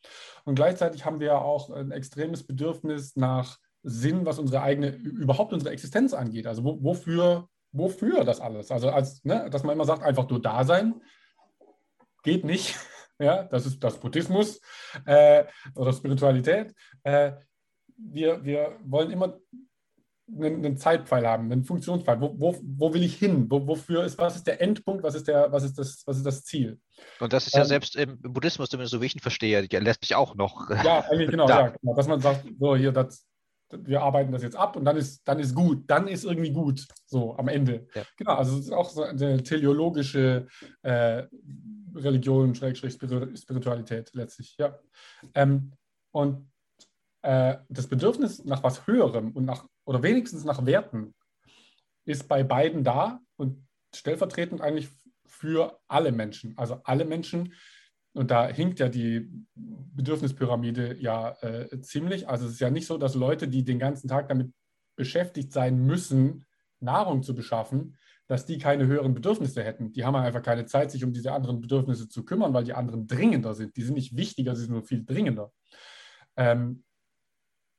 Und 0.45 0.55
gleichzeitig 0.55 1.05
haben 1.05 1.21
wir 1.21 1.29
ja 1.29 1.39
auch 1.39 1.71
ein 1.71 1.91
extremes 1.91 2.47
Bedürfnis 2.47 3.17
nach 3.17 3.59
Sinn, 3.83 4.27
was 4.27 4.39
unsere 4.39 4.63
eigene, 4.63 4.91
überhaupt 4.91 5.53
unsere 5.53 5.73
Existenz 5.73 6.15
angeht. 6.15 6.47
Also 6.47 6.65
wo, 6.65 6.83
wofür 6.83 7.49
wofür 7.75 8.25
das 8.25 8.41
alles? 8.41 8.71
Also 8.71 8.91
als, 8.91 9.23
ne, 9.25 9.51
dass 9.51 9.65
man 9.65 9.75
immer 9.75 9.85
sagt, 9.85 10.03
einfach 10.03 10.29
nur 10.29 10.41
da 10.41 10.65
sein, 10.65 11.03
geht 12.23 12.45
nicht. 12.45 12.77
Ja, 13.21 13.45
das 13.45 13.65
ist 13.65 13.79
das 13.85 14.01
Buddhismus 14.01 14.61
äh, 15.07 15.45
oder 15.77 15.93
Spiritualität. 15.93 16.75
Äh, 17.05 17.31
wir, 17.97 18.45
wir 18.45 18.77
wollen 18.83 19.13
immer 19.13 19.39
einen, 20.29 20.65
einen 20.65 20.77
Zeitpfeil 20.77 21.27
haben, 21.27 21.51
einen 21.53 21.65
Funktionspfeil. 21.65 22.21
Wo, 22.21 22.35
wo, 22.39 22.57
wo 22.63 22.95
will 22.95 23.03
ich 23.03 23.17
hin? 23.17 23.51
Wo, 23.51 23.67
wofür 23.67 24.05
ist, 24.05 24.19
was 24.19 24.37
ist 24.37 24.47
der 24.47 24.61
Endpunkt? 24.61 25.03
Was 25.03 25.15
ist, 25.15 25.29
der, 25.29 25.53
was 25.53 25.65
ist, 25.65 25.79
das, 25.79 26.03
was 26.07 26.17
ist 26.17 26.27
das 26.27 26.45
Ziel? 26.45 26.79
Und 27.21 27.33
das 27.33 27.47
ist 27.47 27.55
ja 27.55 27.63
ähm, 27.63 27.67
selbst 27.67 27.97
im 27.97 28.19
Buddhismus, 28.21 28.71
zumindest 28.71 28.93
so 28.93 29.01
wie 29.01 29.07
ich 29.07 29.15
ihn 29.15 29.21
verstehe, 29.21 29.61
lässt 29.61 30.03
mich 30.03 30.15
auch 30.15 30.35
noch. 30.35 30.71
Ja, 30.71 31.05
eigentlich 31.11 31.31
genau, 31.31 31.49
ja, 31.49 31.69
genau. 31.69 31.95
Dass 31.95 32.09
man 32.09 32.21
sagt, 32.21 32.47
so 32.59 32.77
hier, 32.77 32.93
das, 32.93 33.27
wir 33.71 34.03
arbeiten 34.03 34.33
das 34.33 34.43
jetzt 34.43 34.57
ab 34.57 34.77
und 34.77 34.85
dann 34.85 34.97
ist, 34.97 35.27
dann 35.27 35.39
ist 35.39 35.55
gut, 35.55 35.85
dann 35.89 36.09
ist 36.09 36.25
irgendwie 36.25 36.53
gut, 36.53 36.87
so 37.07 37.37
am 37.37 37.49
Ende. 37.49 37.87
Ja. 37.95 38.03
Genau, 38.17 38.35
also 38.35 38.59
es 38.59 38.67
ist 38.67 38.73
auch 38.73 38.89
so 38.89 39.03
eine 39.03 39.43
teleologische 39.43 40.47
äh, 40.83 41.25
Religion, 41.95 42.55
Schrägstrich 42.55 42.95
Spiritualität 42.95 44.11
letztlich, 44.15 44.57
ja. 44.59 44.79
Ähm, 45.35 45.73
und 46.13 46.49
äh, 47.25 47.59
das 47.69 47.87
Bedürfnis 47.87 48.45
nach 48.45 48.63
was 48.63 48.87
Höherem 48.87 49.33
und 49.33 49.45
nach, 49.45 49.67
oder 49.85 50.03
wenigstens 50.03 50.45
nach 50.45 50.67
Werten 50.67 51.15
ist 52.05 52.29
bei 52.29 52.43
beiden 52.43 52.85
da 52.85 53.21
und 53.37 53.67
stellvertretend 53.95 54.61
eigentlich 54.61 54.91
für 55.27 55.81
alle 55.89 56.13
Menschen. 56.13 56.57
Also 56.59 56.81
alle 56.85 57.05
Menschen 57.05 57.55
und 58.13 58.31
da 58.31 58.47
hinkt 58.47 58.79
ja 58.79 58.89
die 58.89 59.29
Bedürfnispyramide 59.55 60.97
ja 61.01 61.37
äh, 61.41 61.81
ziemlich. 61.81 62.29
Also 62.29 62.47
es 62.47 62.53
ist 62.53 62.61
ja 62.61 62.71
nicht 62.71 62.87
so, 62.87 62.97
dass 62.99 63.15
Leute, 63.15 63.49
die 63.49 63.65
den 63.65 63.79
ganzen 63.79 64.07
Tag 64.07 64.29
damit 64.29 64.53
beschäftigt 64.95 65.53
sein 65.53 65.85
müssen, 65.85 66.45
Nahrung 66.79 67.23
zu 67.23 67.35
beschaffen, 67.35 67.97
dass 68.27 68.47
die 68.47 68.59
keine 68.59 68.87
höheren 68.87 69.15
Bedürfnisse 69.15 69.65
hätten. 69.65 69.93
Die 69.93 70.05
haben 70.05 70.15
einfach 70.15 70.43
keine 70.43 70.67
Zeit, 70.67 70.91
sich 70.91 71.05
um 71.05 71.13
diese 71.13 71.33
anderen 71.33 71.61
Bedürfnisse 71.61 72.09
zu 72.09 72.25
kümmern, 72.25 72.55
weil 72.55 72.65
die 72.65 72.75
anderen 72.75 73.07
dringender 73.07 73.55
sind. 73.55 73.77
Die 73.77 73.83
sind 73.83 73.95
nicht 73.95 74.17
wichtiger, 74.17 74.55
sie 74.55 74.63
sind 74.63 74.73
nur 74.73 74.85
viel 74.85 75.05
dringender. 75.05 75.53
Ähm, 76.37 76.85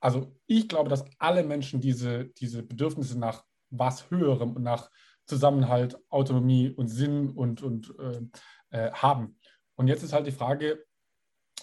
also 0.05 0.31
ich 0.45 0.69
glaube, 0.69 0.87
dass 0.87 1.03
alle 1.17 1.43
Menschen 1.43 1.81
diese, 1.81 2.25
diese 2.25 2.61
Bedürfnisse 2.61 3.17
nach 3.17 3.43
was 3.71 4.11
Höherem 4.11 4.55
und 4.55 4.61
nach 4.61 4.91
Zusammenhalt, 5.25 5.97
Autonomie 6.09 6.69
und 6.69 6.89
Sinn 6.89 7.31
und, 7.31 7.63
und 7.63 7.91
äh, 7.97 8.21
äh, 8.69 8.91
haben. 8.91 9.39
Und 9.73 9.87
jetzt 9.87 10.03
ist 10.03 10.13
halt 10.13 10.27
die 10.27 10.31
Frage, 10.31 10.85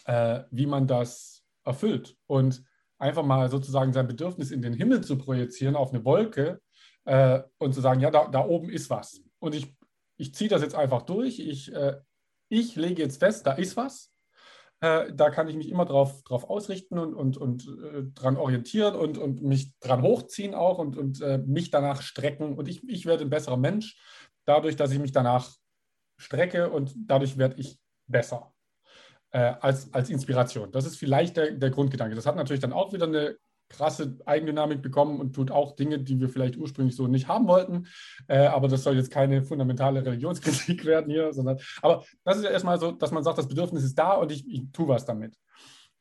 äh, 0.07 0.41
wie 0.51 0.67
man 0.67 0.89
das 0.89 1.45
erfüllt. 1.63 2.17
Und 2.27 2.65
einfach 2.99 3.23
mal 3.23 3.49
sozusagen 3.49 3.93
sein 3.93 4.09
Bedürfnis 4.09 4.51
in 4.51 4.61
den 4.61 4.75
Himmel 4.75 5.03
zu 5.03 5.19
projizieren, 5.19 5.77
auf 5.77 5.95
eine 5.95 6.05
Wolke 6.05 6.61
äh, 7.05 7.43
und 7.59 7.75
zu 7.75 7.81
sagen, 7.81 8.01
ja, 8.01 8.11
da, 8.11 8.27
da 8.27 8.45
oben 8.45 8.71
ist 8.71 8.91
was. 8.91 9.23
Und 9.39 9.55
ich, 9.55 9.73
ich 10.17 10.35
ziehe 10.35 10.51
das 10.51 10.63
jetzt 10.63 10.75
einfach 10.75 11.03
durch. 11.03 11.39
Ich, 11.39 11.73
äh, 11.73 11.95
ich 12.49 12.75
lege 12.75 13.03
jetzt 13.03 13.21
fest, 13.21 13.47
da 13.47 13.53
ist 13.53 13.77
was. 13.77 14.12
Äh, 14.83 15.15
da 15.15 15.31
kann 15.31 15.49
ich 15.49 15.55
mich 15.55 15.69
immer 15.69 15.85
drauf, 15.85 16.25
drauf 16.25 16.51
ausrichten 16.51 16.99
und, 16.99 17.15
und, 17.15 17.37
und 17.37 17.69
äh, 17.69 18.03
dran 18.15 18.37
orientieren 18.37 18.97
und, 18.97 19.17
und 19.17 19.41
mich 19.41 19.79
dran 19.79 20.03
hochziehen 20.03 20.55
auch 20.55 20.79
und, 20.79 20.97
und 20.97 21.21
äh, 21.23 21.39
mich 21.39 21.71
danach 21.71 22.03
strecken. 22.03 22.59
Und 22.59 22.69
ich, 22.69 22.87
ich 22.89 23.07
werde 23.07 23.23
ein 23.23 23.31
besserer 23.31 23.57
Mensch 23.57 23.97
dadurch, 24.45 24.75
dass 24.75 24.91
ich 24.91 24.99
mich 24.99 25.13
danach 25.13 25.53
strecke 26.19 26.69
und 26.71 26.95
dadurch 26.97 27.39
werde 27.39 27.61
ich 27.61 27.79
besser 28.09 28.53
äh, 29.31 29.55
als, 29.61 29.95
als 29.95 30.11
Inspiration. 30.11 30.73
Das 30.73 30.85
ist 30.85 30.97
vielleicht 30.97 31.37
der, 31.37 31.53
der 31.53 31.71
Grundgedanke. 31.71 32.17
Das 32.17 32.27
hat 32.27 32.35
natürlich 32.35 32.61
dann 32.61 32.73
auch 32.73 32.93
wieder 32.93 33.07
eine 33.07 33.37
krasse 33.73 34.19
Eigendynamik 34.25 34.83
bekommen 34.83 35.19
und 35.21 35.35
tut 35.35 35.51
auch 35.51 35.75
Dinge, 35.75 35.99
die 35.99 36.21
wir 36.21 36.29
vielleicht 36.29 36.57
ursprünglich 36.57 36.95
so 36.95 37.09
nicht 37.09 37.29
haben 37.29 37.49
wollten. 37.49 37.89
Äh, 38.29 38.47
aber 38.47 38.69
das 38.69 38.85
soll 38.85 38.97
jetzt 38.97 39.11
keine 39.11 39.43
fundamentale 39.43 40.05
Religionskritik 40.05 40.85
werden 40.85 41.11
hier, 41.11 41.33
sondern 41.33 41.59
aber 41.81 42.05
das 42.25 42.37
ist 42.37 42.45
ja 42.45 42.51
erstmal 42.51 42.79
so, 42.79 42.93
dass 42.93 43.11
man 43.11 43.25
sagt, 43.25 43.39
das 43.39 43.49
Bedürfnis 43.49 43.83
ist 43.83 43.99
da 43.99 44.13
und 44.13 44.31
ich, 44.31 44.47
ich 44.49 44.71
tue 44.73 44.89
was 44.89 45.05
damit. 45.05 45.37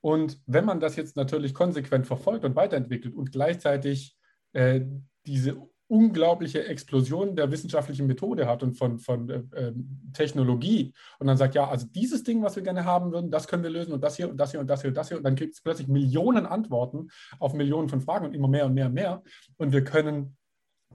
Und 0.01 0.39
wenn 0.45 0.65
man 0.65 0.79
das 0.79 0.95
jetzt 0.95 1.15
natürlich 1.15 1.53
konsequent 1.53 2.07
verfolgt 2.07 2.43
und 2.43 2.55
weiterentwickelt 2.55 3.15
und 3.15 3.31
gleichzeitig 3.31 4.17
äh, 4.53 4.81
diese 5.25 5.57
unglaubliche 5.91 6.65
Explosion 6.67 7.35
der 7.35 7.51
wissenschaftlichen 7.51 8.07
Methode 8.07 8.47
hat 8.47 8.63
und 8.63 8.75
von, 8.75 8.97
von 8.97 9.29
äh, 9.29 9.43
ähm, 9.57 9.99
Technologie. 10.13 10.93
Und 11.19 11.27
dann 11.27 11.35
sagt, 11.35 11.53
ja, 11.53 11.67
also 11.67 11.85
dieses 11.85 12.23
Ding, 12.23 12.41
was 12.41 12.55
wir 12.55 12.63
gerne 12.63 12.85
haben 12.85 13.11
würden, 13.11 13.29
das 13.29 13.45
können 13.45 13.61
wir 13.61 13.69
lösen 13.69 13.91
und 13.91 14.01
das 14.01 14.15
hier 14.15 14.29
und 14.29 14.37
das 14.37 14.51
hier 14.51 14.61
und 14.61 14.67
das 14.67 14.81
hier 14.81 14.87
und 14.87 14.95
das 14.95 15.09
hier. 15.09 15.17
Und 15.17 15.25
dann 15.25 15.35
gibt 15.35 15.53
es 15.53 15.61
plötzlich 15.61 15.89
Millionen 15.89 16.45
Antworten 16.45 17.09
auf 17.39 17.53
Millionen 17.53 17.89
von 17.89 17.99
Fragen 17.99 18.25
und 18.25 18.33
immer 18.33 18.47
mehr 18.47 18.67
und 18.67 18.73
mehr 18.73 18.85
und 18.85 18.93
mehr. 18.93 19.21
Und 19.57 19.73
wir 19.73 19.83
können 19.83 20.37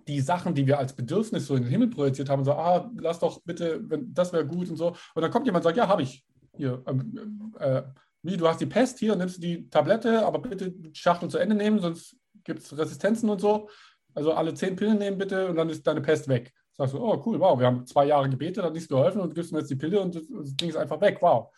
die 0.08 0.20
Sachen, 0.20 0.54
die 0.54 0.66
wir 0.66 0.78
als 0.78 0.94
Bedürfnis 0.94 1.46
so 1.46 1.56
in 1.56 1.64
den 1.64 1.70
Himmel 1.70 1.90
projiziert 1.90 2.30
haben, 2.30 2.44
so, 2.44 2.52
ah, 2.52 2.90
lass 2.98 3.18
doch 3.18 3.42
bitte, 3.42 3.80
wenn, 3.90 4.14
das 4.14 4.32
wäre 4.32 4.46
gut 4.46 4.70
und 4.70 4.76
so. 4.76 4.96
Und 5.14 5.22
dann 5.22 5.30
kommt 5.30 5.44
jemand 5.44 5.62
und 5.62 5.68
sagt, 5.68 5.76
ja, 5.76 5.88
habe 5.88 6.02
ich. 6.02 6.24
Hier, 6.56 6.82
ähm, 6.86 7.52
äh, 7.58 7.82
wie, 8.22 8.38
du 8.38 8.48
hast 8.48 8.62
die 8.62 8.66
Pest 8.66 8.98
hier, 8.98 9.14
nimmst 9.14 9.36
du 9.36 9.40
die 9.42 9.68
Tablette, 9.68 10.24
aber 10.24 10.38
bitte 10.38 10.74
Schachtel 10.94 11.28
zu 11.28 11.36
Ende 11.36 11.54
nehmen, 11.54 11.80
sonst 11.80 12.16
gibt 12.44 12.60
es 12.60 12.78
Resistenzen 12.78 13.28
und 13.28 13.42
so 13.42 13.68
also 14.16 14.32
alle 14.32 14.54
zehn 14.54 14.74
Pillen 14.74 14.98
nehmen 14.98 15.18
bitte 15.18 15.48
und 15.48 15.56
dann 15.56 15.68
ist 15.68 15.86
deine 15.86 16.00
Pest 16.00 16.26
weg. 16.26 16.52
Sagst 16.72 16.94
du, 16.94 16.98
oh 16.98 17.22
cool, 17.24 17.38
wow, 17.38 17.58
wir 17.58 17.66
haben 17.66 17.86
zwei 17.86 18.06
Jahre 18.06 18.28
gebetet, 18.28 18.64
hat 18.64 18.72
nichts 18.72 18.88
geholfen 18.88 19.20
und 19.20 19.34
gibst 19.34 19.52
mir 19.52 19.58
jetzt 19.60 19.70
die 19.70 19.76
Pille 19.76 20.00
und 20.00 20.14
das, 20.14 20.22
das 20.26 20.56
Ding 20.56 20.70
ist 20.70 20.76
einfach 20.76 21.00
weg. 21.00 21.18
Wow. 21.20 21.50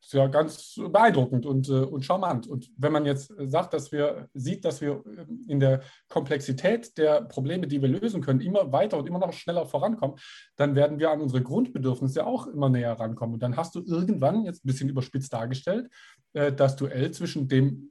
Ist 0.00 0.12
ja 0.12 0.26
ganz 0.28 0.80
beeindruckend 0.90 1.46
und, 1.46 1.68
äh, 1.68 1.82
und 1.82 2.04
charmant. 2.04 2.46
Und 2.46 2.70
wenn 2.76 2.92
man 2.92 3.06
jetzt 3.06 3.32
sagt, 3.38 3.74
dass 3.74 3.90
wir 3.90 4.28
sieht, 4.34 4.64
dass 4.64 4.80
wir 4.80 5.02
in 5.48 5.58
der 5.58 5.82
Komplexität 6.08 6.96
der 6.98 7.22
Probleme, 7.22 7.66
die 7.66 7.82
wir 7.82 7.88
lösen 7.88 8.22
können, 8.22 8.40
immer 8.40 8.70
weiter 8.72 8.98
und 8.98 9.08
immer 9.08 9.18
noch 9.18 9.32
schneller 9.32 9.66
vorankommen, 9.66 10.16
dann 10.56 10.76
werden 10.76 11.00
wir 11.00 11.10
an 11.10 11.20
unsere 11.20 11.42
Grundbedürfnisse 11.42 12.24
auch 12.24 12.46
immer 12.46 12.68
näher 12.68 12.92
rankommen. 12.92 13.34
Und 13.34 13.42
dann 13.42 13.56
hast 13.56 13.74
du 13.74 13.82
irgendwann, 13.84 14.44
jetzt 14.44 14.64
ein 14.64 14.68
bisschen 14.68 14.88
überspitzt 14.88 15.32
dargestellt, 15.32 15.88
äh, 16.34 16.52
das 16.52 16.76
Duell 16.76 17.10
zwischen 17.10 17.48
dem, 17.48 17.90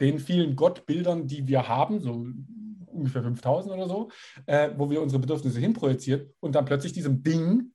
den 0.00 0.18
vielen 0.18 0.56
Gottbildern, 0.56 1.28
die 1.28 1.46
wir 1.46 1.68
haben, 1.68 2.00
so 2.00 2.26
ungefähr 2.92 3.22
5000 3.22 3.74
oder 3.74 3.88
so, 3.88 4.10
äh, 4.46 4.70
wo 4.76 4.90
wir 4.90 5.02
unsere 5.02 5.20
Bedürfnisse 5.20 5.60
hinprojizieren 5.60 6.32
und 6.40 6.54
dann 6.54 6.64
plötzlich 6.64 6.92
diesem 6.92 7.22
Ding, 7.22 7.72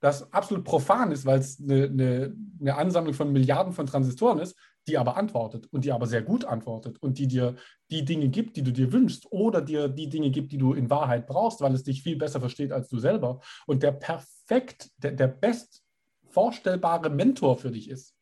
das 0.00 0.32
absolut 0.32 0.64
profan 0.64 1.10
ist, 1.10 1.24
weil 1.24 1.38
es 1.38 1.60
eine, 1.60 1.84
eine, 1.84 2.36
eine 2.60 2.74
Ansammlung 2.76 3.14
von 3.14 3.32
Milliarden 3.32 3.72
von 3.72 3.86
Transistoren 3.86 4.38
ist, 4.38 4.56
die 4.86 4.98
aber 4.98 5.16
antwortet 5.16 5.66
und 5.72 5.84
die 5.84 5.92
aber 5.92 6.06
sehr 6.06 6.22
gut 6.22 6.44
antwortet 6.44 6.98
und 7.02 7.18
die 7.18 7.26
dir 7.26 7.56
die 7.90 8.04
Dinge 8.04 8.28
gibt, 8.28 8.56
die 8.56 8.62
du 8.62 8.72
dir 8.72 8.92
wünschst 8.92 9.26
oder 9.32 9.60
dir 9.60 9.88
die 9.88 10.08
Dinge 10.08 10.30
gibt, 10.30 10.52
die 10.52 10.58
du 10.58 10.74
in 10.74 10.90
Wahrheit 10.90 11.26
brauchst, 11.26 11.60
weil 11.60 11.74
es 11.74 11.82
dich 11.82 12.02
viel 12.02 12.16
besser 12.16 12.40
versteht 12.40 12.72
als 12.72 12.88
du 12.88 12.98
selber 12.98 13.40
und 13.66 13.82
der 13.82 13.92
perfekt, 13.92 14.90
der, 14.98 15.12
der 15.12 15.28
best 15.28 15.82
vorstellbare 16.28 17.10
Mentor 17.10 17.56
für 17.56 17.70
dich 17.70 17.88
ist. 17.88 18.14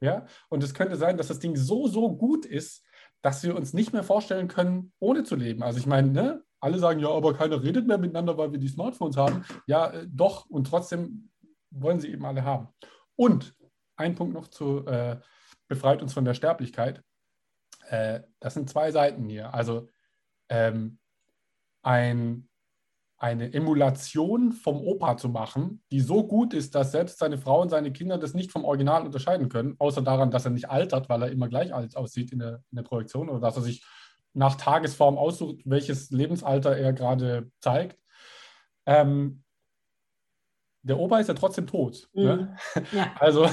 Ja, 0.00 0.26
und 0.48 0.64
es 0.64 0.74
könnte 0.74 0.96
sein, 0.96 1.16
dass 1.16 1.28
das 1.28 1.38
Ding 1.38 1.54
so, 1.54 1.86
so 1.86 2.16
gut 2.16 2.44
ist, 2.44 2.82
dass 3.22 3.42
wir 3.42 3.56
uns 3.56 3.72
nicht 3.72 3.92
mehr 3.92 4.02
vorstellen 4.02 4.48
können, 4.48 4.92
ohne 4.98 5.24
zu 5.24 5.36
leben. 5.36 5.62
Also 5.62 5.78
ich 5.78 5.86
meine, 5.86 6.08
ne, 6.08 6.44
alle 6.60 6.78
sagen, 6.78 7.00
ja, 7.00 7.08
aber 7.08 7.34
keiner 7.34 7.62
redet 7.62 7.86
mehr 7.86 7.98
miteinander, 7.98 8.36
weil 8.36 8.52
wir 8.52 8.58
die 8.58 8.68
Smartphones 8.68 9.16
haben. 9.16 9.44
Ja, 9.66 9.90
äh, 9.90 10.06
doch, 10.08 10.46
und 10.46 10.66
trotzdem 10.66 11.30
wollen 11.70 12.00
sie 12.00 12.08
eben 12.08 12.24
alle 12.26 12.44
haben. 12.44 12.68
Und 13.16 13.54
ein 13.96 14.14
Punkt 14.14 14.34
noch 14.34 14.48
zu 14.48 14.86
äh, 14.86 15.18
befreit 15.68 16.02
uns 16.02 16.12
von 16.12 16.24
der 16.24 16.34
Sterblichkeit. 16.34 17.02
Äh, 17.88 18.20
das 18.40 18.54
sind 18.54 18.68
zwei 18.68 18.90
Seiten 18.90 19.28
hier. 19.28 19.54
Also 19.54 19.88
ähm, 20.48 20.98
ein 21.82 22.48
eine 23.22 23.54
Emulation 23.54 24.50
vom 24.50 24.80
Opa 24.80 25.16
zu 25.16 25.28
machen, 25.28 25.80
die 25.92 26.00
so 26.00 26.26
gut 26.26 26.52
ist, 26.54 26.74
dass 26.74 26.90
selbst 26.90 27.20
seine 27.20 27.38
Frau 27.38 27.62
und 27.62 27.68
seine 27.68 27.92
Kinder 27.92 28.18
das 28.18 28.34
nicht 28.34 28.50
vom 28.50 28.64
Original 28.64 29.06
unterscheiden 29.06 29.48
können, 29.48 29.76
außer 29.78 30.02
daran, 30.02 30.32
dass 30.32 30.44
er 30.44 30.50
nicht 30.50 30.68
altert, 30.68 31.08
weil 31.08 31.22
er 31.22 31.30
immer 31.30 31.48
gleich 31.48 31.72
alt 31.72 31.96
aussieht 31.96 32.32
in 32.32 32.40
der, 32.40 32.64
in 32.72 32.76
der 32.76 32.82
Projektion 32.82 33.28
oder 33.28 33.38
dass 33.38 33.56
er 33.56 33.62
sich 33.62 33.84
nach 34.34 34.56
Tagesform 34.56 35.18
aussucht, 35.18 35.60
welches 35.64 36.10
Lebensalter 36.10 36.76
er 36.76 36.92
gerade 36.92 37.48
zeigt. 37.60 37.96
Ähm, 38.86 39.44
der 40.82 40.98
Opa 40.98 41.20
ist 41.20 41.28
ja 41.28 41.34
trotzdem 41.34 41.68
tot. 41.68 42.08
Mhm. 42.14 42.22
Ne? 42.24 42.56
Ja. 42.92 43.14
Also 43.20 43.48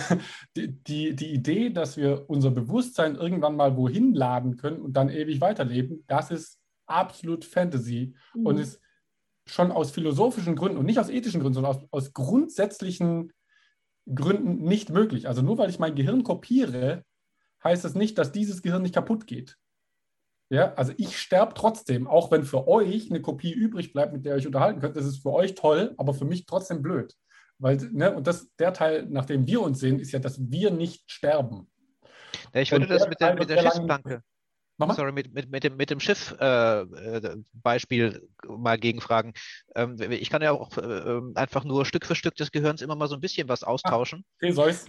die, 0.56 0.82
die, 0.84 1.16
die 1.16 1.32
Idee, 1.32 1.70
dass 1.70 1.96
wir 1.96 2.28
unser 2.28 2.50
Bewusstsein 2.50 3.14
irgendwann 3.14 3.56
mal 3.56 3.78
wohin 3.78 4.16
laden 4.16 4.58
können 4.58 4.82
und 4.82 4.94
dann 4.94 5.10
ewig 5.10 5.42
weiterleben, 5.42 6.04
das 6.08 6.32
ist 6.32 6.60
absolut 6.88 7.46
Fantasy 7.46 8.16
mhm. 8.34 8.46
und 8.48 8.58
ist 8.58 8.82
schon 9.50 9.72
aus 9.72 9.92
philosophischen 9.92 10.56
Gründen 10.56 10.78
und 10.78 10.86
nicht 10.86 11.00
aus 11.00 11.10
ethischen 11.10 11.42
Gründen, 11.42 11.56
sondern 11.56 11.76
aus, 11.76 11.88
aus 11.92 12.14
grundsätzlichen 12.14 13.34
Gründen 14.14 14.64
nicht 14.64 14.90
möglich. 14.90 15.28
Also 15.28 15.42
nur 15.42 15.58
weil 15.58 15.70
ich 15.70 15.80
mein 15.80 15.96
Gehirn 15.96 16.24
kopiere, 16.24 17.04
heißt 17.64 17.84
das 17.84 17.96
nicht, 17.96 18.18
dass 18.18 18.32
dieses 18.32 18.62
Gehirn 18.62 18.82
nicht 18.82 18.96
kaputt 18.96 19.28
geht. 19.28 19.58
Ja, 20.52 20.74
also 20.74 20.94
ich 20.98 21.20
sterbe 21.20 21.54
trotzdem, 21.54 22.08
auch 22.08 22.32
wenn 22.32 22.44
für 22.44 22.68
euch 22.68 23.10
eine 23.10 23.22
Kopie 23.22 23.52
übrig 23.52 23.94
bleibt, 23.94 24.14
mit 24.14 24.26
der 24.26 24.34
ihr 24.34 24.38
euch 24.38 24.48
unterhalten 24.48 24.80
könnt. 24.80 24.96
Das 24.96 25.06
ist 25.06 25.22
für 25.22 25.32
euch 25.32 25.54
toll, 25.54 25.94
aber 25.98 26.14
für 26.14 26.26
mich 26.26 26.46
trotzdem 26.46 26.82
blöd. 26.82 27.16
Weil, 27.60 27.78
ne, 27.92 28.16
und 28.16 28.26
das, 28.26 28.50
der 28.58 28.74
Teil, 28.74 29.06
nach 29.10 29.26
dem 29.26 29.46
wir 29.46 29.62
uns 29.62 29.80
sehen, 29.80 30.00
ist 30.00 30.12
ja, 30.12 30.20
dass 30.20 30.40
wir 30.40 30.72
nicht 30.72 31.12
sterben. 31.12 31.70
Ja, 32.54 32.62
ich 32.62 32.72
würde 32.72 32.88
das 32.88 33.08
mit 33.08 33.20
der, 33.20 33.36
mit 33.36 33.50
der 33.50 33.62
Schießplanke 33.62 34.24
Nochmal? 34.80 34.96
Sorry, 34.96 35.12
mit, 35.12 35.32
mit, 35.34 35.52
mit, 35.52 35.66
dem, 35.66 35.76
mit 35.76 35.90
dem 35.90 36.00
Schiff-Beispiel 36.00 38.06
äh, 38.06 38.16
äh 38.16 38.22
mal 38.48 38.78
gegenfragen. 38.78 39.34
Ähm, 39.76 39.98
ich 40.10 40.30
kann 40.30 40.42
ja 40.42 40.52
auch 40.52 40.78
äh, 40.78 40.82
ähm, 40.82 41.34
einfach 41.36 41.66
nur 41.66 41.86
Stück 41.86 42.06
für 42.06 42.16
Stück 42.16 42.36
des 42.36 42.52
Gehirns 42.52 42.82
immer 42.82 42.96
mal 42.96 43.10
so 43.10 43.16
ein 43.16 43.20
bisschen 43.20 43.50
was 43.50 43.64
austauschen. 43.64 44.24
Ah, 44.26 44.36
Theseus. 44.40 44.86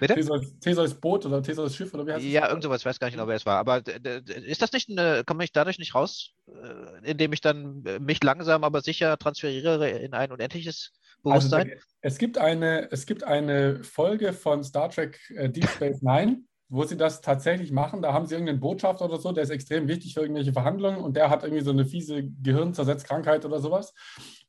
Bitte? 0.00 0.14
Theseus, 0.14 0.58
Theseus 0.58 0.94
Boot 0.94 1.26
oder 1.26 1.42
Theseus 1.42 1.76
Schiff 1.76 1.92
oder 1.92 2.06
wie 2.06 2.12
heißt 2.12 2.24
Ja, 2.24 2.48
irgend 2.48 2.62
sowas, 2.62 2.80
ich 2.80 2.86
weiß 2.86 2.98
gar 2.98 3.08
nicht 3.08 3.14
genau, 3.14 3.28
wer 3.28 3.36
es 3.36 3.44
war. 3.44 3.58
Aber 3.58 3.82
ist 3.86 4.62
das 4.62 4.72
nicht 4.72 4.88
eine, 4.88 5.22
komme 5.24 5.44
ich 5.44 5.52
dadurch 5.52 5.78
nicht 5.78 5.94
raus, 5.94 6.30
äh, 6.48 7.10
indem 7.10 7.34
ich 7.34 7.42
dann 7.42 7.84
äh, 7.84 7.98
mich 7.98 8.24
langsam, 8.24 8.64
aber 8.64 8.80
sicher 8.80 9.18
transferiere 9.18 9.90
in 9.90 10.14
ein 10.14 10.32
unendliches 10.32 10.92
Bewusstsein? 11.22 11.72
Also, 11.72 11.84
es, 12.00 12.16
gibt 12.16 12.38
eine, 12.38 12.90
es 12.90 13.04
gibt 13.04 13.22
eine 13.22 13.84
Folge 13.84 14.32
von 14.32 14.64
Star 14.64 14.88
Trek 14.88 15.20
Deep 15.28 15.68
Space 15.68 16.00
Nine 16.00 16.44
wo 16.72 16.84
sie 16.84 16.96
das 16.96 17.20
tatsächlich 17.20 17.70
machen. 17.70 18.00
Da 18.00 18.14
haben 18.14 18.24
sie 18.24 18.34
irgendeinen 18.34 18.60
Botschafter 18.60 19.04
oder 19.04 19.18
so, 19.18 19.30
der 19.30 19.42
ist 19.42 19.50
extrem 19.50 19.88
wichtig 19.88 20.14
für 20.14 20.22
irgendwelche 20.22 20.54
Verhandlungen 20.54 21.00
und 21.00 21.16
der 21.16 21.28
hat 21.28 21.42
irgendwie 21.42 21.62
so 21.62 21.70
eine 21.70 21.84
fiese 21.84 22.24
Gehirnzersetzkrankheit 22.24 23.44
oder 23.44 23.60
sowas. 23.60 23.92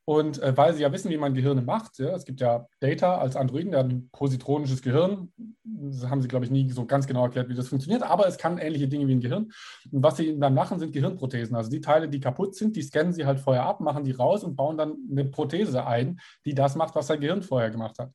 Und 0.06 0.42
äh, 0.42 0.56
weil 0.56 0.74
sie 0.74 0.84
ja 0.84 0.92
wissen, 0.94 1.12
wie 1.12 1.18
man 1.18 1.34
Gehirne 1.34 1.62
macht, 1.62 2.00
ja, 2.00 2.16
es 2.16 2.24
gibt 2.24 2.40
ja 2.40 2.66
Data 2.80 3.18
als 3.18 3.36
Androiden, 3.36 3.72
der 3.72 3.82
hat 3.82 3.90
ein 3.90 4.10
positronisches 4.14 4.82
Gehirn. 4.82 5.34
Das 5.64 6.10
haben 6.10 6.22
sie, 6.22 6.30
glaube 6.30 6.46
ich, 6.46 6.52
nie 6.52 6.70
so 6.70 6.86
ganz 6.86 7.08
genau 7.08 7.24
erklärt, 7.24 7.50
wie 7.50 7.56
das 7.56 7.68
funktioniert, 7.68 8.04
aber 8.04 8.26
es 8.26 8.38
kann 8.38 8.58
ähnliche 8.58 8.88
Dinge 8.88 9.06
wie 9.08 9.16
ein 9.16 9.22
Gehirn. 9.22 9.52
Und 9.92 10.04
was 10.04 10.16
sie 10.16 10.40
dann 10.40 10.54
machen, 10.54 10.80
sind 10.80 10.94
Gehirnprothesen. 10.94 11.58
Also 11.58 11.70
die 11.70 11.82
Teile, 11.82 12.08
die 12.08 12.22
kaputt 12.22 12.56
sind, 12.56 12.78
die 12.78 12.84
scannen 12.84 13.12
sie 13.12 13.26
halt 13.26 13.42
vorher 13.42 13.66
ab, 13.66 13.82
machen 13.82 14.06
die 14.06 14.12
raus 14.12 14.46
und 14.46 14.56
bauen 14.56 14.78
dann 14.78 14.96
eine 15.12 15.26
Prothese 15.26 15.86
ein, 15.86 16.22
die 16.46 16.56
das 16.56 16.76
macht, 16.76 16.96
was 16.96 17.08
sein 17.08 17.20
Gehirn 17.20 17.42
vorher 17.42 17.70
gemacht 17.70 18.00
hat. 18.00 18.12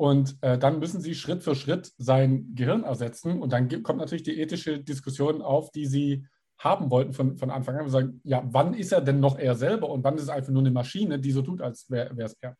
Und 0.00 0.38
äh, 0.40 0.56
dann 0.56 0.78
müssen 0.78 1.02
sie 1.02 1.14
Schritt 1.14 1.42
für 1.42 1.54
Schritt 1.54 1.92
sein 1.98 2.54
Gehirn 2.54 2.84
ersetzen. 2.84 3.42
Und 3.42 3.52
dann 3.52 3.82
kommt 3.82 3.98
natürlich 3.98 4.22
die 4.22 4.40
ethische 4.40 4.78
Diskussion 4.78 5.42
auf, 5.42 5.70
die 5.72 5.84
sie 5.84 6.26
haben 6.56 6.90
wollten 6.90 7.12
von, 7.12 7.36
von 7.36 7.50
Anfang 7.50 7.76
an. 7.76 7.84
Wir 7.84 7.90
sagen, 7.90 8.20
ja, 8.24 8.42
wann 8.46 8.72
ist 8.72 8.92
er 8.92 9.02
denn 9.02 9.20
noch 9.20 9.38
er 9.38 9.56
selber 9.56 9.90
und 9.90 10.02
wann 10.02 10.16
ist 10.16 10.22
es 10.22 10.28
einfach 10.30 10.52
nur 10.52 10.62
eine 10.62 10.70
Maschine, 10.70 11.18
die 11.18 11.32
so 11.32 11.42
tut, 11.42 11.60
als 11.60 11.90
wäre 11.90 12.14
es 12.16 12.34
er? 12.40 12.56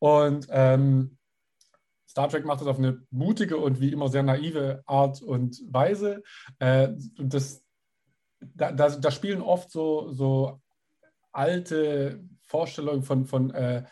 Und 0.00 0.48
ähm, 0.50 1.18
Star 2.10 2.28
Trek 2.28 2.44
macht 2.44 2.60
das 2.60 2.66
auf 2.66 2.78
eine 2.78 3.06
mutige 3.12 3.58
und 3.58 3.80
wie 3.80 3.92
immer 3.92 4.08
sehr 4.08 4.24
naive 4.24 4.82
Art 4.84 5.22
und 5.22 5.62
Weise. 5.72 6.24
Äh, 6.58 6.88
das, 7.18 7.64
da, 8.40 8.72
da, 8.72 8.88
da, 8.88 9.10
spielen 9.12 9.42
oft 9.42 9.70
so, 9.70 10.10
so 10.10 10.60
alte 11.30 12.20
Vorstellungen 12.46 13.04
von, 13.04 13.26
von 13.26 13.52
äh, 13.52 13.84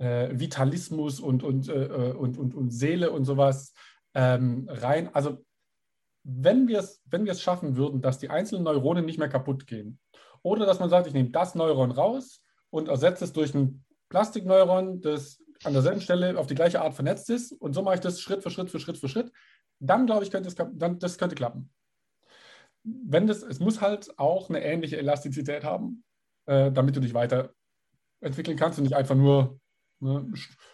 äh, 0.00 0.30
Vitalismus 0.32 1.20
und, 1.20 1.42
und, 1.42 1.68
äh, 1.68 1.84
äh, 1.84 2.12
und, 2.12 2.38
und, 2.38 2.54
und 2.54 2.70
Seele 2.70 3.10
und 3.10 3.24
sowas 3.24 3.74
ähm, 4.14 4.66
rein. 4.68 5.14
Also 5.14 5.44
wenn 6.24 6.68
wir 6.68 6.80
es 6.80 7.02
wenn 7.04 7.32
schaffen 7.34 7.76
würden, 7.76 8.00
dass 8.00 8.18
die 8.18 8.30
einzelnen 8.30 8.64
Neuronen 8.64 9.04
nicht 9.04 9.18
mehr 9.18 9.28
kaputt 9.28 9.66
gehen, 9.66 9.98
oder 10.42 10.64
dass 10.64 10.80
man 10.80 10.88
sagt, 10.88 11.06
ich 11.06 11.12
nehme 11.12 11.30
das 11.30 11.54
Neuron 11.54 11.90
raus 11.90 12.42
und 12.70 12.88
ersetze 12.88 13.24
es 13.24 13.32
durch 13.32 13.54
ein 13.54 13.84
Plastikneuron, 14.08 15.02
das 15.02 15.42
an 15.64 15.74
derselben 15.74 16.00
Stelle 16.00 16.38
auf 16.38 16.46
die 16.46 16.54
gleiche 16.54 16.80
Art 16.80 16.94
vernetzt 16.94 17.28
ist, 17.28 17.52
und 17.52 17.74
so 17.74 17.82
mache 17.82 17.96
ich 17.96 18.00
das 18.00 18.20
Schritt 18.20 18.42
für 18.42 18.50
Schritt 18.50 18.70
für 18.70 18.80
Schritt 18.80 18.96
für 18.96 19.08
Schritt, 19.08 19.30
dann 19.78 20.06
glaube 20.06 20.24
ich, 20.24 20.30
könnte 20.30 20.48
es, 20.48 20.54
dann, 20.54 20.98
das 20.98 21.18
könnte 21.18 21.34
klappen. 21.34 21.70
Wenn 22.82 23.26
das, 23.26 23.42
es 23.42 23.60
muss 23.60 23.82
halt 23.82 24.18
auch 24.18 24.48
eine 24.48 24.64
ähnliche 24.64 24.96
Elastizität 24.96 25.64
haben, 25.64 26.04
äh, 26.46 26.72
damit 26.72 26.96
du 26.96 27.00
dich 27.00 27.12
weiterentwickeln 27.12 28.56
kannst 28.56 28.78
und 28.78 28.84
nicht 28.84 28.96
einfach 28.96 29.14
nur 29.14 29.59
ne, 30.00 30.32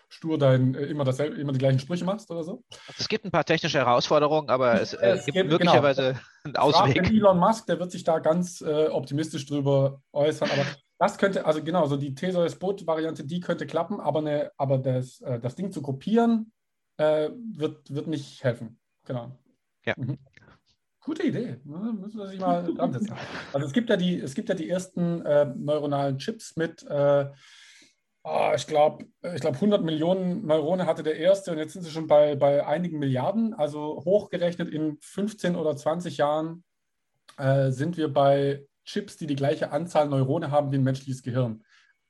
stur 0.09 0.39
dein, 0.39 0.75
äh, 0.75 0.85
immer, 0.87 1.05
dasselbe, 1.05 1.37
immer 1.37 1.53
die 1.53 1.59
gleichen 1.59 1.79
Sprüche 1.79 2.05
machst 2.05 2.31
oder 2.31 2.43
so. 2.43 2.65
Es 2.99 3.09
gibt 3.09 3.25
ein 3.25 3.31
paar 3.31 3.45
technische 3.45 3.79
Herausforderungen, 3.79 4.49
aber 4.51 4.81
es, 4.81 4.95
äh, 4.95 5.11
es 5.11 5.27
gibt, 5.27 5.37
gibt, 5.37 5.51
möglicherweise 5.51 6.15
genau. 6.15 6.19
einen 6.45 6.57
Ausweg. 6.57 6.99
Frag 6.99 7.13
Elon 7.13 7.39
Musk, 7.39 7.67
der 7.67 7.79
wird 7.79 7.91
sich 7.91 8.05
da 8.05 8.19
ganz 8.19 8.61
äh, 8.61 8.89
optimistisch 8.89 9.47
drüber 9.47 10.01
äußern, 10.13 10.51
aber 10.51 10.65
das 10.99 11.19
könnte, 11.19 11.45
also 11.45 11.63
genau, 11.63 11.87
so 11.87 11.97
die 11.97 12.15
Theseus-Boot-Variante, 12.15 13.25
die 13.25 13.41
könnte 13.41 13.67
klappen, 13.67 14.01
aber, 14.01 14.21
eine, 14.21 14.51
aber 14.57 14.79
das, 14.79 15.21
äh, 15.21 15.39
das 15.39 15.55
Ding 15.55 15.71
zu 15.71 15.83
kopieren 15.83 16.53
äh, 16.97 17.31
wird, 17.53 17.93
wird 17.95 18.07
nicht 18.07 18.43
helfen. 18.43 18.79
Genau. 19.05 19.37
Ja. 19.85 19.95
Mhm. 19.97 20.19
Gute 21.01 21.23
Idee. 21.23 21.61
Ne? 21.65 21.95
Müssen 22.01 22.19
wir 22.19 22.27
sich 22.27 22.41
mal 22.41 22.65
dran 22.65 22.93
setzen. 22.93 23.15
Also 23.53 23.67
es 23.67 23.73
gibt 23.73 23.91
ja 23.91 23.97
die, 23.97 24.19
es 24.19 24.35
gibt 24.35 24.49
ja 24.49 24.57
die 24.57 24.69
ersten 24.69 25.25
äh, 25.25 25.45
neuronalen 25.45 26.19
Chips 26.19 26.57
mit 26.57 26.85
Oh, 28.29 28.51
ich 28.57 28.67
glaube, 28.67 29.07
ich 29.23 29.41
glaub 29.41 29.55
100 29.55 29.85
Millionen 29.85 30.45
Neuronen 30.45 30.85
hatte 30.85 31.05
der 31.05 31.17
erste 31.17 31.53
und 31.53 31.59
jetzt 31.59 31.75
sind 31.75 31.83
sie 31.83 31.93
schon 31.93 32.09
bei, 32.09 32.35
bei 32.35 32.67
einigen 32.67 32.99
Milliarden. 32.99 33.55
Also 33.55 34.03
hochgerechnet 34.05 34.69
in 34.69 34.99
15 35.01 35.55
oder 35.55 35.77
20 35.77 36.17
Jahren 36.17 36.65
äh, 37.39 37.71
sind 37.71 37.97
wir 37.97 38.13
bei 38.13 38.67
Chips, 38.85 39.17
die 39.17 39.29
die 39.29 39.37
gleiche 39.37 39.71
Anzahl 39.71 40.09
Neurone 40.09 40.51
haben 40.51 40.73
wie 40.73 40.77
ein 40.77 40.83
menschliches 40.83 41.23
Gehirn. 41.23 41.63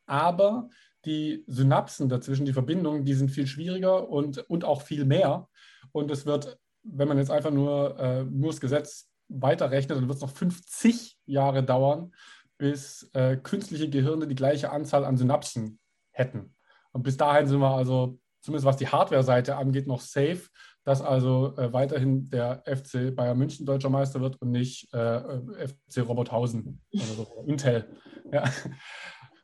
Aber 0.07 0.71
die 1.05 1.45
Synapsen 1.49 2.09
dazwischen, 2.09 2.47
die 2.47 2.55
Verbindungen, 2.55 3.05
die 3.05 3.13
sind 3.15 3.31
viel 3.31 3.47
schwieriger 3.47 4.09
und, 4.09 4.39
und 4.49 4.65
auch 4.65 4.81
viel 4.81 5.05
mehr. 5.05 5.51
Und 5.93 6.11
es 6.11 6.25
wird, 6.25 6.59
wenn 6.83 7.09
man 7.09 7.19
jetzt 7.19 7.31
einfach 7.31 7.51
nur, 7.51 8.01
äh, 8.01 8.25
nur 8.25 8.53
das 8.53 8.63
Gesetz 8.63 9.11
weiterrechnet, 9.29 9.99
dann 9.99 10.09
wird 10.09 10.17
es 10.17 10.23
noch 10.23 10.35
50 10.35 11.19
Jahre 11.27 11.63
dauern, 11.63 12.15
bis 12.57 13.11
äh, 13.13 13.37
künstliche 13.37 13.91
Gehirne 13.91 14.27
die 14.27 14.35
gleiche 14.35 14.71
Anzahl 14.71 15.05
an 15.05 15.19
Synapsen 15.19 15.79
hätten. 16.17 16.55
Und 16.93 17.03
bis 17.03 17.17
dahin 17.17 17.47
sind 17.47 17.61
wir 17.61 17.71
also, 17.71 18.19
zumindest 18.41 18.67
was 18.67 18.77
die 18.77 18.89
Hardware-Seite 18.89 19.57
angeht, 19.57 19.87
noch 19.87 20.01
safe, 20.01 20.49
dass 20.85 21.03
also 21.03 21.55
äh, 21.57 21.73
weiterhin 21.73 22.31
der 22.31 22.63
FC 22.65 23.15
Bayern 23.15 23.37
München 23.37 23.67
deutscher 23.67 23.91
Meister 23.91 24.21
wird 24.21 24.41
und 24.41 24.51
nicht 24.51 24.93
äh, 24.95 25.21
FC 25.67 26.07
Robothausen 26.07 26.81
oder 26.93 27.05
so, 27.05 27.45
Intel. 27.47 27.89
Ja. 28.33 28.43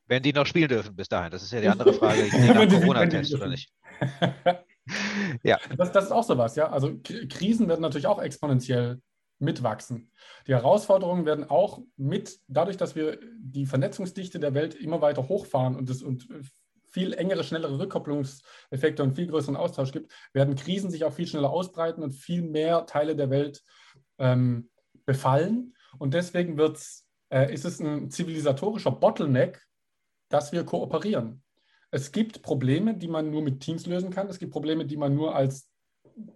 Wenn 0.08 0.24
die 0.24 0.32
noch 0.32 0.44
spielen 0.44 0.68
dürfen 0.68 0.96
bis 0.96 1.08
dahin, 1.08 1.30
das 1.30 1.44
ist 1.44 1.52
ja 1.52 1.60
die 1.60 1.68
andere 1.68 1.92
Frage, 1.92 2.24
nach 2.32 2.68
Corona-Test 2.68 3.32
oder 3.32 3.46
nicht. 3.46 3.72
ja. 5.44 5.56
Das, 5.76 5.92
das, 5.92 6.06
ist 6.06 6.10
auch 6.10 6.24
sowas, 6.24 6.56
ja. 6.56 6.68
Also 6.68 6.98
Krisen 7.28 7.68
werden 7.68 7.80
natürlich 7.80 8.08
auch 8.08 8.20
exponentiell 8.20 9.00
mitwachsen. 9.38 10.10
Die 10.48 10.52
Herausforderungen 10.52 11.26
werden 11.26 11.48
auch 11.48 11.80
mit, 11.96 12.40
dadurch, 12.48 12.76
dass 12.76 12.96
wir 12.96 13.20
die 13.38 13.66
Vernetzungsdichte 13.66 14.40
der 14.40 14.54
Welt 14.54 14.74
immer 14.74 15.00
weiter 15.00 15.28
hochfahren 15.28 15.76
und, 15.76 15.88
das, 15.88 16.02
und 16.02 16.26
viel 16.92 17.14
engere, 17.14 17.42
schnellere 17.42 17.78
Rückkopplungseffekte 17.78 19.02
und 19.02 19.14
viel 19.14 19.26
größeren 19.26 19.56
Austausch 19.56 19.92
gibt, 19.92 20.12
werden 20.32 20.54
Krisen 20.54 20.90
sich 20.90 21.04
auch 21.04 21.12
viel 21.12 21.26
schneller 21.26 21.50
ausbreiten 21.50 22.02
und 22.02 22.12
viel 22.12 22.42
mehr 22.42 22.86
Teile 22.86 23.16
der 23.16 23.30
Welt 23.30 23.62
ähm, 24.18 24.70
befallen. 25.06 25.74
Und 25.98 26.14
deswegen 26.14 26.58
äh, 27.30 27.52
ist 27.52 27.64
es 27.64 27.80
ein 27.80 28.10
zivilisatorischer 28.10 28.92
Bottleneck, 28.92 29.60
dass 30.28 30.52
wir 30.52 30.64
kooperieren. 30.64 31.42
Es 31.90 32.12
gibt 32.12 32.42
Probleme, 32.42 32.96
die 32.96 33.08
man 33.08 33.30
nur 33.30 33.42
mit 33.42 33.60
Teams 33.60 33.86
lösen 33.86 34.10
kann. 34.10 34.28
Es 34.28 34.38
gibt 34.38 34.52
Probleme, 34.52 34.86
die 34.86 34.96
man 34.96 35.14
nur 35.14 35.34
als 35.34 35.68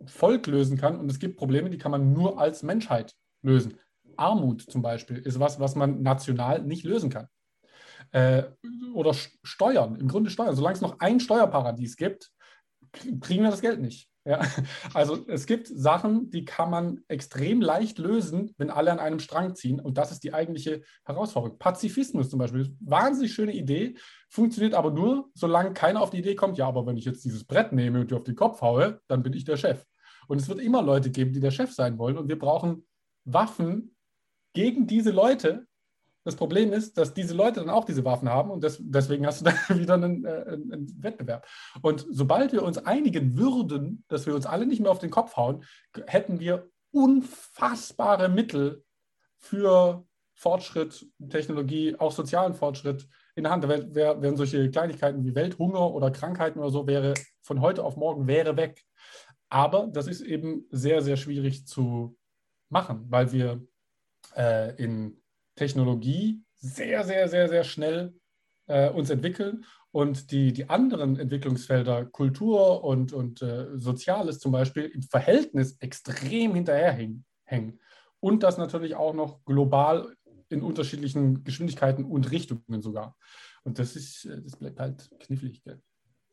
Volk 0.06 0.46
lösen 0.46 0.76
kann. 0.76 0.98
Und 0.98 1.10
es 1.10 1.18
gibt 1.18 1.36
Probleme, 1.38 1.70
die 1.70 1.78
kann 1.78 1.90
man 1.90 2.12
nur 2.12 2.38
als 2.38 2.62
Menschheit 2.62 3.14
lösen. 3.42 3.78
Armut 4.16 4.62
zum 4.62 4.82
Beispiel 4.82 5.18
ist 5.18 5.38
was, 5.40 5.60
was 5.60 5.74
man 5.74 6.02
national 6.02 6.62
nicht 6.62 6.84
lösen 6.84 7.10
kann 7.10 7.28
äh, 8.16 8.44
oder 8.94 9.12
Steuern, 9.42 9.96
im 9.96 10.08
Grunde 10.08 10.30
Steuern. 10.30 10.56
Solange 10.56 10.74
es 10.74 10.80
noch 10.80 11.00
ein 11.00 11.20
Steuerparadies 11.20 11.96
gibt, 11.96 12.30
kriegen 13.20 13.42
wir 13.42 13.50
das 13.50 13.60
Geld 13.60 13.78
nicht. 13.78 14.08
Ja? 14.24 14.40
Also 14.94 15.26
es 15.28 15.44
gibt 15.44 15.68
Sachen, 15.68 16.30
die 16.30 16.46
kann 16.46 16.70
man 16.70 17.04
extrem 17.08 17.60
leicht 17.60 17.98
lösen, 17.98 18.54
wenn 18.56 18.70
alle 18.70 18.90
an 18.90 19.00
einem 19.00 19.18
Strang 19.18 19.54
ziehen. 19.54 19.80
Und 19.80 19.98
das 19.98 20.12
ist 20.12 20.24
die 20.24 20.32
eigentliche 20.32 20.80
Herausforderung. 21.04 21.58
Pazifismus 21.58 22.30
zum 22.30 22.38
Beispiel, 22.38 22.74
wahnsinnig 22.80 23.34
schöne 23.34 23.54
Idee, 23.54 23.96
funktioniert 24.30 24.72
aber 24.72 24.92
nur, 24.92 25.28
solange 25.34 25.74
keiner 25.74 26.00
auf 26.00 26.08
die 26.08 26.18
Idee 26.18 26.36
kommt, 26.36 26.56
ja, 26.56 26.66
aber 26.66 26.86
wenn 26.86 26.96
ich 26.96 27.04
jetzt 27.04 27.22
dieses 27.22 27.44
Brett 27.44 27.72
nehme 27.72 28.00
und 28.00 28.10
dir 28.10 28.16
auf 28.16 28.24
den 28.24 28.34
Kopf 28.34 28.62
haue, 28.62 29.02
dann 29.08 29.22
bin 29.22 29.34
ich 29.34 29.44
der 29.44 29.58
Chef. 29.58 29.84
Und 30.26 30.40
es 30.40 30.48
wird 30.48 30.60
immer 30.60 30.80
Leute 30.80 31.10
geben, 31.10 31.34
die 31.34 31.40
der 31.40 31.50
Chef 31.50 31.74
sein 31.74 31.98
wollen. 31.98 32.16
Und 32.16 32.28
wir 32.28 32.38
brauchen 32.38 32.86
Waffen 33.26 33.94
gegen 34.54 34.86
diese 34.86 35.10
Leute, 35.10 35.66
das 36.26 36.34
Problem 36.34 36.72
ist, 36.72 36.98
dass 36.98 37.14
diese 37.14 37.34
Leute 37.34 37.60
dann 37.60 37.70
auch 37.70 37.84
diese 37.84 38.04
Waffen 38.04 38.28
haben 38.28 38.50
und 38.50 38.64
das, 38.64 38.78
deswegen 38.80 39.24
hast 39.28 39.42
du 39.42 39.44
dann 39.68 39.78
wieder 39.78 39.94
einen, 39.94 40.24
äh, 40.24 40.44
einen, 40.48 40.92
Wettbewerb. 41.00 41.46
Und 41.82 42.04
sobald 42.10 42.52
wir 42.52 42.64
uns 42.64 42.78
einigen 42.78 43.38
würden, 43.38 44.02
dass 44.08 44.26
wir 44.26 44.34
uns 44.34 44.44
alle 44.44 44.66
nicht 44.66 44.80
mehr 44.80 44.90
auf 44.90 44.98
den 44.98 45.10
Kopf 45.10 45.36
hauen, 45.36 45.62
hätten 46.08 46.40
wir 46.40 46.68
unfassbare 46.90 48.28
Mittel 48.28 48.82
für 49.38 50.04
Fortschritt, 50.34 51.06
Technologie, 51.28 51.94
auch 51.96 52.10
sozialen 52.10 52.54
Fortschritt 52.54 53.06
in 53.36 53.44
der 53.44 53.52
Hand. 53.52 53.62
Da 53.62 53.68
wär, 53.68 54.20
wären 54.20 54.36
solche 54.36 54.68
Kleinigkeiten 54.68 55.24
wie 55.24 55.36
Welthunger 55.36 55.92
oder 55.92 56.10
Krankheiten 56.10 56.58
oder 56.58 56.70
so, 56.70 56.88
wäre 56.88 57.14
von 57.40 57.60
heute 57.60 57.84
auf 57.84 57.96
morgen 57.96 58.26
wäre 58.26 58.56
weg. 58.56 58.84
Aber 59.48 59.86
das 59.86 60.08
ist 60.08 60.22
eben 60.22 60.66
sehr, 60.72 61.02
sehr 61.02 61.16
schwierig 61.16 61.68
zu 61.68 62.18
machen, 62.68 63.06
weil 63.10 63.30
wir 63.30 63.64
äh, 64.34 64.74
in 64.82 65.22
Technologie 65.56 66.42
sehr, 66.54 67.04
sehr, 67.04 67.28
sehr, 67.28 67.48
sehr 67.48 67.64
schnell 67.64 68.14
äh, 68.66 68.90
uns 68.90 69.10
entwickeln 69.10 69.64
und 69.90 70.30
die, 70.30 70.52
die 70.52 70.68
anderen 70.68 71.18
Entwicklungsfelder, 71.18 72.06
Kultur 72.06 72.84
und, 72.84 73.12
und 73.12 73.42
äh, 73.42 73.76
Soziales 73.76 74.38
zum 74.38 74.52
Beispiel, 74.52 74.84
im 74.84 75.02
Verhältnis 75.02 75.76
extrem 75.80 76.54
hinterherhängen. 76.54 77.24
und 78.20 78.42
das 78.42 78.58
natürlich 78.58 78.94
auch 78.94 79.14
noch 79.14 79.44
global 79.44 80.14
in 80.48 80.62
unterschiedlichen 80.62 81.44
Geschwindigkeiten 81.44 82.04
und 82.04 82.30
Richtungen 82.30 82.82
sogar. 82.82 83.16
Und 83.64 83.78
das 83.78 83.96
ist, 83.96 84.28
das 84.44 84.56
bleibt 84.56 84.78
halt 84.78 85.10
knifflig. 85.18 85.62
Gell? 85.64 85.80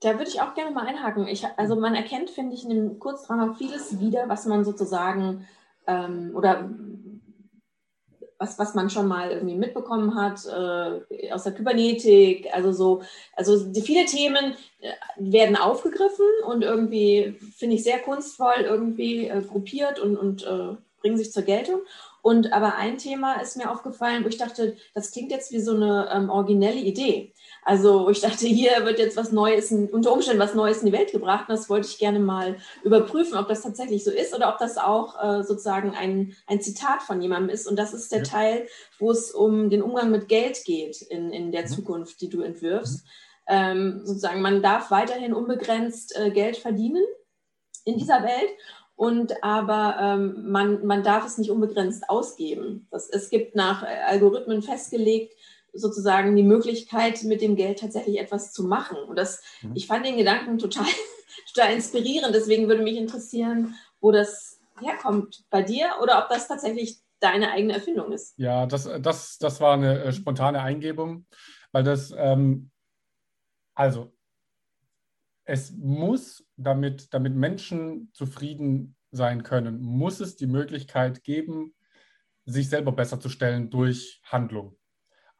Da 0.02 0.14
würde 0.14 0.30
ich 0.30 0.42
auch 0.42 0.54
gerne 0.54 0.72
mal 0.72 0.86
einhaken. 0.86 1.28
Ich, 1.28 1.46
also 1.58 1.76
man 1.76 1.96
erkennt, 1.96 2.30
finde 2.30 2.54
ich, 2.56 2.64
in 2.64 2.70
dem 2.70 3.00
Kurzdrama 3.00 3.54
vieles 3.54 4.00
wieder, 4.00 4.28
was 4.28 4.46
man 4.46 4.66
sozusagen 4.66 5.48
ähm, 5.88 6.32
oder 6.36 6.70
was, 8.44 8.60
was 8.60 8.76
man 8.76 8.90
schon 8.90 9.08
mal 9.08 9.32
irgendwie 9.32 9.56
mitbekommen 9.56 10.16
hat 10.16 10.46
äh, 10.46 11.32
aus 11.32 11.44
der 11.44 11.54
Kybernetik. 11.54 12.50
Also 12.54 12.74
so, 12.74 13.02
also 13.36 13.58
viele 13.82 14.06
Themen 14.06 14.56
äh, 14.82 14.92
werden 15.18 15.56
aufgegriffen 15.56 16.26
und 16.46 16.62
irgendwie, 16.62 17.38
finde 17.56 17.76
ich, 17.76 17.84
sehr 17.84 18.00
kunstvoll 18.00 18.62
irgendwie 18.64 19.28
äh, 19.28 19.42
gruppiert 19.42 20.00
und, 20.00 20.18
und 20.18 20.44
äh, 20.44 20.76
bringen 21.00 21.18
sich 21.18 21.32
zur 21.32 21.44
Geltung. 21.44 21.80
Und 22.22 22.54
aber 22.54 22.76
ein 22.76 22.98
Thema 22.98 23.42
ist 23.42 23.58
mir 23.58 23.70
aufgefallen, 23.70 24.24
wo 24.24 24.30
ich 24.30 24.38
dachte, 24.38 24.78
das 24.94 25.12
klingt 25.12 25.32
jetzt 25.32 25.52
wie 25.52 25.60
so 25.60 25.76
eine 25.76 26.10
ähm, 26.14 26.30
originelle 26.30 26.80
Idee. 26.80 27.34
Also 27.66 28.10
ich 28.10 28.22
dachte, 28.22 28.46
hier 28.46 28.86
wird 28.86 29.00
jetzt 29.00 29.16
was 29.16 29.32
Neues, 29.32 29.72
unter 29.72 30.12
Umständen 30.12 30.42
was 30.42 30.54
Neues 30.54 30.80
in 30.80 30.88
die 30.88 30.92
Welt 30.92 31.12
gebracht. 31.12 31.48
Und 31.48 31.56
das 31.56 31.70
wollte 31.70 31.88
ich 31.88 31.98
gerne 31.98 32.20
mal 32.20 32.58
überprüfen, 32.84 33.38
ob 33.38 33.48
das 33.48 33.62
tatsächlich 33.62 34.04
so 34.04 34.12
ist 34.12 34.36
oder 34.36 34.50
ob 34.50 34.58
das 34.58 34.78
auch 34.78 35.22
äh, 35.24 35.44
sozusagen 35.44 35.96
ein, 35.96 36.36
ein 36.48 36.62
Zitat 36.62 37.02
von 37.02 37.22
jemandem 37.22 37.50
ist. 37.50 37.68
Und 37.68 37.78
das 37.78 37.94
ist 37.94 38.12
der 38.12 38.20
ja. 38.20 38.26
Teil, 38.26 38.68
wo 39.00 39.12
es 39.12 39.32
um 39.32 39.70
den 39.70 39.82
Umgang 39.82 40.12
mit 40.12 40.28
Geld 40.28 40.64
geht 40.66 41.02
in, 41.02 41.32
in 41.32 41.52
der 41.52 41.64
mhm. 41.64 41.68
Zukunft, 41.68 42.22
die 42.22 42.30
du 42.30 42.42
entwirfst. 42.42 43.06
Mhm. 43.06 43.10
Ähm, 43.46 44.02
sozusagen, 44.04 44.42
man 44.42 44.62
darf 44.62 44.92
weiterhin 44.92 45.34
unbegrenzt 45.34 46.16
äh, 46.18 46.32
Geld 46.32 46.58
verdienen 46.58 47.04
in 47.86 47.98
dieser 47.98 48.24
Welt. 48.24 48.52
Und 48.96 49.44
aber 49.44 49.98
ähm, 50.00 50.52
man, 50.52 50.86
man 50.86 51.04
darf 51.04 51.26
es 51.26 51.38
nicht 51.38 51.50
unbegrenzt 51.50 52.10
ausgeben. 52.10 52.88
Das, 52.92 53.10
es 53.10 53.30
gibt 53.30 53.56
nach 53.56 53.84
Algorithmen 53.84 54.62
festgelegt, 54.62 55.34
sozusagen 55.74 56.36
die 56.36 56.44
Möglichkeit, 56.44 57.24
mit 57.24 57.42
dem 57.42 57.56
Geld 57.56 57.80
tatsächlich 57.80 58.20
etwas 58.20 58.54
zu 58.54 58.64
machen. 58.64 58.98
Und 58.98 59.18
das, 59.18 59.42
mhm. 59.62 59.72
ich 59.76 59.88
fand 59.88 60.06
den 60.06 60.18
Gedanken 60.18 60.58
total, 60.58 60.86
total 61.54 61.74
inspirierend. 61.74 62.34
Deswegen 62.36 62.68
würde 62.68 62.84
mich 62.84 62.98
interessieren, 62.98 63.76
wo 64.00 64.12
das 64.12 64.60
herkommt 64.80 65.44
bei 65.50 65.62
dir 65.62 65.90
oder 66.02 66.24
ob 66.24 66.30
das 66.30 66.48
tatsächlich 66.48 67.00
deine 67.20 67.52
eigene 67.52 67.74
Erfindung 67.74 68.12
ist. 68.12 68.34
Ja, 68.38 68.66
das, 68.66 68.90
das, 69.02 69.38
das 69.38 69.62
war 69.62 69.74
eine 69.74 70.04
äh, 70.04 70.14
spontane 70.14 70.62
Eingebung, 70.62 71.26
weil 71.72 71.84
das, 71.84 72.14
ähm, 72.16 72.70
also, 73.74 74.14
es 75.46 75.72
muss, 75.72 76.46
damit, 76.56 77.14
damit 77.14 77.36
Menschen 77.36 78.12
zufrieden 78.14 78.96
sein 79.12 79.44
können, 79.44 79.82
muss 79.82 80.20
es 80.20 80.36
die 80.36 80.48
Möglichkeit 80.48 81.24
geben, 81.24 81.74
sich 82.46 82.70
selber 82.70 82.92
besser 82.92 83.20
zu 83.20 83.30
stellen 83.30 83.70
durch 83.70 84.22
Handlung. 84.26 84.78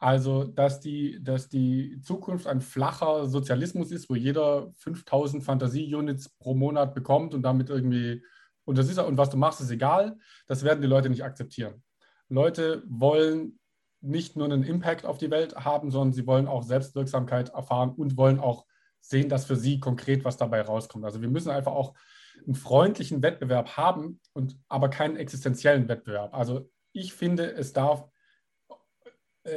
Also, 0.04 0.44
dass 0.44 0.82
die, 0.82 1.24
dass 1.24 1.48
die 1.48 2.02
Zukunft 2.02 2.46
ein 2.46 2.60
flacher 2.60 3.26
Sozialismus 3.26 3.90
ist, 3.90 4.10
wo 4.10 4.16
jeder 4.16 4.74
5000 4.76 5.42
Fantasie-Units 5.42 6.28
pro 6.40 6.56
Monat 6.56 6.94
bekommt 6.94 7.34
und 7.34 7.42
damit 7.42 7.70
irgendwie, 7.70 8.22
und 8.66 8.78
das 8.78 8.90
ist 8.90 9.00
und 9.00 9.18
was 9.18 9.30
du 9.30 9.38
machst, 9.38 9.62
ist 9.62 9.72
egal, 9.72 10.18
das 10.46 10.66
werden 10.66 10.82
die 10.82 10.90
Leute 10.90 11.10
nicht 11.10 11.24
akzeptieren. 11.24 11.82
Leute 12.28 12.84
wollen 12.86 13.60
nicht 14.02 14.36
nur 14.36 14.44
einen 14.44 14.66
Impact 14.66 15.06
auf 15.06 15.20
die 15.20 15.32
Welt 15.32 15.56
haben, 15.56 15.90
sondern 15.90 16.12
sie 16.12 16.28
wollen 16.28 16.50
auch 16.50 16.64
Selbstwirksamkeit 16.64 17.52
erfahren 17.54 17.92
und 17.92 18.18
wollen 18.18 18.42
auch 18.42 18.66
sehen, 19.00 19.30
dass 19.30 19.46
für 19.46 19.56
sie 19.56 19.80
konkret 19.80 20.26
was 20.26 20.36
dabei 20.36 20.64
rauskommt. 20.64 21.06
Also 21.06 21.22
wir 21.22 21.30
müssen 21.30 21.50
einfach 21.50 21.72
auch 21.72 21.94
einen 22.46 22.56
freundlichen 22.56 23.24
Wettbewerb 23.24 23.78
haben 23.78 24.20
und 24.34 24.60
aber 24.68 24.90
keinen 24.90 25.16
existenziellen 25.16 25.88
Wettbewerb. 25.88 26.34
Also 26.34 26.70
ich 26.92 27.14
finde, 27.14 27.54
es 27.54 27.72
darf 27.72 28.04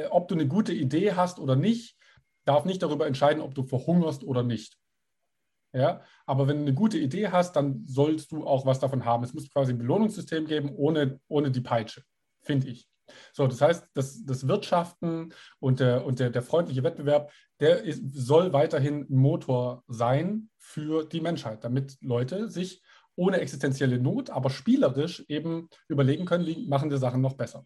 ob 0.09 0.27
du 0.27 0.35
eine 0.35 0.47
gute 0.47 0.73
Idee 0.73 1.13
hast 1.13 1.39
oder 1.39 1.55
nicht, 1.55 1.97
darf 2.45 2.65
nicht 2.65 2.81
darüber 2.81 3.07
entscheiden, 3.07 3.41
ob 3.41 3.55
du 3.55 3.63
verhungerst 3.63 4.23
oder 4.23 4.43
nicht. 4.43 4.77
Ja, 5.73 6.01
aber 6.25 6.47
wenn 6.47 6.57
du 6.57 6.61
eine 6.63 6.73
gute 6.73 6.97
Idee 6.97 7.27
hast, 7.27 7.55
dann 7.55 7.83
sollst 7.85 8.31
du 8.31 8.47
auch 8.47 8.65
was 8.65 8.79
davon 8.79 9.05
haben. 9.05 9.23
Es 9.23 9.33
muss 9.33 9.49
quasi 9.51 9.73
ein 9.73 9.77
Belohnungssystem 9.77 10.45
geben, 10.45 10.71
ohne, 10.75 11.19
ohne 11.27 11.51
die 11.51 11.61
Peitsche, 11.61 12.03
finde 12.41 12.69
ich. 12.69 12.87
So, 13.33 13.47
das 13.47 13.61
heißt, 13.61 13.87
das, 13.93 14.25
das 14.25 14.47
Wirtschaften 14.47 15.33
und, 15.59 15.79
der, 15.79 16.05
und 16.05 16.19
der, 16.19 16.29
der 16.29 16.41
freundliche 16.41 16.83
Wettbewerb, 16.83 17.31
der 17.59 17.83
ist, 17.83 18.01
soll 18.13 18.53
weiterhin 18.53 19.05
ein 19.09 19.17
Motor 19.17 19.83
sein 19.87 20.49
für 20.57 21.05
die 21.05 21.21
Menschheit, 21.21 21.63
damit 21.63 21.97
Leute 22.01 22.49
sich 22.49 22.81
ohne 23.15 23.39
existenzielle 23.39 23.99
Not, 23.99 24.29
aber 24.29 24.49
spielerisch 24.49 25.23
eben 25.27 25.69
überlegen 25.87 26.25
können, 26.25 26.67
machen 26.67 26.89
wir 26.89 26.97
Sachen 26.97 27.21
noch 27.21 27.33
besser. 27.33 27.65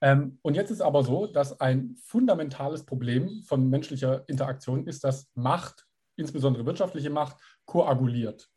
Ähm, 0.00 0.38
und 0.42 0.54
jetzt 0.54 0.70
ist 0.70 0.80
aber 0.80 1.02
so, 1.02 1.26
dass 1.26 1.60
ein 1.60 1.96
fundamentales 2.02 2.84
Problem 2.84 3.42
von 3.42 3.68
menschlicher 3.68 4.28
Interaktion 4.28 4.86
ist, 4.86 5.04
dass 5.04 5.30
Macht, 5.34 5.86
insbesondere 6.16 6.66
wirtschaftliche 6.66 7.10
Macht, 7.10 7.36
koaguliert. 7.64 8.48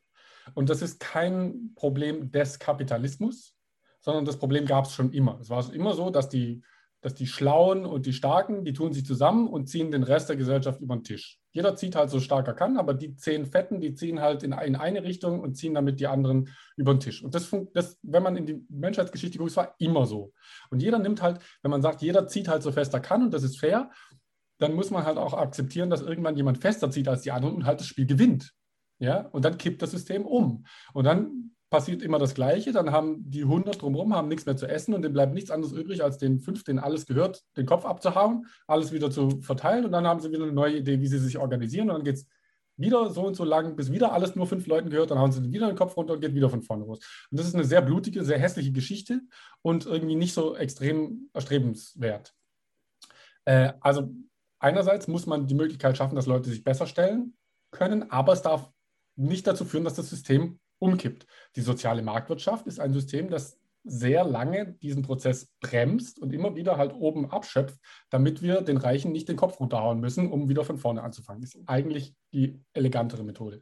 Und 0.54 0.70
das 0.70 0.82
ist 0.82 1.00
kein 1.00 1.74
Problem 1.76 2.32
des 2.32 2.60
Kapitalismus, 2.60 3.56
sondern 4.02 4.26
das 4.26 4.38
Problem 4.38 4.66
gab 4.66 4.86
es 4.86 4.94
schon 4.94 5.14
immer. 5.14 5.40
Es 5.40 5.50
war 5.50 5.72
immer 5.74 5.94
so, 5.94 6.10
dass 6.10 6.30
die 6.30 6.64
dass 7.02 7.16
die 7.16 7.28
Schlauen 7.28 7.86
und 7.86 8.06
die 8.06 8.14
Starken, 8.14 8.66
die 8.66 8.74
tun 8.74 8.94
sich 8.94 9.06
zusammen 9.06 9.48
und 9.48 9.68
ziehen 9.68 9.92
den 9.92 10.04
Rest 10.04 10.30
der 10.30 10.36
Gesellschaft 10.36 10.82
über 10.82 10.96
den 10.96 11.04
Tisch. 11.04 11.39
Jeder 11.52 11.76
zieht 11.76 11.96
halt 11.96 12.10
so 12.10 12.20
stark 12.20 12.48
er 12.48 12.54
kann, 12.54 12.78
aber 12.78 12.94
die 12.94 13.16
zehn 13.16 13.46
Fetten, 13.46 13.82
die 13.82 13.96
ziehen 13.96 14.22
halt 14.22 14.44
in, 14.44 14.54
eine 14.54 15.04
Richtung 15.04 15.40
und 15.40 15.56
ziehen 15.56 15.74
damit 15.74 16.00
die 16.00 16.08
anderen 16.08 16.50
über 16.78 16.94
den 16.94 17.00
Tisch. 17.00 17.24
Und 17.24 17.34
das, 17.34 17.50
das, 17.74 17.98
wenn 18.04 18.24
man 18.24 18.38
in 18.38 18.46
die 18.46 18.66
Menschheitsgeschichte 18.70 19.38
guckt, 19.38 19.56
war 19.56 19.76
immer 19.80 20.06
so. 20.06 20.34
Und 20.70 20.82
jeder 20.82 21.00
nimmt 21.00 21.22
halt, 21.22 21.40
wenn 21.62 21.72
man 21.72 21.82
sagt, 21.82 22.02
jeder 22.02 22.28
zieht 22.28 22.48
halt 22.48 22.62
so 22.62 22.72
fest 22.72 22.94
er 22.94 23.00
kann 23.00 23.24
und 23.24 23.34
das 23.34 23.44
ist 23.44 23.60
fair, 23.60 23.90
dann 24.60 24.74
muss 24.74 24.92
man 24.92 25.06
halt 25.06 25.18
auch 25.18 25.34
akzeptieren, 25.34 25.90
dass 25.90 26.02
irgendwann 26.02 26.38
jemand 26.38 26.60
fester 26.60 26.92
zieht 26.92 27.08
als 27.08 27.22
die 27.22 27.32
anderen 27.32 27.56
und 27.56 27.66
halt 27.66 27.80
das 27.80 27.88
Spiel 27.88 28.06
gewinnt. 28.06 28.54
Ja, 29.00 29.22
und 29.32 29.46
dann 29.46 29.58
kippt 29.58 29.82
das 29.82 29.92
System 29.92 30.26
um. 30.26 30.66
Und 30.94 31.06
dann 31.06 31.49
passiert 31.70 32.02
immer 32.02 32.20
das 32.20 32.34
Gleiche. 32.34 32.72
Dann 32.72 32.92
haben 32.92 33.30
die 33.30 33.44
100 33.44 33.82
drumherum 33.82 34.14
haben 34.16 34.28
nichts 34.28 34.46
mehr 34.46 34.58
zu 34.58 34.68
essen 34.68 34.94
und 34.94 35.02
dann 35.04 35.14
bleibt 35.14 35.34
nichts 35.34 35.52
anderes 35.52 35.74
übrig, 35.74 36.04
als 36.04 36.18
den 36.18 36.40
fünf, 36.40 36.64
denen 36.64 36.80
alles 36.80 37.06
gehört, 37.06 37.44
den 37.58 37.66
Kopf 37.66 37.86
abzuhauen, 37.86 38.48
alles 38.68 38.92
wieder 38.92 39.12
zu 39.12 39.42
verteilen 39.42 39.86
und 39.86 39.92
dann 39.92 40.08
haben 40.08 40.20
sie 40.20 40.32
wieder 40.32 40.44
eine 40.44 40.54
neue 40.54 40.78
Idee, 40.78 41.00
wie 41.00 41.08
sie 41.08 41.20
sich 41.20 41.38
organisieren 41.38 41.90
und 41.90 41.98
dann 41.98 42.04
geht 42.04 42.16
es 42.16 42.28
wieder 42.80 43.10
so 43.10 43.26
und 43.26 43.36
so 43.36 43.44
lang, 43.44 43.76
bis 43.76 43.92
wieder 43.92 44.14
alles 44.14 44.36
nur 44.36 44.48
fünf 44.48 44.66
Leuten 44.66 44.90
gehört, 44.90 45.12
dann 45.12 45.20
hauen 45.20 45.32
sie 45.32 45.52
wieder 45.52 45.68
den 45.68 45.76
Kopf 45.76 45.98
runter 45.98 46.14
und 46.14 46.22
geht 46.22 46.34
wieder 46.34 46.50
von 46.50 46.62
vorne 46.62 46.86
los. 46.86 47.00
Und 47.30 47.40
das 47.40 47.48
ist 47.48 47.54
eine 47.54 47.66
sehr 47.66 47.82
blutige, 47.82 48.24
sehr 48.24 48.40
hässliche 48.40 48.72
Geschichte 48.72 49.22
und 49.62 49.86
irgendwie 49.86 50.16
nicht 50.16 50.34
so 50.34 50.56
extrem 50.56 51.30
erstrebenswert. 51.34 52.34
Äh, 53.44 53.74
also 53.82 54.10
einerseits 54.60 55.08
muss 55.08 55.26
man 55.26 55.46
die 55.46 55.56
Möglichkeit 55.56 55.98
schaffen, 55.98 56.16
dass 56.16 56.26
Leute 56.26 56.50
sich 56.50 56.64
besser 56.64 56.88
stellen 56.88 57.36
können, 57.72 58.10
aber 58.10 58.32
es 58.32 58.42
darf 58.42 58.72
nicht 59.18 59.46
dazu 59.46 59.66
führen, 59.66 59.84
dass 59.84 59.96
das 59.96 60.10
System 60.10 60.60
umkippt. 60.80 61.26
Die 61.56 61.62
soziale 61.62 62.02
Marktwirtschaft 62.02 62.68
ist 62.68 62.80
ein 62.80 62.94
System, 62.94 63.30
das 63.30 63.60
sehr 63.84 64.24
lange 64.24 64.74
diesen 64.74 65.04
Prozess 65.04 65.54
bremst 65.62 66.20
und 66.20 66.34
immer 66.34 66.56
wieder 66.56 66.78
halt 66.78 66.94
oben 66.94 67.32
abschöpft, 67.32 67.80
damit 68.10 68.42
wir 68.42 68.62
den 68.62 68.78
Reichen 68.78 69.12
nicht 69.12 69.30
den 69.30 69.38
Kopf 69.38 69.60
runterhauen 69.60 70.00
müssen, 70.00 70.32
um 70.32 70.50
wieder 70.50 70.64
von 70.64 70.78
vorne 70.78 71.02
anzufangen. 71.02 71.42
Das 71.42 71.56
ist 71.56 71.68
eigentlich 71.68 72.14
die 72.34 72.62
elegantere 72.74 73.24
Methode. 73.24 73.62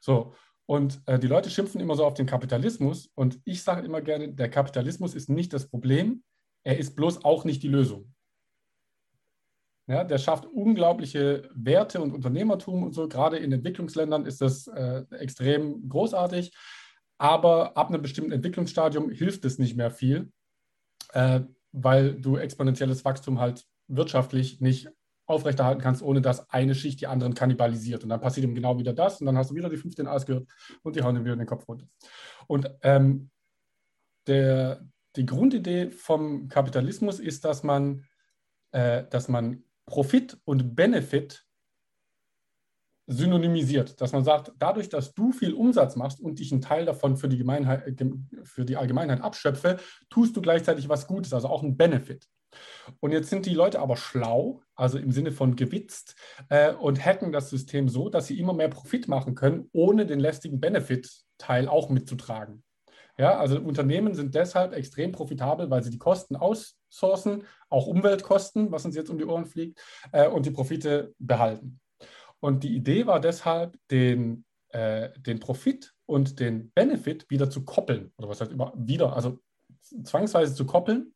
So, 0.00 0.34
und 0.66 1.00
äh, 1.06 1.18
die 1.18 1.26
Leute 1.26 1.50
schimpfen 1.50 1.80
immer 1.80 1.94
so 1.94 2.04
auf 2.04 2.14
den 2.14 2.26
Kapitalismus 2.26 3.10
und 3.14 3.40
ich 3.44 3.62
sage 3.62 3.86
immer 3.86 4.00
gerne, 4.00 4.32
der 4.32 4.48
Kapitalismus 4.48 5.14
ist 5.14 5.28
nicht 5.28 5.52
das 5.52 5.68
Problem, 5.68 6.22
er 6.64 6.78
ist 6.78 6.94
bloß 6.96 7.24
auch 7.24 7.44
nicht 7.44 7.62
die 7.62 7.68
Lösung. 7.68 8.11
Ja, 9.92 10.04
der 10.04 10.16
schafft 10.16 10.46
unglaubliche 10.46 11.50
Werte 11.52 12.00
und 12.00 12.12
Unternehmertum 12.12 12.82
und 12.82 12.94
so. 12.94 13.08
Gerade 13.08 13.36
in 13.36 13.52
Entwicklungsländern 13.52 14.24
ist 14.24 14.40
das 14.40 14.66
äh, 14.66 15.04
extrem 15.10 15.86
großartig. 15.86 16.56
Aber 17.18 17.76
ab 17.76 17.90
einem 17.90 18.00
bestimmten 18.00 18.32
Entwicklungsstadium 18.32 19.10
hilft 19.10 19.44
es 19.44 19.58
nicht 19.58 19.76
mehr 19.76 19.90
viel, 19.90 20.32
äh, 21.12 21.40
weil 21.72 22.14
du 22.18 22.38
exponentielles 22.38 23.04
Wachstum 23.04 23.38
halt 23.38 23.66
wirtschaftlich 23.86 24.62
nicht 24.62 24.88
aufrechterhalten 25.26 25.82
kannst, 25.82 26.02
ohne 26.02 26.22
dass 26.22 26.48
eine 26.48 26.74
Schicht 26.74 27.02
die 27.02 27.06
anderen 27.06 27.34
kannibalisiert. 27.34 28.02
Und 28.02 28.08
dann 28.08 28.20
passiert 28.22 28.46
ihm 28.46 28.54
genau 28.54 28.78
wieder 28.78 28.94
das 28.94 29.20
und 29.20 29.26
dann 29.26 29.36
hast 29.36 29.50
du 29.50 29.54
wieder 29.56 29.68
die 29.68 29.76
15 29.76 30.06
A's 30.06 30.24
gehört 30.24 30.48
und 30.82 30.96
die 30.96 31.02
hauen 31.02 31.16
dir 31.16 31.22
wieder 31.22 31.36
den 31.36 31.44
Kopf 31.44 31.68
runter. 31.68 31.86
Und 32.46 32.70
ähm, 32.80 33.28
der, 34.26 34.88
die 35.16 35.26
Grundidee 35.26 35.90
vom 35.90 36.48
Kapitalismus 36.48 37.20
ist, 37.20 37.44
dass 37.44 37.62
man, 37.62 38.06
äh, 38.70 39.04
dass 39.10 39.28
man 39.28 39.62
Profit 39.86 40.38
und 40.44 40.74
Benefit 40.74 41.44
synonymisiert, 43.06 44.00
dass 44.00 44.12
man 44.12 44.24
sagt, 44.24 44.52
dadurch, 44.58 44.88
dass 44.88 45.14
du 45.14 45.32
viel 45.32 45.54
Umsatz 45.54 45.96
machst 45.96 46.20
und 46.20 46.38
dich 46.38 46.52
einen 46.52 46.60
Teil 46.60 46.84
davon 46.84 47.16
für 47.16 47.28
die, 47.28 47.44
für 48.44 48.64
die 48.64 48.76
Allgemeinheit 48.76 49.20
abschöpfe, 49.20 49.78
tust 50.08 50.36
du 50.36 50.40
gleichzeitig 50.40 50.88
was 50.88 51.06
Gutes, 51.06 51.32
also 51.32 51.48
auch 51.48 51.62
ein 51.62 51.76
Benefit. 51.76 52.28
Und 53.00 53.12
jetzt 53.12 53.30
sind 53.30 53.46
die 53.46 53.54
Leute 53.54 53.80
aber 53.80 53.96
schlau, 53.96 54.62
also 54.74 54.98
im 54.98 55.10
Sinne 55.10 55.32
von 55.32 55.56
gewitzt, 55.56 56.14
äh, 56.48 56.72
und 56.72 57.04
hacken 57.04 57.32
das 57.32 57.50
System 57.50 57.88
so, 57.88 58.08
dass 58.08 58.26
sie 58.26 58.38
immer 58.38 58.52
mehr 58.52 58.68
Profit 58.68 59.08
machen 59.08 59.34
können, 59.34 59.68
ohne 59.72 60.06
den 60.06 60.20
lästigen 60.20 60.60
Benefit-Teil 60.60 61.68
auch 61.68 61.88
mitzutragen. 61.88 62.62
Ja, 63.18 63.38
also 63.38 63.60
Unternehmen 63.60 64.14
sind 64.14 64.34
deshalb 64.34 64.72
extrem 64.72 65.12
profitabel, 65.12 65.70
weil 65.70 65.82
sie 65.82 65.90
die 65.90 65.98
Kosten 65.98 66.34
aussourcen, 66.34 67.44
auch 67.68 67.86
Umweltkosten, 67.86 68.72
was 68.72 68.84
uns 68.84 68.96
jetzt 68.96 69.10
um 69.10 69.18
die 69.18 69.24
Ohren 69.24 69.46
fliegt, 69.46 69.80
äh, 70.12 70.28
und 70.28 70.46
die 70.46 70.50
Profite 70.50 71.14
behalten. 71.18 71.80
Und 72.40 72.64
die 72.64 72.74
Idee 72.74 73.06
war 73.06 73.20
deshalb, 73.20 73.76
den, 73.90 74.44
äh, 74.70 75.10
den 75.20 75.40
Profit 75.40 75.94
und 76.06 76.40
den 76.40 76.72
Benefit 76.72 77.28
wieder 77.28 77.50
zu 77.50 77.64
koppeln. 77.64 78.12
Oder 78.16 78.28
was 78.28 78.40
heißt 78.40 78.52
immer 78.52 78.72
wieder? 78.76 79.14
Also 79.14 79.38
zwangsweise 80.04 80.54
zu 80.54 80.64
koppeln 80.64 81.12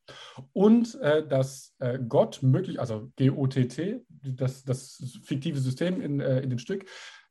und 0.52 0.94
äh, 1.00 1.26
dass 1.26 1.74
äh, 1.78 1.98
Gott 1.98 2.42
möglich, 2.42 2.78
also 2.78 3.10
GOTT, 3.16 4.02
das, 4.08 4.64
das 4.64 5.18
fiktive 5.22 5.58
System 5.58 6.00
in, 6.00 6.20
äh, 6.20 6.40
in 6.40 6.50
dem 6.50 6.58
Stück, 6.58 6.86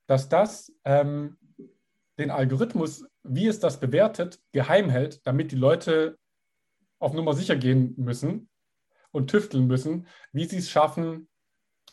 dass 0.08 0.30
das 0.30 0.74
ähm, 0.86 1.38
den 2.18 2.32
Algorithmus, 2.32 3.06
wie 3.24 3.48
es 3.48 3.60
das 3.60 3.80
bewertet, 3.80 4.40
geheim 4.52 4.90
hält, 4.90 5.26
damit 5.26 5.52
die 5.52 5.58
Leute 5.58 6.18
auf 7.00 7.14
Nummer 7.14 7.34
sicher 7.34 7.56
gehen 7.56 7.94
müssen 7.98 8.50
und 9.12 9.30
tüfteln 9.30 9.68
müssen, 9.68 10.08
wie 10.32 10.46
sie 10.46 10.58
es 10.58 10.70
schaffen, 10.70 11.28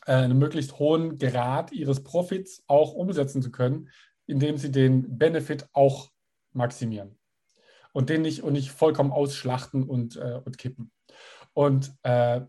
äh, 0.06 0.12
einen 0.12 0.38
möglichst 0.38 0.78
hohen 0.78 1.18
Grad 1.18 1.72
ihres 1.72 2.02
Profits 2.02 2.62
auch 2.66 2.94
umsetzen 2.94 3.42
zu 3.42 3.50
können, 3.50 3.90
indem 4.26 4.56
sie 4.56 4.70
den 4.70 5.18
Benefit 5.18 5.68
auch 5.72 6.10
maximieren 6.52 7.18
und 7.92 8.08
den 8.08 8.22
nicht 8.22 8.42
und 8.42 8.52
nicht 8.52 8.70
vollkommen 8.70 9.12
ausschlachten 9.12 9.84
und, 9.84 10.16
äh, 10.16 10.40
und 10.44 10.58
kippen. 10.58 10.92
Und 11.52 11.94
äh, 12.02 12.42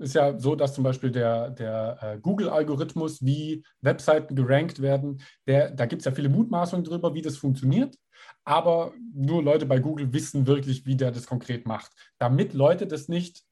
ist 0.00 0.14
ja 0.14 0.38
so, 0.38 0.54
dass 0.56 0.74
zum 0.74 0.84
Beispiel 0.84 1.10
der, 1.10 1.50
der 1.50 1.98
äh, 2.00 2.18
Google-Algorithmus, 2.18 3.24
wie 3.24 3.62
Webseiten 3.80 4.34
gerankt 4.34 4.80
werden, 4.82 5.22
der, 5.46 5.70
da 5.70 5.86
gibt 5.86 6.00
es 6.00 6.06
ja 6.06 6.12
viele 6.12 6.28
Mutmaßungen 6.28 6.84
darüber, 6.84 7.14
wie 7.14 7.22
das 7.22 7.36
funktioniert. 7.36 7.96
Aber 8.44 8.92
nur 9.14 9.42
Leute 9.42 9.66
bei 9.66 9.78
Google 9.78 10.12
wissen 10.12 10.46
wirklich, 10.46 10.86
wie 10.86 10.96
der 10.96 11.10
das 11.10 11.26
konkret 11.26 11.66
macht. 11.66 11.92
Damit 12.18 12.52
Leute 12.52 12.86
das 12.86 13.08
nicht 13.08 13.42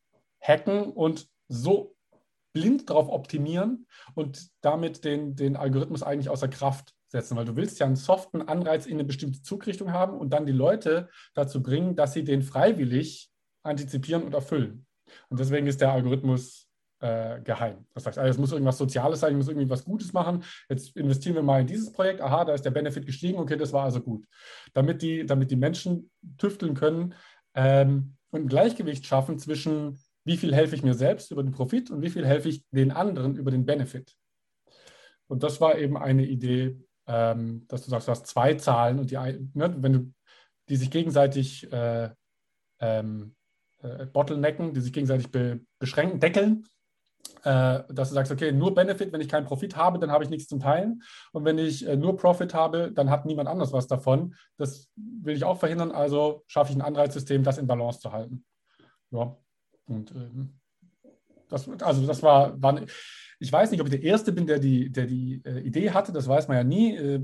hacken 0.40 0.84
und 0.84 1.28
so 1.48 1.94
blind 2.52 2.90
darauf 2.90 3.08
optimieren 3.08 3.86
und 4.14 4.48
damit 4.62 5.04
den, 5.04 5.36
den 5.36 5.56
Algorithmus 5.56 6.02
eigentlich 6.02 6.30
außer 6.30 6.48
Kraft 6.48 6.94
setzen, 7.08 7.36
weil 7.36 7.44
du 7.44 7.56
willst 7.56 7.78
ja 7.78 7.86
einen 7.86 7.96
soften 7.96 8.42
Anreiz 8.42 8.86
in 8.86 8.94
eine 8.94 9.04
bestimmte 9.04 9.42
Zugrichtung 9.42 9.92
haben 9.92 10.18
und 10.18 10.30
dann 10.30 10.46
die 10.46 10.52
Leute 10.52 11.08
dazu 11.34 11.62
bringen, 11.62 11.96
dass 11.96 12.12
sie 12.12 12.24
den 12.24 12.42
freiwillig 12.42 13.30
antizipieren 13.62 14.24
und 14.24 14.34
erfüllen. 14.34 14.86
Und 15.28 15.40
deswegen 15.40 15.66
ist 15.66 15.80
der 15.80 15.92
Algorithmus 15.92 16.68
äh, 17.00 17.40
geheim. 17.42 17.86
Das 17.94 18.06
heißt, 18.06 18.18
es 18.18 18.38
muss 18.38 18.52
irgendwas 18.52 18.78
Soziales 18.78 19.20
sein, 19.20 19.32
ich 19.32 19.36
muss 19.36 19.48
irgendwie 19.48 19.70
was 19.70 19.84
Gutes 19.84 20.12
machen. 20.12 20.42
Jetzt 20.68 20.96
investieren 20.96 21.36
wir 21.36 21.42
mal 21.42 21.60
in 21.60 21.66
dieses 21.66 21.92
Projekt. 21.92 22.20
Aha, 22.20 22.44
da 22.44 22.54
ist 22.54 22.64
der 22.64 22.70
Benefit 22.70 23.06
gestiegen. 23.06 23.38
Okay, 23.38 23.56
das 23.56 23.72
war 23.72 23.84
also 23.84 24.00
gut. 24.00 24.26
Damit 24.72 25.02
die, 25.02 25.24
damit 25.24 25.50
die 25.50 25.56
Menschen 25.56 26.10
tüfteln 26.38 26.74
können 26.74 27.14
ähm, 27.54 28.16
und 28.30 28.42
ein 28.42 28.48
Gleichgewicht 28.48 29.06
schaffen 29.06 29.38
zwischen, 29.38 29.98
wie 30.24 30.36
viel 30.36 30.54
helfe 30.54 30.74
ich 30.74 30.82
mir 30.82 30.94
selbst 30.94 31.30
über 31.30 31.42
den 31.42 31.52
Profit 31.52 31.90
und 31.90 32.02
wie 32.02 32.10
viel 32.10 32.26
helfe 32.26 32.48
ich 32.48 32.64
den 32.70 32.90
anderen 32.90 33.36
über 33.36 33.50
den 33.50 33.64
Benefit. 33.64 34.14
Und 35.28 35.42
das 35.42 35.60
war 35.60 35.78
eben 35.78 35.96
eine 35.96 36.24
Idee, 36.24 36.80
ähm, 37.06 37.64
dass 37.68 37.84
du 37.84 37.90
sagst, 37.90 38.08
du 38.08 38.12
hast 38.12 38.26
zwei 38.26 38.54
Zahlen 38.54 38.98
und 38.98 39.10
die, 39.10 39.16
ne, 39.16 39.74
wenn 39.78 39.92
du 39.92 40.12
die 40.68 40.76
sich 40.76 40.90
gegenseitig 40.90 41.70
äh, 41.72 42.10
ähm, 42.80 43.34
äh, 43.82 44.06
Bottlenecken, 44.06 44.74
die 44.74 44.80
sich 44.80 44.92
gegenseitig 44.92 45.30
be 45.30 45.60
beschränken, 45.78 46.20
deckeln. 46.20 46.64
Äh, 47.44 47.84
dass 47.88 48.08
du 48.08 48.14
sagst, 48.14 48.32
okay, 48.32 48.52
nur 48.52 48.74
Benefit, 48.74 49.12
wenn 49.12 49.20
ich 49.20 49.28
keinen 49.28 49.46
Profit 49.46 49.76
habe, 49.76 49.98
dann 49.98 50.10
habe 50.10 50.24
ich 50.24 50.30
nichts 50.30 50.48
zum 50.48 50.60
Teilen. 50.60 51.02
Und 51.32 51.44
wenn 51.44 51.58
ich 51.58 51.86
äh, 51.86 51.96
nur 51.96 52.16
Profit 52.16 52.52
habe, 52.54 52.90
dann 52.92 53.10
hat 53.10 53.26
niemand 53.26 53.48
anders 53.48 53.72
was 53.72 53.86
davon. 53.86 54.34
Das 54.56 54.90
will 54.96 55.36
ich 55.36 55.44
auch 55.44 55.58
verhindern, 55.58 55.92
also 55.92 56.42
schaffe 56.46 56.72
ich 56.72 56.78
ein 56.78 56.82
Anreizsystem, 56.82 57.44
das 57.44 57.58
in 57.58 57.66
Balance 57.66 58.00
zu 58.00 58.12
halten. 58.12 58.44
Ja, 59.10 59.36
und 59.86 60.10
ähm, 60.12 60.58
das, 61.48 61.68
also 61.80 62.06
das 62.06 62.22
war, 62.22 62.60
war, 62.60 62.80
ich 63.38 63.52
weiß 63.52 63.70
nicht, 63.70 63.80
ob 63.80 63.86
ich 63.86 63.92
der 63.92 64.02
Erste 64.02 64.32
bin, 64.32 64.46
der 64.46 64.58
die, 64.58 64.90
der 64.90 65.06
die 65.06 65.40
äh, 65.44 65.60
Idee 65.60 65.90
hatte, 65.90 66.12
das 66.12 66.26
weiß 66.26 66.48
man 66.48 66.56
ja 66.56 66.64
nie. 66.64 66.96
Äh, 66.96 67.20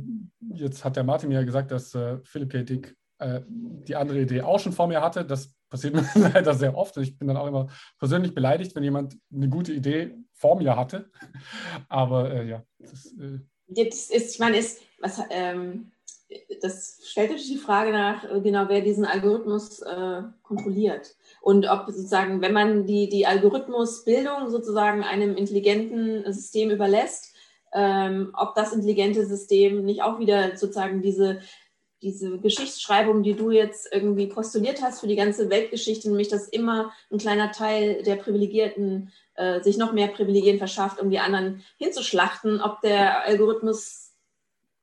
jetzt 0.55 0.85
hat 0.85 0.97
der 0.97 1.05
Martin 1.05 1.29
mir 1.29 1.41
ja 1.41 1.45
gesagt, 1.45 1.71
dass 1.71 1.95
äh, 1.95 2.19
Philipp 2.25 2.51
K. 2.51 2.63
Dick 2.63 2.97
äh, 3.19 3.41
die 3.49 3.97
andere 3.97 4.21
Idee 4.21 4.43
auch 4.43 4.61
schon 4.61 4.73
vor 4.73 4.87
mir 4.87 5.03
hatte. 5.03 5.25
Das 5.25 5.55
passiert 5.75 5.95
mir 5.95 6.09
leider 6.33 6.55
sehr 6.55 6.77
oft. 6.77 6.97
Ich 6.99 7.18
bin 7.18 7.27
dann 7.27 7.37
auch 7.37 7.49
immer 7.49 7.66
persönlich 7.99 8.33
beleidigt, 8.33 8.77
wenn 8.77 8.85
jemand 8.85 9.18
eine 9.35 9.49
gute 9.49 9.72
Idee 9.72 10.14
vor 10.33 10.57
mir 10.57 10.77
hatte. 10.77 11.11
Aber 11.89 12.31
äh, 12.33 12.49
ja. 12.49 12.62
Das, 12.79 13.07
äh 13.18 13.41
Jetzt 13.66 14.12
ist, 14.12 14.35
ich 14.35 14.39
meine, 14.39 14.59
ist, 14.59 14.83
was, 15.01 15.20
ähm, 15.31 15.91
das 16.61 17.01
stellt 17.03 17.31
natürlich 17.31 17.51
die 17.51 17.59
Frage 17.59 17.91
nach, 17.91 18.22
äh, 18.22 18.41
genau, 18.41 18.66
wer 18.68 18.83
diesen 18.83 19.05
Algorithmus 19.05 19.81
äh, 19.81 20.22
kontrolliert. 20.45 21.16
Und 21.41 21.68
ob 21.68 21.87
sozusagen, 21.87 22.41
wenn 22.41 22.53
man 22.53 22.87
die, 22.87 23.09
die 23.09 23.27
Algorithmusbildung 23.27 24.51
sozusagen 24.51 25.03
einem 25.03 25.35
intelligenten 25.35 26.33
System 26.33 26.70
überlässt, 26.70 27.35
ähm, 27.72 28.31
ob 28.35 28.55
das 28.55 28.72
intelligente 28.72 29.27
System 29.27 29.85
nicht 29.85 30.03
auch 30.03 30.20
wieder 30.20 30.57
sozusagen 30.57 31.03
diese 31.03 31.41
diese 32.05 32.39
Geschichtsschreibung, 32.39 33.23
die 33.23 33.35
du 33.35 33.51
jetzt 33.51 33.89
irgendwie 33.91 34.27
postuliert 34.27 34.83
hast 34.83 35.01
für 35.01 35.07
die 35.07 35.17
ganze 35.17 35.51
Weltgeschichte, 35.51 36.09
nämlich 36.09 36.29
dass 36.29 36.49
immer 36.49 36.93
ein 37.11 37.19
kleiner 37.19 37.51
Teil 37.51 38.03
der 38.03 38.17
Privilegierten 38.17 39.11
äh, 39.35 39.61
sich 39.63 39.79
noch 39.79 39.93
mehr 39.93 40.09
Privilegien 40.09 40.59
verschafft, 40.59 41.01
um 41.01 41.11
die 41.11 41.19
anderen 41.19 41.65
hinzuschlachten, 41.79 42.61
ob 42.61 42.81
der 42.83 43.25
Algorithmus, 43.25 44.13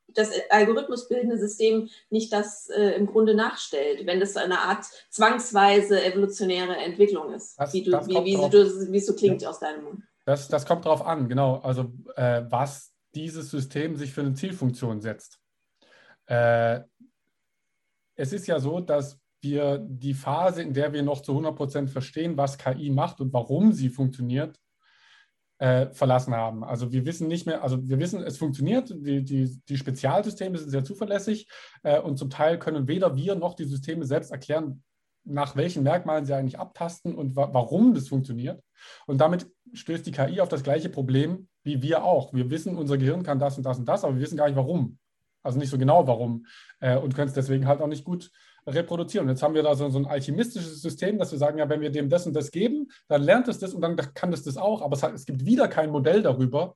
das 0.07 0.31
algorithmusbildende 0.49 1.37
System 1.37 1.89
nicht 2.09 2.33
das 2.33 2.69
äh, 2.69 2.95
im 2.95 3.05
Grunde 3.05 3.35
nachstellt, 3.35 4.05
wenn 4.07 4.19
das 4.19 4.35
eine 4.35 4.59
Art 4.59 4.85
zwangsweise 5.09 6.03
evolutionäre 6.03 6.75
Entwicklung 6.75 7.33
ist, 7.33 7.57
das, 7.57 7.71
wie, 7.71 7.83
du, 7.83 7.91
wie, 8.07 8.25
wie, 8.25 8.49
du, 8.49 8.91
wie 8.91 8.97
es 8.97 9.05
so 9.05 9.15
klingt 9.15 9.43
ja. 9.43 9.49
aus 9.49 9.59
deinem 9.59 9.83
Mund. 9.83 10.03
Das, 10.25 10.47
das 10.47 10.65
kommt 10.65 10.85
darauf 10.85 11.05
an, 11.05 11.29
genau. 11.29 11.59
Also 11.63 11.93
äh, 12.15 12.43
was 12.49 12.91
dieses 13.15 13.51
System 13.51 13.95
sich 13.95 14.11
für 14.11 14.21
eine 14.21 14.33
Zielfunktion 14.33 15.01
setzt. 15.01 15.39
Äh, 16.25 16.81
es 18.15 18.33
ist 18.33 18.47
ja 18.47 18.59
so, 18.59 18.79
dass 18.79 19.19
wir 19.41 19.79
die 19.79 20.13
Phase, 20.13 20.61
in 20.61 20.73
der 20.73 20.93
wir 20.93 21.03
noch 21.03 21.21
zu 21.21 21.31
100 21.31 21.55
Prozent 21.55 21.89
verstehen, 21.89 22.37
was 22.37 22.57
KI 22.57 22.89
macht 22.91 23.21
und 23.21 23.33
warum 23.33 23.73
sie 23.73 23.89
funktioniert, 23.89 24.59
äh, 25.57 25.91
verlassen 25.91 26.33
haben. 26.33 26.63
Also 26.63 26.91
wir 26.91 27.05
wissen 27.05 27.27
nicht 27.27 27.45
mehr, 27.45 27.63
also 27.63 27.87
wir 27.87 27.99
wissen, 27.99 28.23
es 28.23 28.37
funktioniert, 28.37 28.89
die, 28.89 29.23
die, 29.23 29.59
die 29.67 29.77
Spezialsysteme 29.77 30.57
sind 30.57 30.69
sehr 30.69 30.83
zuverlässig 30.83 31.47
äh, 31.83 31.99
und 31.99 32.17
zum 32.17 32.29
Teil 32.29 32.57
können 32.59 32.87
weder 32.87 33.15
wir 33.15 33.35
noch 33.35 33.55
die 33.55 33.65
Systeme 33.65 34.05
selbst 34.05 34.31
erklären, 34.31 34.83
nach 35.23 35.55
welchen 35.55 35.83
Merkmalen 35.83 36.25
sie 36.25 36.33
eigentlich 36.33 36.57
abtasten 36.57 37.13
und 37.13 37.35
wa 37.35 37.49
warum 37.53 37.93
das 37.93 38.07
funktioniert. 38.07 38.63
Und 39.05 39.21
damit 39.21 39.51
stößt 39.73 40.05
die 40.05 40.11
KI 40.11 40.41
auf 40.41 40.49
das 40.49 40.63
gleiche 40.63 40.89
Problem 40.89 41.47
wie 41.63 41.83
wir 41.83 42.03
auch. 42.03 42.33
Wir 42.33 42.49
wissen, 42.49 42.75
unser 42.75 42.97
Gehirn 42.97 43.21
kann 43.21 43.37
das 43.37 43.57
und 43.57 43.63
das 43.63 43.77
und 43.77 43.85
das, 43.85 44.03
aber 44.03 44.15
wir 44.15 44.21
wissen 44.21 44.37
gar 44.37 44.47
nicht 44.47 44.55
warum. 44.55 44.97
Also 45.43 45.59
nicht 45.59 45.69
so 45.69 45.77
genau 45.77 46.07
warum 46.07 46.45
äh, 46.79 46.97
und 46.97 47.15
können 47.15 47.27
es 47.27 47.33
deswegen 47.33 47.67
halt 47.67 47.81
auch 47.81 47.87
nicht 47.87 48.03
gut 48.03 48.31
reproduzieren. 48.67 49.27
Jetzt 49.27 49.41
haben 49.41 49.55
wir 49.55 49.63
da 49.63 49.75
so, 49.75 49.89
so, 49.89 49.97
ein 49.97 50.05
alchemistisches 50.05 50.81
System, 50.81 51.17
dass 51.17 51.31
wir 51.31 51.39
sagen, 51.39 51.57
ja, 51.57 51.67
wenn 51.67 51.81
wir 51.81 51.91
dem 51.91 52.09
das 52.09 52.27
und 52.27 52.33
das 52.33 52.51
geben, 52.51 52.89
dann 53.07 53.23
lernt 53.23 53.47
es 53.47 53.59
das 53.59 53.73
und 53.73 53.81
dann 53.81 53.95
kann 53.95 54.33
es 54.33 54.43
das 54.43 54.57
auch. 54.57 54.81
Aber 54.81 54.95
es, 54.95 55.03
hat, 55.03 55.13
es 55.13 55.25
gibt 55.25 55.45
wieder 55.45 55.67
kein 55.67 55.89
Modell 55.89 56.21
darüber, 56.21 56.75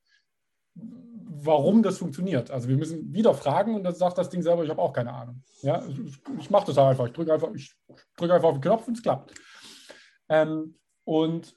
warum 0.74 1.84
das 1.84 2.00
funktioniert. 2.00 2.50
Also 2.50 2.68
wir 2.68 2.78
müssen 2.78 3.14
wieder 3.14 3.34
fragen 3.34 3.76
und 3.76 3.84
dann 3.84 3.94
sagt 3.94 4.18
das 4.18 4.30
Ding 4.30 4.42
selber, 4.42 4.64
ich 4.64 4.70
habe 4.70 4.82
auch 4.82 4.94
keine 4.94 5.14
Ahnung. 5.14 5.44
Ja, 5.62 5.86
ich, 5.88 6.00
ich 6.40 6.50
mache 6.50 6.68
das 6.68 6.78
einfach. 6.78 7.06
Ich 7.06 7.14
drücke 7.14 7.34
einfach, 7.34 7.54
ich 7.54 7.76
drücke 8.18 8.34
einfach 8.34 8.50
auf 8.50 8.56
den 8.56 8.62
Knopf 8.62 8.88
und 8.88 8.98
es 8.98 9.04
klappt. 9.04 9.34
Ähm, 10.28 10.80
und 11.04 11.56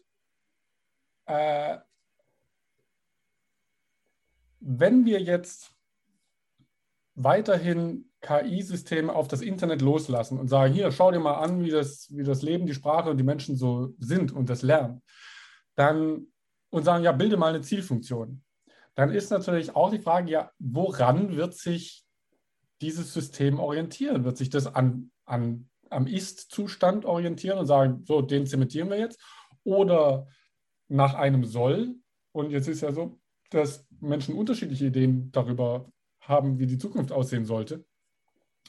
äh, 1.24 1.78
wenn 4.60 5.06
wir 5.06 5.22
jetzt 5.22 5.77
weiterhin 7.18 8.10
KI-Systeme 8.20 9.14
auf 9.14 9.28
das 9.28 9.42
Internet 9.42 9.82
loslassen 9.82 10.38
und 10.38 10.48
sagen, 10.48 10.72
hier, 10.72 10.90
schau 10.92 11.10
dir 11.10 11.20
mal 11.20 11.34
an, 11.34 11.62
wie 11.64 11.70
das, 11.70 12.08
wie 12.10 12.22
das 12.22 12.42
Leben, 12.42 12.66
die 12.66 12.74
Sprache 12.74 13.10
und 13.10 13.16
die 13.18 13.24
Menschen 13.24 13.56
so 13.56 13.94
sind 13.98 14.32
und 14.32 14.48
das 14.48 14.62
lernen, 14.62 15.02
dann 15.74 16.28
und 16.70 16.84
sagen, 16.84 17.04
ja, 17.04 17.12
bilde 17.12 17.36
mal 17.36 17.54
eine 17.54 17.62
Zielfunktion. 17.62 18.42
Dann 18.94 19.10
ist 19.10 19.30
natürlich 19.30 19.74
auch 19.74 19.90
die 19.90 20.00
Frage, 20.00 20.30
ja, 20.30 20.50
woran 20.58 21.36
wird 21.36 21.54
sich 21.54 22.04
dieses 22.80 23.12
System 23.12 23.58
orientieren? 23.58 24.24
Wird 24.24 24.36
sich 24.36 24.50
das 24.50 24.66
an, 24.66 25.10
an, 25.24 25.68
am 25.90 26.06
Ist-Zustand 26.06 27.04
orientieren 27.04 27.58
und 27.58 27.66
sagen, 27.66 28.04
so, 28.04 28.20
den 28.22 28.46
zementieren 28.46 28.90
wir 28.90 28.98
jetzt? 28.98 29.20
Oder 29.64 30.26
nach 30.88 31.14
einem 31.14 31.44
Soll? 31.44 31.94
Und 32.32 32.50
jetzt 32.50 32.68
ist 32.68 32.82
ja 32.82 32.92
so, 32.92 33.18
dass 33.50 33.86
Menschen 34.00 34.34
unterschiedliche 34.34 34.86
Ideen 34.86 35.32
darüber 35.32 35.90
haben, 36.28 36.58
wie 36.58 36.66
die 36.66 36.78
Zukunft 36.78 37.12
aussehen 37.12 37.44
sollte. 37.44 37.84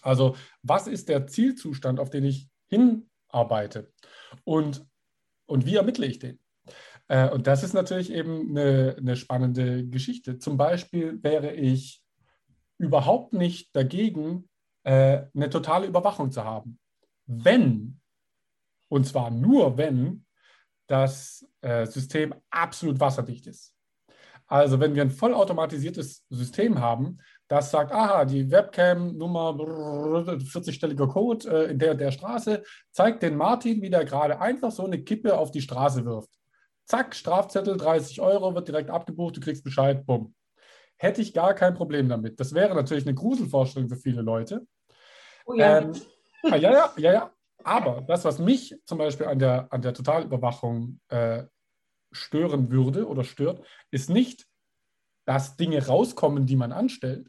Also 0.02 0.36
was 0.64 0.88
ist 0.88 1.10
der 1.10 1.28
Zielzustand, 1.28 2.00
auf 2.00 2.10
den 2.10 2.24
ich 2.24 2.50
hinarbeite 2.68 3.92
und, 4.44 4.86
und 5.46 5.66
wie 5.66 5.76
ermittle 5.76 6.06
ich 6.06 6.20
den? 6.20 6.40
Äh, 7.08 7.30
und 7.30 7.48
das 7.48 7.64
ist 7.64 7.74
natürlich 7.74 8.12
eben 8.12 8.52
eine, 8.52 8.96
eine 8.98 9.16
spannende 9.16 9.86
Geschichte. 9.86 10.38
Zum 10.38 10.58
Beispiel 10.58 11.22
wäre 11.22 11.54
ich 11.54 12.04
überhaupt 12.78 13.34
nicht 13.34 13.76
dagegen, 13.76 14.48
äh, 14.84 15.24
eine 15.36 15.50
totale 15.50 15.88
Überwachung 15.88 16.32
zu 16.32 16.44
haben. 16.44 16.80
wenn, 17.26 18.00
und 18.88 19.06
zwar 19.06 19.30
nur 19.30 19.78
wenn, 19.78 20.26
das 20.88 21.48
äh, 21.62 21.86
System 21.86 22.34
absolut 22.50 23.00
wasserdicht 23.00 23.46
ist. 23.46 23.76
Also 24.48 24.80
wenn 24.80 24.96
wir 24.96 25.04
ein 25.04 25.12
vollautomatisiertes 25.12 26.26
System 26.30 26.80
haben, 26.80 27.20
das 27.50 27.72
sagt, 27.72 27.92
aha, 27.92 28.26
die 28.26 28.50
Webcam-Nummer 28.50 29.50
40-stelliger 29.50 31.08
Code 31.08 31.50
äh, 31.50 31.72
in 31.72 31.80
der 31.80 31.96
der 31.96 32.12
Straße 32.12 32.64
zeigt 32.92 33.24
den 33.24 33.36
Martin, 33.36 33.82
wie 33.82 33.90
der 33.90 34.06
gerade 34.06 34.40
einfach 34.40 34.72
so 34.72 34.86
eine 34.86 35.04
Kippe 35.04 35.36
auf 35.36 35.50
die 35.50 35.62
Straße 35.62 36.06
wirft. 36.06 36.30
Zack, 36.86 37.16
Strafzettel, 37.16 37.76
30 37.76 38.22
Euro, 38.22 38.54
wird 38.54 38.68
direkt 38.68 38.92
abgebucht, 38.92 39.38
du 39.38 39.42
kriegst 39.42 39.64
Bescheid, 39.64 40.06
bumm. 40.06 40.36
Hätte 40.98 41.22
ich 41.24 41.34
gar 41.34 41.56
kein 41.56 41.74
Problem 41.74 42.08
damit. 42.08 42.40
Das 42.40 42.54
wäre 42.54 42.76
natürlich 42.76 43.06
eine 43.06 43.16
Gruselvorstellung 43.16 43.90
für 43.90 43.96
viele 43.96 44.22
Leute. 44.22 44.68
Oh 45.46 45.54
ja. 45.54 45.80
Ähm, 45.80 45.94
ah, 46.44 46.56
ja, 46.56 46.72
ja, 46.72 46.94
ja, 46.98 47.14
ja. 47.14 47.34
Aber 47.64 48.02
das, 48.02 48.26
was 48.26 48.38
mich 48.38 48.76
zum 48.86 49.00
Beispiel 49.00 49.26
an 49.26 49.40
der, 49.40 49.68
an 49.72 49.82
der 49.82 49.96
Totalüberwachung 49.96 51.00
äh, 51.08 51.46
stören 52.12 52.70
würde 52.70 53.08
oder 53.08 53.24
stört, 53.24 53.66
ist 53.90 54.10
nicht, 54.12 54.46
dass 55.26 55.58
Dinge 55.58 55.86
rauskommen, 55.86 56.46
die 56.46 56.56
man 56.56 56.72
anstellt, 56.72 57.28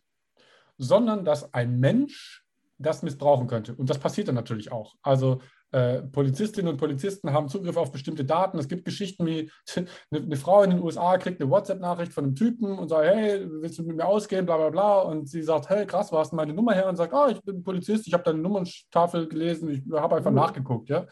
sondern 0.80 1.24
dass 1.24 1.52
ein 1.52 1.78
Mensch 1.78 2.44
das 2.78 3.02
missbrauchen 3.02 3.46
könnte. 3.46 3.74
Und 3.74 3.90
das 3.90 3.98
passiert 3.98 4.28
dann 4.28 4.34
natürlich 4.34 4.72
auch. 4.72 4.94
Also 5.02 5.40
äh, 5.72 6.02
Polizistinnen 6.02 6.72
und 6.72 6.78
Polizisten 6.78 7.32
haben 7.32 7.48
Zugriff 7.48 7.76
auf 7.76 7.92
bestimmte 7.92 8.24
Daten. 8.24 8.58
Es 8.58 8.66
gibt 8.66 8.84
Geschichten 8.84 9.26
wie 9.26 9.50
eine, 9.76 9.86
eine 10.10 10.36
Frau 10.36 10.62
in 10.62 10.70
den 10.70 10.80
USA 10.80 11.16
kriegt 11.18 11.40
eine 11.40 11.50
WhatsApp-Nachricht 11.50 12.12
von 12.12 12.24
einem 12.24 12.34
Typen 12.34 12.78
und 12.78 12.88
sagt, 12.88 13.06
hey, 13.06 13.46
willst 13.48 13.78
du 13.78 13.84
mit 13.84 13.96
mir 13.96 14.06
ausgehen, 14.06 14.46
bla 14.46 14.56
bla 14.56 14.70
bla. 14.70 15.00
Und 15.00 15.28
sie 15.28 15.42
sagt, 15.42 15.68
hey, 15.68 15.86
krass, 15.86 16.10
wo 16.10 16.18
hast 16.18 16.32
du 16.32 16.36
meine 16.36 16.54
Nummer 16.54 16.72
her? 16.72 16.88
Und 16.88 16.96
sagt, 16.96 17.12
oh, 17.12 17.28
ich 17.28 17.40
bin 17.42 17.62
Polizist, 17.62 18.06
ich 18.06 18.14
habe 18.14 18.24
deine 18.24 18.38
Nummerntafel 18.38 19.28
gelesen, 19.28 19.68
ich 19.70 19.82
habe 19.92 20.16
einfach 20.16 20.30
mhm. 20.30 20.36
nachgeguckt, 20.36 20.88
ja. 20.88 21.06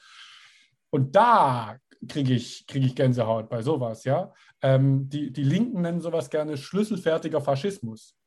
Und 0.90 1.14
da 1.14 1.76
kriege 2.08 2.32
ich, 2.32 2.66
krieg 2.66 2.82
ich 2.82 2.96
Gänsehaut 2.96 3.50
bei 3.50 3.62
sowas, 3.62 4.04
ja. 4.04 4.32
Ähm, 4.62 5.08
die, 5.08 5.30
die 5.30 5.44
Linken 5.44 5.82
nennen 5.82 6.00
sowas 6.00 6.30
gerne 6.30 6.56
schlüsselfertiger 6.56 7.40
Faschismus 7.40 8.17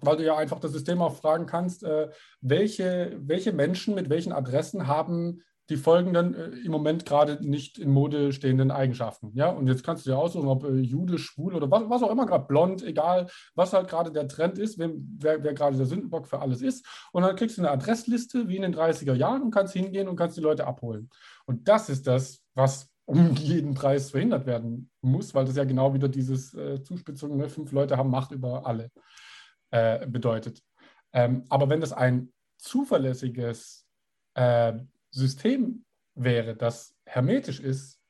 weil 0.00 0.16
du 0.16 0.24
ja 0.24 0.36
einfach 0.36 0.60
das 0.60 0.72
System 0.72 1.02
auch 1.02 1.16
fragen 1.16 1.46
kannst, 1.46 1.82
äh, 1.84 2.08
welche, 2.40 3.16
welche 3.20 3.52
Menschen 3.52 3.94
mit 3.94 4.10
welchen 4.10 4.32
Adressen 4.32 4.86
haben 4.86 5.42
die 5.70 5.76
folgenden 5.76 6.34
äh, 6.34 6.48
im 6.64 6.72
Moment 6.72 7.06
gerade 7.06 7.38
nicht 7.46 7.78
in 7.78 7.90
Mode 7.90 8.32
stehenden 8.32 8.70
Eigenschaften. 8.70 9.30
Ja, 9.34 9.48
und 9.50 9.68
jetzt 9.68 9.84
kannst 9.84 10.04
du 10.04 10.10
dir 10.10 10.18
aussuchen, 10.18 10.48
ob 10.48 10.64
äh, 10.64 10.80
Jude, 10.80 11.18
schwul 11.18 11.54
oder 11.54 11.70
was, 11.70 11.88
was 11.88 12.02
auch 12.02 12.10
immer 12.10 12.26
gerade, 12.26 12.46
blond, 12.46 12.82
egal, 12.82 13.28
was 13.54 13.72
halt 13.72 13.88
gerade 13.88 14.10
der 14.10 14.28
Trend 14.28 14.58
ist, 14.58 14.78
wem, 14.78 15.16
wer, 15.18 15.42
wer 15.42 15.54
gerade 15.54 15.76
der 15.76 15.86
Sündenbock 15.86 16.26
für 16.26 16.40
alles 16.40 16.60
ist. 16.60 16.84
Und 17.12 17.22
dann 17.22 17.36
kriegst 17.36 17.56
du 17.56 17.62
eine 17.62 17.70
Adressliste 17.70 18.48
wie 18.48 18.56
in 18.56 18.62
den 18.62 18.74
30er 18.74 19.14
Jahren 19.14 19.42
und 19.42 19.52
kannst 19.52 19.72
hingehen 19.72 20.08
und 20.08 20.16
kannst 20.16 20.36
die 20.36 20.42
Leute 20.42 20.66
abholen. 20.66 21.08
Und 21.46 21.68
das 21.68 21.88
ist 21.88 22.06
das, 22.06 22.42
was 22.54 22.90
um 23.06 23.34
jeden 23.34 23.74
Preis 23.74 24.10
verhindert 24.10 24.46
werden 24.46 24.90
muss, 25.00 25.34
weil 25.34 25.44
das 25.44 25.56
ja 25.56 25.64
genau 25.64 25.94
wieder 25.94 26.08
dieses 26.08 26.52
äh, 26.54 26.82
Zuspitzung, 26.82 27.36
ne? 27.36 27.48
fünf 27.48 27.72
Leute 27.72 27.96
haben 27.96 28.10
Macht 28.10 28.32
über 28.32 28.66
alle 28.66 28.90
äh, 29.70 30.06
bedeutet. 30.06 30.62
Ähm, 31.12 31.44
aber 31.48 31.68
wenn 31.68 31.80
das 31.80 31.92
ein 31.92 32.32
zuverlässiges 32.58 33.86
äh, 34.34 34.74
System 35.10 35.84
wäre, 36.14 36.56
das 36.56 36.94
hermetisch 37.04 37.60
ist, 37.60 38.00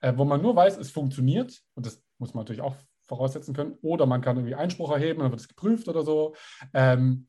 äh, 0.00 0.12
wo 0.16 0.24
man 0.24 0.42
nur 0.42 0.56
weiß, 0.56 0.78
es 0.78 0.90
funktioniert, 0.90 1.62
und 1.74 1.86
das 1.86 2.02
muss 2.18 2.34
man 2.34 2.42
natürlich 2.42 2.62
auch 2.62 2.76
voraussetzen 3.02 3.54
können, 3.54 3.78
oder 3.82 4.06
man 4.06 4.20
kann 4.20 4.36
irgendwie 4.36 4.54
Einspruch 4.54 4.90
erheben, 4.90 5.20
dann 5.20 5.30
wird 5.30 5.40
es 5.40 5.48
geprüft 5.48 5.88
oder 5.88 6.02
so, 6.02 6.34
ähm, 6.72 7.28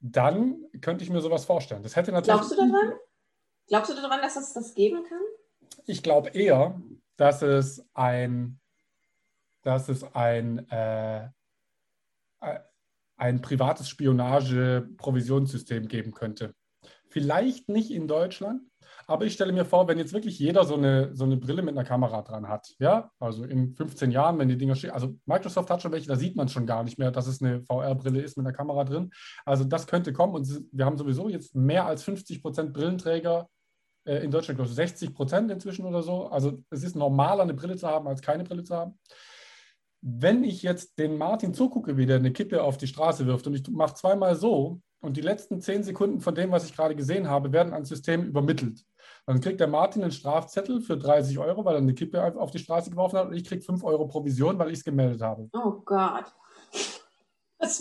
dann 0.00 0.64
könnte 0.80 1.02
ich 1.02 1.10
mir 1.10 1.20
sowas 1.20 1.44
vorstellen. 1.44 1.82
Das 1.82 1.96
hätte 1.96 2.12
natürlich 2.12 2.38
Glaubst 2.38 2.52
du 2.52 2.56
daran? 2.56 2.92
Glaubst 3.68 3.90
du 3.90 3.94
daran, 3.94 4.20
dass 4.20 4.36
es 4.36 4.52
das 4.52 4.74
geben 4.74 5.02
kann? 5.04 5.22
Ich 5.86 6.02
glaube 6.02 6.28
eher, 6.30 6.80
dass 7.16 7.42
es 7.42 7.86
ein, 7.94 8.60
dass 9.62 9.88
es 9.88 10.04
ein, 10.14 10.68
äh, 10.70 11.28
ein 13.16 13.40
privates 13.40 13.88
Spionage-Provisionssystem 13.88 15.88
geben 15.88 16.12
könnte. 16.12 16.54
Vielleicht 17.08 17.68
nicht 17.68 17.92
in 17.92 18.08
Deutschland, 18.08 18.62
aber 19.06 19.24
ich 19.24 19.34
stelle 19.34 19.52
mir 19.52 19.64
vor, 19.64 19.86
wenn 19.86 19.98
jetzt 19.98 20.12
wirklich 20.12 20.38
jeder 20.38 20.64
so 20.64 20.74
eine, 20.74 21.14
so 21.14 21.24
eine 21.24 21.36
Brille 21.36 21.62
mit 21.62 21.76
einer 21.76 21.86
Kamera 21.86 22.22
dran 22.22 22.48
hat, 22.48 22.74
ja, 22.78 23.10
also 23.18 23.44
in 23.44 23.74
15 23.74 24.10
Jahren, 24.10 24.38
wenn 24.38 24.48
die 24.48 24.56
Dinger 24.56 24.74
stehen, 24.74 24.90
also 24.90 25.14
Microsoft 25.26 25.70
hat 25.70 25.82
schon 25.82 25.92
welche, 25.92 26.08
da 26.08 26.16
sieht 26.16 26.36
man 26.36 26.48
schon 26.48 26.66
gar 26.66 26.82
nicht 26.82 26.98
mehr, 26.98 27.10
dass 27.10 27.26
es 27.26 27.42
eine 27.42 27.62
VR-Brille 27.62 28.20
ist 28.20 28.36
mit 28.36 28.46
einer 28.46 28.56
Kamera 28.56 28.84
drin. 28.84 29.10
Also 29.44 29.64
das 29.64 29.86
könnte 29.86 30.12
kommen 30.12 30.34
und 30.34 30.48
wir 30.72 30.84
haben 30.84 30.98
sowieso 30.98 31.28
jetzt 31.28 31.54
mehr 31.54 31.86
als 31.86 32.02
50 32.02 32.42
Prozent 32.42 32.72
Brillenträger 32.72 33.48
äh, 34.04 34.24
in 34.24 34.30
Deutschland, 34.30 34.58
glaube 34.58 34.70
ich, 34.70 34.74
60 34.74 35.14
Prozent 35.14 35.50
inzwischen 35.50 35.84
oder 35.84 36.02
so. 36.02 36.28
Also 36.28 36.62
es 36.70 36.82
ist 36.82 36.96
normaler, 36.96 37.42
eine 37.42 37.54
Brille 37.54 37.76
zu 37.76 37.86
haben, 37.86 38.08
als 38.08 38.22
keine 38.22 38.44
Brille 38.44 38.64
zu 38.64 38.74
haben 38.74 38.98
wenn 40.06 40.44
ich 40.44 40.62
jetzt 40.62 40.98
den 40.98 41.16
Martin 41.16 41.54
zugucke, 41.54 41.96
wie 41.96 42.04
der 42.04 42.16
eine 42.16 42.32
Kippe 42.32 42.62
auf 42.62 42.76
die 42.76 42.86
Straße 42.86 43.26
wirft 43.26 43.46
und 43.46 43.54
ich 43.54 43.66
mache 43.68 43.94
zweimal 43.94 44.36
so, 44.36 44.80
und 45.04 45.18
die 45.18 45.22
letzten 45.22 45.60
zehn 45.60 45.82
Sekunden 45.82 46.20
von 46.20 46.34
dem, 46.34 46.50
was 46.50 46.64
ich 46.64 46.74
gerade 46.74 46.96
gesehen 46.96 47.28
habe, 47.28 47.52
werden 47.52 47.74
ans 47.74 47.90
System 47.90 48.24
übermittelt. 48.24 48.84
Dann 49.26 49.40
kriegt 49.40 49.60
der 49.60 49.68
Martin 49.68 50.02
einen 50.02 50.12
Strafzettel 50.12 50.80
für 50.80 50.96
30 50.96 51.38
Euro, 51.38 51.64
weil 51.64 51.74
er 51.74 51.82
eine 51.82 51.94
Kippe 51.94 52.22
auf 52.40 52.50
die 52.50 52.58
Straße 52.58 52.90
geworfen 52.90 53.18
hat 53.18 53.28
und 53.28 53.34
ich 53.34 53.44
kriege 53.44 53.62
5 53.62 53.84
Euro 53.84 54.06
Provision, 54.06 54.58
weil 54.58 54.70
ich 54.70 54.78
es 54.78 54.84
gemeldet 54.84 55.20
habe. 55.20 55.48
Oh 55.52 55.82
Gott. 55.84 56.32
das 57.58 57.80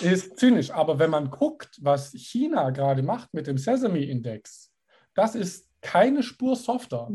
ist 0.00 0.38
zynisch. 0.38 0.72
Aber 0.72 0.98
wenn 0.98 1.10
man 1.10 1.30
guckt, 1.30 1.78
was 1.82 2.10
China 2.12 2.70
gerade 2.70 3.02
macht 3.02 3.32
mit 3.32 3.46
dem 3.46 3.58
Sesame-Index, 3.58 4.72
das 5.14 5.36
ist 5.36 5.68
keine 5.80 6.24
Spur 6.24 6.56
softer. 6.56 7.10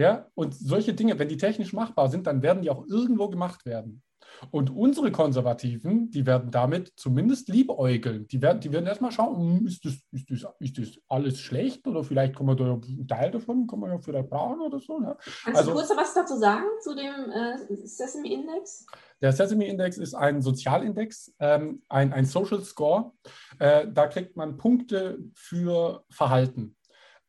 Ja, 0.00 0.28
und 0.34 0.54
solche 0.54 0.94
Dinge, 0.94 1.18
wenn 1.18 1.28
die 1.28 1.36
technisch 1.36 1.74
machbar 1.74 2.08
sind, 2.08 2.26
dann 2.26 2.40
werden 2.40 2.62
die 2.62 2.70
auch 2.70 2.86
irgendwo 2.86 3.28
gemacht 3.28 3.66
werden. 3.66 4.02
Und 4.50 4.74
unsere 4.74 5.12
Konservativen, 5.12 6.10
die 6.10 6.24
werden 6.24 6.50
damit 6.50 6.94
zumindest 6.96 7.50
liebäugeln. 7.50 8.26
Die 8.28 8.40
werden, 8.40 8.60
die 8.60 8.72
werden 8.72 8.86
erstmal 8.86 9.12
schauen, 9.12 9.58
hm, 9.58 9.66
ist 9.66 9.84
das, 9.84 9.96
ist, 10.12 10.30
das, 10.30 10.46
ist 10.58 10.78
das 10.78 10.88
alles 11.06 11.38
schlecht 11.38 11.86
oder 11.86 12.02
vielleicht 12.02 12.34
kann 12.34 12.46
man 12.46 12.56
da 12.56 12.64
einen 12.64 13.06
Teil 13.06 13.30
davon, 13.30 13.66
kann 13.66 13.80
man 13.80 13.90
ja 13.90 13.98
vielleicht 13.98 14.30
brauchen 14.30 14.62
oder 14.62 14.80
so. 14.80 14.98
Ne? 15.00 15.18
Kannst 15.44 15.58
also, 15.58 15.72
du 15.72 15.76
kurz 15.76 15.90
was 15.94 16.14
dazu 16.14 16.38
sagen 16.38 16.64
zu 16.80 16.94
dem 16.94 17.30
äh, 17.30 17.86
Sesame 17.86 18.32
Index? 18.32 18.86
Der 19.20 19.32
Sesame 19.32 19.66
Index 19.66 19.98
ist 19.98 20.14
ein 20.14 20.40
Sozialindex, 20.40 21.34
ähm, 21.40 21.82
ein, 21.90 22.14
ein 22.14 22.24
Social 22.24 22.62
Score. 22.62 23.12
Äh, 23.58 23.86
da 23.92 24.06
kriegt 24.06 24.34
man 24.34 24.56
Punkte 24.56 25.18
für 25.34 26.04
Verhalten. 26.08 26.74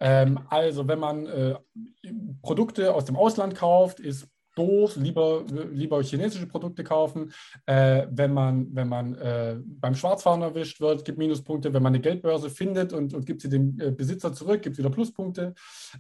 Ähm, 0.02 0.40
also 0.50 0.88
wenn 0.88 1.00
man 1.00 1.26
äh, 1.28 1.56
Produkte 2.42 2.94
aus 2.94 3.06
dem 3.06 3.16
Ausland 3.16 3.56
kauft, 3.56 4.00
ist 4.00 4.28
doof, 4.56 4.96
lieber, 4.96 5.46
lieber 5.72 6.04
chinesische 6.04 6.48
Produkte 6.48 6.84
kaufen. 6.84 7.32
Äh, 7.66 8.08
wenn 8.10 8.34
man, 8.34 8.76
wenn 8.76 8.90
man 8.90 9.16
äh, 9.16 9.58
beim 9.64 9.96
Schwarzfahren 9.96 10.42
erwischt 10.42 10.82
wird, 10.82 11.06
gibt 11.06 11.18
Minuspunkte. 11.18 11.74
Wenn 11.74 11.84
man 11.84 11.94
eine 11.94 12.02
Geldbörse 12.02 12.50
findet 12.50 12.94
und, 12.94 13.14
und 13.14 13.26
gibt 13.26 13.42
sie 13.42 13.50
dem 13.50 13.80
äh, 13.80 13.92
Besitzer 13.92 14.34
zurück, 14.34 14.62
gibt 14.62 14.74
es 14.74 14.80
wieder 14.80 14.90
Pluspunkte. 14.90 15.54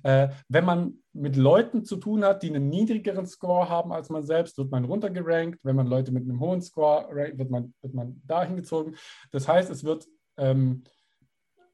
Äh, 0.03 0.29
wenn 0.49 0.65
man 0.65 0.95
mit 1.13 1.35
Leuten 1.35 1.85
zu 1.85 1.97
tun 1.97 2.23
hat, 2.23 2.43
die 2.43 2.49
einen 2.49 2.69
niedrigeren 2.69 3.25
Score 3.25 3.69
haben 3.69 3.91
als 3.91 4.09
man 4.09 4.23
selbst, 4.23 4.57
wird 4.57 4.71
man 4.71 4.85
runtergerankt. 4.85 5.59
Wenn 5.63 5.75
man 5.75 5.87
Leute 5.87 6.11
mit 6.11 6.23
einem 6.23 6.39
hohen 6.39 6.61
Score 6.61 7.07
rankt, 7.09 7.37
wird 7.37 7.49
man, 7.49 7.73
wird 7.81 7.93
man 7.93 8.21
dahin 8.25 8.55
gezogen. 8.55 8.95
Das 9.31 9.47
heißt, 9.47 9.69
es 9.69 9.83
wird 9.83 10.07
ähm, 10.37 10.83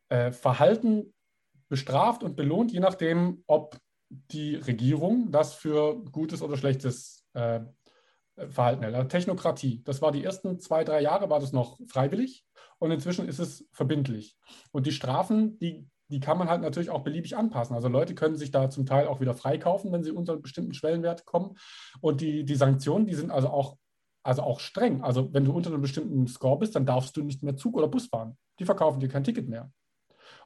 äh, 0.09 0.31
Verhalten 0.31 1.13
bestraft 1.69 2.23
und 2.23 2.35
belohnt, 2.35 2.71
je 2.71 2.79
nachdem, 2.79 3.43
ob 3.47 3.77
die 4.09 4.55
Regierung 4.55 5.31
das 5.31 5.53
für 5.53 6.01
gutes 6.11 6.41
oder 6.41 6.57
schlechtes 6.57 7.25
äh, 7.33 7.61
Verhalten 8.49 8.83
hält. 8.83 8.95
Also 8.95 9.07
Technokratie, 9.07 9.81
das 9.83 10.01
war 10.01 10.11
die 10.11 10.23
ersten 10.23 10.59
zwei, 10.59 10.83
drei 10.83 11.01
Jahre, 11.01 11.29
war 11.29 11.39
das 11.39 11.53
noch 11.53 11.79
freiwillig 11.87 12.45
und 12.79 12.91
inzwischen 12.91 13.27
ist 13.27 13.39
es 13.39 13.67
verbindlich. 13.71 14.37
Und 14.71 14.85
die 14.85 14.91
Strafen, 14.91 15.57
die, 15.59 15.87
die 16.09 16.19
kann 16.19 16.37
man 16.37 16.49
halt 16.49 16.61
natürlich 16.61 16.89
auch 16.89 17.03
beliebig 17.03 17.35
anpassen. 17.35 17.75
Also 17.75 17.87
Leute 17.87 18.15
können 18.15 18.35
sich 18.35 18.51
da 18.51 18.69
zum 18.69 18.85
Teil 18.85 19.07
auch 19.07 19.19
wieder 19.19 19.33
freikaufen, 19.33 19.91
wenn 19.91 20.03
sie 20.03 20.11
unter 20.11 20.33
einen 20.33 20.41
bestimmten 20.43 20.73
Schwellenwert 20.73 21.25
kommen. 21.25 21.57
Und 21.99 22.21
die, 22.21 22.45
die 22.45 22.55
Sanktionen, 22.55 23.07
die 23.07 23.15
sind 23.15 23.31
also 23.31 23.49
auch, 23.49 23.77
also 24.23 24.43
auch 24.43 24.59
streng. 24.59 25.03
Also 25.03 25.33
wenn 25.33 25.43
du 25.43 25.51
unter 25.51 25.71
einem 25.71 25.81
bestimmten 25.81 26.27
Score 26.27 26.59
bist, 26.59 26.75
dann 26.75 26.85
darfst 26.85 27.17
du 27.17 27.23
nicht 27.23 27.43
mehr 27.43 27.55
Zug 27.55 27.75
oder 27.75 27.87
Bus 27.87 28.07
fahren. 28.07 28.37
Die 28.59 28.65
verkaufen 28.65 28.99
dir 28.99 29.09
kein 29.09 29.23
Ticket 29.23 29.49
mehr. 29.49 29.71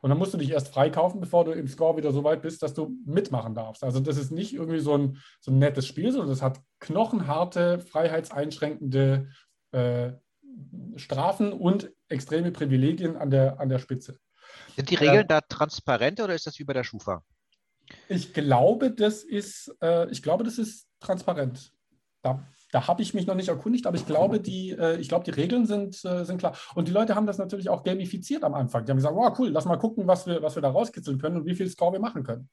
Und 0.01 0.09
dann 0.09 0.17
musst 0.17 0.33
du 0.33 0.37
dich 0.37 0.49
erst 0.49 0.69
freikaufen, 0.69 1.21
bevor 1.21 1.45
du 1.45 1.51
im 1.51 1.67
Score 1.67 1.95
wieder 1.95 2.11
so 2.11 2.23
weit 2.23 2.41
bist, 2.41 2.63
dass 2.63 2.73
du 2.73 2.97
mitmachen 3.05 3.53
darfst. 3.53 3.83
Also 3.83 3.99
das 3.99 4.17
ist 4.17 4.31
nicht 4.31 4.53
irgendwie 4.53 4.79
so 4.79 4.97
ein, 4.97 5.17
so 5.39 5.51
ein 5.51 5.59
nettes 5.59 5.85
Spiel, 5.87 6.11
sondern 6.11 6.29
das 6.29 6.41
hat 6.41 6.59
knochenharte, 6.79 7.79
freiheitseinschränkende 7.79 9.29
äh, 9.71 10.11
Strafen 10.95 11.53
und 11.53 11.91
extreme 12.09 12.51
Privilegien 12.51 13.15
an 13.15 13.29
der, 13.29 13.59
an 13.59 13.69
der 13.69 13.79
Spitze. 13.79 14.19
Sind 14.75 14.89
die 14.89 14.95
Regeln 14.95 15.23
äh, 15.23 15.27
da 15.27 15.41
transparent 15.41 16.19
oder 16.19 16.33
ist 16.33 16.47
das 16.47 16.57
wie 16.59 16.63
bei 16.63 16.73
der 16.73 16.83
Schufa? 16.83 17.23
Ich 18.09 18.33
glaube, 18.33 18.91
das 18.91 19.23
ist, 19.23 19.73
äh, 19.81 20.09
ich 20.09 20.23
glaube, 20.23 20.43
das 20.43 20.57
ist 20.57 20.87
transparent. 20.99 21.71
Da, 22.21 22.47
da 22.71 22.87
habe 22.87 23.01
ich 23.01 23.13
mich 23.13 23.27
noch 23.27 23.35
nicht 23.35 23.49
erkundigt, 23.49 23.85
aber 23.85 23.97
ich 23.97 24.05
glaube, 24.05 24.39
die, 24.39 24.71
äh, 24.71 24.97
ich 24.97 25.09
glaube, 25.09 25.25
die 25.25 25.31
Regeln 25.31 25.65
sind, 25.65 26.03
äh, 26.05 26.23
sind 26.23 26.37
klar. 26.37 26.55
Und 26.73 26.87
die 26.87 26.91
Leute 26.91 27.15
haben 27.15 27.27
das 27.27 27.37
natürlich 27.37 27.69
auch 27.69 27.83
gamifiziert 27.83 28.43
am 28.43 28.53
Anfang. 28.53 28.85
Die 28.85 28.91
haben 28.91 28.97
gesagt, 28.97 29.15
wow, 29.15 29.37
cool, 29.37 29.49
lass 29.49 29.65
mal 29.65 29.77
gucken, 29.77 30.07
was 30.07 30.25
wir, 30.25 30.41
was 30.41 30.55
wir 30.55 30.61
da 30.61 30.69
rauskitzeln 30.69 31.19
können 31.19 31.37
und 31.37 31.45
wie 31.45 31.55
viel 31.55 31.69
Score 31.69 31.93
wir 31.93 31.99
machen 31.99 32.23
können. 32.23 32.49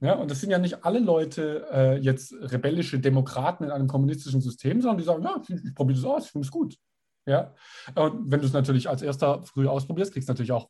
Ja, 0.00 0.14
und 0.14 0.30
das 0.30 0.40
sind 0.40 0.50
ja 0.50 0.58
nicht 0.58 0.84
alle 0.84 0.98
Leute 0.98 1.66
äh, 1.72 1.96
jetzt 1.98 2.34
rebellische 2.34 2.98
Demokraten 2.98 3.64
in 3.64 3.70
einem 3.70 3.86
kommunistischen 3.86 4.40
System, 4.40 4.80
sondern 4.80 4.98
die 4.98 5.04
sagen, 5.04 5.22
ja, 5.22 5.40
ich, 5.48 5.64
ich 5.64 5.74
probiere 5.74 6.00
das 6.00 6.08
aus, 6.08 6.24
ich 6.26 6.32
finde 6.32 6.46
es 6.46 6.50
gut. 6.50 6.76
Ja, 7.24 7.54
und 7.94 8.32
wenn 8.32 8.40
du 8.40 8.46
es 8.46 8.52
natürlich 8.52 8.88
als 8.88 9.00
erster 9.00 9.42
früh 9.42 9.68
ausprobierst, 9.68 10.12
kriegst 10.12 10.28
du 10.28 10.32
natürlich 10.32 10.50
auch 10.50 10.68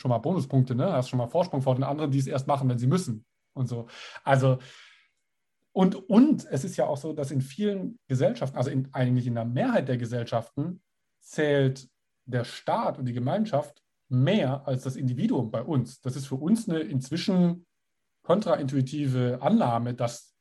schon 0.00 0.10
mal 0.10 0.18
Bonuspunkte, 0.18 0.76
ne? 0.76 0.92
Hast 0.92 1.08
schon 1.08 1.18
mal 1.18 1.26
Vorsprung 1.26 1.60
vor 1.60 1.74
den 1.74 1.82
anderen, 1.82 2.12
die 2.12 2.18
es 2.18 2.28
erst 2.28 2.46
machen, 2.46 2.68
wenn 2.68 2.78
sie 2.78 2.86
müssen 2.86 3.24
und 3.52 3.68
so. 3.68 3.88
Also 4.22 4.58
und, 5.78 5.94
und 6.10 6.44
es 6.50 6.64
ist 6.64 6.76
ja 6.76 6.88
auch 6.88 6.96
so, 6.96 7.12
dass 7.12 7.30
in 7.30 7.40
vielen 7.40 8.00
Gesellschaften, 8.08 8.56
also 8.56 8.68
in, 8.68 8.88
eigentlich 8.90 9.28
in 9.28 9.36
der 9.36 9.44
Mehrheit 9.44 9.86
der 9.86 9.96
Gesellschaften, 9.96 10.82
zählt 11.20 11.88
der 12.24 12.42
Staat 12.42 12.98
und 12.98 13.06
die 13.06 13.12
Gemeinschaft 13.12 13.80
mehr 14.08 14.66
als 14.66 14.82
das 14.82 14.96
Individuum 14.96 15.52
bei 15.52 15.62
uns. 15.62 16.00
Das 16.00 16.16
ist 16.16 16.26
für 16.26 16.34
uns 16.34 16.68
eine 16.68 16.80
inzwischen 16.80 17.64
kontraintuitive 18.24 19.38
Annahme, 19.40 19.94
dass 19.94 20.34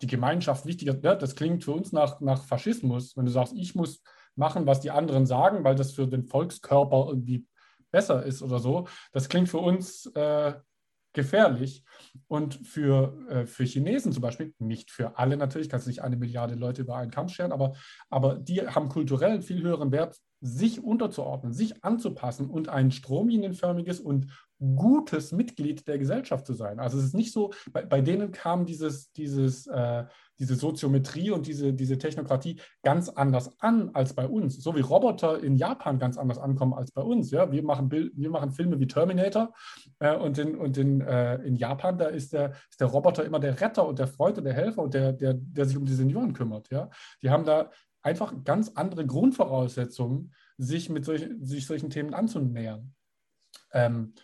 die 0.00 0.06
Gemeinschaft 0.06 0.64
wichtiger 0.64 0.94
ist. 0.94 1.22
Das 1.22 1.34
klingt 1.34 1.64
für 1.64 1.72
uns 1.72 1.90
nach, 1.90 2.20
nach 2.20 2.44
Faschismus, 2.44 3.16
wenn 3.16 3.24
du 3.24 3.32
sagst, 3.32 3.54
ich 3.56 3.74
muss 3.74 4.00
machen, 4.36 4.64
was 4.68 4.78
die 4.78 4.92
anderen 4.92 5.26
sagen, 5.26 5.64
weil 5.64 5.74
das 5.74 5.90
für 5.90 6.06
den 6.06 6.22
Volkskörper 6.22 7.06
irgendwie 7.08 7.48
besser 7.90 8.24
ist 8.24 8.42
oder 8.42 8.60
so. 8.60 8.86
Das 9.10 9.28
klingt 9.28 9.48
für 9.48 9.58
uns 9.58 10.06
äh, 10.14 10.54
gefährlich. 11.18 11.84
Und 12.28 12.54
für, 12.54 13.18
äh, 13.28 13.46
für 13.46 13.64
Chinesen 13.64 14.12
zum 14.12 14.22
Beispiel, 14.22 14.54
nicht 14.58 14.90
für 14.90 15.18
alle 15.18 15.36
natürlich, 15.36 15.68
kannst 15.68 15.86
du 15.86 15.90
nicht 15.90 16.02
eine 16.02 16.16
Milliarde 16.16 16.54
Leute 16.54 16.82
über 16.82 16.96
einen 16.96 17.10
Kamm 17.10 17.28
scheren, 17.28 17.52
aber, 17.52 17.74
aber 18.08 18.36
die 18.36 18.60
haben 18.66 18.88
kulturell 18.88 19.32
einen 19.32 19.42
viel 19.42 19.62
höheren 19.62 19.90
Wert, 19.90 20.16
sich 20.40 20.84
unterzuordnen, 20.84 21.52
sich 21.52 21.82
anzupassen 21.82 22.48
und 22.48 22.68
ein 22.68 22.92
stromlinienförmiges 22.92 23.98
und 23.98 24.28
gutes 24.60 25.32
Mitglied 25.32 25.88
der 25.88 25.98
Gesellschaft 25.98 26.46
zu 26.46 26.54
sein. 26.54 26.78
Also 26.78 26.98
es 26.98 27.04
ist 27.04 27.14
nicht 27.14 27.32
so, 27.32 27.52
bei, 27.72 27.84
bei 27.84 28.00
denen 28.00 28.30
kam 28.30 28.64
dieses, 28.64 29.10
dieses, 29.12 29.66
äh, 29.66 30.04
diese 30.38 30.54
Soziometrie 30.54 31.30
und 31.30 31.46
diese, 31.46 31.72
diese 31.72 31.98
Technokratie 31.98 32.60
ganz 32.82 33.08
anders 33.08 33.60
an 33.60 33.90
als 33.94 34.14
bei 34.14 34.26
uns. 34.26 34.62
So 34.62 34.76
wie 34.76 34.80
Roboter 34.80 35.42
in 35.42 35.56
Japan 35.56 35.98
ganz 35.98 36.16
anders 36.16 36.38
ankommen 36.38 36.74
als 36.74 36.92
bei 36.92 37.02
uns. 37.02 37.30
Ja? 37.30 37.50
Wir, 37.50 37.62
machen 37.62 37.88
Bild, 37.88 38.12
wir 38.16 38.30
machen 38.30 38.52
Filme 38.52 38.78
wie 38.78 38.86
Terminator 38.86 39.52
äh, 39.98 40.16
und, 40.16 40.38
in, 40.38 40.56
und 40.56 40.76
in, 40.78 41.00
äh, 41.00 41.36
in 41.42 41.56
Japan, 41.56 41.98
da 41.98 42.06
ist 42.06 42.32
der, 42.32 42.52
ist 42.70 42.80
der 42.80 42.88
Roboter 42.88 43.24
immer 43.24 43.40
der 43.40 43.60
Retter 43.60 43.86
und 43.86 43.98
der 43.98 44.06
Freund 44.06 44.38
und 44.38 44.44
der 44.44 44.54
Helfer 44.54 44.82
und 44.82 44.94
der, 44.94 45.12
der, 45.12 45.34
der 45.34 45.64
sich 45.64 45.76
um 45.76 45.84
die 45.84 45.94
Senioren 45.94 46.32
kümmert. 46.32 46.70
Ja? 46.70 46.90
Die 47.22 47.30
haben 47.30 47.44
da 47.44 47.70
einfach 48.02 48.32
ganz 48.44 48.72
andere 48.74 49.06
Grundvoraussetzungen, 49.06 50.32
sich 50.56 50.88
mit 50.88 51.04
solch, 51.04 51.28
sich 51.40 51.66
solchen 51.66 51.90
Themen 51.90 52.14
anzunähern. 52.14 52.94
Ähm, 53.72 54.14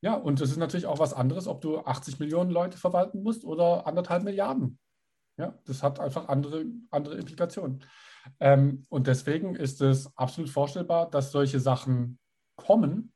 ja, 0.00 0.14
und 0.14 0.40
es 0.40 0.50
ist 0.50 0.58
natürlich 0.58 0.86
auch 0.86 0.98
was 0.98 1.12
anderes, 1.12 1.48
ob 1.48 1.60
du 1.60 1.78
80 1.78 2.20
Millionen 2.20 2.50
Leute 2.50 2.78
verwalten 2.78 3.22
musst 3.22 3.44
oder 3.44 3.86
anderthalb 3.86 4.22
Milliarden. 4.22 4.78
Ja, 5.38 5.54
das 5.66 5.82
hat 5.84 6.00
einfach 6.00 6.28
andere, 6.28 6.64
andere 6.90 7.14
Implikationen. 7.14 7.84
Ähm, 8.40 8.84
und 8.88 9.06
deswegen 9.06 9.54
ist 9.54 9.80
es 9.80 10.14
absolut 10.16 10.50
vorstellbar, 10.50 11.08
dass 11.08 11.30
solche 11.30 11.60
Sachen 11.60 12.18
kommen. 12.56 13.12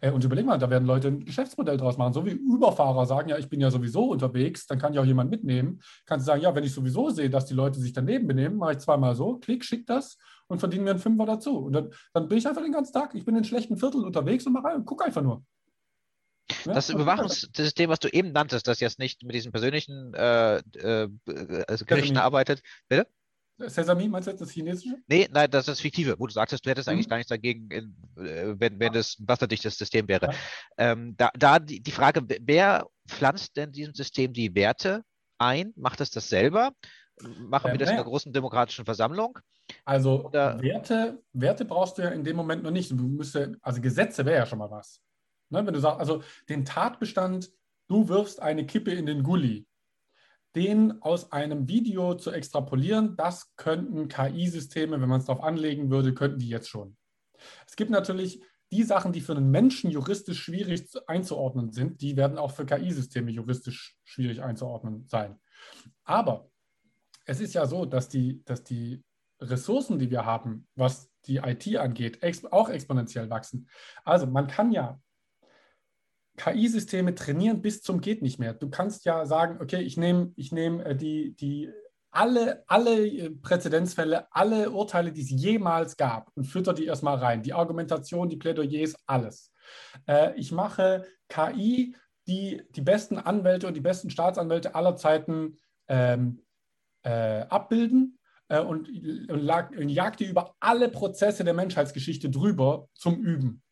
Äh, 0.00 0.10
und 0.10 0.24
überleg 0.24 0.46
mal, 0.46 0.58
da 0.58 0.70
werden 0.70 0.86
Leute 0.86 1.08
ein 1.08 1.24
Geschäftsmodell 1.24 1.76
draus 1.76 1.98
machen. 1.98 2.14
So 2.14 2.24
wie 2.24 2.30
Überfahrer 2.30 3.04
sagen, 3.04 3.28
ja, 3.28 3.36
ich 3.36 3.50
bin 3.50 3.60
ja 3.60 3.70
sowieso 3.70 4.10
unterwegs, 4.10 4.66
dann 4.66 4.78
kann 4.78 4.94
ja 4.94 5.02
auch 5.02 5.06
jemand 5.06 5.30
mitnehmen. 5.30 5.82
Kannst 6.06 6.26
du 6.26 6.30
sagen, 6.32 6.42
ja, 6.42 6.54
wenn 6.54 6.64
ich 6.64 6.72
sowieso 6.72 7.10
sehe, 7.10 7.28
dass 7.28 7.44
die 7.44 7.54
Leute 7.54 7.78
sich 7.78 7.92
daneben 7.92 8.26
benehmen, 8.26 8.56
mache 8.56 8.72
ich 8.72 8.78
zweimal 8.78 9.14
so, 9.14 9.36
klick, 9.36 9.62
schick 9.62 9.86
das 9.86 10.16
und 10.46 10.60
verdiene 10.60 10.84
mir 10.84 10.90
einen 10.90 10.98
Fünfer 10.98 11.26
dazu. 11.26 11.58
Und 11.58 11.74
dann, 11.74 11.90
dann 12.14 12.26
bin 12.26 12.38
ich 12.38 12.48
einfach 12.48 12.62
den 12.62 12.72
ganzen 12.72 12.94
Tag, 12.94 13.14
ich 13.14 13.26
bin 13.26 13.36
in 13.36 13.44
schlechten 13.44 13.76
Vierteln 13.76 14.04
unterwegs 14.04 14.46
und 14.46 14.54
mache 14.54 14.74
und 14.74 14.86
gucke 14.86 15.04
einfach 15.04 15.22
nur. 15.22 15.44
Das 16.64 16.90
Überwachungssystem, 16.90 17.90
was 17.90 18.00
du 18.00 18.08
eben 18.08 18.32
nanntest, 18.32 18.66
das 18.66 18.80
jetzt 18.80 18.98
nicht 18.98 19.22
mit 19.22 19.34
diesen 19.34 19.52
persönlichen 19.52 20.14
äh, 20.14 20.56
äh, 20.58 21.08
also 21.66 21.84
Gerichten 21.84 22.16
arbeitet. 22.16 22.62
Bitte? 22.88 23.06
Sesame, 23.68 24.08
meinst 24.08 24.26
du 24.26 24.30
jetzt 24.30 24.40
das 24.40 24.50
chinesische? 24.50 24.96
Nee, 25.06 25.28
nein, 25.30 25.50
das 25.50 25.62
ist 25.62 25.68
das 25.68 25.80
Fiktive, 25.80 26.16
wo 26.18 26.26
du 26.26 26.32
sagtest, 26.32 26.64
du 26.64 26.70
hättest 26.70 26.88
mhm. 26.88 26.94
eigentlich 26.94 27.08
gar 27.08 27.16
nichts 27.18 27.28
dagegen, 27.28 27.70
in, 27.70 27.96
äh, 28.16 28.54
wenn, 28.58 28.80
wenn 28.80 28.92
das 28.92 29.18
ein 29.18 29.28
wasserdichtes 29.28 29.76
System 29.76 30.08
wäre. 30.08 30.26
Ja. 30.26 30.32
Ähm, 30.78 31.14
da 31.16 31.30
da 31.38 31.58
die, 31.58 31.80
die 31.80 31.90
Frage, 31.90 32.22
wer 32.40 32.86
pflanzt 33.06 33.56
denn 33.56 33.72
diesem 33.72 33.94
System 33.94 34.32
die 34.32 34.54
Werte 34.54 35.02
ein? 35.38 35.72
Macht 35.76 36.00
es 36.00 36.10
das 36.10 36.28
selber? 36.28 36.72
Machen 37.20 37.68
ähm, 37.68 37.72
wir 37.72 37.78
das 37.78 37.88
naja. 37.88 37.92
in 37.92 37.96
einer 37.98 38.04
großen 38.04 38.32
demokratischen 38.32 38.84
Versammlung? 38.84 39.38
Also 39.84 40.26
Oder, 40.26 40.60
Werte, 40.60 41.22
Werte 41.32 41.64
brauchst 41.64 41.98
du 41.98 42.02
ja 42.02 42.10
in 42.10 42.24
dem 42.24 42.36
Moment 42.36 42.62
noch 42.62 42.70
nicht. 42.70 42.90
Du 42.90 42.96
müsste, 42.96 43.56
also 43.62 43.80
Gesetze 43.80 44.24
wäre 44.24 44.38
ja 44.38 44.46
schon 44.46 44.58
mal 44.58 44.70
was. 44.70 45.00
Ne, 45.50 45.66
wenn 45.66 45.74
du 45.74 45.80
sagst, 45.80 46.00
also 46.00 46.22
den 46.48 46.64
Tatbestand, 46.64 47.50
du 47.88 48.08
wirfst 48.08 48.40
eine 48.40 48.66
Kippe 48.66 48.92
in 48.92 49.06
den 49.06 49.22
Gully, 49.22 49.66
den 50.54 51.02
aus 51.02 51.32
einem 51.32 51.68
Video 51.68 52.14
zu 52.14 52.30
extrapolieren, 52.30 53.16
das 53.16 53.54
könnten 53.56 54.08
KI-Systeme, 54.08 55.00
wenn 55.00 55.08
man 55.08 55.20
es 55.20 55.26
darauf 55.26 55.42
anlegen 55.42 55.90
würde, 55.90 56.14
könnten 56.14 56.38
die 56.38 56.48
jetzt 56.48 56.68
schon. 56.68 56.96
Es 57.66 57.76
gibt 57.76 57.90
natürlich 57.90 58.42
die 58.72 58.84
Sachen, 58.84 59.12
die 59.12 59.20
für 59.20 59.36
einen 59.36 59.50
Menschen 59.50 59.90
juristisch 59.90 60.40
schwierig 60.40 60.88
einzuordnen 61.08 61.72
sind, 61.72 62.00
die 62.00 62.16
werden 62.16 62.38
auch 62.38 62.52
für 62.52 62.64
KI-Systeme 62.66 63.30
juristisch 63.30 63.96
schwierig 64.04 64.42
einzuordnen 64.42 65.08
sein. 65.08 65.40
Aber 66.04 66.48
es 67.26 67.40
ist 67.40 67.54
ja 67.54 67.66
so, 67.66 67.84
dass 67.84 68.08
die, 68.08 68.44
dass 68.44 68.62
die 68.62 69.02
Ressourcen, 69.40 69.98
die 69.98 70.10
wir 70.10 70.24
haben, 70.24 70.68
was 70.74 71.10
die 71.26 71.38
IT 71.38 71.76
angeht, 71.76 72.22
auch 72.52 72.68
exponentiell 72.68 73.30
wachsen. 73.30 73.68
Also 74.04 74.26
man 74.26 74.46
kann 74.46 74.70
ja 74.70 75.00
KI-Systeme 76.40 77.14
trainieren 77.14 77.60
bis 77.60 77.82
zum 77.82 78.00
geht 78.00 78.22
nicht 78.22 78.38
mehr. 78.38 78.54
Du 78.54 78.70
kannst 78.70 79.04
ja 79.04 79.26
sagen, 79.26 79.58
okay, 79.60 79.82
ich 79.82 79.98
nehme 79.98 80.32
ich 80.36 80.52
nehm, 80.52 80.80
äh, 80.80 80.96
die, 80.96 81.36
die 81.36 81.70
alle, 82.10 82.64
alle 82.66 83.06
äh, 83.06 83.30
Präzedenzfälle, 83.30 84.26
alle 84.32 84.70
Urteile, 84.70 85.12
die 85.12 85.20
es 85.20 85.30
jemals 85.30 85.98
gab 85.98 86.30
und 86.34 86.44
fütter 86.44 86.72
die 86.72 86.86
erstmal 86.86 87.18
rein. 87.18 87.42
Die 87.42 87.52
Argumentation, 87.52 88.30
die 88.30 88.38
Plädoyers, 88.38 88.94
alles. 89.06 89.52
Äh, 90.08 90.34
ich 90.36 90.50
mache 90.50 91.04
KI, 91.28 91.94
die 92.26 92.62
die 92.70 92.80
besten 92.80 93.18
Anwälte 93.18 93.66
und 93.66 93.74
die 93.74 93.82
besten 93.82 94.08
Staatsanwälte 94.08 94.74
aller 94.74 94.96
Zeiten 94.96 95.58
ähm, 95.88 96.42
äh, 97.02 97.42
abbilden 97.42 98.18
äh, 98.48 98.60
und, 98.60 98.88
und, 99.28 99.50
und 99.50 99.88
jagt 99.90 100.20
die 100.20 100.26
über 100.26 100.54
alle 100.58 100.88
Prozesse 100.88 101.44
der 101.44 101.54
Menschheitsgeschichte 101.54 102.30
drüber 102.30 102.88
zum 102.94 103.20
Üben. 103.22 103.62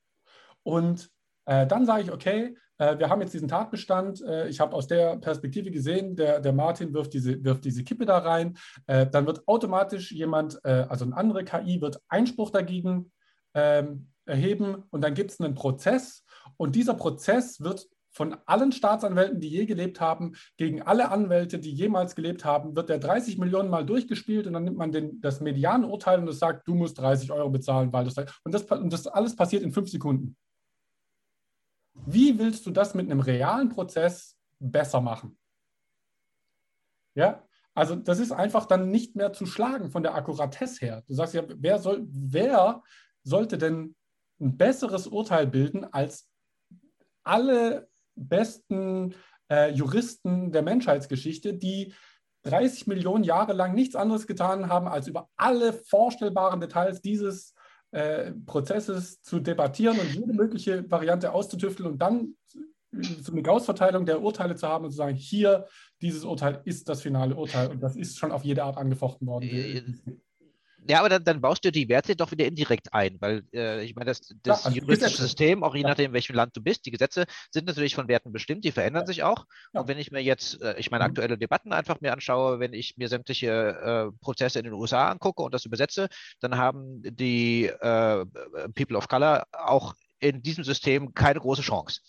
Und 0.62 1.10
äh, 1.48 1.66
dann 1.66 1.86
sage 1.86 2.02
ich, 2.02 2.12
okay, 2.12 2.54
äh, 2.76 2.98
wir 2.98 3.08
haben 3.08 3.22
jetzt 3.22 3.32
diesen 3.32 3.48
Tatbestand. 3.48 4.20
Äh, 4.20 4.48
ich 4.48 4.60
habe 4.60 4.76
aus 4.76 4.86
der 4.86 5.16
Perspektive 5.16 5.70
gesehen, 5.70 6.14
der, 6.14 6.40
der 6.40 6.52
Martin 6.52 6.92
wirft 6.92 7.14
diese, 7.14 7.42
wirft 7.42 7.64
diese 7.64 7.84
Kippe 7.84 8.04
da 8.04 8.18
rein. 8.18 8.58
Äh, 8.86 9.06
dann 9.06 9.26
wird 9.26 9.48
automatisch 9.48 10.12
jemand, 10.12 10.60
äh, 10.64 10.84
also 10.90 11.06
eine 11.06 11.16
andere 11.16 11.44
KI, 11.44 11.80
wird 11.80 12.00
Einspruch 12.08 12.50
dagegen 12.50 13.12
ähm, 13.54 14.08
erheben 14.26 14.84
und 14.90 15.02
dann 15.02 15.14
gibt 15.14 15.30
es 15.30 15.40
einen 15.40 15.54
Prozess. 15.54 16.22
Und 16.58 16.76
dieser 16.76 16.92
Prozess 16.92 17.62
wird 17.62 17.86
von 18.10 18.36
allen 18.44 18.72
Staatsanwälten, 18.72 19.40
die 19.40 19.48
je 19.48 19.64
gelebt 19.64 20.02
haben, 20.02 20.34
gegen 20.58 20.82
alle 20.82 21.10
Anwälte, 21.10 21.58
die 21.58 21.72
jemals 21.72 22.14
gelebt 22.14 22.44
haben, 22.44 22.76
wird 22.76 22.90
der 22.90 22.98
30 22.98 23.38
Millionen 23.38 23.70
Mal 23.70 23.86
durchgespielt 23.86 24.46
und 24.46 24.52
dann 24.52 24.64
nimmt 24.64 24.76
man 24.76 24.92
den, 24.92 25.20
das 25.22 25.40
Medianurteil 25.40 26.18
und 26.18 26.28
es 26.28 26.40
sagt, 26.40 26.68
du 26.68 26.74
musst 26.74 26.98
30 26.98 27.32
Euro 27.32 27.48
bezahlen, 27.48 27.90
weil 27.92 28.04
das 28.04 28.16
und 28.44 28.52
das, 28.52 28.64
und 28.64 28.92
das 28.92 29.06
alles 29.06 29.34
passiert 29.34 29.62
in 29.62 29.72
fünf 29.72 29.88
Sekunden. 29.88 30.36
Wie 32.06 32.38
willst 32.38 32.66
du 32.66 32.70
das 32.70 32.94
mit 32.94 33.10
einem 33.10 33.20
realen 33.20 33.68
Prozess 33.68 34.36
besser 34.58 35.00
machen? 35.00 35.38
Ja, 37.14 37.42
also 37.74 37.94
das 37.94 38.18
ist 38.18 38.32
einfach 38.32 38.66
dann 38.66 38.90
nicht 38.90 39.14
mehr 39.16 39.32
zu 39.32 39.46
schlagen 39.46 39.90
von 39.90 40.02
der 40.02 40.14
Akkuratesse 40.14 40.84
her. 40.84 41.02
Du 41.06 41.14
sagst 41.14 41.34
ja, 41.34 41.44
wer, 41.46 41.78
soll, 41.78 42.06
wer 42.10 42.82
sollte 43.22 43.58
denn 43.58 43.94
ein 44.40 44.56
besseres 44.56 45.06
Urteil 45.06 45.46
bilden 45.46 45.84
als 45.84 46.28
alle 47.24 47.88
besten 48.14 49.14
äh, 49.50 49.70
Juristen 49.70 50.50
der 50.52 50.62
Menschheitsgeschichte, 50.62 51.54
die 51.54 51.94
30 52.42 52.86
Millionen 52.86 53.24
Jahre 53.24 53.52
lang 53.52 53.74
nichts 53.74 53.96
anderes 53.96 54.26
getan 54.26 54.68
haben, 54.68 54.88
als 54.88 55.08
über 55.08 55.28
alle 55.36 55.72
vorstellbaren 55.72 56.60
Details 56.60 57.00
dieses 57.00 57.54
äh, 57.90 58.32
Prozesses 58.46 59.22
zu 59.22 59.40
debattieren 59.40 59.98
und 59.98 60.14
jede 60.14 60.32
mögliche 60.32 60.90
Variante 60.90 61.32
auszutüfteln 61.32 61.92
und 61.92 61.98
dann 61.98 62.34
so 63.20 63.32
eine 63.32 63.42
Gaußverteilung 63.42 64.06
der 64.06 64.22
Urteile 64.22 64.56
zu 64.56 64.66
haben 64.66 64.84
und 64.84 64.90
zu 64.90 64.96
sagen, 64.96 65.16
hier, 65.16 65.66
dieses 66.00 66.24
Urteil 66.24 66.60
ist 66.64 66.88
das 66.88 67.02
finale 67.02 67.34
Urteil 67.34 67.68
und 67.70 67.80
das 67.80 67.96
ist 67.96 68.18
schon 68.18 68.32
auf 68.32 68.44
jede 68.44 68.64
Art 68.64 68.78
angefochten 68.78 69.26
worden. 69.26 69.48
Ja, 70.86 71.00
aber 71.00 71.08
dann, 71.08 71.24
dann, 71.24 71.40
baust 71.40 71.64
du 71.64 71.72
die 71.72 71.88
Werte 71.88 72.14
doch 72.14 72.30
wieder 72.30 72.46
indirekt 72.46 72.94
ein, 72.94 73.20
weil 73.20 73.42
äh, 73.52 73.84
ich 73.84 73.94
meine, 73.94 74.06
das, 74.06 74.20
das 74.42 74.60
ja, 74.60 74.66
also 74.66 74.78
juristische 74.78 75.10
Gesetze. 75.10 75.22
System, 75.22 75.64
auch 75.64 75.74
je 75.74 75.82
nachdem, 75.82 76.06
in 76.06 76.12
welchem 76.12 76.36
Land 76.36 76.56
du 76.56 76.62
bist, 76.62 76.86
die 76.86 76.90
Gesetze 76.90 77.26
sind 77.50 77.66
natürlich 77.66 77.94
von 77.94 78.08
Werten 78.08 78.32
bestimmt, 78.32 78.64
die 78.64 78.72
verändern 78.72 79.06
sich 79.06 79.22
auch. 79.22 79.44
Und 79.72 79.88
wenn 79.88 79.98
ich 79.98 80.10
mir 80.10 80.22
jetzt, 80.22 80.62
äh, 80.62 80.78
ich 80.78 80.90
meine, 80.90 81.04
mhm. 81.04 81.10
aktuelle 81.10 81.38
Debatten 81.38 81.72
einfach 81.72 82.00
mir 82.00 82.12
anschaue, 82.12 82.60
wenn 82.60 82.72
ich 82.72 82.96
mir 82.96 83.08
sämtliche 83.08 84.12
äh, 84.12 84.18
Prozesse 84.20 84.60
in 84.60 84.64
den 84.64 84.74
USA 84.74 85.10
angucke 85.10 85.42
und 85.42 85.52
das 85.52 85.64
übersetze, 85.64 86.08
dann 86.40 86.56
haben 86.56 87.02
die 87.02 87.66
äh, 87.66 88.24
People 88.74 88.96
of 88.96 89.08
Color 89.08 89.46
auch 89.52 89.94
in 90.20 90.42
diesem 90.42 90.64
System 90.64 91.12
keine 91.14 91.40
große 91.40 91.62
Chance 91.62 92.00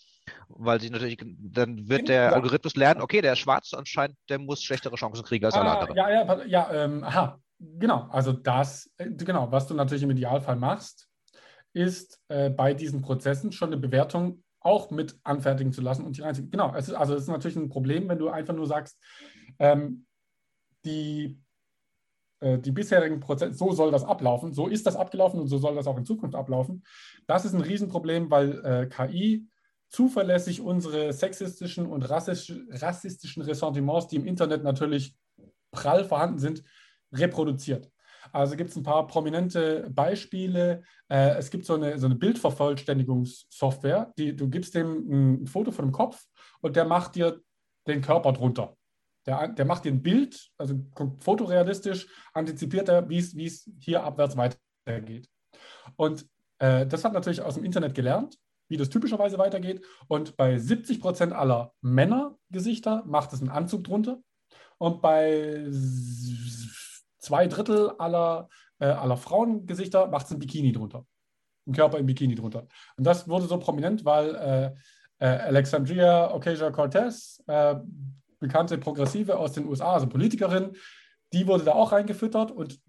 weil 0.48 0.80
sie 0.80 0.90
natürlich, 0.90 1.18
dann 1.18 1.88
wird 1.88 2.08
der 2.08 2.24
ja. 2.24 2.32
Algorithmus 2.32 2.76
lernen, 2.76 3.00
okay, 3.00 3.20
der 3.20 3.32
ist 3.32 3.40
schwarz, 3.40 3.72
anscheinend, 3.74 4.16
der 4.28 4.38
muss 4.38 4.62
schlechtere 4.62 4.96
Chancen 4.96 5.24
kriegen 5.24 5.44
als 5.44 5.54
alle 5.54 5.70
ah, 5.70 5.74
anderen. 5.74 5.96
Ja, 5.96 6.10
ja, 6.10 6.44
ja, 6.44 6.84
ähm, 6.84 7.04
aha, 7.04 7.40
genau, 7.60 8.08
also 8.10 8.32
das, 8.32 8.90
äh, 8.96 9.10
genau, 9.10 9.50
was 9.52 9.66
du 9.66 9.74
natürlich 9.74 10.02
im 10.02 10.10
Idealfall 10.10 10.56
machst, 10.56 11.08
ist 11.72 12.20
äh, 12.28 12.50
bei 12.50 12.74
diesen 12.74 13.02
Prozessen 13.02 13.52
schon 13.52 13.68
eine 13.68 13.80
Bewertung 13.80 14.42
auch 14.60 14.90
mit 14.90 15.18
anfertigen 15.24 15.72
zu 15.72 15.80
lassen 15.80 16.04
und 16.04 16.16
die 16.16 16.22
reinzuziehen. 16.22 16.50
Genau, 16.50 16.74
es 16.74 16.88
ist, 16.88 16.94
also 16.94 17.14
es 17.14 17.22
ist 17.22 17.28
natürlich 17.28 17.56
ein 17.56 17.68
Problem, 17.68 18.08
wenn 18.08 18.18
du 18.18 18.28
einfach 18.28 18.54
nur 18.54 18.66
sagst, 18.66 18.98
ähm, 19.58 20.06
die, 20.84 21.38
äh, 22.40 22.58
die 22.58 22.72
bisherigen 22.72 23.20
Prozesse, 23.20 23.54
so 23.54 23.72
soll 23.72 23.90
das 23.90 24.04
ablaufen, 24.04 24.52
so 24.52 24.66
ist 24.66 24.86
das 24.86 24.96
abgelaufen 24.96 25.40
und 25.40 25.48
so 25.48 25.58
soll 25.58 25.74
das 25.74 25.86
auch 25.86 25.96
in 25.96 26.04
Zukunft 26.04 26.34
ablaufen. 26.34 26.84
Das 27.26 27.44
ist 27.44 27.54
ein 27.54 27.62
Riesenproblem, 27.62 28.30
weil 28.30 28.64
äh, 28.64 28.86
KI 28.86 29.46
zuverlässig 29.88 30.60
unsere 30.60 31.12
sexistischen 31.12 31.86
und 31.86 32.02
rassistischen 32.08 33.42
Ressentiments, 33.42 34.06
die 34.06 34.16
im 34.16 34.26
Internet 34.26 34.62
natürlich 34.62 35.16
prall 35.72 36.04
vorhanden 36.04 36.38
sind, 36.38 36.62
reproduziert. 37.12 37.90
Also 38.32 38.56
gibt 38.56 38.70
es 38.70 38.76
ein 38.76 38.82
paar 38.82 39.06
prominente 39.06 39.88
Beispiele. 39.90 40.82
Äh, 41.08 41.36
es 41.38 41.50
gibt 41.50 41.64
so 41.64 41.74
eine, 41.74 41.98
so 41.98 42.06
eine 42.06 42.14
Bildvervollständigungssoftware, 42.16 44.12
die, 44.18 44.36
du 44.36 44.48
gibst 44.48 44.74
dem 44.74 45.40
ein 45.42 45.46
Foto 45.46 45.72
von 45.72 45.86
dem 45.86 45.92
Kopf 45.92 46.22
und 46.60 46.76
der 46.76 46.84
macht 46.84 47.14
dir 47.16 47.40
den 47.86 48.02
Körper 48.02 48.32
drunter. 48.32 48.76
Der, 49.26 49.48
der 49.48 49.64
macht 49.64 49.84
dir 49.84 49.92
ein 49.92 50.02
Bild, 50.02 50.50
also 50.58 50.74
fotorealistisch, 51.18 52.06
antizipiert 52.32 52.88
er, 52.88 53.08
wie 53.08 53.18
es 53.18 53.70
hier 53.78 54.02
abwärts 54.02 54.36
weitergeht. 54.36 55.28
Und 55.96 56.26
äh, 56.58 56.86
das 56.86 57.04
hat 57.04 57.12
natürlich 57.12 57.42
aus 57.42 57.54
dem 57.54 57.64
Internet 57.64 57.94
gelernt 57.94 58.38
wie 58.70 58.76
das 58.76 58.88
typischerweise 58.88 59.36
weitergeht. 59.36 59.84
Und 60.08 60.36
bei 60.36 60.56
70 60.56 61.00
Prozent 61.00 61.32
aller 61.32 61.74
Männergesichter 61.82 63.02
macht 63.04 63.32
es 63.32 63.40
einen 63.40 63.50
Anzug 63.50 63.84
drunter. 63.84 64.22
Und 64.78 65.02
bei 65.02 65.66
zwei 67.20 67.46
Drittel 67.46 67.90
aller, 67.98 68.48
äh, 68.78 68.86
aller 68.86 69.16
Frauengesichter 69.16 70.08
macht 70.08 70.26
es 70.26 70.32
ein 70.32 70.38
Bikini 70.38 70.72
drunter. 70.72 71.06
Ein 71.66 71.74
Körper 71.74 71.98
im 71.98 72.06
Bikini 72.06 72.34
drunter. 72.34 72.66
Und 72.96 73.04
das 73.04 73.28
wurde 73.28 73.46
so 73.46 73.58
prominent, 73.58 74.04
weil 74.04 74.34
äh, 74.34 75.24
äh, 75.24 75.26
Alexandria 75.26 76.34
Ocasio-Cortez, 76.34 77.42
äh, 77.46 77.76
bekannte 78.38 78.78
Progressive 78.78 79.38
aus 79.38 79.52
den 79.52 79.66
USA, 79.66 79.92
also 79.92 80.06
Politikerin, 80.06 80.76
die 81.32 81.46
wurde 81.46 81.64
da 81.64 81.72
auch 81.72 81.92
reingefüttert 81.92 82.50
und 82.50 82.80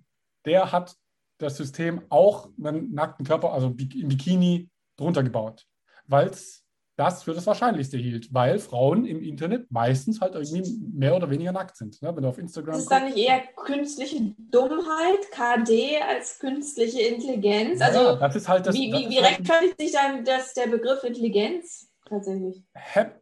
der 0.45 0.71
hat 0.71 0.95
das 1.37 1.57
System 1.57 2.01
auch 2.09 2.49
einen 2.63 2.93
nackten 2.93 3.25
Körper, 3.25 3.53
also 3.53 3.67
im 3.67 3.75
Bikini, 3.75 4.69
drunter 4.95 5.23
gebaut 5.23 5.65
weil 6.11 6.27
es 6.27 6.60
das 6.95 7.23
für 7.23 7.33
das 7.33 7.47
Wahrscheinlichste 7.47 7.97
hielt, 7.97 8.33
weil 8.33 8.59
Frauen 8.59 9.05
im 9.05 9.21
Internet 9.21 9.71
meistens 9.71 10.21
halt 10.21 10.35
irgendwie 10.35 10.79
mehr 10.93 11.15
oder 11.15 11.29
weniger 11.29 11.51
nackt 11.51 11.77
sind. 11.77 12.01
Ne? 12.01 12.15
Wenn 12.15 12.23
du 12.23 12.29
auf 12.29 12.37
Instagram. 12.37 12.75
Ist 12.75 12.91
dann 12.91 13.05
nicht 13.05 13.17
eher 13.17 13.41
künstliche 13.55 14.33
Dummheit, 14.37 15.31
KD, 15.31 15.99
als 16.01 16.39
künstliche 16.39 17.01
Intelligenz? 17.01 17.81
Also, 17.81 17.99
ja, 17.99 18.15
das 18.15 18.35
ist 18.35 18.47
halt 18.47 18.67
das. 18.67 18.75
Wie, 18.75 18.91
wie, 18.91 19.09
wie 19.09 19.21
halt 19.21 19.39
rechtfertigt 19.39 19.79
sich 19.79 19.91
dann 19.93 20.25
das, 20.25 20.53
der 20.53 20.67
Begriff 20.67 21.03
Intelligenz 21.03 21.89
tatsächlich? 22.05 22.63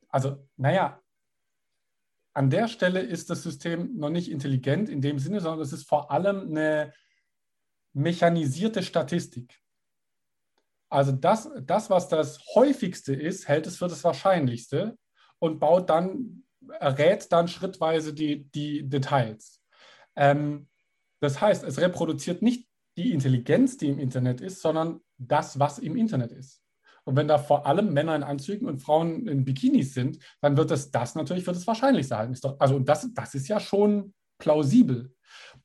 Also, 0.09 0.38
naja, 0.57 0.99
an 2.34 2.49
der 2.49 2.67
Stelle 2.67 3.01
ist 3.01 3.30
das 3.30 3.43
System 3.43 3.97
noch 3.97 4.09
nicht 4.09 4.32
intelligent 4.32 4.89
in 4.89 5.01
dem 5.01 5.20
Sinne, 5.20 5.41
sondern 5.41 5.61
es 5.61 5.74
ist 5.74 5.88
vor 5.88 6.11
allem 6.11 6.49
eine 6.49 6.93
mechanisierte 7.93 8.84
Statistik. 8.84 9.59
Also 10.90 11.12
das, 11.12 11.50
das, 11.64 11.90
was 11.90 12.08
das 12.08 12.40
häufigste 12.56 13.14
ist, 13.14 13.48
hält 13.48 13.68
es 13.68 13.78
für 13.78 13.88
das 13.88 14.04
Wahrscheinlichste 14.04 14.98
und 15.38 15.60
baut 15.60 15.90
dann, 15.90 16.44
errät 16.80 17.32
dann 17.32 17.48
schrittweise 17.48 18.14
die, 18.14 18.50
die 18.50 18.88
Details. 18.88 19.62
Ähm, 20.16 20.68
das 21.22 21.40
heißt, 21.40 21.64
es 21.64 21.80
reproduziert 21.80 22.42
nicht 22.42 22.68
die 22.98 23.12
Intelligenz, 23.12 23.78
die 23.78 23.88
im 23.88 24.00
Internet 24.00 24.42
ist, 24.42 24.62
sondern 24.62 25.02
das, 25.18 25.60
was 25.60 25.80
im 25.80 25.96
Internet 25.96 26.32
ist. 26.32 26.62
Und 27.06 27.16
wenn 27.16 27.28
da 27.28 27.38
vor 27.38 27.66
allem 27.66 27.94
Männer 27.94 28.16
in 28.16 28.24
Anzügen 28.24 28.68
und 28.68 28.80
Frauen 28.80 29.28
in 29.28 29.46
Bikinis 29.46 29.94
sind, 29.94 30.20
dann 30.42 30.58
wird 30.58 30.72
es 30.72 30.92
das 30.92 31.16
natürlich 31.16 31.44
für 31.44 31.54
das 31.54 31.66
Wahrscheinlichste 31.66 32.18
halten. 32.18 32.38
also 32.60 32.76
und 32.76 32.90
das, 32.90 33.08
das 33.14 33.36
ist 33.36 33.48
ja 33.48 33.60
schon 33.60 34.14
plausibel. 34.38 35.14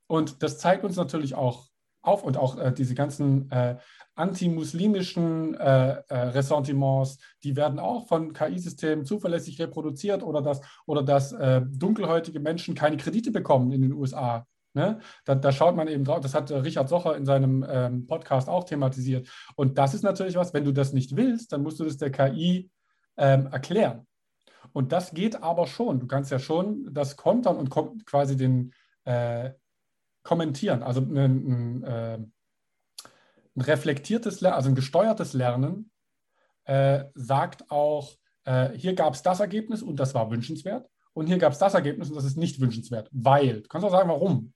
Und 0.06 0.42
das 0.42 0.58
zeigt 0.58 0.84
uns 0.84 0.96
natürlich 0.96 1.34
auch 1.34 1.68
auf 2.04 2.22
und 2.22 2.36
auch 2.36 2.58
äh, 2.58 2.72
diese 2.72 2.94
ganzen 2.94 3.50
äh, 3.50 3.76
antimuslimischen 4.14 5.54
äh, 5.54 6.02
äh, 6.08 6.16
Ressentiments, 6.16 7.18
die 7.42 7.56
werden 7.56 7.78
auch 7.78 8.06
von 8.06 8.32
KI-Systemen 8.32 9.04
zuverlässig 9.04 9.58
reproduziert 9.60 10.22
oder 10.22 10.42
dass, 10.42 10.60
oder 10.86 11.02
dass 11.02 11.32
äh, 11.32 11.62
dunkelhäutige 11.66 12.40
Menschen 12.40 12.74
keine 12.74 12.96
Kredite 12.96 13.30
bekommen 13.30 13.72
in 13.72 13.82
den 13.82 13.92
USA. 13.92 14.46
Ne? 14.74 14.98
Da, 15.24 15.34
da, 15.36 15.52
schaut 15.52 15.76
man 15.76 15.88
eben 15.88 16.04
drauf, 16.04 16.20
das 16.20 16.34
hat 16.34 16.50
äh, 16.50 16.56
Richard 16.56 16.88
Socher 16.88 17.16
in 17.16 17.24
seinem 17.24 17.64
ähm, 17.68 18.06
Podcast 18.06 18.48
auch 18.48 18.64
thematisiert. 18.64 19.28
Und 19.56 19.78
das 19.78 19.94
ist 19.94 20.02
natürlich 20.02 20.34
was, 20.34 20.52
wenn 20.52 20.64
du 20.64 20.72
das 20.72 20.92
nicht 20.92 21.16
willst, 21.16 21.52
dann 21.52 21.62
musst 21.62 21.78
du 21.78 21.84
das 21.84 21.96
der 21.96 22.10
KI 22.10 22.70
ähm, 23.16 23.46
erklären. 23.46 24.06
Und 24.72 24.92
das 24.92 25.12
geht 25.12 25.42
aber 25.42 25.68
schon. 25.68 26.00
Du 26.00 26.06
kannst 26.08 26.32
ja 26.32 26.40
schon 26.40 26.92
das 26.92 27.16
kontern 27.16 27.56
und 27.56 27.70
quasi 28.04 28.36
den 28.36 28.72
äh, 29.04 29.50
kommentieren. 30.24 30.82
Also 30.82 31.00
ein, 31.00 31.16
ein, 31.16 31.84
äh, 31.84 32.18
ein 33.56 33.60
reflektiertes 33.60 34.42
also 34.42 34.68
ein 34.68 34.74
gesteuertes 34.74 35.32
Lernen 35.32 35.92
äh, 36.64 37.04
sagt 37.14 37.70
auch, 37.70 38.12
äh, 38.44 38.70
hier 38.70 38.94
gab 38.94 39.14
es 39.14 39.22
das 39.22 39.38
Ergebnis 39.38 39.82
und 39.82 39.96
das 40.00 40.14
war 40.14 40.30
wünschenswert 40.30 40.88
und 41.12 41.26
hier 41.26 41.38
gab 41.38 41.52
es 41.52 41.58
das 41.58 41.74
Ergebnis 41.74 42.08
und 42.08 42.16
das 42.16 42.24
ist 42.24 42.36
nicht 42.36 42.60
wünschenswert, 42.60 43.08
weil, 43.12 43.62
du 43.62 43.68
kannst 43.68 43.86
auch 43.86 43.92
sagen, 43.92 44.08
warum. 44.08 44.52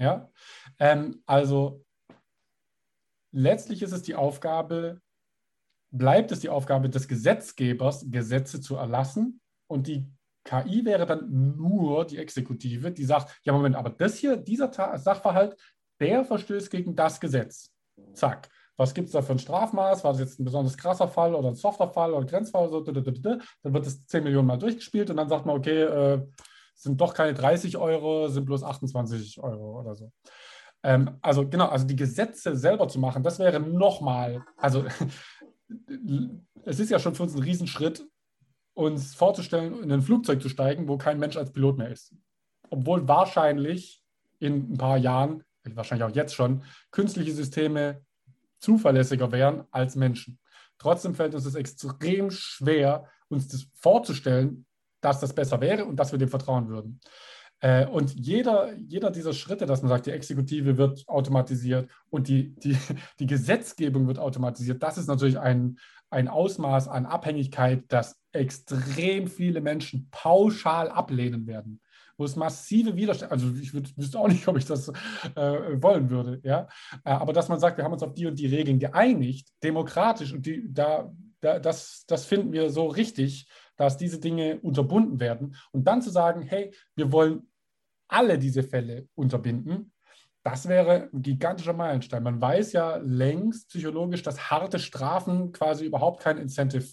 Ja, 0.00 0.30
ähm, 0.78 1.22
also 1.26 1.84
letztlich 3.32 3.82
ist 3.82 3.92
es 3.92 4.02
die 4.02 4.14
Aufgabe, 4.14 5.00
bleibt 5.90 6.30
es 6.30 6.38
die 6.38 6.50
Aufgabe 6.50 6.88
des 6.88 7.08
Gesetzgebers, 7.08 8.06
Gesetze 8.08 8.60
zu 8.60 8.76
erlassen 8.76 9.40
und 9.66 9.88
die 9.88 10.06
KI 10.48 10.84
wäre 10.84 11.04
dann 11.04 11.56
nur 11.56 12.06
die 12.06 12.16
Exekutive, 12.16 12.90
die 12.90 13.04
sagt, 13.04 13.38
ja 13.44 13.52
Moment, 13.52 13.76
aber 13.76 13.90
das 13.90 14.16
hier, 14.16 14.36
dieser 14.36 14.70
Sachverhalt, 14.98 15.56
der 16.00 16.24
verstößt 16.24 16.70
gegen 16.70 16.96
das 16.96 17.20
Gesetz. 17.20 17.70
Zack. 18.14 18.48
Was 18.76 18.94
gibt 18.94 19.08
es 19.08 19.12
da 19.12 19.22
für 19.22 19.32
ein 19.32 19.40
Strafmaß? 19.40 20.04
War 20.04 20.12
das 20.12 20.20
jetzt 20.20 20.38
ein 20.38 20.44
besonders 20.44 20.78
krasser 20.78 21.08
Fall 21.08 21.34
oder 21.34 21.48
ein 21.48 21.56
softer 21.56 21.88
Fall 21.88 22.12
oder 22.12 22.20
ein 22.20 22.28
Grenzfall? 22.28 22.70
So, 22.70 22.80
dann 22.80 22.94
wird 22.94 23.86
es 23.86 24.06
10 24.06 24.22
Millionen 24.22 24.46
Mal 24.46 24.56
durchgespielt 24.56 25.10
und 25.10 25.16
dann 25.16 25.28
sagt 25.28 25.46
man, 25.46 25.56
okay, 25.56 25.82
äh, 25.82 26.26
sind 26.76 27.00
doch 27.00 27.12
keine 27.12 27.34
30 27.34 27.76
Euro, 27.76 28.28
sind 28.28 28.44
bloß 28.44 28.62
28 28.62 29.42
Euro 29.42 29.80
oder 29.80 29.96
so. 29.96 30.12
Ähm, 30.84 31.18
also 31.20 31.48
genau, 31.48 31.66
also 31.66 31.86
die 31.86 31.96
Gesetze 31.96 32.56
selber 32.56 32.86
zu 32.86 33.00
machen, 33.00 33.24
das 33.24 33.40
wäre 33.40 33.58
nochmal, 33.58 34.44
also 34.56 34.84
es 36.64 36.78
ist 36.78 36.90
ja 36.90 37.00
schon 37.00 37.16
für 37.16 37.24
uns 37.24 37.34
ein 37.34 37.42
Riesenschritt, 37.42 38.06
uns 38.78 39.16
vorzustellen, 39.16 39.82
in 39.82 39.90
ein 39.90 40.02
Flugzeug 40.02 40.40
zu 40.40 40.48
steigen, 40.48 40.86
wo 40.86 40.98
kein 40.98 41.18
Mensch 41.18 41.36
als 41.36 41.52
Pilot 41.52 41.78
mehr 41.78 41.90
ist. 41.90 42.14
Obwohl 42.70 43.08
wahrscheinlich 43.08 44.04
in 44.38 44.72
ein 44.72 44.78
paar 44.78 44.98
Jahren 44.98 45.42
wahrscheinlich 45.64 46.08
auch 46.08 46.14
jetzt 46.14 46.34
schon, 46.34 46.62
künstliche 46.92 47.32
Systeme 47.32 48.02
zuverlässiger 48.60 49.32
wären 49.32 49.64
als 49.72 49.96
Menschen. 49.96 50.38
Trotzdem 50.78 51.16
fällt 51.16 51.34
uns 51.34 51.44
es 51.44 51.56
extrem 51.56 52.30
schwer, 52.30 53.06
uns 53.28 53.48
das 53.48 53.66
vorzustellen, 53.74 54.64
dass 55.00 55.18
das 55.18 55.34
besser 55.34 55.60
wäre 55.60 55.84
und 55.84 55.96
dass 55.96 56.12
wir 56.12 56.18
dem 56.20 56.28
vertrauen 56.28 56.68
würden. 56.68 57.00
Äh, 57.58 57.86
und 57.86 58.14
jeder, 58.14 58.72
jeder 58.76 59.10
dieser 59.10 59.32
Schritte, 59.32 59.66
dass 59.66 59.82
man 59.82 59.88
sagt, 59.88 60.06
die 60.06 60.12
Exekutive 60.12 60.78
wird 60.78 61.08
automatisiert 61.08 61.90
und 62.10 62.28
die, 62.28 62.54
die, 62.54 62.78
die 63.18 63.26
Gesetzgebung 63.26 64.06
wird 64.06 64.20
automatisiert, 64.20 64.80
das 64.84 64.98
ist 64.98 65.08
natürlich 65.08 65.40
ein, 65.40 65.80
ein 66.10 66.28
Ausmaß 66.28 66.86
an 66.86 67.06
Abhängigkeit, 67.06 67.84
das 67.88 68.17
extrem 68.38 69.28
viele 69.28 69.60
Menschen 69.60 70.08
pauschal 70.10 70.88
ablehnen 70.88 71.46
werden 71.46 71.80
wo 72.18 72.24
es 72.24 72.36
massive 72.36 72.96
Widerstände, 72.96 73.32
also 73.32 73.48
ich 73.54 73.72
würd, 73.72 73.96
wüsste 73.96 74.18
auch 74.18 74.28
nicht, 74.28 74.46
ob 74.48 74.58
ich 74.58 74.66
das 74.66 74.88
äh, 74.88 75.80
wollen 75.80 76.10
würde, 76.10 76.40
ja. 76.42 76.68
Äh, 77.04 77.10
aber 77.10 77.32
dass 77.32 77.48
man 77.48 77.60
sagt, 77.60 77.78
wir 77.78 77.84
haben 77.84 77.92
uns 77.92 78.02
auf 78.02 78.12
die 78.12 78.26
und 78.26 78.38
die 78.38 78.46
Regeln 78.46 78.78
geeinigt, 78.78 79.48
demokratisch, 79.62 80.32
und 80.32 80.44
die, 80.44 80.66
da, 80.68 81.10
da, 81.40 81.60
das, 81.60 82.04
das 82.06 82.26
finden 82.26 82.52
wir 82.52 82.70
so 82.70 82.88
richtig, 82.88 83.48
dass 83.76 83.96
diese 83.96 84.18
Dinge 84.18 84.58
unterbunden 84.60 85.20
werden. 85.20 85.54
Und 85.70 85.84
dann 85.84 86.02
zu 86.02 86.10
sagen, 86.10 86.42
hey, 86.42 86.74
wir 86.96 87.12
wollen 87.12 87.48
alle 88.08 88.38
diese 88.38 88.64
Fälle 88.64 89.08
unterbinden, 89.14 89.92
das 90.42 90.66
wäre 90.66 91.10
ein 91.12 91.22
gigantischer 91.22 91.74
Meilenstein. 91.74 92.22
Man 92.22 92.40
weiß 92.40 92.72
ja 92.72 92.96
längst 92.96 93.68
psychologisch, 93.68 94.22
dass 94.22 94.50
harte 94.50 94.78
Strafen 94.78 95.52
quasi 95.52 95.84
überhaupt 95.84 96.22
kein 96.22 96.38
Incentive 96.38 96.86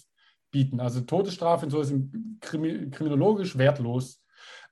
bieten. 0.50 0.80
Also 0.80 1.00
Todesstrafe 1.00 1.66
und 1.66 1.70
so 1.70 1.80
ist 1.80 1.92
kriminologisch 2.40 3.56
wertlos. 3.58 4.22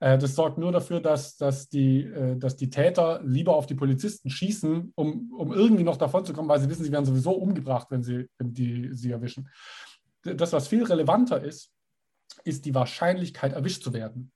Äh, 0.01 0.19
das 0.19 0.35
sorgt 0.35 0.59
nur 0.59 0.73
dafür, 0.73 1.01
dass, 1.01 1.37
dass, 1.37 1.69
die, 1.69 2.03
äh, 2.03 2.37
dass 2.37 2.57
die 2.57 2.71
Täter 2.71 3.21
lieber 3.25 3.55
auf 3.55 3.67
die 3.67 3.75
Polizisten 3.75 4.31
schießen, 4.31 4.93
um, 4.95 5.33
um 5.33 5.53
irgendwie 5.53 5.85
noch 5.85 5.97
davon 5.97 6.25
zu 6.25 6.33
kommen, 6.33 6.49
weil 6.49 6.61
sie 6.61 6.69
wissen, 6.69 6.85
sie 6.85 6.93
werden 6.93 7.05
sowieso 7.05 7.33
umgebracht, 7.33 7.89
wenn 7.91 8.03
sie, 8.03 8.29
wenn 8.39 8.53
die 8.53 8.91
sie 8.93 9.11
erwischen. 9.11 9.49
Das, 10.23 10.53
was 10.53 10.69
viel 10.69 10.85
relevanter 10.85 11.43
ist, 11.43 11.71
ist 12.45 12.65
die 12.65 12.75
Wahrscheinlichkeit, 12.75 13.53
erwischt 13.53 13.83
zu 13.83 13.93
werden. 13.93 14.33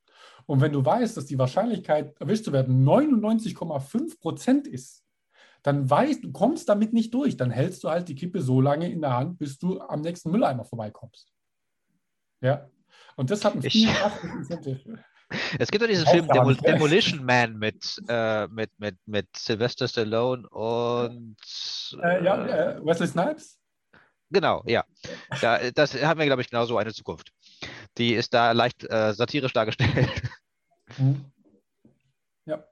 Und 0.47 0.60
wenn 0.60 0.73
du 0.73 0.85
weißt, 0.85 1.16
dass 1.16 1.27
die 1.27 1.39
Wahrscheinlichkeit, 1.39 2.19
erwischt 2.20 2.44
zu 2.44 2.52
werden, 2.52 2.82
99,5 2.86 4.19
Prozent 4.20 4.66
ist, 4.66 5.02
dann 5.62 5.89
weißt 5.89 6.24
du, 6.24 6.32
kommst 6.32 6.68
damit 6.68 6.93
nicht 6.93 7.12
durch. 7.12 7.36
Dann 7.36 7.51
hältst 7.51 7.85
du 7.85 7.90
halt 7.90 8.09
die 8.09 8.14
Kippe 8.14 8.40
so 8.40 8.60
lange 8.60 8.90
in 8.90 9.01
der 9.01 9.16
Hand, 9.16 9.39
bis 9.39 9.59
du 9.59 9.80
am 9.80 10.01
nächsten 10.01 10.30
Mülleimer 10.30 10.64
vorbeikommst. 10.64 11.32
Ja. 12.40 12.68
Und 13.16 13.30
das 13.30 13.44
hat 13.44 13.55
ein 13.55 13.62
viel. 13.62 13.89
Es 15.59 15.70
gibt 15.70 15.82
ja 15.82 15.89
diesen 15.89 16.06
Film 16.06 16.26
Demol 16.26 16.56
Demolition 16.56 17.22
Man 17.22 17.59
mit, 17.59 18.01
äh, 18.09 18.47
mit, 18.48 18.70
mit, 18.78 18.97
mit 19.05 19.26
Sylvester 19.36 19.86
Stallone 19.86 20.48
und. 20.48 21.36
Äh, 22.02 22.24
ja, 22.24 22.47
äh, 22.47 22.82
Wesley 22.82 23.09
Snipes? 23.09 23.59
Genau, 24.30 24.62
ja. 24.66 24.85
Da, 25.43 25.70
das 25.70 25.94
haben 26.02 26.18
wir, 26.18 26.26
glaube 26.26 26.43
ich, 26.43 26.48
genauso 26.48 26.78
eine 26.78 26.94
Zukunft. 26.94 27.32
Die 27.98 28.14
ist 28.14 28.32
da 28.32 28.52
leicht 28.52 28.85
äh, 28.90 29.12
satirisch 29.12 29.52
dargestellt. 29.52 30.09
Mhm. 30.97 31.30
Ja. 32.47 32.64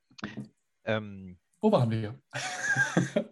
Ähm, 0.84 1.38
Wo 1.66 1.72
waren 1.72 1.90
wir? 1.90 2.14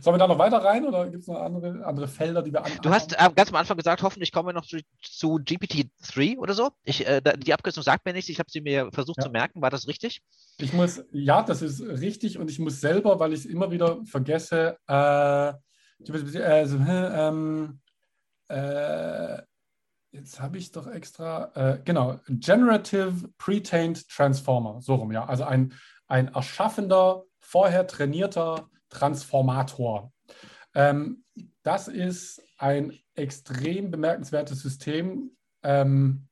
Sollen 0.00 0.14
wir 0.14 0.18
da 0.18 0.28
noch 0.28 0.38
weiter 0.38 0.58
rein 0.58 0.86
oder 0.86 1.08
gibt 1.08 1.22
es 1.22 1.26
noch 1.26 1.40
andere, 1.40 1.84
andere 1.84 2.06
Felder, 2.06 2.40
die 2.40 2.52
wir 2.52 2.64
an 2.64 2.70
Du 2.80 2.90
hast 2.90 3.14
äh, 3.14 3.30
ganz 3.34 3.48
am 3.48 3.56
Anfang 3.56 3.76
gesagt, 3.76 4.04
hoffentlich 4.04 4.30
kommen 4.30 4.50
wir 4.50 4.52
noch 4.52 4.64
zu, 4.64 4.78
zu 5.02 5.38
GPT-3 5.38 6.38
oder 6.38 6.54
so. 6.54 6.70
Ich, 6.84 7.04
äh, 7.04 7.20
die 7.36 7.52
Abkürzung 7.52 7.82
sagt 7.82 8.06
mir 8.06 8.12
nichts, 8.12 8.30
ich 8.30 8.38
habe 8.38 8.48
sie 8.48 8.60
mir 8.60 8.90
versucht 8.92 9.18
ja. 9.18 9.24
zu 9.24 9.30
merken. 9.30 9.60
War 9.60 9.70
das 9.70 9.88
richtig? 9.88 10.22
Ich 10.58 10.72
muss, 10.72 11.02
ja, 11.10 11.42
das 11.42 11.62
ist 11.62 11.80
richtig 11.80 12.38
und 12.38 12.48
ich 12.48 12.60
muss 12.60 12.80
selber, 12.80 13.18
weil 13.18 13.32
ich 13.32 13.40
es 13.40 13.46
immer 13.46 13.72
wieder 13.72 13.98
vergesse, 14.04 14.78
äh, 14.86 14.92
also, 14.92 16.78
ähm, 16.78 17.80
äh, 18.50 19.42
jetzt 20.12 20.40
habe 20.40 20.58
ich 20.58 20.70
doch 20.70 20.86
extra, 20.86 21.50
äh, 21.56 21.80
genau, 21.84 22.20
Generative 22.28 23.30
Pre-Tained 23.36 24.08
Transformer, 24.08 24.80
so 24.80 24.94
rum, 24.94 25.10
ja. 25.10 25.24
Also 25.24 25.42
ein, 25.42 25.74
ein 26.06 26.28
erschaffender, 26.28 27.24
vorher 27.44 27.86
trainierter 27.86 28.68
Transformator. 28.88 30.12
Ähm, 30.74 31.24
das 31.62 31.88
ist 31.88 32.42
ein 32.58 32.98
extrem 33.14 33.90
bemerkenswertes 33.90 34.60
System, 34.60 35.30
ähm, 35.62 36.28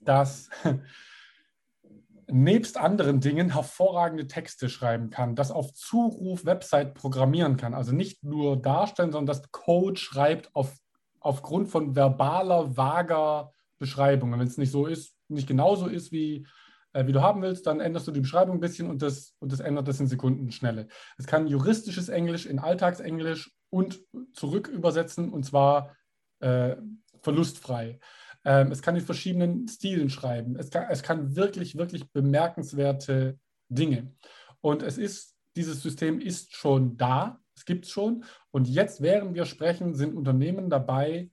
das 0.00 0.48
nebst 2.26 2.78
anderen 2.78 3.20
Dingen 3.20 3.52
hervorragende 3.52 4.26
Texte 4.26 4.68
schreiben 4.68 5.10
kann, 5.10 5.34
das 5.34 5.50
auf 5.50 5.74
Zuruf 5.74 6.44
Website 6.44 6.94
programmieren 6.94 7.56
kann. 7.56 7.74
Also 7.74 7.92
nicht 7.92 8.24
nur 8.24 8.56
darstellen, 8.56 9.12
sondern 9.12 9.36
das 9.36 9.50
Code 9.50 9.98
schreibt 9.98 10.54
auf, 10.54 10.74
aufgrund 11.20 11.68
von 11.68 11.94
verbaler, 11.94 12.76
vager 12.76 13.52
Beschreibungen. 13.78 14.38
Wenn 14.38 14.46
es 14.46 14.58
nicht 14.58 14.70
so 14.70 14.86
ist, 14.86 15.16
nicht 15.28 15.48
genauso 15.48 15.86
ist, 15.86 16.12
wie, 16.12 16.46
äh, 16.92 17.06
wie 17.06 17.12
du 17.12 17.22
haben 17.22 17.42
willst, 17.42 17.66
dann 17.66 17.80
änderst 17.80 18.06
du 18.06 18.12
die 18.12 18.20
Beschreibung 18.20 18.56
ein 18.56 18.60
bisschen 18.60 18.88
und 18.88 19.02
das, 19.02 19.34
und 19.38 19.52
das 19.52 19.60
ändert 19.60 19.88
das 19.88 20.00
in 20.00 20.06
Sekundenschnelle. 20.06 20.88
Es 21.18 21.26
kann 21.26 21.46
juristisches 21.46 22.08
Englisch 22.08 22.46
in 22.46 22.58
Alltagsenglisch 22.58 23.52
und 23.70 24.00
zurück 24.32 24.68
übersetzen 24.68 25.30
und 25.30 25.44
zwar 25.44 25.96
äh, 26.40 26.76
verlustfrei. 27.20 28.00
Ähm, 28.44 28.72
es 28.72 28.82
kann 28.82 28.96
in 28.96 29.02
verschiedenen 29.02 29.68
Stilen 29.68 30.10
schreiben. 30.10 30.56
Es 30.56 30.70
kann, 30.70 30.86
es 30.90 31.02
kann 31.02 31.36
wirklich, 31.36 31.76
wirklich 31.76 32.10
bemerkenswerte 32.10 33.38
Dinge. 33.68 34.14
Und 34.60 34.82
es 34.82 34.98
ist, 34.98 35.36
dieses 35.56 35.82
System 35.82 36.20
ist 36.20 36.54
schon 36.54 36.96
da, 36.96 37.40
es 37.54 37.64
gibt 37.64 37.84
es 37.84 37.90
schon. 37.90 38.24
Und 38.50 38.68
jetzt, 38.68 39.02
während 39.02 39.34
wir 39.34 39.44
sprechen, 39.44 39.94
sind 39.94 40.14
Unternehmen 40.14 40.70
dabei, 40.70 41.30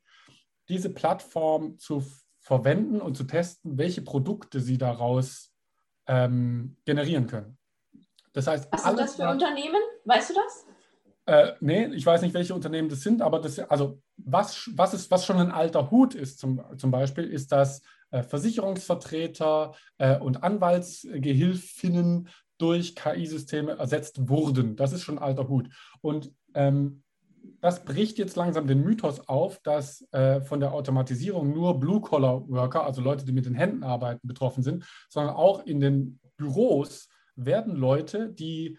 diese 0.67 0.89
Plattform 0.89 1.77
zu 1.77 2.03
verwenden 2.47 3.01
und 3.01 3.17
zu 3.17 3.25
testen, 3.25 3.77
welche 3.77 4.01
Produkte 4.01 4.61
sie 4.61 4.77
daraus 4.77 5.51
ähm, 6.07 6.77
generieren 6.85 7.27
können. 7.27 7.57
Das 8.31 8.47
heißt, 8.47 8.69
was 8.71 8.83
sind 8.83 8.97
das 8.97 9.15
für 9.17 9.29
Unternehmen? 9.29 9.81
Weißt 10.05 10.29
du 10.29 10.33
das? 10.35 10.65
Äh, 11.25 11.55
nee, 11.59 11.87
ich 11.87 12.05
weiß 12.05 12.21
nicht, 12.21 12.33
welche 12.33 12.55
Unternehmen 12.55 12.87
das 12.87 13.01
sind, 13.01 13.21
aber 13.21 13.41
das, 13.41 13.59
also 13.59 14.01
was, 14.15 14.69
was, 14.75 14.93
ist, 14.93 15.11
was 15.11 15.25
schon 15.25 15.35
ein 15.35 15.51
alter 15.51 15.91
Hut 15.91 16.15
ist, 16.15 16.39
zum, 16.39 16.63
zum 16.77 16.89
Beispiel, 16.89 17.25
ist, 17.25 17.51
dass 17.51 17.81
äh, 18.11 18.23
Versicherungsvertreter 18.23 19.73
äh, 19.97 20.17
und 20.17 20.41
Anwaltsgehilfinnen 20.41 22.29
durch 22.57 22.95
KI-Systeme 22.95 23.73
ersetzt 23.73 24.29
wurden. 24.29 24.77
Das 24.77 24.93
ist 24.93 25.03
schon 25.03 25.17
ein 25.17 25.23
alter 25.23 25.49
Hut. 25.49 25.67
Und 25.99 26.31
ähm, 26.53 27.03
das 27.61 27.83
bricht 27.85 28.17
jetzt 28.17 28.35
langsam 28.35 28.67
den 28.67 28.83
Mythos 28.83 29.27
auf, 29.27 29.59
dass 29.59 30.07
äh, 30.11 30.41
von 30.41 30.59
der 30.59 30.73
Automatisierung 30.73 31.53
nur 31.53 31.79
Blue-Collar-Worker, 31.79 32.83
also 32.83 33.01
Leute, 33.01 33.25
die 33.25 33.31
mit 33.31 33.45
den 33.45 33.55
Händen 33.55 33.83
arbeiten, 33.83 34.27
betroffen 34.27 34.63
sind, 34.63 34.85
sondern 35.09 35.35
auch 35.35 35.65
in 35.65 35.79
den 35.79 36.19
Büros 36.37 37.09
werden 37.35 37.75
Leute, 37.75 38.29
die 38.29 38.77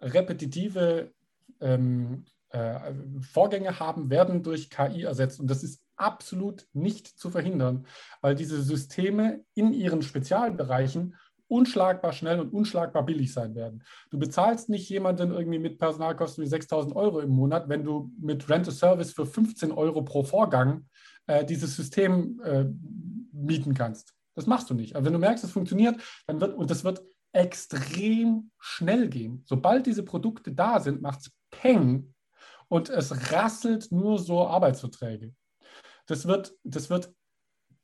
repetitive 0.00 1.12
ähm, 1.60 2.24
äh, 2.50 2.92
Vorgänge 3.20 3.80
haben, 3.80 4.10
werden 4.10 4.42
durch 4.42 4.70
KI 4.70 5.02
ersetzt. 5.02 5.40
Und 5.40 5.48
das 5.48 5.62
ist 5.62 5.82
absolut 5.96 6.66
nicht 6.72 7.06
zu 7.06 7.30
verhindern, 7.30 7.86
weil 8.20 8.34
diese 8.34 8.62
Systeme 8.62 9.44
in 9.54 9.72
ihren 9.72 10.02
Spezialbereichen 10.02 11.16
unschlagbar 11.54 12.12
schnell 12.12 12.40
und 12.40 12.52
unschlagbar 12.52 13.04
billig 13.04 13.32
sein 13.32 13.54
werden. 13.54 13.84
Du 14.10 14.18
bezahlst 14.18 14.68
nicht 14.68 14.88
jemanden 14.88 15.30
irgendwie 15.30 15.60
mit 15.60 15.78
Personalkosten 15.78 16.42
wie 16.42 16.48
6000 16.48 16.96
Euro 16.96 17.20
im 17.20 17.30
Monat, 17.30 17.68
wenn 17.68 17.84
du 17.84 18.10
mit 18.20 18.48
Rent-a-Service 18.48 19.12
für 19.12 19.24
15 19.24 19.70
Euro 19.70 20.02
pro 20.02 20.24
Vorgang 20.24 20.88
äh, 21.28 21.44
dieses 21.44 21.76
System 21.76 22.40
äh, 22.44 22.64
mieten 23.32 23.74
kannst. 23.74 24.14
Das 24.34 24.46
machst 24.46 24.68
du 24.68 24.74
nicht. 24.74 24.96
Aber 24.96 25.06
wenn 25.06 25.12
du 25.12 25.20
merkst, 25.20 25.44
es 25.44 25.52
funktioniert, 25.52 26.00
dann 26.26 26.40
wird, 26.40 26.56
und 26.56 26.70
das 26.70 26.82
wird 26.82 27.02
extrem 27.32 28.50
schnell 28.58 29.08
gehen. 29.08 29.44
Sobald 29.46 29.86
diese 29.86 30.02
Produkte 30.02 30.52
da 30.52 30.80
sind, 30.80 31.02
macht 31.02 31.20
es 31.20 31.30
Peng 31.50 32.14
und 32.66 32.90
es 32.90 33.32
rasselt 33.32 33.92
nur 33.92 34.18
so 34.18 34.46
Arbeitsverträge. 34.46 35.32
Das 36.06 36.26
wird, 36.26 36.54
das 36.64 36.90
wird, 36.90 37.12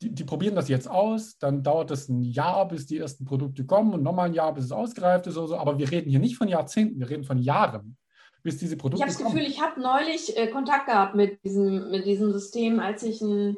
die, 0.03 0.11
die 0.15 0.25
probieren 0.25 0.55
das 0.55 0.69
jetzt 0.69 0.89
aus, 0.89 1.39
dann 1.39 1.63
dauert 1.63 1.91
es 1.91 2.09
ein 2.09 2.23
Jahr, 2.23 2.67
bis 2.69 2.87
die 2.87 2.99
ersten 2.99 3.25
Produkte 3.25 3.65
kommen 3.65 3.93
und 3.93 4.03
nochmal 4.03 4.27
ein 4.27 4.35
Jahr, 4.35 4.55
bis 4.55 4.65
es 4.65 4.73
ausgereift 4.73 5.27
ist 5.27 5.37
oder 5.37 5.49
so. 5.49 5.57
Aber 5.57 5.79
wir 5.79 5.91
reden 5.91 6.11
hier 6.11 6.21
nicht 6.21 6.37
von 6.37 6.49
Jahrzehnten, 6.49 6.99
wir 6.99 7.11
reden 7.11 7.25
von 7.25 7.39
Jahren, 7.39 7.97
bis 8.43 8.59
diese 8.59 8.77
Produkte 8.77 9.05
Ich 9.05 9.15
habe 9.15 9.25
das 9.25 9.33
Gefühl, 9.33 9.47
ich 9.47 9.61
habe 9.61 9.81
neulich 9.81 10.37
äh, 10.37 10.47
Kontakt 10.49 10.87
gehabt 10.87 11.15
mit 11.15 11.45
diesem, 11.45 11.91
mit 11.91 12.07
diesem 12.07 12.33
System, 12.33 12.81
als 12.81 13.03
ich 13.03 13.21
ein 13.21 13.57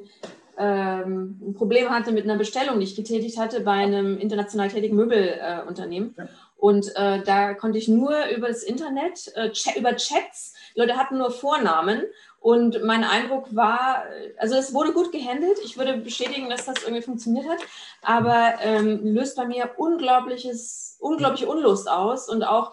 ähm, 0.58 1.40
ein 1.42 1.54
Problem 1.54 1.88
hatte 1.88 2.12
mit 2.12 2.24
einer 2.24 2.36
Bestellung, 2.36 2.78
die 2.78 2.84
ich 2.84 2.96
getätigt 2.96 3.38
hatte 3.38 3.60
bei 3.60 3.72
einem 3.72 4.18
international 4.18 4.68
tätigen 4.68 4.96
Möbelunternehmen. 4.96 6.14
Äh, 6.16 6.22
ja. 6.22 6.28
Und 6.56 6.94
äh, 6.94 7.22
da 7.22 7.54
konnte 7.54 7.78
ich 7.78 7.88
nur 7.88 8.14
über 8.36 8.48
das 8.48 8.62
Internet, 8.62 9.32
äh, 9.34 9.50
über 9.76 9.96
Chats, 9.96 10.54
die 10.74 10.80
Leute 10.80 10.96
hatten 10.96 11.18
nur 11.18 11.30
Vornamen. 11.30 12.02
Und 12.42 12.82
mein 12.82 13.04
Eindruck 13.04 13.54
war, 13.54 14.02
also 14.36 14.56
es 14.56 14.74
wurde 14.74 14.92
gut 14.92 15.12
gehandelt. 15.12 15.58
Ich 15.64 15.78
würde 15.78 15.96
bestätigen, 15.96 16.50
dass 16.50 16.64
das 16.64 16.82
irgendwie 16.82 17.02
funktioniert 17.02 17.48
hat, 17.48 17.60
aber 18.02 18.54
ähm, 18.60 19.00
löst 19.04 19.36
bei 19.36 19.46
mir 19.46 19.70
unglaubliches, 19.76 20.96
unglaubliche 20.98 21.48
Unlust 21.48 21.88
aus 21.88 22.28
und 22.28 22.42
auch 22.42 22.72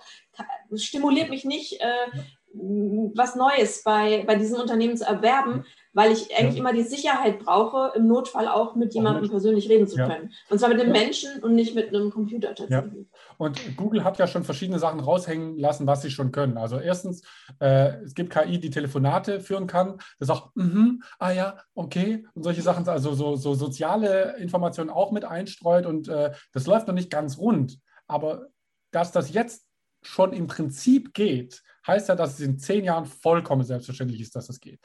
stimuliert 0.74 1.30
mich 1.30 1.46
nicht, 1.46 1.82
äh, 1.82 2.08
was 2.54 3.36
Neues 3.36 3.84
bei, 3.84 4.24
bei 4.26 4.36
diesem 4.36 4.60
Unternehmen 4.60 4.98
zu 4.98 5.06
erwerben, 5.06 5.66
weil 5.94 6.12
ich 6.12 6.36
eigentlich 6.36 6.56
ja. 6.56 6.60
immer 6.60 6.74
die 6.74 6.84
Sicherheit 6.84 7.40
brauche, 7.40 7.94
im 7.96 8.08
Notfall 8.08 8.48
auch 8.48 8.76
mit 8.76 8.94
jemandem 8.94 9.26
auch 9.26 9.30
persönlich 9.30 9.70
reden 9.70 9.88
zu 9.88 9.98
ja. 9.98 10.08
können. 10.08 10.32
Und 10.50 10.60
zwar 10.60 10.70
mit 10.70 10.80
einem 10.80 10.94
ja. 10.94 11.02
Menschen 11.02 11.44
und 11.44 11.54
nicht 11.54 11.76
mit 11.76 11.90
einem 11.90 12.10
Computer 12.10 12.56
tatsächlich. 12.56 13.08
Und 13.38 13.78
Google 13.78 14.04
hat 14.04 14.18
ja 14.18 14.28
schon 14.28 14.44
verschiedene 14.44 14.80
Sachen 14.80 15.00
raushängen 15.00 15.58
lassen, 15.58 15.86
was 15.86 16.02
sie 16.02 16.10
schon 16.10 16.32
können. 16.32 16.58
Also 16.58 16.80
erstens, 16.80 17.22
äh, 17.60 18.02
es 18.04 18.16
gibt 18.16 18.34
KI, 18.34 18.60
die 18.60 18.72
Telefonate 18.72 19.40
führen 19.42 19.68
kann. 19.68 20.00
Das 20.18 20.28
sagt, 20.28 20.50
-hmm, 20.56 21.00
ah 21.20 21.32
ja, 21.32 21.58
okay. 21.76 22.26
Und 22.34 22.44
solche 22.44 22.62
Sachen, 22.62 22.88
also 22.88 23.14
so, 23.14 23.36
so 23.36 23.54
soziale 23.54 24.38
Informationen 24.38 24.90
auch 24.90 25.12
mit 25.12 25.26
einstreut. 25.26 25.86
Und 25.86 26.08
äh, 26.08 26.32
das 26.54 26.66
läuft 26.66 26.88
noch 26.88 26.96
nicht 26.96 27.12
ganz 27.12 27.38
rund. 27.38 27.80
Aber 28.08 28.48
dass 28.92 29.12
das 29.12 29.34
jetzt 29.34 29.66
schon 30.02 30.34
im 30.34 30.48
Prinzip 30.48 31.14
geht, 31.14 31.62
heißt 31.90 32.10
ja, 32.10 32.16
dass 32.16 32.34
es 32.34 32.40
in 32.40 32.58
zehn 32.58 32.84
Jahren 32.84 33.06
vollkommen 33.06 33.64
selbstverständlich 33.64 34.22
ist, 34.22 34.36
dass 34.36 34.48
das 34.48 34.60
geht. 34.60 34.80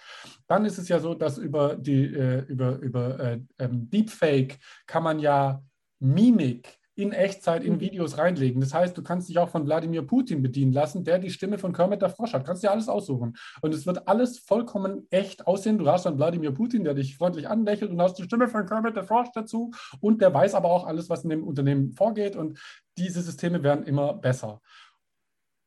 Dann 0.46 0.64
ist 0.64 0.78
es 0.78 0.88
ja 0.88 0.98
so, 0.98 1.14
dass 1.14 1.38
über, 1.38 1.76
die, 1.76 2.04
äh, 2.06 2.40
über, 2.46 2.76
über 2.78 3.20
äh, 3.20 3.40
ähm, 3.58 3.88
Deepfake 3.90 4.58
kann 4.86 5.02
man 5.02 5.18
ja 5.18 5.62
Mimik 6.00 6.78
in 6.96 7.12
Echtzeit 7.12 7.64
in 7.64 7.74
Mhm. 7.74 7.80
Videos 7.80 8.18
reinlegen. 8.18 8.60
Das 8.60 8.72
heißt, 8.72 8.96
du 8.96 9.02
kannst 9.02 9.28
dich 9.28 9.38
auch 9.38 9.48
von 9.48 9.66
Wladimir 9.66 10.02
Putin 10.02 10.42
bedienen 10.42 10.72
lassen, 10.72 11.04
der 11.04 11.18
die 11.18 11.30
Stimme 11.30 11.58
von 11.58 11.72
Kermit 11.72 12.02
der 12.02 12.10
Frosch 12.10 12.32
hat. 12.32 12.44
Kannst 12.44 12.62
dir 12.62 12.70
alles 12.70 12.88
aussuchen. 12.88 13.36
Und 13.62 13.74
es 13.74 13.84
wird 13.86 14.06
alles 14.06 14.38
vollkommen 14.38 15.06
echt 15.10 15.46
aussehen. 15.46 15.78
Du 15.78 15.88
hast 15.88 16.06
dann 16.06 16.18
Wladimir 16.18 16.52
Putin, 16.52 16.84
der 16.84 16.94
dich 16.94 17.16
freundlich 17.16 17.48
anlächelt 17.48 17.90
und 17.90 18.00
hast 18.00 18.18
die 18.18 18.22
Stimme 18.22 18.48
von 18.48 18.66
Kermit 18.66 18.96
der 18.96 19.04
Frosch 19.04 19.28
dazu. 19.34 19.72
Und 20.00 20.22
der 20.22 20.32
weiß 20.32 20.54
aber 20.54 20.70
auch 20.70 20.86
alles, 20.86 21.10
was 21.10 21.24
in 21.24 21.30
dem 21.30 21.44
Unternehmen 21.44 21.92
vorgeht. 21.92 22.36
Und 22.36 22.60
diese 22.96 23.22
Systeme 23.22 23.62
werden 23.62 23.84
immer 23.84 24.14
besser. 24.14 24.60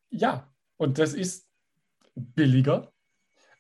Ja, 0.10 0.50
und 0.78 1.00
das 1.00 1.14
ist 1.14 1.48
billiger. 2.16 2.94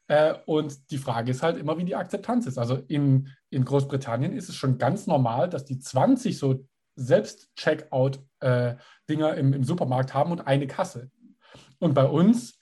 Äh, 0.07 0.35
und 0.45 0.91
die 0.91 0.97
Frage 0.97 1.31
ist 1.31 1.43
halt 1.43 1.57
immer, 1.57 1.77
wie 1.77 1.85
die 1.85 1.95
Akzeptanz 1.95 2.47
ist. 2.47 2.57
Also 2.57 2.75
in, 2.87 3.29
in 3.49 3.65
Großbritannien 3.65 4.31
ist 4.33 4.49
es 4.49 4.55
schon 4.55 4.77
ganz 4.77 5.07
normal, 5.07 5.49
dass 5.49 5.65
die 5.65 5.79
20 5.79 6.37
so 6.37 6.65
Selbst-Checkout-Dinger 6.95 9.35
im, 9.35 9.53
im 9.53 9.63
Supermarkt 9.63 10.13
haben 10.13 10.31
und 10.31 10.47
eine 10.47 10.67
Kasse. 10.67 11.11
Und 11.79 11.93
bei 11.93 12.05
uns 12.05 12.59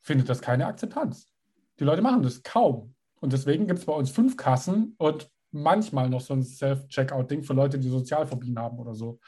findet 0.00 0.28
das 0.28 0.42
keine 0.42 0.66
Akzeptanz. 0.66 1.32
Die 1.78 1.84
Leute 1.84 2.02
machen 2.02 2.22
das 2.22 2.42
kaum. 2.42 2.94
Und 3.20 3.32
deswegen 3.32 3.66
gibt 3.66 3.80
es 3.80 3.86
bei 3.86 3.92
uns 3.92 4.10
fünf 4.10 4.36
Kassen 4.36 4.94
und 4.98 5.28
manchmal 5.50 6.08
noch 6.10 6.20
so 6.20 6.34
ein 6.34 6.42
Self-Checkout-Ding 6.42 7.42
für 7.42 7.54
Leute, 7.54 7.78
die 7.78 7.88
Sozialphobien 7.88 8.58
haben 8.58 8.78
oder 8.78 8.94
so. 8.94 9.18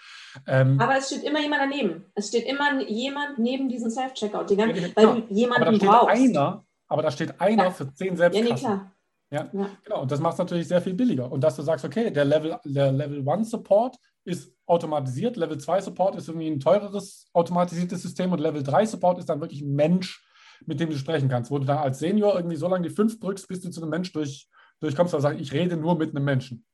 Ähm, 0.46 0.78
Aber 0.80 0.96
es 0.98 1.06
steht 1.08 1.24
immer 1.24 1.40
jemand 1.40 1.62
daneben. 1.62 2.04
Es 2.14 2.28
steht 2.28 2.46
immer 2.46 2.80
jemand 2.88 3.38
neben 3.38 3.68
diesen 3.68 3.90
Self-Checkout-Dingern, 3.90 4.70
Ja, 4.76 4.82
weil 4.94 5.04
du 5.04 5.10
aber 5.10 5.20
da 5.20 5.26
jemanden 5.34 5.74
steht 5.76 5.88
brauchst. 5.88 6.08
einer, 6.16 6.64
aber 6.88 7.02
da 7.02 7.10
steht 7.10 7.40
einer 7.40 7.64
Ja. 7.64 7.70
für 7.70 7.92
zehn 7.94 8.08
ja, 8.08 8.12
nee, 8.12 8.18
Selbstkassen. 8.42 8.56
klar. 8.66 8.92
Ja. 9.32 9.48
Ja. 9.52 9.70
Genau, 9.84 10.02
und 10.02 10.10
das 10.10 10.18
macht 10.20 10.32
es 10.34 10.38
natürlich 10.40 10.66
sehr 10.68 10.82
viel 10.82 10.94
billiger. 10.94 11.30
Und 11.30 11.42
dass 11.42 11.54
du 11.56 11.62
sagst, 11.62 11.84
okay, 11.84 12.10
der 12.10 12.24
Level, 12.24 12.58
der 12.64 12.90
Level 12.90 13.26
1 13.28 13.48
Support 13.50 13.96
ist 14.24 14.52
automatisiert, 14.66 15.36
Level 15.36 15.56
2 15.56 15.80
Support 15.82 16.16
ist 16.16 16.28
irgendwie 16.28 16.48
ein 16.48 16.58
teureres 16.60 17.26
automatisiertes 17.32 18.02
System 18.02 18.32
und 18.32 18.40
Level 18.40 18.62
3 18.64 18.84
Support 18.86 19.18
ist 19.20 19.28
dann 19.28 19.40
wirklich 19.40 19.62
ein 19.62 19.72
Mensch, 19.74 20.26
mit 20.66 20.80
dem 20.80 20.90
du 20.90 20.96
sprechen 20.98 21.28
kannst, 21.28 21.50
wo 21.50 21.58
du 21.58 21.64
dann 21.64 21.78
als 21.78 22.00
Senior 22.00 22.34
irgendwie 22.34 22.56
so 22.56 22.66
lange 22.68 22.88
die 22.88 22.94
5 22.94 23.20
drückst, 23.20 23.46
bis 23.48 23.60
du 23.60 23.70
zu 23.70 23.80
einem 23.80 23.90
Mensch 23.90 24.12
durch, 24.12 24.48
durchkommst, 24.80 25.14
aber 25.14 25.22
sagst, 25.22 25.40
ich 25.40 25.52
rede 25.52 25.76
nur 25.76 25.96
mit 25.96 26.10
einem 26.10 26.24
Menschen. 26.24 26.64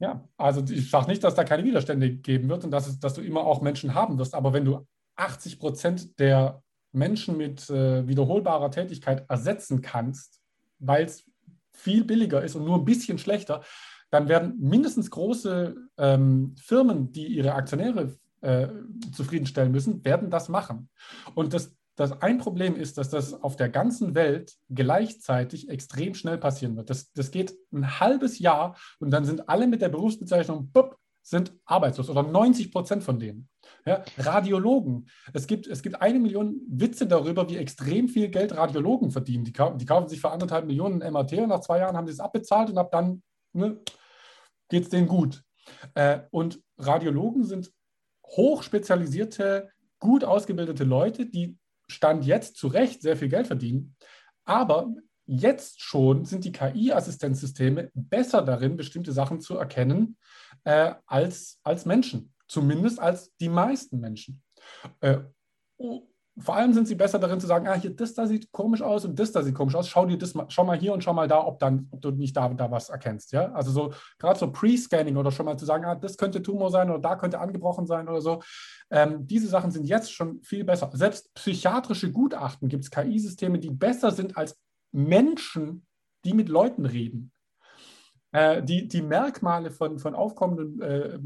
Ja, 0.00 0.28
also 0.36 0.62
ich 0.72 0.90
sage 0.90 1.08
nicht, 1.08 1.24
dass 1.24 1.34
da 1.34 1.42
keine 1.42 1.64
Widerstände 1.64 2.10
geben 2.10 2.48
wird 2.48 2.64
und 2.64 2.70
dass, 2.70 2.86
es, 2.86 3.00
dass 3.00 3.14
du 3.14 3.20
immer 3.20 3.40
auch 3.40 3.62
Menschen 3.62 3.94
haben 3.94 4.18
wirst, 4.18 4.34
aber 4.34 4.52
wenn 4.52 4.64
du 4.64 4.86
80 5.16 5.58
Prozent 5.58 6.20
der 6.20 6.62
Menschen 6.92 7.36
mit 7.36 7.68
äh, 7.70 8.06
wiederholbarer 8.06 8.70
Tätigkeit 8.70 9.28
ersetzen 9.28 9.82
kannst, 9.82 10.40
weil 10.78 11.04
es 11.04 11.24
viel 11.72 12.04
billiger 12.04 12.42
ist 12.42 12.54
und 12.54 12.64
nur 12.64 12.76
ein 12.76 12.84
bisschen 12.84 13.18
schlechter, 13.18 13.62
dann 14.10 14.28
werden 14.28 14.58
mindestens 14.58 15.10
große 15.10 15.76
ähm, 15.98 16.54
Firmen, 16.58 17.12
die 17.12 17.26
ihre 17.26 17.54
Aktionäre 17.54 18.16
äh, 18.40 18.68
zufriedenstellen 19.12 19.72
müssen, 19.72 20.04
werden 20.04 20.30
das 20.30 20.48
machen. 20.48 20.88
Und 21.34 21.52
das, 21.52 21.76
das 21.98 22.22
ein 22.22 22.38
Problem 22.38 22.76
ist, 22.76 22.96
dass 22.96 23.10
das 23.10 23.34
auf 23.34 23.56
der 23.56 23.68
ganzen 23.68 24.14
Welt 24.14 24.54
gleichzeitig 24.70 25.68
extrem 25.68 26.14
schnell 26.14 26.38
passieren 26.38 26.76
wird. 26.76 26.90
Das, 26.90 27.12
das 27.12 27.32
geht 27.32 27.54
ein 27.72 27.98
halbes 27.98 28.38
Jahr 28.38 28.76
und 29.00 29.10
dann 29.10 29.24
sind 29.24 29.48
alle 29.48 29.66
mit 29.66 29.82
der 29.82 29.88
Berufsbezeichnung 29.88 30.70
bup, 30.70 30.96
sind 31.22 31.52
arbeitslos 31.64 32.08
oder 32.08 32.22
90 32.22 32.70
Prozent 32.70 33.02
von 33.02 33.18
denen. 33.18 33.48
Ja, 33.84 34.04
Radiologen. 34.16 35.08
Es 35.32 35.48
gibt, 35.48 35.66
es 35.66 35.82
gibt 35.82 36.00
eine 36.00 36.20
Million 36.20 36.60
Witze 36.68 37.06
darüber, 37.08 37.50
wie 37.50 37.56
extrem 37.56 38.08
viel 38.08 38.28
Geld 38.28 38.56
Radiologen 38.56 39.10
verdienen. 39.10 39.44
Die, 39.44 39.52
kau 39.52 39.74
die 39.74 39.84
kaufen 39.84 40.08
sich 40.08 40.20
für 40.20 40.30
anderthalb 40.30 40.66
Millionen 40.66 40.98
MRT 40.98 41.32
und 41.34 41.48
nach 41.48 41.60
zwei 41.60 41.80
Jahren 41.80 41.96
haben 41.96 42.06
sie 42.06 42.12
es 42.12 42.20
abbezahlt 42.20 42.70
und 42.70 42.78
ab 42.78 42.92
dann 42.92 43.22
ne, 43.52 43.80
geht 44.68 44.84
es 44.84 44.88
denen 44.88 45.08
gut. 45.08 45.42
Äh, 45.94 46.20
und 46.30 46.62
Radiologen 46.78 47.44
sind 47.44 47.72
hochspezialisierte, 48.24 49.70
gut 49.98 50.22
ausgebildete 50.22 50.84
Leute, 50.84 51.26
die 51.26 51.58
Stand 51.90 52.24
jetzt 52.24 52.56
zu 52.56 52.68
Recht 52.68 53.02
sehr 53.02 53.16
viel 53.16 53.28
Geld 53.28 53.46
verdienen. 53.46 53.96
Aber 54.44 54.94
jetzt 55.26 55.82
schon 55.82 56.24
sind 56.24 56.44
die 56.44 56.52
KI-Assistenzsysteme 56.52 57.90
besser 57.94 58.42
darin, 58.42 58.76
bestimmte 58.76 59.12
Sachen 59.12 59.40
zu 59.40 59.56
erkennen 59.56 60.16
äh, 60.64 60.94
als, 61.06 61.60
als 61.62 61.84
Menschen. 61.84 62.34
Zumindest 62.48 62.98
als 62.98 63.34
die 63.36 63.50
meisten 63.50 64.00
Menschen. 64.00 64.42
Äh, 65.00 65.18
vor 66.40 66.56
allem 66.56 66.72
sind 66.72 66.86
sie 66.86 66.94
besser 66.94 67.18
darin 67.18 67.40
zu 67.40 67.46
sagen, 67.46 67.66
ah, 67.68 67.74
hier, 67.74 67.94
das 67.94 68.14
da 68.14 68.26
sieht 68.26 68.52
komisch 68.52 68.82
aus 68.82 69.04
und 69.04 69.18
das 69.18 69.32
da 69.32 69.42
sieht 69.42 69.54
komisch 69.54 69.74
aus. 69.74 69.88
Schau 69.88 70.06
dir 70.06 70.18
das 70.18 70.34
mal, 70.34 70.46
schau 70.48 70.64
mal 70.64 70.78
hier 70.78 70.92
und 70.92 71.02
schau 71.02 71.12
mal 71.12 71.28
da, 71.28 71.44
ob, 71.44 71.58
dann, 71.58 71.88
ob 71.90 72.00
du 72.00 72.10
nicht 72.10 72.36
da, 72.36 72.48
da 72.48 72.70
was 72.70 72.88
erkennst. 72.88 73.32
Ja? 73.32 73.52
Also 73.52 73.70
so 73.70 73.92
gerade 74.18 74.38
so 74.38 74.50
Pre-Scanning 74.50 75.16
oder 75.16 75.30
schon 75.30 75.46
mal 75.46 75.56
zu 75.56 75.64
sagen, 75.64 75.84
ah, 75.84 75.94
das 75.94 76.16
könnte 76.16 76.42
Tumor 76.42 76.70
sein 76.70 76.90
oder 76.90 77.00
da 77.00 77.16
könnte 77.16 77.40
angebrochen 77.40 77.86
sein 77.86 78.08
oder 78.08 78.20
so. 78.20 78.42
Ähm, 78.90 79.26
diese 79.26 79.48
Sachen 79.48 79.70
sind 79.70 79.86
jetzt 79.86 80.12
schon 80.12 80.42
viel 80.42 80.64
besser. 80.64 80.90
Selbst 80.92 81.32
psychiatrische 81.34 82.12
Gutachten 82.12 82.68
gibt 82.68 82.84
es 82.84 82.90
KI-Systeme, 82.90 83.58
die 83.58 83.70
besser 83.70 84.10
sind 84.10 84.36
als 84.36 84.58
Menschen, 84.92 85.86
die 86.24 86.34
mit 86.34 86.48
Leuten 86.48 86.86
reden. 86.86 87.32
Äh, 88.32 88.62
die, 88.62 88.86
die 88.88 89.02
Merkmale 89.02 89.70
von, 89.70 89.98
von 89.98 90.14
aufkommenden 90.14 90.80
äh, 90.82 91.18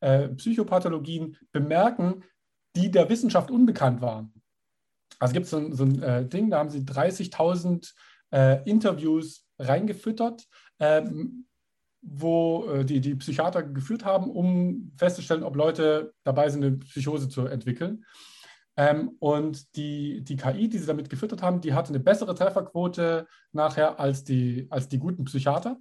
äh, 0.00 0.28
Psychopathologien 0.30 1.36
bemerken, 1.52 2.24
die 2.74 2.90
der 2.90 3.08
Wissenschaft 3.08 3.50
unbekannt 3.50 4.00
waren. 4.00 4.32
Also 5.18 5.34
gibt 5.34 5.46
so 5.46 5.58
es 5.58 5.76
so 5.76 5.84
ein 5.84 6.02
äh, 6.02 6.26
Ding, 6.26 6.50
da 6.50 6.58
haben 6.58 6.70
sie 6.70 6.80
30.000 6.80 7.92
äh, 8.32 8.62
Interviews 8.68 9.46
reingefüttert, 9.58 10.46
ähm, 10.78 11.46
wo 12.00 12.66
äh, 12.70 12.84
die, 12.84 13.00
die 13.00 13.16
Psychiater 13.16 13.62
geführt 13.62 14.04
haben, 14.04 14.30
um 14.30 14.92
festzustellen, 14.96 15.42
ob 15.42 15.56
Leute 15.56 16.14
dabei 16.24 16.48
sind, 16.48 16.64
eine 16.64 16.76
Psychose 16.78 17.28
zu 17.28 17.46
entwickeln. 17.46 18.04
Ähm, 18.76 19.16
und 19.18 19.74
die, 19.74 20.22
die 20.22 20.36
KI, 20.36 20.68
die 20.68 20.78
sie 20.78 20.86
damit 20.86 21.10
gefüttert 21.10 21.42
haben, 21.42 21.60
die 21.60 21.74
hatte 21.74 21.88
eine 21.88 22.00
bessere 22.00 22.34
Trefferquote 22.34 23.26
nachher 23.50 23.98
als 23.98 24.22
die, 24.22 24.68
als 24.70 24.88
die 24.88 25.00
guten 25.00 25.24
Psychiater 25.24 25.78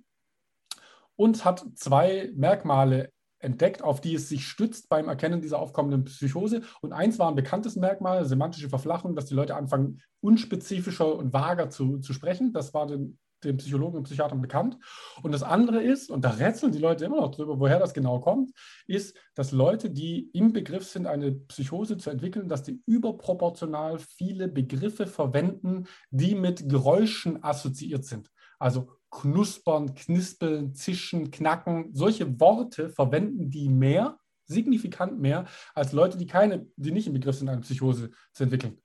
und 1.15 1.45
hat 1.45 1.63
zwei 1.75 2.31
Merkmale 2.35 3.11
entdeckt, 3.39 3.81
auf 3.83 4.01
die 4.01 4.15
es 4.15 4.29
sich 4.29 4.47
stützt 4.47 4.89
beim 4.89 5.07
Erkennen 5.07 5.41
dieser 5.41 5.59
aufkommenden 5.59 6.05
Psychose. 6.05 6.61
Und 6.81 6.93
eins 6.93 7.19
war 7.19 7.29
ein 7.29 7.35
bekanntes 7.35 7.75
Merkmal, 7.75 8.25
semantische 8.25 8.69
Verflachung, 8.69 9.15
dass 9.15 9.25
die 9.25 9.35
Leute 9.35 9.55
anfangen, 9.55 10.01
unspezifischer 10.21 11.15
und 11.15 11.33
vager 11.33 11.69
zu, 11.69 11.99
zu 11.99 12.13
sprechen. 12.13 12.53
Das 12.53 12.73
war 12.73 12.87
den, 12.87 13.19
den 13.43 13.57
Psychologen 13.57 13.97
und 13.97 14.03
Psychiatern 14.03 14.41
bekannt. 14.41 14.77
Und 15.21 15.31
das 15.31 15.43
andere 15.43 15.81
ist, 15.81 16.09
und 16.09 16.25
da 16.25 16.31
rätseln 16.31 16.71
die 16.71 16.79
Leute 16.79 17.05
immer 17.05 17.21
noch 17.21 17.31
drüber, 17.31 17.59
woher 17.59 17.79
das 17.79 17.93
genau 17.93 18.19
kommt, 18.19 18.51
ist, 18.87 19.17
dass 19.35 19.51
Leute, 19.51 19.89
die 19.89 20.29
im 20.33 20.53
Begriff 20.53 20.87
sind, 20.87 21.05
eine 21.05 21.31
Psychose 21.31 21.97
zu 21.97 22.09
entwickeln, 22.09 22.49
dass 22.49 22.63
die 22.63 22.81
überproportional 22.85 23.99
viele 23.99 24.47
Begriffe 24.47 25.05
verwenden, 25.05 25.87
die 26.09 26.35
mit 26.35 26.67
Geräuschen 26.69 27.43
assoziiert 27.43 28.05
sind. 28.05 28.29
Also 28.59 28.89
knuspern, 29.09 29.95
knispeln, 29.95 30.73
zischen, 30.75 31.31
knacken, 31.31 31.93
solche 31.93 32.39
Worte 32.39 32.89
verwenden 32.89 33.49
die 33.49 33.69
mehr, 33.69 34.19
signifikant 34.45 35.19
mehr, 35.19 35.45
als 35.73 35.91
Leute, 35.93 36.17
die 36.17 36.27
keine, 36.27 36.67
die 36.75 36.91
nicht 36.91 37.07
im 37.07 37.13
Begriff 37.13 37.37
sind, 37.37 37.49
eine 37.49 37.61
Psychose 37.61 38.11
zu 38.33 38.43
entwickeln. 38.43 38.81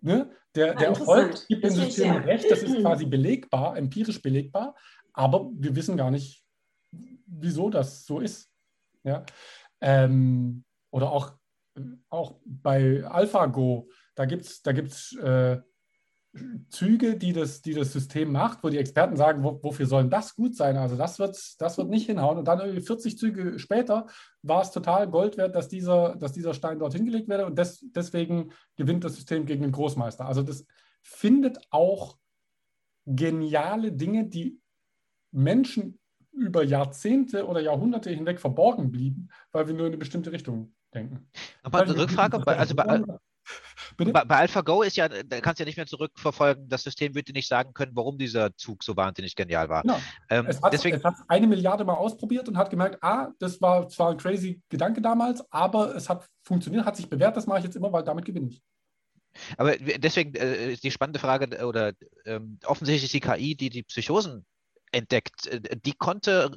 Ne? 0.00 0.30
Der, 0.54 0.72
Ah, 0.72 0.78
der. 0.78 0.88
Erfolg 0.88 1.46
gibt 1.48 1.64
ich 1.64 1.72
Systemen 1.72 2.22
sehr. 2.22 2.26
recht, 2.26 2.50
das 2.50 2.62
ist 2.62 2.76
quasi 2.80 3.06
belegbar, 3.06 3.76
empirisch 3.76 4.20
belegbar, 4.20 4.74
aber 5.12 5.50
wir 5.54 5.74
wissen 5.74 5.96
gar 5.96 6.10
nicht, 6.10 6.44
wieso 7.26 7.70
das 7.70 8.04
so 8.04 8.20
ist. 8.20 8.50
Ja? 9.02 9.24
Ähm, 9.80 10.64
oder 10.90 11.10
auch, 11.10 11.36
auch 12.08 12.36
bei 12.44 13.04
AlphaGo, 13.04 13.88
da 14.14 14.26
gibt 14.26 14.44
es 14.44 14.62
da 14.62 14.72
gibt's, 14.72 15.16
äh, 15.16 15.60
Züge, 16.68 17.16
die 17.16 17.32
das, 17.32 17.62
die 17.62 17.74
das 17.74 17.92
System 17.92 18.32
macht, 18.32 18.62
wo 18.62 18.68
die 18.68 18.78
Experten 18.78 19.16
sagen, 19.16 19.44
wo, 19.44 19.60
wofür 19.62 19.86
soll 19.86 20.08
das 20.08 20.34
gut 20.34 20.56
sein? 20.56 20.76
Also 20.76 20.96
das 20.96 21.18
wird, 21.18 21.38
das 21.60 21.78
wird 21.78 21.88
nicht 21.88 22.06
hinhauen. 22.06 22.38
Und 22.38 22.48
dann 22.48 22.60
irgendwie 22.60 22.80
40 22.80 23.16
Züge 23.18 23.58
später 23.58 24.06
war 24.42 24.62
es 24.62 24.72
total 24.72 25.08
Gold 25.08 25.36
wert, 25.36 25.54
dass 25.54 25.68
dieser, 25.68 26.16
dass 26.16 26.32
dieser 26.32 26.54
Stein 26.54 26.78
dort 26.78 26.94
hingelegt 26.94 27.28
werde. 27.28 27.46
Und 27.46 27.58
des, 27.58 27.84
deswegen 27.94 28.50
gewinnt 28.76 29.04
das 29.04 29.14
System 29.14 29.46
gegen 29.46 29.62
den 29.62 29.72
Großmeister. 29.72 30.26
Also 30.26 30.42
das 30.42 30.66
findet 31.02 31.58
auch 31.70 32.18
geniale 33.06 33.92
Dinge, 33.92 34.26
die 34.26 34.60
Menschen 35.30 36.00
über 36.32 36.64
Jahrzehnte 36.64 37.46
oder 37.46 37.60
Jahrhunderte 37.60 38.10
hinweg 38.10 38.40
verborgen 38.40 38.90
blieben, 38.90 39.28
weil 39.52 39.68
wir 39.68 39.74
nur 39.74 39.86
in 39.86 39.92
eine 39.92 39.98
bestimmte 39.98 40.32
Richtung 40.32 40.74
denken. 40.92 41.28
Eine 41.62 41.96
Rückfrage. 41.96 42.40
Bei, 42.40 42.56
also 42.56 42.74
bei, 42.74 43.02
Bitte? 43.96 44.12
bei, 44.12 44.24
bei 44.24 44.36
AlphaGo 44.36 44.82
ist 44.82 44.96
ja, 44.96 45.08
da 45.08 45.40
kannst 45.40 45.58
du 45.58 45.62
ja 45.62 45.66
nicht 45.66 45.76
mehr 45.76 45.86
zurückverfolgen, 45.86 46.68
das 46.68 46.82
System 46.82 47.14
wird 47.14 47.28
dir 47.28 47.32
nicht 47.32 47.48
sagen 47.48 47.72
können, 47.74 47.92
warum 47.94 48.18
dieser 48.18 48.56
Zug 48.56 48.82
so 48.82 48.96
wahnsinnig 48.96 49.36
genial 49.36 49.68
war. 49.68 49.82
Genau. 49.82 50.00
Ähm, 50.30 50.46
Es 50.48 50.60
hat 50.60 50.72
deswegen, 50.72 50.96
es 50.96 51.04
hat 51.04 51.14
eine 51.28 51.46
Milliarde 51.46 51.84
Mal 51.84 51.94
ausprobiert 51.94 52.48
und 52.48 52.56
hat 52.56 52.70
gemerkt, 52.70 52.98
ah, 53.02 53.30
das 53.38 53.60
war 53.60 53.88
zwar 53.88 54.10
ein 54.10 54.16
crazy 54.16 54.60
Gedanke 54.68 55.00
damals, 55.00 55.44
aber 55.50 55.94
es 55.94 56.08
hat 56.08 56.28
funktioniert, 56.42 56.84
hat 56.84 56.96
sich 56.96 57.08
bewährt, 57.08 57.36
das 57.36 57.46
mache 57.46 57.58
ich 57.58 57.64
jetzt 57.64 57.76
immer, 57.76 57.92
weil 57.92 58.04
damit 58.04 58.24
gewinne 58.24 58.48
ich. 58.48 58.62
aber 59.56 59.76
deswegen 59.76 60.34
äh, 60.34 60.72
ist 60.72 60.84
die 60.84 60.90
spannende 60.90 61.20
Frage, 61.20 61.46
äh, 61.56 61.64
oder 61.64 61.92
ähm, 62.24 62.58
offensichtlich 62.64 63.04
ist 63.04 63.14
die 63.14 63.20
KI, 63.20 63.54
die 63.54 63.70
die 63.70 63.82
Psychosen 63.82 64.44
entdeckt. 64.92 65.50
Die 65.84 65.92
konnte 65.92 66.52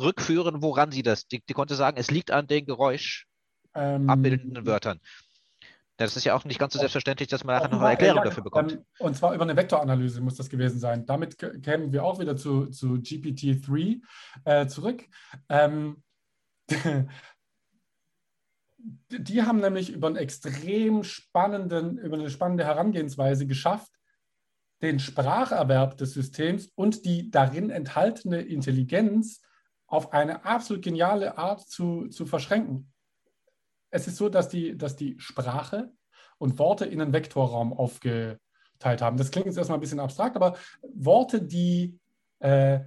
rückführen, 0.00 0.62
woran 0.62 0.90
sie 0.90 1.02
das. 1.02 1.28
Die, 1.28 1.42
die 1.46 1.52
konnte 1.52 1.74
sagen, 1.74 1.98
es 1.98 2.10
liegt 2.10 2.30
an 2.30 2.46
den 2.46 2.64
Geräusch 2.64 3.26
ähm, 3.74 4.08
abbildenden 4.08 4.66
Wörtern. 4.66 4.98
Das 5.98 6.16
ist 6.16 6.24
ja 6.24 6.34
auch 6.34 6.44
nicht 6.44 6.58
ganz 6.58 6.72
so 6.72 6.78
selbstverständlich, 6.78 7.28
dass 7.28 7.44
man 7.44 7.56
nachher 7.56 7.68
noch 7.68 7.80
eine 7.80 7.90
Erklärung 7.90 8.18
ja, 8.18 8.24
dafür 8.24 8.42
bekommt. 8.42 8.72
Ähm, 8.72 8.84
und 8.98 9.14
zwar 9.16 9.34
über 9.34 9.44
eine 9.44 9.56
Vektoranalyse 9.56 10.20
muss 10.20 10.36
das 10.36 10.48
gewesen 10.48 10.80
sein. 10.80 11.04
Damit 11.06 11.38
kämen 11.38 11.92
wir 11.92 12.04
auch 12.04 12.18
wieder 12.18 12.36
zu, 12.36 12.66
zu 12.66 12.94
GPT-3 12.94 14.00
äh, 14.44 14.66
zurück. 14.66 15.04
Ähm, 15.48 16.02
die 19.10 19.42
haben 19.42 19.60
nämlich 19.60 19.90
über 19.90 20.06
einen 20.06 20.16
extrem 20.16 21.04
spannenden, 21.04 21.98
über 21.98 22.16
eine 22.16 22.30
spannende 22.30 22.64
Herangehensweise 22.64 23.46
geschafft, 23.46 23.92
den 24.80 24.98
Spracherwerb 24.98 25.98
des 25.98 26.14
Systems 26.14 26.70
und 26.74 27.04
die 27.04 27.30
darin 27.30 27.68
enthaltene 27.70 28.40
Intelligenz 28.40 29.42
auf 29.86 30.12
eine 30.12 30.44
absolut 30.46 30.82
geniale 30.82 31.36
Art 31.36 31.68
zu, 31.68 32.08
zu 32.08 32.24
verschränken 32.24 32.92
es 33.92 34.08
ist 34.08 34.16
so, 34.16 34.28
dass 34.28 34.48
die, 34.48 34.76
dass 34.76 34.96
die 34.96 35.14
Sprache 35.18 35.92
und 36.38 36.58
Worte 36.58 36.86
in 36.86 37.00
einen 37.00 37.12
Vektorraum 37.12 37.72
aufgeteilt 37.72 38.40
haben. 39.00 39.16
Das 39.16 39.30
klingt 39.30 39.46
jetzt 39.46 39.58
erstmal 39.58 39.78
ein 39.78 39.82
bisschen 39.82 40.00
abstrakt, 40.00 40.34
aber 40.34 40.56
Worte, 40.82 41.40
die 41.40 42.00
äh, 42.40 42.80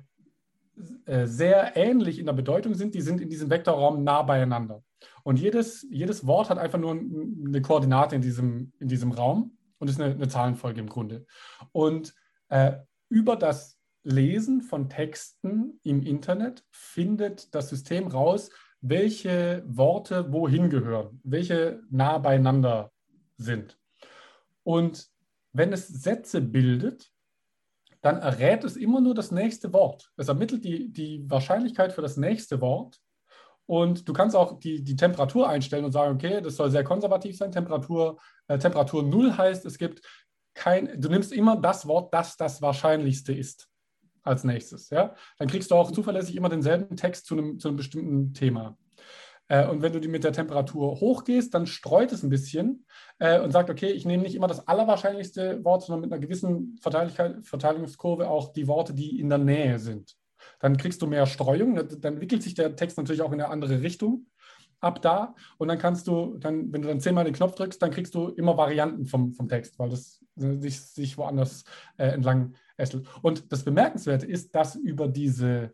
äh, 1.05 1.25
sehr 1.25 1.77
ähnlich 1.77 2.19
in 2.19 2.25
der 2.25 2.33
Bedeutung 2.33 2.73
sind, 2.73 2.95
die 2.95 3.01
sind 3.01 3.21
in 3.21 3.29
diesem 3.29 3.49
Vektorraum 3.49 4.03
nah 4.03 4.23
beieinander. 4.23 4.83
Und 5.23 5.39
jedes, 5.39 5.85
jedes 5.89 6.25
Wort 6.27 6.49
hat 6.49 6.57
einfach 6.57 6.79
nur 6.79 6.91
eine 6.91 7.61
Koordinate 7.61 8.15
in 8.15 8.21
diesem, 8.21 8.73
in 8.79 8.87
diesem 8.87 9.11
Raum 9.11 9.57
und 9.77 9.89
ist 9.89 10.01
eine, 10.01 10.13
eine 10.13 10.27
Zahlenfolge 10.27 10.81
im 10.81 10.89
Grunde. 10.89 11.25
Und 11.71 12.13
äh, 12.49 12.73
über 13.09 13.35
das 13.35 13.77
Lesen 14.03 14.61
von 14.61 14.89
Texten 14.89 15.79
im 15.83 16.01
Internet 16.01 16.65
findet 16.71 17.53
das 17.55 17.69
System 17.69 18.07
raus, 18.07 18.49
welche 18.87 19.63
Worte 19.65 20.31
wohin 20.31 20.69
gehören, 20.69 21.19
welche 21.23 21.81
nah 21.89 22.19
beieinander 22.19 22.91
sind. 23.37 23.79
Und 24.63 25.07
wenn 25.53 25.73
es 25.73 25.87
Sätze 25.87 26.39
bildet, 26.39 27.11
dann 28.01 28.17
errät 28.17 28.63
es 28.63 28.75
immer 28.77 29.01
nur 29.01 29.15
das 29.15 29.31
nächste 29.31 29.73
Wort. 29.73 30.11
Es 30.17 30.27
ermittelt 30.27 30.63
die, 30.63 30.91
die 30.91 31.27
Wahrscheinlichkeit 31.27 31.93
für 31.93 32.03
das 32.03 32.17
nächste 32.17 32.61
Wort. 32.61 32.99
Und 33.65 34.07
du 34.07 34.13
kannst 34.13 34.35
auch 34.35 34.59
die, 34.59 34.83
die 34.83 34.95
Temperatur 34.95 35.49
einstellen 35.49 35.85
und 35.85 35.91
sagen, 35.91 36.13
okay, 36.13 36.39
das 36.41 36.55
soll 36.55 36.69
sehr 36.69 36.83
konservativ 36.83 37.35
sein. 37.35 37.51
Temperatur, 37.51 38.19
äh, 38.47 38.59
Temperatur 38.59 39.01
0 39.01 39.35
heißt, 39.35 39.65
es 39.65 39.79
gibt 39.79 40.01
kein, 40.53 41.01
du 41.01 41.09
nimmst 41.09 41.33
immer 41.33 41.55
das 41.55 41.87
Wort, 41.87 42.13
das 42.13 42.37
das 42.37 42.61
Wahrscheinlichste 42.61 43.33
ist 43.33 43.67
als 44.25 44.43
nächstes. 44.43 44.89
Ja? 44.89 45.15
Dann 45.37 45.47
kriegst 45.47 45.71
du 45.71 45.75
auch 45.75 45.91
zuverlässig 45.91 46.35
immer 46.35 46.49
denselben 46.49 46.97
Text 46.97 47.27
zu 47.27 47.37
einem, 47.37 47.59
zu 47.59 47.69
einem 47.69 47.77
bestimmten 47.77 48.33
Thema. 48.33 48.77
Äh, 49.47 49.67
und 49.67 49.81
wenn 49.81 49.93
du 49.93 49.99
die 49.99 50.07
mit 50.07 50.23
der 50.23 50.33
Temperatur 50.33 50.99
hochgehst, 50.99 51.53
dann 51.53 51.67
streut 51.67 52.11
es 52.11 52.23
ein 52.23 52.29
bisschen 52.29 52.85
äh, 53.19 53.39
und 53.39 53.51
sagt, 53.51 53.69
okay, 53.69 53.91
ich 53.91 54.05
nehme 54.05 54.23
nicht 54.23 54.35
immer 54.35 54.47
das 54.47 54.67
allerwahrscheinlichste 54.67 55.63
Wort, 55.63 55.83
sondern 55.83 56.01
mit 56.01 56.11
einer 56.11 56.21
gewissen 56.21 56.79
Verteilungskurve 56.81 58.29
auch 58.29 58.53
die 58.53 58.67
Worte, 58.67 58.93
die 58.93 59.19
in 59.19 59.29
der 59.29 59.37
Nähe 59.37 59.79
sind. 59.79 60.15
Dann 60.59 60.77
kriegst 60.77 61.01
du 61.01 61.07
mehr 61.07 61.25
Streuung, 61.25 61.75
dann 61.75 62.13
entwickelt 62.13 62.43
sich 62.43 62.55
der 62.55 62.75
Text 62.75 62.97
natürlich 62.97 63.21
auch 63.21 63.31
in 63.31 63.41
eine 63.41 63.49
andere 63.49 63.81
Richtung 63.81 64.27
ab 64.79 65.01
da 65.01 65.35
und 65.57 65.67
dann 65.67 65.79
kannst 65.79 66.07
du, 66.07 66.37
dann, 66.37 66.71
wenn 66.71 66.81
du 66.81 66.87
dann 66.87 66.99
zehnmal 66.99 67.25
den 67.25 67.33
Knopf 67.33 67.55
drückst, 67.55 67.81
dann 67.81 67.91
kriegst 67.91 68.13
du 68.13 68.29
immer 68.29 68.57
Varianten 68.57 69.05
vom, 69.05 69.33
vom 69.33 69.47
Text, 69.47 69.79
weil 69.79 69.89
das 69.89 70.23
sich, 70.35 70.81
sich 70.81 71.17
woanders 71.17 71.63
äh, 71.97 72.07
entlang 72.07 72.55
ästelt. 72.77 73.07
Und 73.21 73.51
das 73.51 73.63
Bemerkenswerte 73.63 74.25
ist, 74.25 74.53
dass 74.53 74.75
über 74.75 75.07
diese, 75.07 75.73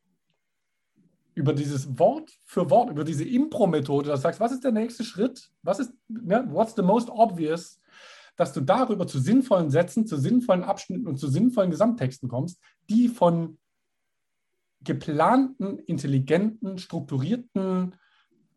über 1.33 1.53
dieses 1.53 1.97
Wort 1.97 2.31
für 2.43 2.69
Wort, 2.69 2.89
über 2.89 3.03
diese 3.03 3.23
Impro-Methode, 3.23 4.09
dass 4.09 4.19
du 4.19 4.23
sagst, 4.23 4.39
was 4.39 4.51
ist 4.51 4.63
der 4.63 4.71
nächste 4.71 5.03
Schritt? 5.03 5.49
Was 5.63 5.79
ist, 5.79 5.93
ne, 6.07 6.45
what's 6.49 6.75
the 6.75 6.83
most 6.83 7.09
obvious? 7.09 7.79
Dass 8.35 8.53
du 8.53 8.61
darüber 8.61 9.07
zu 9.07 9.19
sinnvollen 9.19 9.71
Sätzen, 9.71 10.05
zu 10.05 10.17
sinnvollen 10.17 10.63
Abschnitten 10.63 11.07
und 11.07 11.17
zu 11.17 11.27
sinnvollen 11.27 11.71
Gesamttexten 11.71 12.29
kommst, 12.29 12.59
die 12.89 13.07
von 13.07 13.57
geplanten, 14.83 15.77
intelligenten, 15.79 16.77
strukturierten 16.77 17.95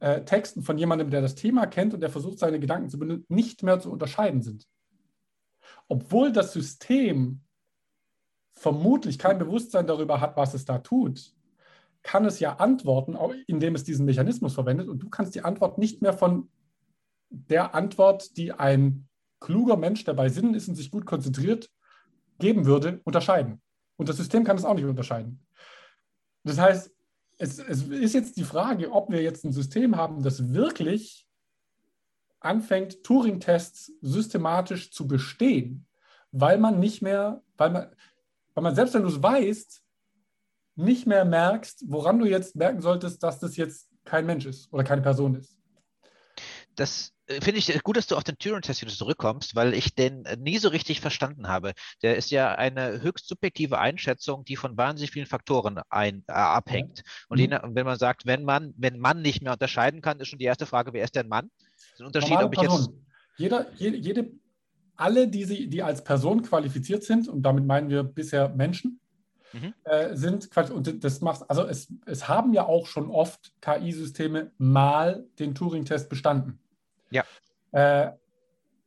äh, 0.00 0.24
Texten 0.24 0.62
von 0.62 0.78
jemandem, 0.78 1.10
der 1.10 1.20
das 1.20 1.34
Thema 1.34 1.66
kennt 1.66 1.94
und 1.94 2.00
der 2.00 2.10
versucht, 2.10 2.38
seine 2.38 2.60
Gedanken 2.60 2.88
zu 2.88 2.98
benutzen, 2.98 3.26
nicht 3.28 3.62
mehr 3.62 3.80
zu 3.80 3.90
unterscheiden 3.90 4.42
sind. 4.42 4.66
Obwohl 5.88 6.32
das 6.32 6.52
System 6.52 7.40
vermutlich 8.52 9.18
kein 9.18 9.38
Bewusstsein 9.38 9.86
darüber 9.86 10.20
hat, 10.20 10.36
was 10.36 10.54
es 10.54 10.64
da 10.64 10.78
tut, 10.78 11.34
kann 12.02 12.24
es 12.24 12.38
ja 12.38 12.56
antworten, 12.56 13.16
indem 13.46 13.74
es 13.74 13.84
diesen 13.84 14.04
Mechanismus 14.04 14.54
verwendet. 14.54 14.88
Und 14.88 15.00
du 15.00 15.08
kannst 15.08 15.34
die 15.34 15.42
Antwort 15.42 15.78
nicht 15.78 16.02
mehr 16.02 16.12
von 16.12 16.50
der 17.30 17.74
Antwort, 17.74 18.36
die 18.36 18.52
ein 18.52 19.08
kluger 19.40 19.76
Mensch, 19.76 20.04
der 20.04 20.14
bei 20.14 20.28
Sinnen 20.28 20.54
ist 20.54 20.68
und 20.68 20.76
sich 20.76 20.90
gut 20.90 21.06
konzentriert, 21.06 21.70
geben 22.38 22.66
würde, 22.66 23.00
unterscheiden. 23.04 23.60
Und 23.96 24.08
das 24.08 24.16
System 24.16 24.44
kann 24.44 24.56
es 24.56 24.64
auch 24.64 24.74
nicht 24.74 24.84
unterscheiden. 24.84 25.44
Das 26.44 26.58
heißt, 26.58 26.92
es, 27.38 27.58
es 27.58 27.82
ist 27.88 28.14
jetzt 28.14 28.36
die 28.36 28.44
Frage, 28.44 28.92
ob 28.92 29.10
wir 29.10 29.22
jetzt 29.22 29.44
ein 29.44 29.52
System 29.52 29.96
haben, 29.96 30.22
das 30.22 30.52
wirklich 30.52 31.23
anfängt, 32.44 33.02
Turing-Tests 33.04 33.92
systematisch 34.00 34.90
zu 34.90 35.06
bestehen, 35.06 35.86
weil 36.32 36.58
man 36.58 36.80
nicht 36.80 37.02
mehr, 37.02 37.42
weil 37.56 37.70
man, 37.70 37.86
weil 38.54 38.62
man 38.62 38.74
selbst 38.74 38.94
wenn 38.94 39.02
du 39.02 39.08
es 39.08 39.22
weißt, 39.22 39.82
nicht 40.76 41.06
mehr 41.06 41.24
merkst, 41.24 41.84
woran 41.86 42.18
du 42.18 42.26
jetzt 42.26 42.56
merken 42.56 42.80
solltest, 42.80 43.22
dass 43.22 43.38
das 43.38 43.56
jetzt 43.56 43.88
kein 44.04 44.26
Mensch 44.26 44.46
ist 44.46 44.72
oder 44.72 44.84
keine 44.84 45.02
Person 45.02 45.36
ist. 45.36 45.56
Das 46.74 47.14
äh, 47.26 47.40
finde 47.40 47.58
ich 47.58 47.82
gut, 47.82 47.96
dass 47.96 48.06
du 48.06 48.16
auf 48.16 48.24
den 48.24 48.38
Turing-Test 48.38 48.82
wieder 48.82 48.92
zurückkommst, 48.92 49.54
weil 49.54 49.74
ich 49.74 49.94
den 49.94 50.24
äh, 50.24 50.36
nie 50.36 50.58
so 50.58 50.68
richtig 50.68 51.00
verstanden 51.00 51.48
habe. 51.48 51.72
Der 52.02 52.16
ist 52.16 52.30
ja 52.30 52.54
eine 52.54 53.00
höchst 53.02 53.28
subjektive 53.28 53.78
Einschätzung, 53.78 54.44
die 54.44 54.56
von 54.56 54.76
wahnsinnig 54.76 55.12
vielen 55.12 55.26
Faktoren 55.26 55.80
ein, 55.88 56.24
äh, 56.26 56.32
abhängt. 56.32 57.02
Und 57.28 57.40
mhm. 57.40 57.74
wenn 57.74 57.86
man 57.86 57.98
sagt, 57.98 58.26
wenn 58.26 58.44
man, 58.44 58.74
wenn 58.76 58.98
man 58.98 59.22
nicht 59.22 59.42
mehr 59.42 59.52
unterscheiden 59.52 60.00
kann, 60.00 60.20
ist 60.20 60.28
schon 60.28 60.38
die 60.38 60.44
erste 60.44 60.66
Frage, 60.66 60.92
wer 60.92 61.04
ist 61.04 61.14
denn 61.14 61.28
Mann? 61.28 61.50
Das 61.98 62.00
ist 62.00 62.00
ein 62.00 62.06
Unterschied, 62.06 62.36
ob 62.38 62.54
ich 62.54 62.62
jetzt. 62.62 62.90
Jeder, 63.36 63.66
jede, 63.76 63.96
jede, 63.96 64.30
alle, 64.96 65.28
die, 65.28 65.44
sie, 65.44 65.68
die 65.68 65.82
als 65.82 66.04
Person 66.04 66.42
qualifiziert 66.42 67.02
sind, 67.02 67.28
und 67.28 67.42
damit 67.42 67.64
meinen 67.64 67.88
wir 67.88 68.02
bisher 68.02 68.48
Menschen, 68.50 69.00
mhm. 69.52 69.74
äh, 69.84 70.14
sind 70.16 70.48
und 70.70 71.04
das 71.04 71.20
macht, 71.20 71.48
also 71.48 71.64
es, 71.64 71.92
es 72.06 72.28
haben 72.28 72.52
ja 72.52 72.66
auch 72.66 72.86
schon 72.86 73.10
oft 73.10 73.52
KI-Systeme 73.60 74.52
mal 74.58 75.24
den 75.38 75.54
Turing-Test 75.54 76.08
bestanden. 76.08 76.60
Ja. 77.10 77.24
Äh, 77.72 78.12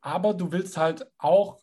aber 0.02 0.34
du 0.34 0.52
willst 0.52 0.78
halt 0.78 1.10
auch 1.18 1.60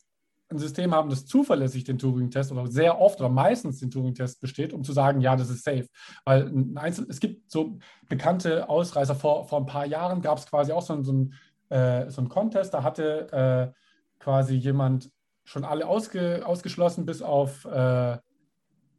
ein 0.55 0.59
System 0.59 0.94
haben, 0.94 1.10
das 1.10 1.26
zuverlässig 1.26 1.85
den 1.85 1.98
Turing-Test 1.98 2.52
oder 2.52 2.66
sehr 2.66 3.01
oft 3.01 3.20
oder 3.20 3.28
meistens 3.28 3.81
den 3.81 3.90
Turing-Test 3.90 4.40
besteht, 4.40 4.72
um 4.72 4.85
zu 4.85 4.93
sagen, 4.93 5.20
ja, 5.20 5.36
das 5.36 5.51
ist 5.51 5.64
safe. 5.64 5.86
Weil 6.24 6.47
ein 6.47 6.78
Einzel 6.78 7.06
es 7.09 7.20
gibt 7.20 7.51
so 7.51 7.78
bekannte 8.09 8.68
Ausreißer. 8.68 9.14
Vor, 9.14 9.47
vor 9.47 9.60
ein 9.60 9.66
paar 9.66 9.86
Jahren 9.86 10.22
gab 10.22 10.39
es 10.39 10.47
quasi 10.47 10.72
auch 10.72 10.82
so, 10.82 11.02
so, 11.02 11.12
ein, 11.12 11.35
äh, 11.68 12.10
so 12.10 12.20
einen 12.20 12.28
Contest, 12.28 12.72
da 12.72 12.82
hatte 12.82 13.72
äh, 13.74 14.22
quasi 14.22 14.55
jemand 14.55 15.10
schon 15.44 15.64
alle 15.64 15.86
ausge, 15.86 16.43
ausgeschlossen, 16.47 17.05
bis 17.05 17.20
auf 17.20 17.66
äh, 17.66 18.16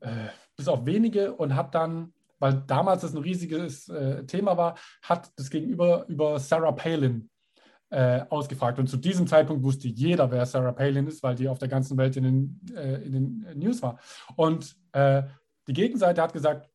äh, 0.05 0.29
bis 0.55 0.67
auf 0.67 0.85
wenige 0.85 1.33
und 1.33 1.55
hat 1.55 1.75
dann, 1.75 2.13
weil 2.39 2.63
damals 2.67 3.01
das 3.01 3.13
ein 3.13 3.21
riesiges 3.21 3.89
äh, 3.89 4.25
Thema 4.25 4.57
war, 4.57 4.75
hat 5.01 5.31
das 5.35 5.49
Gegenüber 5.49 6.05
über 6.07 6.39
Sarah 6.39 6.71
Palin 6.71 7.29
äh, 7.89 8.21
ausgefragt. 8.29 8.79
Und 8.79 8.87
zu 8.87 8.97
diesem 8.97 9.27
Zeitpunkt 9.27 9.63
wusste 9.63 9.87
jeder, 9.87 10.31
wer 10.31 10.45
Sarah 10.45 10.71
Palin 10.71 11.07
ist, 11.07 11.23
weil 11.23 11.35
die 11.35 11.47
auf 11.47 11.59
der 11.59 11.67
ganzen 11.67 11.97
Welt 11.97 12.17
in 12.17 12.23
den, 12.23 12.61
äh, 12.75 13.01
in 13.03 13.11
den 13.11 13.59
News 13.59 13.81
war. 13.81 13.99
Und 14.35 14.75
äh, 14.91 15.23
die 15.67 15.73
Gegenseite 15.73 16.21
hat 16.21 16.33
gesagt, 16.33 16.69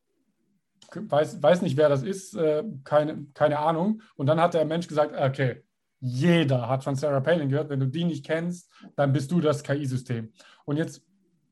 weiß, 0.93 1.41
weiß 1.41 1.61
nicht, 1.61 1.77
wer 1.77 1.89
das 1.89 2.03
ist, 2.03 2.35
äh, 2.35 2.63
keine, 2.83 3.25
keine 3.33 3.59
Ahnung. 3.59 4.01
Und 4.15 4.27
dann 4.27 4.39
hat 4.39 4.53
der 4.53 4.65
Mensch 4.65 4.87
gesagt, 4.87 5.15
okay, 5.17 5.63
jeder 5.99 6.67
hat 6.67 6.83
von 6.83 6.95
Sarah 6.95 7.19
Palin 7.19 7.49
gehört. 7.49 7.69
Wenn 7.69 7.79
du 7.79 7.87
die 7.87 8.03
nicht 8.03 8.25
kennst, 8.25 8.71
dann 8.95 9.13
bist 9.13 9.31
du 9.31 9.39
das 9.39 9.63
KI-System. 9.63 10.31
Und 10.65 10.77
jetzt 10.77 11.05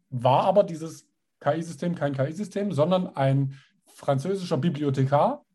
war 0.10 0.46
aber 0.46 0.64
dieses 0.64 1.08
KI-System 1.40 1.96
kein 1.96 2.14
KI-System, 2.14 2.72
sondern 2.72 3.16
ein 3.16 3.54
französischer 3.86 4.58
Bibliothekar, 4.58 5.46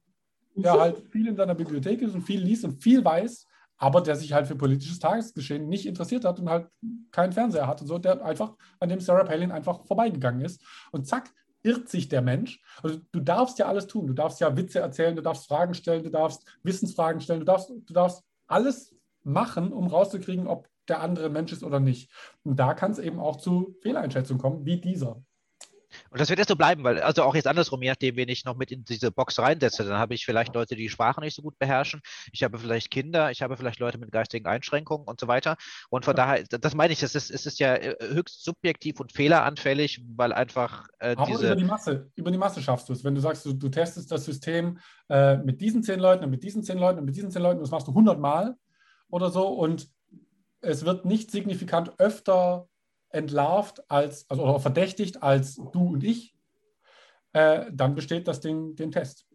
der 0.54 0.72
halt 0.80 0.98
viel 1.10 1.26
in 1.26 1.36
seiner 1.36 1.54
Bibliothek 1.54 2.02
ist 2.02 2.14
und 2.14 2.22
viel 2.22 2.40
liest 2.40 2.64
und 2.64 2.82
viel 2.82 3.04
weiß, 3.04 3.46
aber 3.76 4.00
der 4.00 4.16
sich 4.16 4.32
halt 4.32 4.46
für 4.46 4.56
politisches 4.56 4.98
Tagesgeschehen 4.98 5.68
nicht 5.68 5.86
interessiert 5.86 6.24
hat 6.24 6.38
und 6.38 6.48
halt 6.48 6.68
keinen 7.10 7.32
Fernseher 7.32 7.66
hat 7.66 7.80
und 7.80 7.88
so, 7.88 7.98
der 7.98 8.24
einfach, 8.24 8.54
an 8.80 8.88
dem 8.88 9.00
Sarah 9.00 9.24
Palin 9.24 9.52
einfach 9.52 9.84
vorbeigegangen 9.86 10.40
ist. 10.42 10.62
Und 10.92 11.06
zack, 11.06 11.30
irrt 11.62 11.88
sich 11.88 12.08
der 12.08 12.22
Mensch. 12.22 12.62
Also 12.82 13.00
du 13.10 13.20
darfst 13.20 13.58
ja 13.58 13.66
alles 13.66 13.86
tun. 13.86 14.06
Du 14.06 14.12
darfst 14.12 14.40
ja 14.40 14.56
Witze 14.56 14.78
erzählen, 14.78 15.16
du 15.16 15.22
darfst 15.22 15.48
Fragen 15.48 15.74
stellen, 15.74 16.04
du 16.04 16.10
darfst 16.10 16.44
Wissensfragen 16.62 17.20
stellen, 17.20 17.40
du 17.40 17.46
darfst, 17.46 17.70
du 17.70 17.92
darfst 17.92 18.22
alles 18.46 18.94
machen, 19.22 19.72
um 19.72 19.86
rauszukriegen, 19.86 20.46
ob 20.46 20.68
der 20.88 21.00
andere 21.00 21.30
Mensch 21.30 21.52
ist 21.52 21.64
oder 21.64 21.80
nicht. 21.80 22.12
Und 22.42 22.60
da 22.60 22.74
kann 22.74 22.92
es 22.92 22.98
eben 22.98 23.18
auch 23.18 23.36
zu 23.36 23.74
Fehleinschätzungen 23.80 24.40
kommen, 24.40 24.66
wie 24.66 24.80
dieser. 24.80 25.22
Und 26.14 26.20
das 26.20 26.28
wird 26.28 26.38
jetzt 26.38 26.48
so 26.48 26.54
bleiben, 26.54 26.84
weil, 26.84 27.00
also 27.00 27.24
auch 27.24 27.34
jetzt 27.34 27.48
andersrum, 27.48 27.82
je 27.82 27.88
nachdem, 27.88 28.14
wen 28.14 28.28
ich 28.28 28.44
noch 28.44 28.54
mit 28.54 28.70
in 28.70 28.84
diese 28.84 29.10
Box 29.10 29.40
reinsetze, 29.40 29.82
dann 29.82 29.98
habe 29.98 30.14
ich 30.14 30.24
vielleicht 30.24 30.54
Leute, 30.54 30.76
die 30.76 30.82
die 30.82 30.88
Sprache 30.88 31.20
nicht 31.20 31.34
so 31.34 31.42
gut 31.42 31.58
beherrschen. 31.58 32.02
Ich 32.30 32.44
habe 32.44 32.56
vielleicht 32.56 32.92
Kinder, 32.92 33.32
ich 33.32 33.42
habe 33.42 33.56
vielleicht 33.56 33.80
Leute 33.80 33.98
mit 33.98 34.12
geistigen 34.12 34.46
Einschränkungen 34.46 35.08
und 35.08 35.18
so 35.18 35.26
weiter. 35.26 35.56
Und 35.90 36.04
von 36.04 36.14
daher, 36.14 36.44
das 36.44 36.76
meine 36.76 36.92
ich, 36.92 37.02
es 37.02 37.16
ist, 37.16 37.32
es 37.32 37.46
ist 37.46 37.58
ja 37.58 37.74
äh, 37.74 37.96
höchst 38.00 38.44
subjektiv 38.44 39.00
und 39.00 39.10
fehleranfällig, 39.10 40.04
weil 40.14 40.32
einfach 40.32 40.86
äh, 41.00 41.16
Aber 41.16 41.26
diese. 41.26 41.46
Über 41.46 41.56
die, 41.56 41.64
Masse, 41.64 42.12
über 42.14 42.30
die 42.30 42.38
Masse 42.38 42.62
schaffst 42.62 42.88
du 42.88 42.92
es. 42.92 43.02
Wenn 43.02 43.16
du 43.16 43.20
sagst, 43.20 43.44
du, 43.44 43.52
du 43.52 43.68
testest 43.68 44.12
das 44.12 44.24
System 44.24 44.78
äh, 45.08 45.38
mit 45.38 45.60
diesen 45.60 45.82
zehn 45.82 45.98
Leuten 45.98 46.22
und 46.22 46.30
mit 46.30 46.44
diesen 46.44 46.62
zehn 46.62 46.78
Leuten 46.78 47.00
und 47.00 47.06
mit 47.06 47.16
diesen 47.16 47.32
zehn 47.32 47.42
Leuten, 47.42 47.58
das 47.58 47.72
machst 47.72 47.88
du 47.88 47.90
100 47.90 48.20
Mal 48.20 48.54
oder 49.08 49.30
so 49.30 49.48
und 49.48 49.88
es 50.60 50.84
wird 50.84 51.06
nicht 51.06 51.32
signifikant 51.32 51.98
öfter 51.98 52.68
entlarvt 53.14 53.90
als, 53.90 54.28
also 54.28 54.42
oder 54.42 54.60
verdächtigt 54.60 55.22
als 55.22 55.56
du 55.56 55.94
und 55.94 56.04
ich, 56.04 56.34
äh, 57.32 57.66
dann 57.72 57.94
besteht 57.94 58.28
das 58.28 58.40
Ding 58.40 58.76
den 58.76 58.90
Test. 58.90 59.26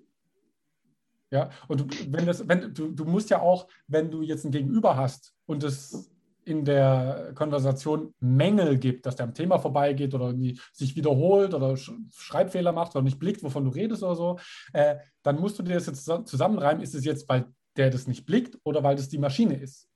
Ja, 1.31 1.49
und 1.68 2.11
wenn 2.11 2.26
das, 2.26 2.47
wenn 2.47 2.73
du, 2.73 2.91
du 2.91 3.06
musst 3.06 3.30
ja 3.30 3.41
auch, 3.41 3.68
wenn 3.88 4.10
du 4.10 4.22
jetzt 4.23 4.45
ein 4.45 4.51
Gegenüber 4.51 4.97
hast 4.97 5.34
und 5.45 5.64
es 5.64 6.11
in 6.43 6.65
der 6.65 7.34
Konversation 7.35 8.15
Mängel 8.19 8.80
gibt, 8.80 9.06
dass 9.06 9.15
der 9.15 9.27
am 9.27 9.35
Thema 9.35 9.60
vorbeigeht 9.60 10.15
oder 10.15 10.34
sich 10.73 10.95
wiederholt 10.95 11.53
oder 11.53 11.77
Schreibfehler 11.77 12.72
macht 12.72 12.95
oder 12.95 13.03
nicht 13.03 13.19
blickt, 13.19 13.43
wovon 13.43 13.65
du 13.65 13.69
redest 13.69 14.01
oder 14.01 14.15
so, 14.15 14.39
äh, 14.73 14.95
dann 15.22 15.39
musst 15.39 15.60
du 15.60 15.64
dir 15.64 15.76
das 15.76 15.85
jetzt 15.85 16.06
zusammenreimen, 16.06 16.81
ist 16.81 16.95
es 16.95 17.06
jetzt, 17.06 17.30
weil 17.30 17.45
der 17.77 17.91
das 17.91 18.07
nicht 18.07 18.26
blickt 18.26 18.57
oder 18.64 18.84
weil 18.84 18.95
das 18.95 19.10
die 19.10 19.19
Maschine 19.19 19.56
ist. 19.56 19.88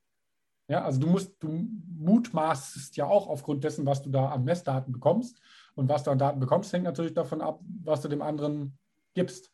Ja, 0.74 0.84
also 0.86 1.00
du 1.00 1.06
musst, 1.06 1.36
du 1.40 1.68
mutmaßst 2.00 2.98
ja 2.98 3.06
auch 3.06 3.28
aufgrund 3.28 3.64
dessen, 3.64 3.86
was 3.86 4.02
du 4.02 4.10
da 4.10 4.30
an 4.30 4.44
Messdaten 4.44 4.92
bekommst. 4.92 5.40
Und 5.76 5.88
was 5.88 6.02
du 6.02 6.10
an 6.10 6.18
Daten 6.18 6.40
bekommst, 6.40 6.74
hängt 6.74 6.86
natürlich 6.86 7.14
davon 7.14 7.42
ab, 7.42 7.60
was 7.84 8.02
du 8.02 8.08
dem 8.08 8.24
anderen 8.24 8.76
gibst. 9.14 9.52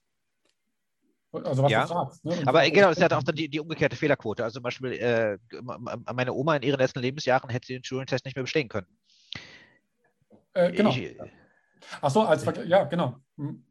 Also 1.34 1.62
was 1.62 1.72
ja. 1.74 1.82
du 1.82 1.88
fragst. 1.90 2.24
Ne? 2.24 2.38
Aber 2.46 2.70
genau, 2.70 2.92
es 2.92 3.02
hat 3.02 3.12
auch 3.12 3.22
dann 3.22 3.36
die, 3.36 3.50
die 3.50 3.60
umgekehrte 3.60 3.98
Fehlerquote. 3.98 4.46
Also 4.46 4.60
zum 4.60 4.64
Beispiel 4.64 4.94
äh, 4.94 5.38
meine 6.14 6.32
Oma 6.32 6.56
in 6.56 6.64
ihren 6.64 6.80
letzten 6.80 7.02
Lebensjahren 7.02 7.50
hätte 7.50 7.68
den 7.68 7.84
Turing-Test 7.84 8.24
nicht 8.24 8.38
mehr 8.38 8.44
bestehen 8.44 8.70
können. 8.70 8.88
Äh, 10.54 10.72
genau. 10.72 10.92
Ich, 10.92 11.18
Ach 12.00 12.12
so, 12.12 12.22
als 12.22 12.46
ja, 12.66 12.86
genau. 12.86 13.18
Hm. 13.36 13.66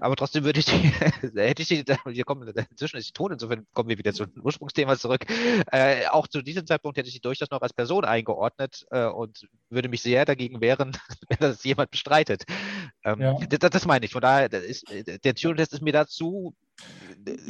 Aber 0.00 0.16
trotzdem 0.16 0.44
würde 0.44 0.58
ich 0.58 0.66
die, 0.66 0.72
hätte 1.36 1.62
ich 1.62 1.68
die, 1.68 1.84
hier 2.12 2.24
kommen, 2.24 2.48
inzwischen 2.70 2.96
ist 2.96 3.08
die 3.08 3.12
Ton, 3.12 3.32
insofern 3.32 3.66
kommen 3.72 3.88
wir 3.88 3.98
wieder 3.98 4.12
zum 4.12 4.26
Ursprungsthema 4.42 4.96
zurück. 4.96 5.24
Äh, 5.70 6.06
auch 6.08 6.26
zu 6.26 6.42
diesem 6.42 6.66
Zeitpunkt 6.66 6.98
hätte 6.98 7.08
ich 7.08 7.14
die 7.14 7.20
durchaus 7.20 7.50
noch 7.50 7.62
als 7.62 7.72
Person 7.72 8.04
eingeordnet 8.04 8.84
äh, 8.90 9.06
und 9.06 9.48
würde 9.70 9.88
mich 9.88 10.02
sehr 10.02 10.24
dagegen 10.24 10.60
wehren, 10.60 10.96
wenn 11.28 11.38
das 11.38 11.62
jemand 11.62 11.90
bestreitet. 11.90 12.44
Ähm, 13.04 13.20
ja. 13.20 13.34
das, 13.34 13.70
das, 13.70 13.86
meine 13.86 14.04
ich. 14.04 14.12
Von 14.12 14.22
daher, 14.22 14.52
ist, 14.52 14.84
der 14.90 15.34
Turing-Test 15.34 15.74
ist 15.74 15.82
mir 15.82 15.92
dazu. 15.92 16.54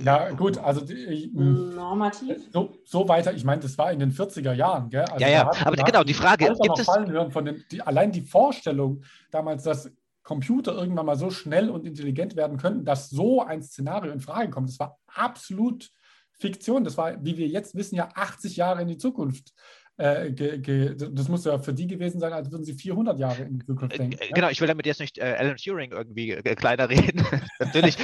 Ja, 0.05 0.31
gut, 0.31 0.59
also 0.59 0.87
ich, 0.89 1.33
normativ. 1.33 2.37
So, 2.53 2.77
so, 2.85 3.09
weiter, 3.09 3.35
ich 3.35 3.45
meine, 3.45 3.63
das 3.63 3.77
war 3.77 3.91
in 3.93 3.99
den 3.99 4.13
40er 4.13 4.53
Jahren, 4.53 4.91
gell? 4.91 5.05
Also 5.05 5.25
ja, 5.25 5.31
ja, 5.31 5.51
aber 5.65 5.77
genau, 5.77 6.05
die 6.05 6.15
Frage, 6.15 6.55
gibt 6.61 6.79
es. 6.79 6.87
Hören 6.87 7.31
von 7.31 7.45
den, 7.45 7.65
die, 7.71 7.83
allein 7.83 8.13
die 8.13 8.21
Vorstellung 8.21 9.03
damals, 9.31 9.65
dass 9.65 9.91
Computer 10.27 10.75
irgendwann 10.75 11.07
mal 11.07 11.17
so 11.17 11.31
schnell 11.31 11.71
und 11.71 11.87
intelligent 11.87 12.35
werden 12.35 12.59
könnten, 12.59 12.85
dass 12.85 13.11
so 13.11 13.43
ein 13.43 13.63
Szenario 13.63 14.11
in 14.11 14.21
Frage 14.21 14.51
kommt. 14.51 14.69
Das 14.69 14.81
war 14.81 14.99
absolut 15.07 15.89
Fiktion. 16.33 16.83
Das 16.83 16.99
war, 16.99 17.25
wie 17.25 17.37
wir 17.39 17.47
jetzt 17.47 17.77
wissen, 17.77 17.95
ja 17.95 18.09
80 18.13 18.57
Jahre 18.57 18.83
in 18.83 18.89
die 18.89 18.99
Zukunft. 18.99 19.53
Äh, 19.99 20.33
ge, 20.33 20.59
ge, 20.59 20.97
das 20.97 21.29
muss 21.29 21.45
ja 21.45 21.61
für 21.61 21.73
die 21.73 21.87
gewesen 21.87 22.19
sein, 22.19 22.33
als 22.33 22.51
würden 22.51 22.65
sie 22.65 22.75
400 22.75 23.21
Jahre 23.21 23.43
in 23.43 23.61
die 23.61 23.65
Zukunft 23.65 23.95
äh, 23.95 23.99
denken. 23.99 24.19
Äh, 24.21 24.33
genau, 24.35 24.49
ich 24.49 24.61
will 24.61 24.67
damit 24.67 24.85
jetzt 24.85 24.99
nicht 24.99 25.17
äh, 25.17 25.37
Alan 25.39 25.57
Turing 25.57 25.93
irgendwie 25.93 26.35
kleiner 26.57 26.91
reden, 26.91 27.25
natürlich, 27.61 27.97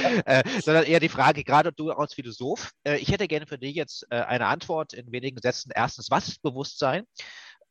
sondern 0.63 0.85
eher 0.85 1.01
die 1.01 1.09
Frage, 1.09 1.43
gerade 1.43 1.73
du 1.73 1.91
als 1.91 2.13
Philosoph, 2.13 2.71
ich 2.83 3.11
hätte 3.11 3.27
gerne 3.27 3.45
für 3.45 3.59
dich 3.59 3.75
jetzt 3.75 4.11
eine 4.11 4.47
Antwort 4.47 4.93
in 4.93 5.11
wenigen 5.11 5.39
Sätzen. 5.39 5.71
Erstens, 5.75 6.09
was 6.09 6.29
ist 6.29 6.41
Bewusstsein? 6.41 7.03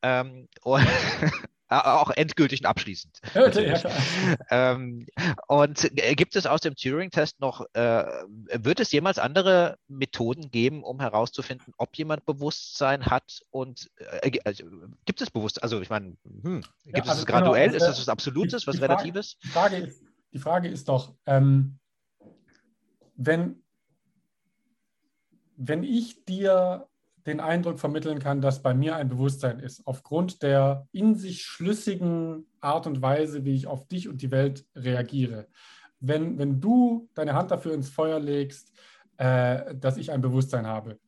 Ähm, 0.03 0.49
und 0.63 0.87
auch 1.73 2.11
endgültig 2.11 2.61
und 2.61 2.67
abschließend. 2.67 3.21
Okay, 3.35 3.69
ja, 3.69 3.91
ähm, 4.51 5.07
und 5.49 5.91
gibt 6.17 6.37
es 6.37 6.47
aus 6.47 6.61
dem 6.61 6.77
Turing-Test 6.77 7.41
noch, 7.41 7.65
äh, 7.73 8.05
wird 8.53 8.81
es 8.81 8.93
jemals 8.93 9.19
andere 9.19 9.79
Methoden 9.89 10.51
geben, 10.51 10.83
um 10.83 11.01
herauszufinden, 11.01 11.73
ob 11.79 11.97
jemand 11.97 12.25
Bewusstsein 12.25 13.07
hat 13.07 13.41
und 13.51 13.91
äh, 13.97 14.39
also, 14.45 14.65
gibt 15.05 15.21
es 15.21 15.31
Bewusstsein? 15.31 15.63
Also 15.63 15.81
ich 15.81 15.91
meine, 15.91 16.17
hm, 16.43 16.63
gibt 16.85 16.99
ja, 16.99 17.05
also 17.05 17.21
es 17.21 17.27
graduell? 17.27 17.69
Genau, 17.69 17.77
ist 17.77 17.87
das 17.87 17.99
was 17.99 18.09
Absolutes, 18.09 18.67
was 18.67 18.79
Frage, 18.79 18.93
Relatives? 18.93 19.39
Die 19.43 19.49
Frage, 19.49 19.77
ist, 19.77 20.03
die 20.33 20.39
Frage 20.39 20.69
ist 20.69 20.89
doch, 20.89 21.15
ähm, 21.27 21.79
wenn, 23.17 23.63
wenn 25.57 25.85
ich 25.85 26.25
dir 26.25 26.89
den 27.27 27.41
Eindruck 27.41 27.79
vermitteln 27.79 28.19
kann, 28.19 28.41
dass 28.41 28.63
bei 28.63 28.75
mir 28.75 28.97
ein 28.97 29.09
Bewusstsein 29.09 29.61
ist, 29.61 29.87
aufgrund 29.87 30.43
der 30.43 30.89
in 30.93 31.15
sich 31.15 31.45
schlüssigen 31.45 32.47
Art 32.61 32.87
und 32.87 33.01
Weise, 33.03 33.45
wie 33.45 33.55
ich 33.55 33.67
auf 33.67 33.87
dich 33.87 34.09
und 34.09 34.23
die 34.23 34.31
Welt 34.31 34.67
reagiere. 34.75 35.47
Wenn, 36.01 36.39
wenn 36.39 36.61
du 36.61 37.09
deine 37.15 37.35
Hand 37.35 37.51
dafür 37.51 37.75
ins 37.75 37.89
Feuer 37.89 38.19
legst, 38.19 38.73
äh, 39.19 39.75
dass 39.75 39.97
ich 39.97 40.11
ein 40.11 40.21
Bewusstsein 40.21 40.67
habe, 40.67 40.99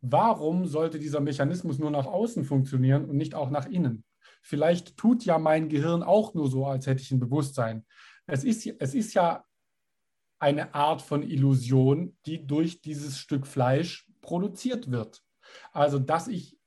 warum 0.00 0.66
sollte 0.66 0.98
dieser 0.98 1.20
Mechanismus 1.20 1.78
nur 1.78 1.90
nach 1.90 2.06
außen 2.06 2.44
funktionieren 2.44 3.06
und 3.06 3.16
nicht 3.16 3.34
auch 3.34 3.50
nach 3.50 3.66
innen? 3.66 4.04
Vielleicht 4.42 4.96
tut 4.96 5.24
ja 5.24 5.38
mein 5.38 5.68
Gehirn 5.68 6.02
auch 6.02 6.32
nur 6.34 6.48
so, 6.48 6.66
als 6.66 6.86
hätte 6.86 7.02
ich 7.02 7.10
ein 7.10 7.20
Bewusstsein. 7.20 7.84
Es 8.26 8.44
ist, 8.44 8.66
es 8.66 8.94
ist 8.94 9.14
ja 9.14 9.44
eine 10.38 10.74
Art 10.74 11.02
von 11.02 11.22
Illusion, 11.22 12.16
die 12.24 12.46
durch 12.46 12.80
dieses 12.80 13.18
Stück 13.18 13.46
Fleisch 13.46 14.08
produziert 14.22 14.90
wird. 14.90 15.22
Also, 15.72 15.98
dass 15.98 16.28
ich, 16.28 16.58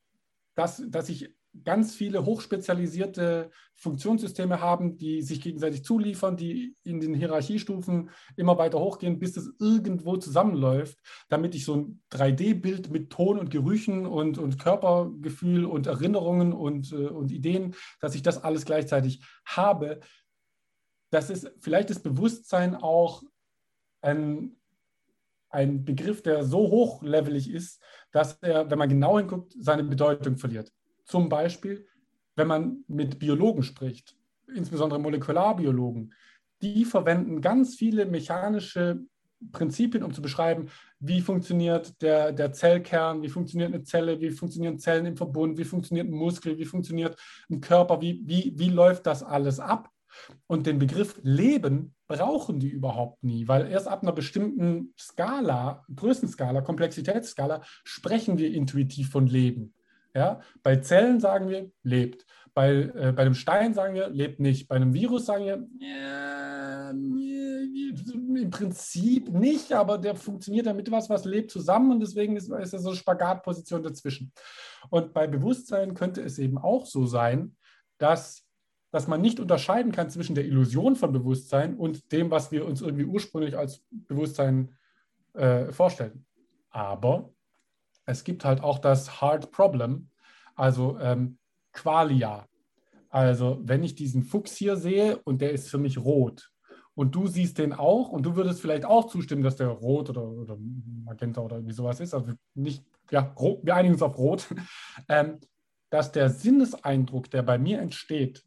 dass, 0.55 0.83
dass 0.87 1.09
ich 1.09 1.33
ganz 1.63 1.93
viele 1.93 2.25
hochspezialisierte 2.25 3.51
Funktionssysteme 3.75 4.59
haben, 4.59 4.97
die 4.97 5.21
sich 5.21 5.39
gegenseitig 5.39 5.83
zuliefern, 5.83 6.35
die 6.35 6.75
in 6.83 6.99
den 6.99 7.13
Hierarchiestufen 7.13 8.09
immer 8.35 8.57
weiter 8.57 8.79
hochgehen, 8.79 9.19
bis 9.19 9.37
es 9.37 9.51
irgendwo 9.59 10.17
zusammenläuft, 10.17 10.97
damit 11.29 11.53
ich 11.53 11.65
so 11.65 11.75
ein 11.75 12.01
3D-Bild 12.11 12.89
mit 12.89 13.11
Ton 13.11 13.37
und 13.37 13.51
Gerüchen 13.51 14.07
und, 14.07 14.39
und 14.39 14.57
Körpergefühl 14.57 15.65
und 15.65 15.85
Erinnerungen 15.85 16.53
und, 16.53 16.91
äh, 16.91 17.07
und 17.07 17.31
Ideen, 17.31 17.75
dass 17.99 18.15
ich 18.15 18.23
das 18.23 18.43
alles 18.43 18.65
gleichzeitig 18.65 19.23
habe. 19.45 19.99
Das 21.11 21.29
ist 21.29 21.51
vielleicht 21.59 21.91
das 21.91 22.01
Bewusstsein 22.01 22.75
auch 22.75 23.21
ein, 24.01 24.55
ein 25.49 25.85
Begriff, 25.85 26.23
der 26.23 26.43
so 26.43 26.71
hochlevelig 26.71 27.51
ist, 27.51 27.79
dass 28.13 28.37
er, 28.41 28.69
wenn 28.71 28.79
man 28.79 28.87
genau 28.87 29.17
hinguckt, 29.17 29.53
seine 29.59 29.83
Bedeutung 29.83 30.37
verliert. 30.37 30.71
Zum 31.03 31.27
Beispiel, 31.27 31.85
wenn 32.35 32.47
man 32.47 32.85
mit 32.87 33.19
Biologen 33.19 33.63
spricht, 33.63 34.15
insbesondere 34.55 34.99
Molekularbiologen, 34.99 36.13
die 36.61 36.85
verwenden 36.85 37.41
ganz 37.41 37.75
viele 37.75 38.05
mechanische 38.05 39.01
Prinzipien, 39.51 40.03
um 40.03 40.13
zu 40.13 40.21
beschreiben, 40.21 40.69
wie 40.99 41.19
funktioniert 41.19 42.01
der, 42.01 42.31
der 42.31 42.53
Zellkern, 42.53 43.21
wie 43.21 43.29
funktioniert 43.29 43.73
eine 43.73 43.83
Zelle, 43.83 44.21
wie 44.21 44.29
funktionieren 44.29 44.79
Zellen 44.79 45.05
im 45.05 45.17
Verbund, 45.17 45.57
wie 45.57 45.65
funktioniert 45.65 46.07
ein 46.07 46.13
Muskel, 46.13 46.57
wie 46.57 46.65
funktioniert 46.65 47.17
ein 47.49 47.59
Körper, 47.59 47.99
wie, 47.99 48.21
wie, 48.25 48.53
wie 48.55 48.69
läuft 48.69 49.05
das 49.05 49.21
alles 49.23 49.59
ab. 49.59 49.89
Und 50.47 50.67
den 50.67 50.79
Begriff 50.79 51.19
Leben 51.23 51.95
brauchen 52.07 52.59
die 52.59 52.69
überhaupt 52.69 53.23
nie, 53.23 53.47
weil 53.47 53.67
erst 53.67 53.87
ab 53.87 54.03
einer 54.03 54.11
bestimmten 54.11 54.93
Skala, 54.99 55.83
Größenskala, 55.95 56.61
Komplexitätsskala, 56.61 57.61
sprechen 57.83 58.37
wir 58.37 58.53
intuitiv 58.53 59.09
von 59.09 59.27
Leben. 59.27 59.73
Ja? 60.13 60.41
Bei 60.61 60.75
Zellen 60.77 61.19
sagen 61.19 61.49
wir, 61.49 61.71
lebt. 61.83 62.25
Bei, 62.53 62.71
äh, 62.73 63.13
bei 63.15 63.23
einem 63.23 63.33
Stein 63.33 63.73
sagen 63.73 63.95
wir, 63.95 64.09
lebt 64.09 64.39
nicht. 64.39 64.67
Bei 64.67 64.75
einem 64.75 64.93
Virus 64.93 65.25
sagen 65.25 65.45
wir, 65.45 65.67
äh, 65.81 66.91
im 68.41 68.49
Prinzip 68.51 69.29
nicht, 69.29 69.71
aber 69.73 69.97
der 69.97 70.15
funktioniert 70.15 70.65
damit 70.65 70.91
was, 70.91 71.09
was 71.09 71.25
lebt 71.25 71.51
zusammen 71.51 71.91
und 71.91 71.99
deswegen 71.99 72.35
ist, 72.35 72.51
ist 72.51 72.73
er 72.73 72.79
so 72.79 72.89
eine 72.89 72.97
Spagatposition 72.97 73.83
dazwischen. 73.83 74.31
Und 74.89 75.13
bei 75.13 75.27
Bewusstsein 75.27 75.93
könnte 75.93 76.21
es 76.21 76.37
eben 76.39 76.57
auch 76.57 76.85
so 76.85 77.05
sein, 77.05 77.55
dass 77.97 78.42
dass 78.93 79.07
man 79.07 79.21
nicht 79.21 79.39
unterscheiden 79.39 79.91
kann 79.91 80.11
zwischen 80.11 80.35
der 80.35 80.45
Illusion 80.45 80.95
von 80.95 81.11
Bewusstsein 81.11 81.75
und 81.75 82.11
dem, 82.11 82.29
was 82.29 82.51
wir 82.51 82.63
uns 82.63 82.79
irgendwie 82.79 83.05
ursprünglich 83.05 83.57
als 83.57 83.83
Bewusstsein 83.89 84.77
äh, 85.33 85.71
vorstellen. 85.71 86.27
Aber 86.69 87.33
es 88.05 88.23
gibt 88.23 88.45
halt 88.45 88.61
auch 88.61 88.77
das 88.77 89.19
Hard 89.19 89.49
Problem, 89.49 90.09
also 90.53 90.99
ähm, 90.99 91.39
Qualia. 91.71 92.47
Also 93.09 93.59
wenn 93.63 93.81
ich 93.81 93.95
diesen 93.95 94.21
Fuchs 94.21 94.55
hier 94.55 94.77
sehe 94.77 95.17
und 95.23 95.41
der 95.41 95.53
ist 95.53 95.71
für 95.71 95.79
mich 95.79 95.97
rot 95.97 96.51
und 96.93 97.15
du 97.15 97.25
siehst 97.25 97.57
den 97.57 97.73
auch 97.73 98.09
und 98.09 98.27
du 98.27 98.35
würdest 98.35 98.61
vielleicht 98.61 98.85
auch 98.85 99.07
zustimmen, 99.07 99.41
dass 99.41 99.55
der 99.55 99.69
rot 99.69 100.11
oder, 100.11 100.27
oder 100.27 100.55
magenta 101.03 101.41
oder 101.41 101.55
irgendwie 101.55 101.73
sowas 101.73 101.99
ist, 101.99 102.13
also 102.13 102.33
nicht, 102.53 102.85
ja, 103.09 103.35
wir 103.63 103.75
einigen 103.75 103.95
uns 103.95 104.03
auf 104.03 104.19
rot, 104.19 104.53
ähm, 105.09 105.39
dass 105.89 106.11
der 106.11 106.29
Sinneseindruck, 106.29 107.31
der 107.31 107.41
bei 107.41 107.57
mir 107.57 107.79
entsteht, 107.79 108.45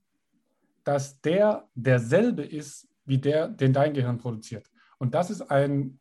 dass 0.86 1.20
der 1.20 1.68
derselbe 1.74 2.44
ist, 2.44 2.88
wie 3.04 3.18
der, 3.18 3.48
den 3.48 3.72
dein 3.72 3.92
Gehirn 3.92 4.18
produziert. 4.18 4.70
Und 4.98 5.14
das 5.14 5.30
ist 5.30 5.42
ein, 5.42 5.98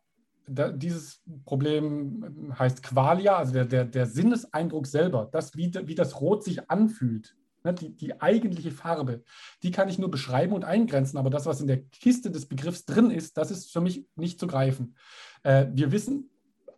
dieses 0.47 1.23
Problem 1.43 2.53
heißt 2.57 2.83
Qualia, 2.83 3.35
also 3.35 3.51
der, 3.51 3.65
der, 3.65 3.85
der 3.85 4.05
Sinneseindruck 4.05 4.85
selber, 4.85 5.27
das, 5.31 5.55
wie, 5.55 5.73
wie 5.87 5.95
das 5.95 6.21
Rot 6.21 6.43
sich 6.43 6.69
anfühlt, 6.69 7.35
ne, 7.63 7.73
die, 7.73 7.95
die 7.95 8.21
eigentliche 8.21 8.69
Farbe, 8.69 9.23
die 9.63 9.71
kann 9.71 9.89
ich 9.89 9.97
nur 9.97 10.11
beschreiben 10.11 10.53
und 10.53 10.65
eingrenzen, 10.65 11.17
aber 11.17 11.31
das, 11.31 11.47
was 11.47 11.61
in 11.61 11.67
der 11.67 11.81
Kiste 11.81 12.29
des 12.29 12.45
Begriffs 12.45 12.85
drin 12.85 13.09
ist, 13.09 13.37
das 13.37 13.49
ist 13.49 13.73
für 13.73 13.81
mich 13.81 14.05
nicht 14.15 14.39
zu 14.39 14.45
greifen. 14.45 14.95
Äh, 15.41 15.65
wir 15.73 15.91
wissen 15.91 16.29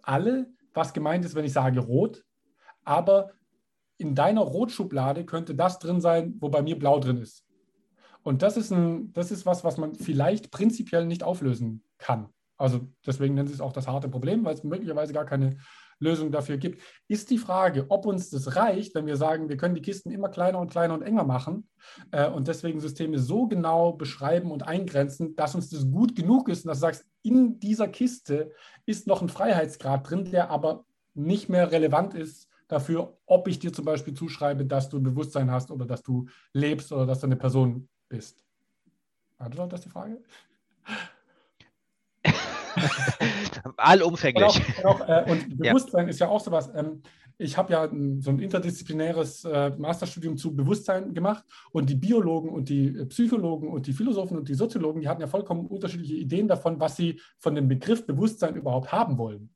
alle, 0.01 0.47
was 0.73 0.93
gemeint 0.93 1.25
ist, 1.25 1.35
wenn 1.35 1.43
ich 1.43 1.51
sage 1.51 1.81
rot, 1.81 2.23
aber 2.85 3.31
in 3.97 4.15
deiner 4.15 4.41
Rotschublade 4.41 5.25
könnte 5.25 5.55
das 5.55 5.79
drin 5.79 5.99
sein, 5.99 6.35
wo 6.39 6.47
bei 6.47 6.61
mir 6.61 6.79
blau 6.79 7.01
drin 7.01 7.17
ist. 7.17 7.46
Und 8.27 8.41
das 8.41 8.57
ist, 8.57 8.71
ein, 8.71 9.13
das 9.13 9.31
ist 9.31 9.45
was, 9.45 9.63
was 9.63 9.77
man 9.77 9.95
vielleicht 9.95 10.51
prinzipiell 10.51 11.05
nicht 11.05 11.23
auflösen 11.23 11.81
kann. 11.97 12.27
Also 12.57 12.81
deswegen 13.05 13.35
nennen 13.35 13.47
sie 13.47 13.53
es 13.53 13.61
auch 13.61 13.71
das 13.71 13.87
harte 13.87 14.09
Problem, 14.09 14.43
weil 14.43 14.53
es 14.53 14.65
möglicherweise 14.65 15.13
gar 15.13 15.23
keine 15.23 15.55
Lösung 15.99 16.29
dafür 16.29 16.57
gibt. 16.57 16.81
Ist 17.07 17.29
die 17.29 17.37
Frage, 17.37 17.85
ob 17.87 18.05
uns 18.05 18.29
das 18.29 18.57
reicht, 18.57 18.95
wenn 18.95 19.05
wir 19.05 19.15
sagen, 19.15 19.47
wir 19.47 19.55
können 19.55 19.75
die 19.75 19.81
Kisten 19.81 20.11
immer 20.11 20.27
kleiner 20.27 20.59
und 20.59 20.69
kleiner 20.69 20.93
und 20.93 21.03
enger 21.03 21.23
machen 21.23 21.69
äh, 22.11 22.27
und 22.27 22.49
deswegen 22.49 22.81
Systeme 22.81 23.17
so 23.17 23.47
genau 23.47 23.93
beschreiben 23.93 24.51
und 24.51 24.67
eingrenzen, 24.67 25.33
dass 25.37 25.55
uns 25.55 25.69
das 25.69 25.89
gut 25.89 26.13
genug 26.13 26.49
ist 26.49 26.65
und 26.65 26.67
dass 26.67 26.79
du 26.79 26.87
sagst, 26.87 27.05
in 27.23 27.61
dieser 27.61 27.87
Kiste 27.87 28.51
ist 28.85 29.07
noch 29.07 29.21
ein 29.21 29.29
Freiheitsgrad 29.29 30.09
drin, 30.09 30.25
der 30.25 30.49
aber 30.49 30.83
nicht 31.13 31.47
mehr 31.47 31.71
relevant 31.71 32.13
ist 32.13 32.49
dafür, 32.67 33.17
ob 33.25 33.47
ich 33.47 33.59
dir 33.59 33.71
zum 33.71 33.85
Beispiel 33.85 34.15
zuschreibe, 34.15 34.65
dass 34.65 34.89
du 34.89 34.97
ein 34.97 35.03
Bewusstsein 35.03 35.49
hast 35.49 35.71
oder 35.71 35.85
dass 35.85 36.03
du 36.03 36.25
lebst 36.51 36.91
oder 36.91 37.05
dass 37.05 37.21
du 37.21 37.27
eine 37.27 37.37
Person 37.37 37.87
bist. 38.09 38.43
War 39.37 39.49
das 39.49 39.81
die 39.81 39.89
Frage? 39.89 40.21
Allumfänglich. 43.77 44.61
Und, 44.77 44.85
auch, 44.85 45.01
auch, 45.01 45.07
äh, 45.07 45.31
und 45.31 45.57
Bewusstsein 45.57 46.05
ja. 46.05 46.09
ist 46.09 46.19
ja 46.19 46.27
auch 46.29 46.39
sowas. 46.39 46.71
Ähm, 46.75 47.01
ich 47.39 47.55
habe 47.55 47.71
ja 47.71 47.83
ein, 47.83 48.21
so 48.21 48.31
ein 48.31 48.39
interdisziplinäres 48.39 49.45
äh, 49.45 49.69
Masterstudium 49.77 50.37
zu 50.37 50.55
Bewusstsein 50.55 51.13
gemacht 51.13 51.43
und 51.71 51.89
die 51.89 51.95
Biologen 51.95 52.49
und 52.49 52.69
die 52.69 52.87
äh, 52.87 53.05
Psychologen 53.05 53.67
und 53.69 53.85
die 53.85 53.93
Philosophen 53.93 54.37
und 54.37 54.49
die 54.49 54.55
Soziologen, 54.55 55.01
die 55.01 55.07
hatten 55.07 55.21
ja 55.21 55.27
vollkommen 55.27 55.67
unterschiedliche 55.67 56.15
Ideen 56.15 56.47
davon, 56.47 56.79
was 56.79 56.95
sie 56.95 57.21
von 57.37 57.53
dem 57.53 57.67
Begriff 57.67 58.05
Bewusstsein 58.07 58.55
überhaupt 58.55 58.91
haben 58.91 59.17
wollen. 59.17 59.49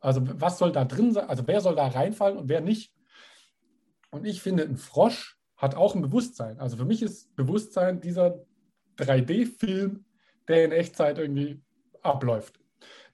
Also 0.00 0.22
was 0.24 0.56
soll 0.56 0.72
da 0.72 0.86
drin 0.86 1.12
sein, 1.12 1.28
also 1.28 1.46
wer 1.46 1.60
soll 1.60 1.74
da 1.74 1.88
reinfallen 1.88 2.38
und 2.38 2.48
wer 2.48 2.62
nicht. 2.62 2.94
Und 4.10 4.26
ich 4.26 4.40
finde, 4.40 4.64
ein 4.64 4.78
Frosch 4.78 5.39
hat 5.60 5.74
auch 5.74 5.94
ein 5.94 6.02
Bewusstsein. 6.02 6.58
Also 6.58 6.78
für 6.78 6.86
mich 6.86 7.02
ist 7.02 7.36
Bewusstsein 7.36 8.00
dieser 8.00 8.40
3D-Film, 8.98 10.04
der 10.48 10.64
in 10.64 10.72
Echtzeit 10.72 11.18
irgendwie 11.18 11.62
abläuft. 12.02 12.58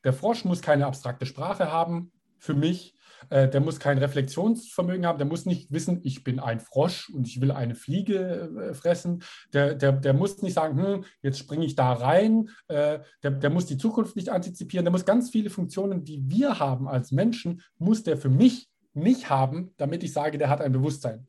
Der 0.04 0.12
Frosch 0.12 0.44
muss 0.44 0.62
keine 0.62 0.86
abstrakte 0.86 1.26
Sprache 1.26 1.72
haben, 1.72 2.12
für 2.38 2.54
mich. 2.54 2.94
Äh, 3.30 3.48
der 3.48 3.60
muss 3.60 3.80
kein 3.80 3.98
Reflexionsvermögen 3.98 5.06
haben, 5.06 5.18
der 5.18 5.26
muss 5.26 5.46
nicht 5.46 5.72
wissen, 5.72 6.00
ich 6.04 6.22
bin 6.22 6.38
ein 6.38 6.60
Frosch 6.60 7.08
und 7.08 7.26
ich 7.26 7.40
will 7.40 7.50
eine 7.50 7.74
Fliege 7.74 8.70
äh, 8.70 8.74
fressen. 8.74 9.24
Der, 9.52 9.74
der, 9.74 9.92
der 9.92 10.14
muss 10.14 10.42
nicht 10.42 10.54
sagen, 10.54 10.80
hm, 10.80 11.04
jetzt 11.22 11.38
springe 11.38 11.64
ich 11.64 11.74
da 11.74 11.92
rein. 11.94 12.50
Äh, 12.68 13.00
der, 13.24 13.32
der 13.32 13.50
muss 13.50 13.66
die 13.66 13.78
Zukunft 13.78 14.14
nicht 14.14 14.28
antizipieren. 14.28 14.84
Der 14.84 14.92
muss 14.92 15.04
ganz 15.04 15.30
viele 15.30 15.50
Funktionen, 15.50 16.04
die 16.04 16.22
wir 16.28 16.60
haben 16.60 16.86
als 16.86 17.10
Menschen, 17.10 17.62
muss 17.78 18.04
der 18.04 18.16
für 18.16 18.28
mich 18.28 18.68
nicht 18.94 19.28
haben, 19.28 19.72
damit 19.76 20.04
ich 20.04 20.12
sage, 20.12 20.38
der 20.38 20.48
hat 20.48 20.60
ein 20.60 20.72
Bewusstsein. 20.72 21.26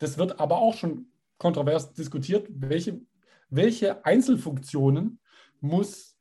Das 0.00 0.18
wird 0.18 0.40
aber 0.40 0.58
auch 0.58 0.74
schon 0.74 1.06
kontrovers 1.38 1.92
diskutiert, 1.92 2.48
welche, 2.50 3.00
welche 3.48 4.04
Einzelfunktionen 4.04 5.20
muss 5.60 6.16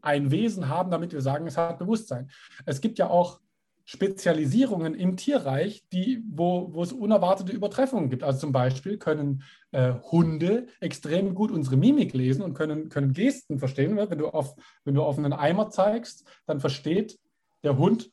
ein 0.00 0.30
Wesen 0.30 0.68
haben, 0.68 0.90
damit 0.90 1.12
wir 1.12 1.20
sagen, 1.20 1.46
es 1.46 1.56
hat 1.56 1.78
Bewusstsein. 1.78 2.30
Es 2.64 2.80
gibt 2.80 2.98
ja 2.98 3.10
auch 3.10 3.40
Spezialisierungen 3.84 4.94
im 4.94 5.16
Tierreich, 5.16 5.82
die, 5.92 6.22
wo, 6.30 6.74
wo 6.74 6.82
es 6.82 6.92
unerwartete 6.92 7.52
Übertreffungen 7.52 8.10
gibt. 8.10 8.22
Also 8.22 8.40
zum 8.40 8.52
Beispiel 8.52 8.98
können 8.98 9.42
äh, 9.72 9.94
Hunde 10.12 10.66
extrem 10.80 11.34
gut 11.34 11.50
unsere 11.50 11.78
Mimik 11.78 12.12
lesen 12.12 12.42
und 12.42 12.52
können, 12.52 12.90
können 12.90 13.14
Gesten 13.14 13.58
verstehen. 13.58 13.96
Wenn 13.96 14.18
du, 14.18 14.28
auf, 14.28 14.54
wenn 14.84 14.94
du 14.94 15.02
auf 15.02 15.16
einen 15.16 15.32
Eimer 15.32 15.70
zeigst, 15.70 16.26
dann 16.46 16.60
versteht 16.60 17.18
der 17.62 17.78
Hund, 17.78 18.10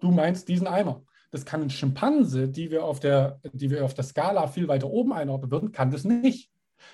du 0.00 0.10
meinst 0.10 0.46
diesen 0.48 0.66
Eimer. 0.66 1.02
Das 1.34 1.44
kann 1.44 1.62
ein 1.62 1.70
Schimpanse, 1.70 2.48
die 2.48 2.70
wir 2.70 2.84
auf 2.84 3.00
der, 3.00 3.40
die 3.52 3.68
wir 3.68 3.84
auf 3.84 3.92
der 3.92 4.04
Skala 4.04 4.46
viel 4.46 4.68
weiter 4.68 4.88
oben 4.88 5.12
einordnen 5.12 5.50
würden, 5.50 5.72
kann 5.72 5.90
das 5.90 6.04
nicht. 6.04 6.52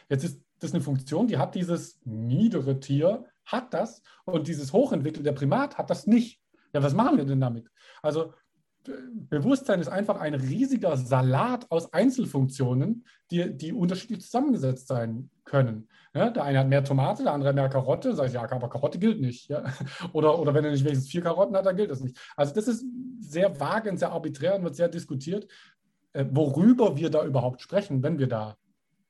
Jetzt 0.08 0.24
ist 0.24 0.40
das 0.60 0.72
eine 0.72 0.82
Funktion, 0.82 1.26
die 1.26 1.36
hat 1.36 1.54
dieses 1.54 2.00
niedere 2.06 2.80
Tier, 2.80 3.26
hat 3.44 3.74
das 3.74 4.00
und 4.24 4.48
dieses 4.48 4.72
hochentwickelte 4.72 5.34
Primat 5.34 5.76
hat 5.76 5.90
das 5.90 6.06
nicht. 6.06 6.40
Ja, 6.72 6.82
was 6.82 6.94
machen 6.94 7.18
wir 7.18 7.26
denn 7.26 7.42
damit? 7.42 7.68
Also 8.00 8.32
Bewusstsein 9.28 9.78
ist 9.78 9.88
einfach 9.88 10.18
ein 10.18 10.32
riesiger 10.32 10.96
Salat 10.96 11.70
aus 11.70 11.92
Einzelfunktionen, 11.92 13.04
die, 13.30 13.54
die 13.54 13.74
unterschiedlich 13.74 14.22
zusammengesetzt 14.22 14.88
sein 14.88 15.28
können. 15.51 15.89
Ja, 16.14 16.31
der 16.31 16.44
eine 16.44 16.60
hat 16.60 16.68
mehr 16.68 16.85
Tomate, 16.85 17.24
der 17.24 17.32
andere 17.32 17.52
mehr 17.52 17.68
Karotte. 17.68 18.14
Sag 18.14 18.28
ich, 18.28 18.32
ja, 18.32 18.43
aber 18.43 18.68
Karotte 18.68 18.98
gilt 18.98 19.20
nicht. 19.20 19.48
Ja? 19.48 19.64
Oder, 20.12 20.39
oder 20.39 20.55
wenn 20.55 20.64
er 20.64 20.70
nicht 20.70 20.85
wenigstens 20.85 21.10
vier 21.10 21.22
Karotten 21.22 21.56
hat, 21.56 21.66
dann 21.66 21.77
gilt 21.77 21.90
das 21.90 22.01
nicht. 22.01 22.18
Also 22.36 22.55
das 22.55 22.68
ist 22.68 22.85
sehr 23.20 23.59
vage 23.60 23.90
und 23.90 23.98
sehr 23.98 24.10
arbiträr 24.10 24.56
und 24.56 24.64
wird 24.64 24.77
sehr 24.77 24.89
diskutiert, 24.89 25.47
äh, 26.12 26.24
worüber 26.31 26.97
wir 26.97 27.10
da 27.10 27.24
überhaupt 27.24 27.60
sprechen, 27.60 28.02
wenn 28.02 28.18
wir 28.18 28.28
da 28.28 28.56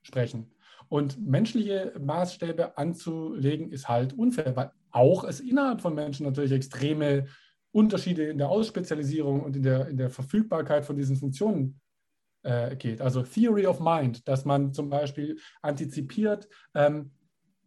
sprechen. 0.02 0.52
Und 0.88 1.24
menschliche 1.24 1.92
Maßstäbe 2.00 2.76
anzulegen, 2.76 3.70
ist 3.70 3.88
halt 3.88 4.12
unfair, 4.12 4.56
weil 4.56 4.72
auch 4.90 5.24
es 5.24 5.40
innerhalb 5.40 5.80
von 5.80 5.94
Menschen 5.94 6.26
natürlich 6.26 6.52
extreme 6.52 7.26
Unterschiede 7.72 8.24
in 8.24 8.38
der 8.38 8.48
Ausspezialisierung 8.48 9.40
und 9.40 9.56
in 9.56 9.62
der, 9.62 9.88
in 9.88 9.96
der 9.96 10.10
Verfügbarkeit 10.10 10.84
von 10.84 10.96
diesen 10.96 11.16
Funktionen 11.16 11.80
äh, 12.42 12.76
geht. 12.76 13.00
Also 13.00 13.22
Theory 13.22 13.66
of 13.66 13.80
Mind, 13.80 14.26
dass 14.28 14.44
man 14.44 14.72
zum 14.72 14.90
Beispiel 14.90 15.38
antizipiert, 15.62 16.48
ähm, 16.74 17.12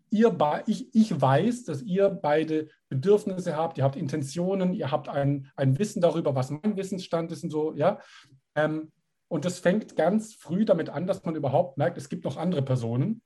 ihr 0.10 0.38
ich, 0.68 0.94
ich 0.94 1.20
weiß, 1.20 1.64
dass 1.64 1.82
ihr 1.82 2.10
beide 2.10 2.70
Bedürfnisse 2.88 3.58
habt, 3.58 3.80
ihr 3.80 3.84
habt 3.84 3.96
Intentionen, 3.96 4.74
ihr 4.74 4.92
habt 4.92 5.10
ein, 5.10 5.52
ein 5.56 5.80
Wissen 5.80 6.02
darüber, 6.02 6.36
was 6.36 6.52
mein 6.52 6.78
Wissensstand 6.78 7.32
ist 7.32 7.44
und 7.44 7.50
so, 7.50 7.74
ja. 7.74 8.00
Ähm, 8.56 8.92
und 9.28 9.46
das 9.46 9.58
fängt 9.58 9.96
ganz 9.96 10.36
früh 10.36 10.66
damit 10.66 10.90
an, 10.90 11.08
dass 11.08 11.24
man 11.24 11.36
überhaupt 11.36 11.80
merkt, 11.80 11.98
es 11.98 12.10
gibt 12.10 12.26
noch 12.26 12.38
andere 12.38 12.62
Personen. 12.62 13.24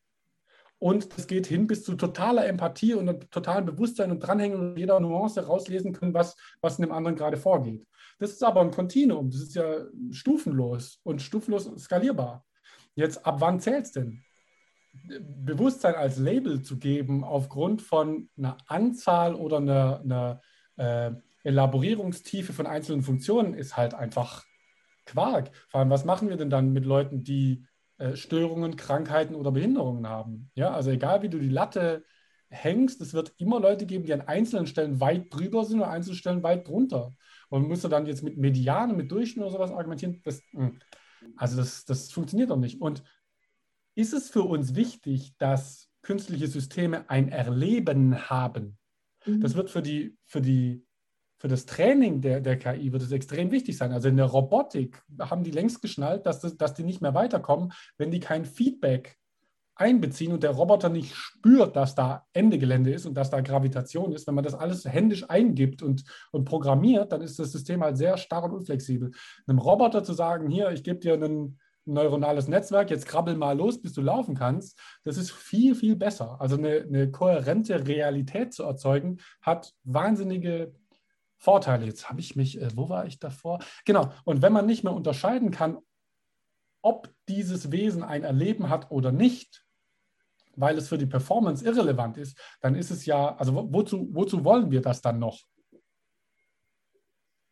Und 0.79 1.07
es 1.17 1.25
geht 1.25 1.47
hin 1.47 1.65
bis 1.65 1.83
zu 1.83 1.95
totaler 1.95 2.45
Empathie 2.45 2.93
und 2.93 3.31
totalem 3.31 3.65
Bewusstsein 3.65 4.11
und 4.11 4.19
Dranhängen 4.19 4.59
und 4.59 4.77
jeder 4.77 4.99
Nuance 4.99 5.45
rauslesen 5.45 5.93
können, 5.93 6.13
was, 6.13 6.35
was 6.61 6.77
in 6.77 6.83
dem 6.83 6.91
anderen 6.91 7.17
gerade 7.17 7.37
vorgeht. 7.37 7.87
Das 8.19 8.31
ist 8.31 8.43
aber 8.43 8.61
ein 8.61 8.71
Kontinuum, 8.71 9.29
das 9.29 9.41
ist 9.41 9.55
ja 9.55 9.85
stufenlos 10.11 10.99
und 11.03 11.21
stufenlos 11.21 11.65
skalierbar. 11.77 12.45
Jetzt, 12.95 13.25
ab 13.25 13.41
wann 13.41 13.59
zählt 13.59 13.85
es 13.85 13.91
denn? 13.91 14.23
Bewusstsein 15.19 15.95
als 15.95 16.17
Label 16.17 16.63
zu 16.63 16.79
geben 16.79 17.23
aufgrund 17.23 17.81
von 17.81 18.29
einer 18.37 18.57
Anzahl 18.67 19.35
oder 19.35 19.57
einer, 19.57 20.01
einer 20.01 20.41
äh, 20.77 21.11
Elaborierungstiefe 21.43 22.53
von 22.53 22.65
einzelnen 22.65 23.03
Funktionen 23.03 23.53
ist 23.53 23.77
halt 23.77 23.93
einfach 23.93 24.43
Quark. 25.05 25.51
Vor 25.69 25.79
allem, 25.79 25.89
was 25.89 26.05
machen 26.05 26.29
wir 26.29 26.37
denn 26.37 26.49
dann 26.49 26.73
mit 26.73 26.85
Leuten, 26.85 27.23
die 27.23 27.65
Störungen, 28.15 28.75
Krankheiten 28.75 29.35
oder 29.35 29.51
Behinderungen 29.51 30.07
haben? 30.07 30.51
Ja, 30.55 30.71
also 30.71 30.91
egal 30.91 31.21
wie 31.21 31.29
du 31.29 31.39
die 31.39 31.49
Latte 31.49 32.05
hängst, 32.49 33.01
es 33.01 33.13
wird 33.13 33.33
immer 33.37 33.59
Leute 33.59 33.85
geben, 33.85 34.05
die 34.05 34.13
an 34.13 34.21
einzelnen 34.21 34.67
Stellen 34.67 34.99
weit 34.99 35.33
drüber 35.33 35.65
sind 35.65 35.79
und 35.79 35.85
an 35.85 35.91
einzelnen 35.91 36.17
Stellen 36.17 36.43
weit 36.43 36.67
drunter. 36.67 37.13
Und 37.49 37.67
musst 37.67 37.83
du 37.83 37.87
dann 37.87 38.05
jetzt 38.05 38.23
mit 38.23 38.37
Medianen, 38.37 38.95
mit 38.95 39.11
Durchschnitt 39.11 39.43
oder 39.43 39.53
sowas 39.53 39.71
argumentieren? 39.71 40.21
Das, 40.23 40.41
hm. 40.51 40.79
also 41.35 41.57
das, 41.57 41.85
das 41.85 42.11
funktioniert 42.11 42.49
doch 42.49 42.57
nicht. 42.57 42.81
Und 42.81 43.03
ist 43.95 44.13
es 44.13 44.29
für 44.29 44.43
uns 44.43 44.75
wichtig, 44.75 45.35
dass 45.37 45.89
künstliche 46.01 46.47
Systeme 46.47 47.09
ein 47.09 47.29
Erleben 47.29 48.29
haben? 48.29 48.77
Mhm. 49.25 49.41
Das 49.41 49.55
wird 49.55 49.69
für 49.69 49.81
die, 49.81 50.17
für 50.25 50.41
die 50.41 50.86
für 51.37 51.47
das 51.47 51.65
Training 51.65 52.21
der, 52.21 52.41
der 52.41 52.57
KI 52.57 52.91
wird 52.91 53.03
es 53.03 53.11
extrem 53.11 53.51
wichtig 53.51 53.77
sein. 53.77 53.91
Also 53.91 54.09
in 54.09 54.17
der 54.17 54.25
Robotik 54.25 55.01
haben 55.19 55.43
die 55.43 55.51
längst 55.51 55.81
geschnallt, 55.81 56.25
dass, 56.25 56.39
das, 56.39 56.57
dass 56.57 56.73
die 56.73 56.83
nicht 56.83 57.01
mehr 57.01 57.13
weiterkommen, 57.13 57.73
wenn 57.97 58.11
die 58.11 58.19
kein 58.19 58.45
Feedback 58.45 59.17
einbeziehen 59.75 60.33
und 60.33 60.43
der 60.43 60.51
Roboter 60.51 60.89
nicht 60.89 61.15
spürt, 61.15 61.75
dass 61.75 61.93
da 61.93 62.25
Ende 62.33 62.57
Gelände 62.57 62.91
ist 62.91 63.05
und 63.05 63.13
dass 63.13 63.29
da 63.29 63.41
Gravitation 63.41 64.11
ist. 64.11 64.25
Wenn 64.25 64.33
man 64.33 64.43
das 64.43 64.55
alles 64.55 64.85
händisch 64.85 65.29
eingibt 65.29 65.83
und, 65.83 66.03
und 66.31 66.45
programmiert, 66.45 67.11
dann 67.11 67.21
ist 67.21 67.37
das 67.37 67.51
System 67.51 67.83
halt 67.83 67.97
sehr 67.97 68.17
starr 68.17 68.45
und 68.45 68.53
unflexibel. 68.53 69.11
Einem 69.45 69.59
Roboter 69.59 70.03
zu 70.03 70.13
sagen, 70.13 70.49
hier, 70.49 70.71
ich 70.71 70.83
gebe 70.83 70.99
dir 70.99 71.13
ein 71.13 71.59
neuronales 71.85 72.47
Netzwerk, 72.47 72.89
jetzt 72.89 73.05
krabbel 73.05 73.35
mal 73.35 73.57
los, 73.57 73.81
bis 73.81 73.93
du 73.93 74.01
laufen 74.01 74.35
kannst, 74.35 74.77
das 75.03 75.17
ist 75.17 75.31
viel, 75.31 75.73
viel 75.73 75.95
besser. 75.95 76.41
Also 76.41 76.57
eine, 76.57 76.81
eine 76.81 77.11
kohärente 77.11 77.87
Realität 77.87 78.53
zu 78.53 78.63
erzeugen, 78.63 79.19
hat 79.41 79.73
wahnsinnige 79.83 80.73
Vorteile. 81.37 81.85
Jetzt 81.85 82.09
habe 82.09 82.19
ich 82.19 82.35
mich, 82.35 82.59
äh, 82.59 82.75
wo 82.75 82.89
war 82.89 83.05
ich 83.05 83.19
davor? 83.19 83.59
Genau. 83.85 84.11
Und 84.25 84.41
wenn 84.41 84.53
man 84.53 84.65
nicht 84.65 84.83
mehr 84.83 84.93
unterscheiden 84.93 85.51
kann, 85.51 85.77
ob 86.81 87.13
dieses 87.27 87.71
Wesen 87.71 88.03
ein 88.03 88.23
Erleben 88.23 88.69
hat 88.69 88.91
oder 88.91 89.11
nicht, 89.11 89.65
weil 90.55 90.77
es 90.77 90.87
für 90.87 90.97
die 90.97 91.05
Performance 91.05 91.63
irrelevant 91.63 92.17
ist, 92.17 92.37
dann 92.61 92.75
ist 92.75 92.89
es 92.89 93.05
ja, 93.05 93.35
also 93.35 93.71
wozu, 93.71 94.09
wozu 94.11 94.43
wollen 94.43 94.71
wir 94.71 94.81
das 94.81 95.01
dann 95.01 95.19
noch? 95.19 95.43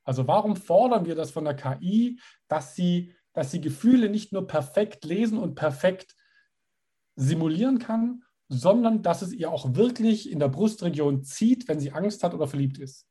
Also 0.03 0.27
warum 0.27 0.55
fordern 0.55 1.05
wir 1.05 1.15
das 1.15 1.31
von 1.31 1.45
der 1.45 1.55
KI, 1.55 2.19
dass 2.47 2.75
sie, 2.75 3.13
dass 3.33 3.51
sie 3.51 3.61
Gefühle 3.61 4.09
nicht 4.09 4.33
nur 4.33 4.47
perfekt 4.47 5.03
lesen 5.05 5.37
und 5.37 5.55
perfekt 5.55 6.15
simulieren 7.15 7.79
kann, 7.79 8.23
sondern 8.47 9.01
dass 9.01 9.21
es 9.21 9.33
ihr 9.33 9.51
auch 9.51 9.75
wirklich 9.75 10.31
in 10.31 10.39
der 10.39 10.49
Brustregion 10.49 11.23
zieht, 11.23 11.67
wenn 11.67 11.79
sie 11.79 11.91
Angst 11.91 12.23
hat 12.23 12.33
oder 12.33 12.47
verliebt 12.47 12.77
ist? 12.77 13.07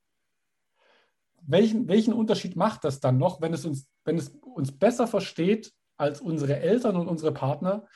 Welchen, 1.47 1.89
welchen 1.89 2.15
Unterschied 2.15 2.57
macht 2.57 2.85
das 2.85 3.01
dann 3.01 3.19
noch, 3.19 3.41
wenn 3.41 3.53
es 3.53 3.65
uns, 3.65 3.87
wenn 4.05 4.17
es 4.17 4.31
uns 4.41 4.73
besser 4.73 5.07
versteht 5.07 5.73
als 5.97 6.21
unsere 6.21 6.59
Eltern 6.59 6.97
und 6.97 7.09
unsere 7.09 7.33
Partner, 7.33 7.87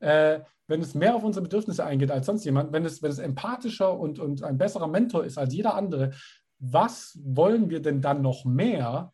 äh, 0.00 0.40
wenn 0.66 0.80
es 0.80 0.94
mehr 0.94 1.14
auf 1.14 1.22
unsere 1.22 1.42
Bedürfnisse 1.42 1.84
eingeht 1.84 2.10
als 2.10 2.26
sonst 2.26 2.44
jemand, 2.44 2.72
wenn 2.72 2.84
es, 2.84 3.02
wenn 3.02 3.10
es 3.10 3.18
empathischer 3.18 3.98
und, 3.98 4.18
und 4.18 4.42
ein 4.42 4.58
besserer 4.58 4.88
Mentor 4.88 5.24
ist 5.24 5.38
als 5.38 5.54
jeder 5.54 5.74
andere, 5.74 6.12
was 6.58 7.18
wollen 7.22 7.68
wir 7.68 7.80
denn 7.80 8.00
dann 8.00 8.22
noch 8.22 8.44
mehr? 8.44 9.12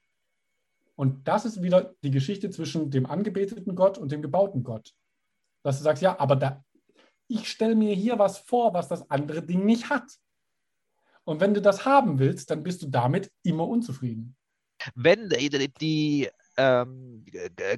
Und 0.95 1.27
das 1.27 1.45
ist 1.45 1.63
wieder 1.63 1.95
die 2.03 2.11
Geschichte 2.11 2.51
zwischen 2.51 2.91
dem 2.91 3.07
angebeteten 3.07 3.75
Gott 3.75 3.99
und 3.99 4.13
dem 4.13 4.23
gebauten 4.23 4.63
Gott. 4.63 4.93
Dass 5.63 5.79
du 5.79 5.85
sagst, 5.85 6.03
ja, 6.03 6.19
aber 6.21 6.37
da, 6.37 6.65
ich 7.27 7.49
stelle 7.49 7.75
mir 7.75 7.95
hier 7.95 8.19
was 8.19 8.39
vor, 8.39 8.75
was 8.75 8.89
das 8.89 9.11
andere 9.11 9.43
Ding 9.43 9.65
nicht 9.65 9.91
hat. 9.91 10.05
Und 11.31 11.39
wenn 11.39 11.55
du 11.55 11.63
das 11.63 11.85
haben 11.85 12.19
willst, 12.19 12.51
dann 12.51 12.65
bist 12.65 12.83
du 12.83 12.89
damit 12.89 13.31
immer 13.45 13.69
unzufrieden. 13.69 14.35
Wenn 14.97 15.29
die 15.29 16.29
ähm, 16.57 17.25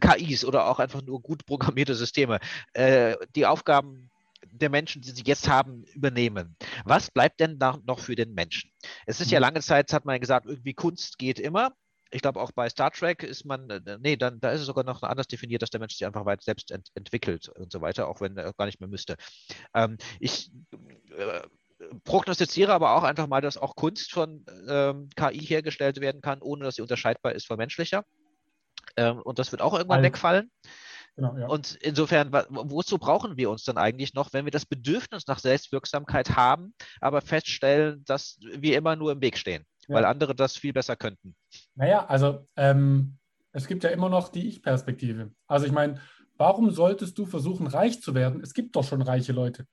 KIs 0.01 0.47
oder 0.47 0.71
auch 0.71 0.79
einfach 0.79 1.03
nur 1.03 1.21
gut 1.21 1.45
programmierte 1.45 1.95
Systeme 1.95 2.41
äh, 2.73 3.15
die 3.37 3.45
Aufgaben 3.45 4.11
der 4.51 4.71
Menschen, 4.71 5.03
die 5.03 5.11
sie 5.11 5.25
jetzt 5.27 5.51
haben, 5.51 5.85
übernehmen. 5.93 6.57
Was 6.87 7.11
bleibt 7.11 7.41
denn 7.41 7.59
da 7.59 7.79
noch 7.85 7.99
für 7.99 8.17
den 8.17 8.33
Menschen? 8.33 8.71
Es 9.05 9.21
ist 9.21 9.31
ja 9.31 9.39
mhm. 9.39 9.43
lange 9.43 9.61
Zeit, 9.61 9.93
hat 9.93 10.07
man 10.07 10.19
gesagt, 10.19 10.47
irgendwie 10.47 10.73
Kunst 10.73 11.19
geht 11.19 11.39
immer. 11.39 11.75
Ich 12.11 12.23
glaube, 12.23 12.41
auch 12.41 12.53
bei 12.53 12.71
Star 12.71 12.91
Trek 12.91 13.23
ist 13.23 13.45
man, 13.45 13.69
äh, 13.69 13.99
nee, 14.01 14.17
dann, 14.17 14.41
da 14.41 14.53
ist 14.53 14.61
es 14.61 14.67
sogar 14.67 14.85
noch 14.85 15.03
anders 15.03 15.27
definiert, 15.27 15.61
dass 15.61 15.71
der 15.71 15.81
Mensch 15.81 15.93
sich 15.93 16.07
einfach 16.07 16.25
weit 16.25 16.43
selbst 16.43 16.71
ent 16.71 16.89
entwickelt 16.95 17.51
und 17.51 17.71
so 17.71 17.83
weiter, 17.83 18.09
auch 18.09 18.23
wenn 18.23 18.35
er 18.39 18.55
gar 18.55 18.65
nicht 18.65 18.81
mehr 18.81 18.89
müsste. 18.89 19.17
Ähm, 19.75 19.99
ich 20.21 20.51
äh, 21.19 21.43
prognostiziere 22.05 22.73
aber 22.73 22.97
auch 22.97 23.03
einfach 23.03 23.27
mal, 23.27 23.41
dass 23.41 23.57
auch 23.57 23.75
Kunst 23.77 24.13
von 24.13 24.45
ähm, 24.69 25.09
KI 25.17 25.41
hergestellt 25.41 26.01
werden 26.01 26.21
kann, 26.21 26.41
ohne 26.41 26.65
dass 26.65 26.77
sie 26.77 26.83
unterscheidbar 26.83 27.33
ist 27.33 27.47
von 27.47 27.57
menschlicher. 27.57 28.05
Ähm, 28.97 29.21
und 29.23 29.39
das 29.39 29.53
wird 29.53 29.63
auch 29.63 29.75
irgendwann 29.75 29.99
All 29.99 30.05
wegfallen. 30.05 30.51
Genau, 31.17 31.37
ja. 31.37 31.47
Und 31.47 31.75
insofern, 31.77 32.33
wozu 32.33 32.97
brauchen 32.97 33.37
wir 33.37 33.51
uns 33.51 33.65
dann 33.65 33.77
eigentlich 33.77 34.15
noch, 34.15 34.33
wenn 34.33 34.47
wir 34.47 34.51
das 34.51 34.65
Bedürfnis 34.65 35.27
nach 35.27 35.39
Selbstwirksamkeit 35.39 36.37
haben, 36.37 36.75
aber 37.01 37.21
feststellen, 37.21 38.03
dass 38.07 38.39
wir 38.41 38.79
immer 38.79 38.97
nur 38.97 39.13
im 39.13 39.21
Weg 39.21 39.37
stehen, 39.37 39.65
ja. 39.89 39.97
weil 39.97 40.07
andere 40.07 40.35
das 40.35 40.57
viel 40.57 40.73
besser 40.73 40.97
könnten? 40.97 41.35
Naja, 41.75 42.07
also 42.07 42.47
ähm, 42.57 43.19
es 43.53 43.67
gibt 43.67 43.85
ja 43.85 43.91
immer 43.91 44.09
noch 44.09 44.31
die 44.31 44.49
Ich-Perspektive. 44.49 45.33
Also 45.47 45.67
ich 45.67 45.73
meine, 45.73 46.01
warum 46.39 46.71
solltest 46.71 47.19
du 47.19 47.27
versuchen, 47.27 47.67
reich 47.67 48.01
zu 48.01 48.15
werden? 48.15 48.41
Es 48.41 48.55
gibt 48.55 48.75
doch 48.75 48.85
schon 48.85 49.03
reiche 49.03 49.33
Leute. 49.33 49.67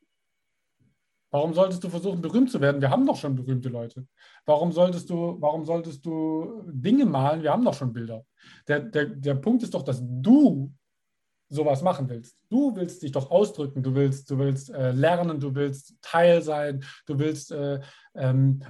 Warum 1.32 1.54
solltest 1.54 1.84
du 1.84 1.90
versuchen, 1.90 2.22
berühmt 2.22 2.50
zu 2.50 2.60
werden? 2.60 2.82
Wir 2.82 2.90
haben 2.90 3.06
doch 3.06 3.16
schon 3.16 3.36
berühmte 3.36 3.70
Leute. 3.70 4.08
Warum 4.46 4.72
solltest 4.72 5.10
du, 5.10 5.38
warum 5.40 5.64
solltest 5.64 6.04
du 6.06 6.64
Dinge 6.68 7.06
malen? 7.06 7.44
Wir 7.44 7.52
haben 7.52 7.64
doch 7.64 7.76
schon 7.76 7.94
Bilder. 7.94 8.26
Der, 8.68 8.80
der, 8.80 9.06
der 9.06 9.36
Punkt 9.36 9.62
ist 9.62 9.74
doch, 9.74 9.84
dass 9.84 10.02
du 10.02 10.74
sowas 11.50 11.82
machen 11.82 12.10
willst. 12.10 12.38
Du 12.50 12.76
willst 12.76 13.02
dich 13.02 13.12
doch 13.12 13.30
ausdrücken, 13.30 13.84
du 13.84 13.94
willst, 13.94 14.30
du 14.30 14.38
willst 14.38 14.70
äh, 14.70 14.92
lernen, 14.92 15.40
du 15.40 15.54
willst 15.54 15.96
Teil 16.02 16.42
sein, 16.42 16.84
du 17.06 17.18
willst 17.18 17.52
äh, 17.52 17.80
ähm, 18.16 18.64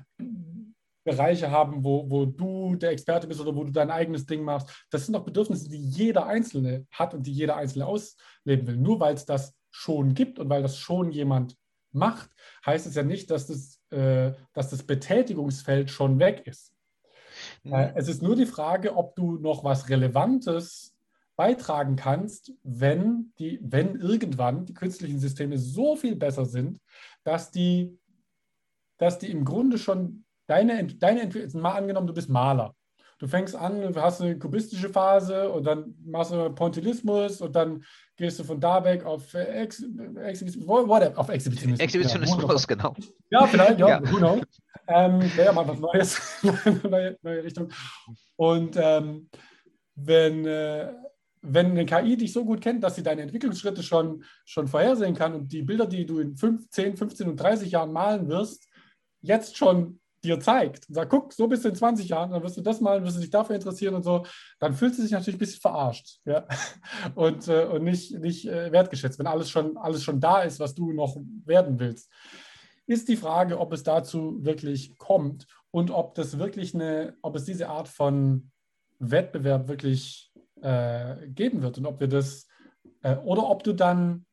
Bereiche 1.03 1.49
haben, 1.51 1.83
wo, 1.83 2.09
wo 2.09 2.25
du 2.25 2.75
der 2.75 2.91
Experte 2.91 3.27
bist 3.27 3.39
oder 3.41 3.55
wo 3.55 3.63
du 3.63 3.71
dein 3.71 3.89
eigenes 3.91 4.25
Ding 4.25 4.43
machst. 4.43 4.69
Das 4.89 5.05
sind 5.05 5.13
doch 5.13 5.23
Bedürfnisse, 5.23 5.69
die 5.69 5.77
jeder 5.77 6.25
Einzelne 6.25 6.85
hat 6.91 7.13
und 7.13 7.25
die 7.25 7.33
jeder 7.33 7.55
Einzelne 7.55 7.85
ausleben 7.85 8.67
will. 8.67 8.77
Nur 8.77 8.99
weil 8.99 9.15
es 9.15 9.25
das 9.25 9.55
schon 9.71 10.13
gibt 10.13 10.39
und 10.39 10.49
weil 10.49 10.61
das 10.61 10.77
schon 10.77 11.11
jemand 11.11 11.55
macht, 11.91 12.29
heißt 12.65 12.85
es 12.87 12.95
ja 12.95 13.03
nicht, 13.03 13.31
dass 13.31 13.47
das, 13.47 13.79
äh, 13.91 14.33
dass 14.53 14.69
das 14.69 14.83
Betätigungsfeld 14.83 15.89
schon 15.89 16.19
weg 16.19 16.43
ist. 16.45 16.73
Mhm. 17.63 17.73
Es 17.95 18.07
ist 18.07 18.21
nur 18.21 18.35
die 18.35 18.45
Frage, 18.45 18.95
ob 18.95 19.15
du 19.15 19.37
noch 19.37 19.63
was 19.63 19.89
Relevantes 19.89 20.95
beitragen 21.35 21.95
kannst, 21.95 22.51
wenn, 22.63 23.33
die, 23.39 23.59
wenn 23.61 23.95
irgendwann 23.95 24.65
die 24.65 24.73
künstlichen 24.73 25.19
Systeme 25.19 25.57
so 25.57 25.95
viel 25.95 26.15
besser 26.17 26.45
sind, 26.45 26.81
dass 27.23 27.49
die, 27.49 27.97
dass 28.97 29.19
die 29.19 29.31
im 29.31 29.45
Grunde 29.45 29.77
schon 29.77 30.25
deine, 30.47 30.85
deine 30.85 31.21
Entwicklung, 31.21 31.61
mal 31.61 31.77
angenommen, 31.77 32.07
du 32.07 32.13
bist 32.13 32.29
Maler. 32.29 32.75
Du 33.19 33.27
fängst 33.27 33.53
an, 33.53 33.93
hast 33.95 34.21
eine 34.21 34.39
kubistische 34.39 34.89
Phase 34.89 35.49
und 35.49 35.65
dann 35.65 35.93
machst 36.05 36.31
du 36.31 36.49
Pointillismus 36.51 37.41
und 37.41 37.53
dann 37.53 37.83
gehst 38.15 38.39
du 38.39 38.45
von 38.45 38.61
da 38.61 38.81
weg 38.85 39.05
auf, 39.05 39.33
Ex, 39.33 39.81
whatever, 39.83 41.19
auf 41.19 41.27
Exhibitionismus. 41.27 41.79
Exhibitionismus, 41.83 42.61
ja, 42.61 42.75
genau. 42.75 42.95
Ja, 43.29 43.45
vielleicht, 43.45 43.79
ja, 43.79 43.87
ja. 43.89 43.99
knows. 43.99 44.41
Ähm, 44.87 45.21
Wäre 45.35 45.47
ja 45.47 45.51
mal 45.51 45.67
was 45.67 45.79
Neues, 45.79 46.41
neue, 46.89 47.17
neue 47.21 47.43
Richtung. 47.43 47.69
Und 48.37 48.77
ähm, 48.77 49.29
wenn, 49.95 50.45
äh, 50.45 50.93
wenn 51.41 51.71
eine 51.71 51.85
KI 51.85 52.15
dich 52.15 52.31
so 52.31 52.45
gut 52.45 52.61
kennt, 52.61 52.83
dass 52.83 52.95
sie 52.95 53.03
deine 53.03 53.23
Entwicklungsschritte 53.23 53.83
schon, 53.83 54.23
schon 54.45 54.69
vorhersehen 54.69 55.13
kann 55.13 55.33
und 55.33 55.51
die 55.51 55.61
Bilder, 55.61 55.87
die 55.87 56.05
du 56.05 56.19
in 56.19 56.37
5, 56.37 56.69
10, 56.69 56.95
15 56.95 57.27
und 57.27 57.35
30 57.35 57.71
Jahren 57.71 57.91
malen 57.91 58.29
wirst, 58.29 58.69
jetzt 59.21 59.57
schon 59.57 59.99
dir 60.23 60.39
zeigt 60.39 60.87
und 60.89 60.95
sagt, 60.95 61.09
guck, 61.09 61.33
so 61.33 61.47
bist 61.47 61.63
du 61.63 61.69
in 61.69 61.75
20 61.75 62.09
Jahren, 62.09 62.31
dann 62.31 62.43
wirst 62.43 62.57
du 62.57 62.61
das 62.61 62.81
malen, 62.81 63.03
wirst 63.03 63.17
du 63.17 63.21
dich 63.21 63.29
dafür 63.29 63.55
interessieren 63.55 63.95
und 63.95 64.03
so, 64.03 64.25
dann 64.59 64.73
fühlst 64.73 64.99
du 64.99 65.03
dich 65.03 65.11
natürlich 65.11 65.35
ein 65.35 65.39
bisschen 65.39 65.61
verarscht 65.61 66.19
ja? 66.25 66.47
und, 67.15 67.47
äh, 67.47 67.65
und 67.65 67.83
nicht, 67.83 68.17
nicht 68.19 68.47
äh, 68.47 68.71
wertgeschätzt, 68.71 69.19
wenn 69.19 69.27
alles 69.27 69.49
schon, 69.49 69.77
alles 69.77 70.03
schon 70.03 70.19
da 70.19 70.41
ist, 70.41 70.59
was 70.59 70.75
du 70.75 70.91
noch 70.91 71.17
werden 71.45 71.79
willst. 71.79 72.11
Ist 72.85 73.07
die 73.07 73.17
Frage, 73.17 73.59
ob 73.59 73.71
es 73.71 73.83
dazu 73.83 74.43
wirklich 74.43 74.97
kommt 74.97 75.45
und 75.71 75.91
ob 75.91 76.15
das 76.15 76.39
wirklich 76.39 76.73
eine, 76.73 77.15
ob 77.21 77.35
es 77.35 77.45
diese 77.45 77.69
Art 77.69 77.87
von 77.87 78.51
Wettbewerb 78.99 79.67
wirklich 79.67 80.31
äh, 80.61 81.27
geben 81.27 81.61
wird 81.61 81.77
und 81.77 81.85
ob 81.85 81.99
wir 81.99 82.07
das 82.07 82.47
äh, 83.01 83.15
oder 83.17 83.49
ob 83.49 83.63
du 83.63 83.73
dann 83.73 84.25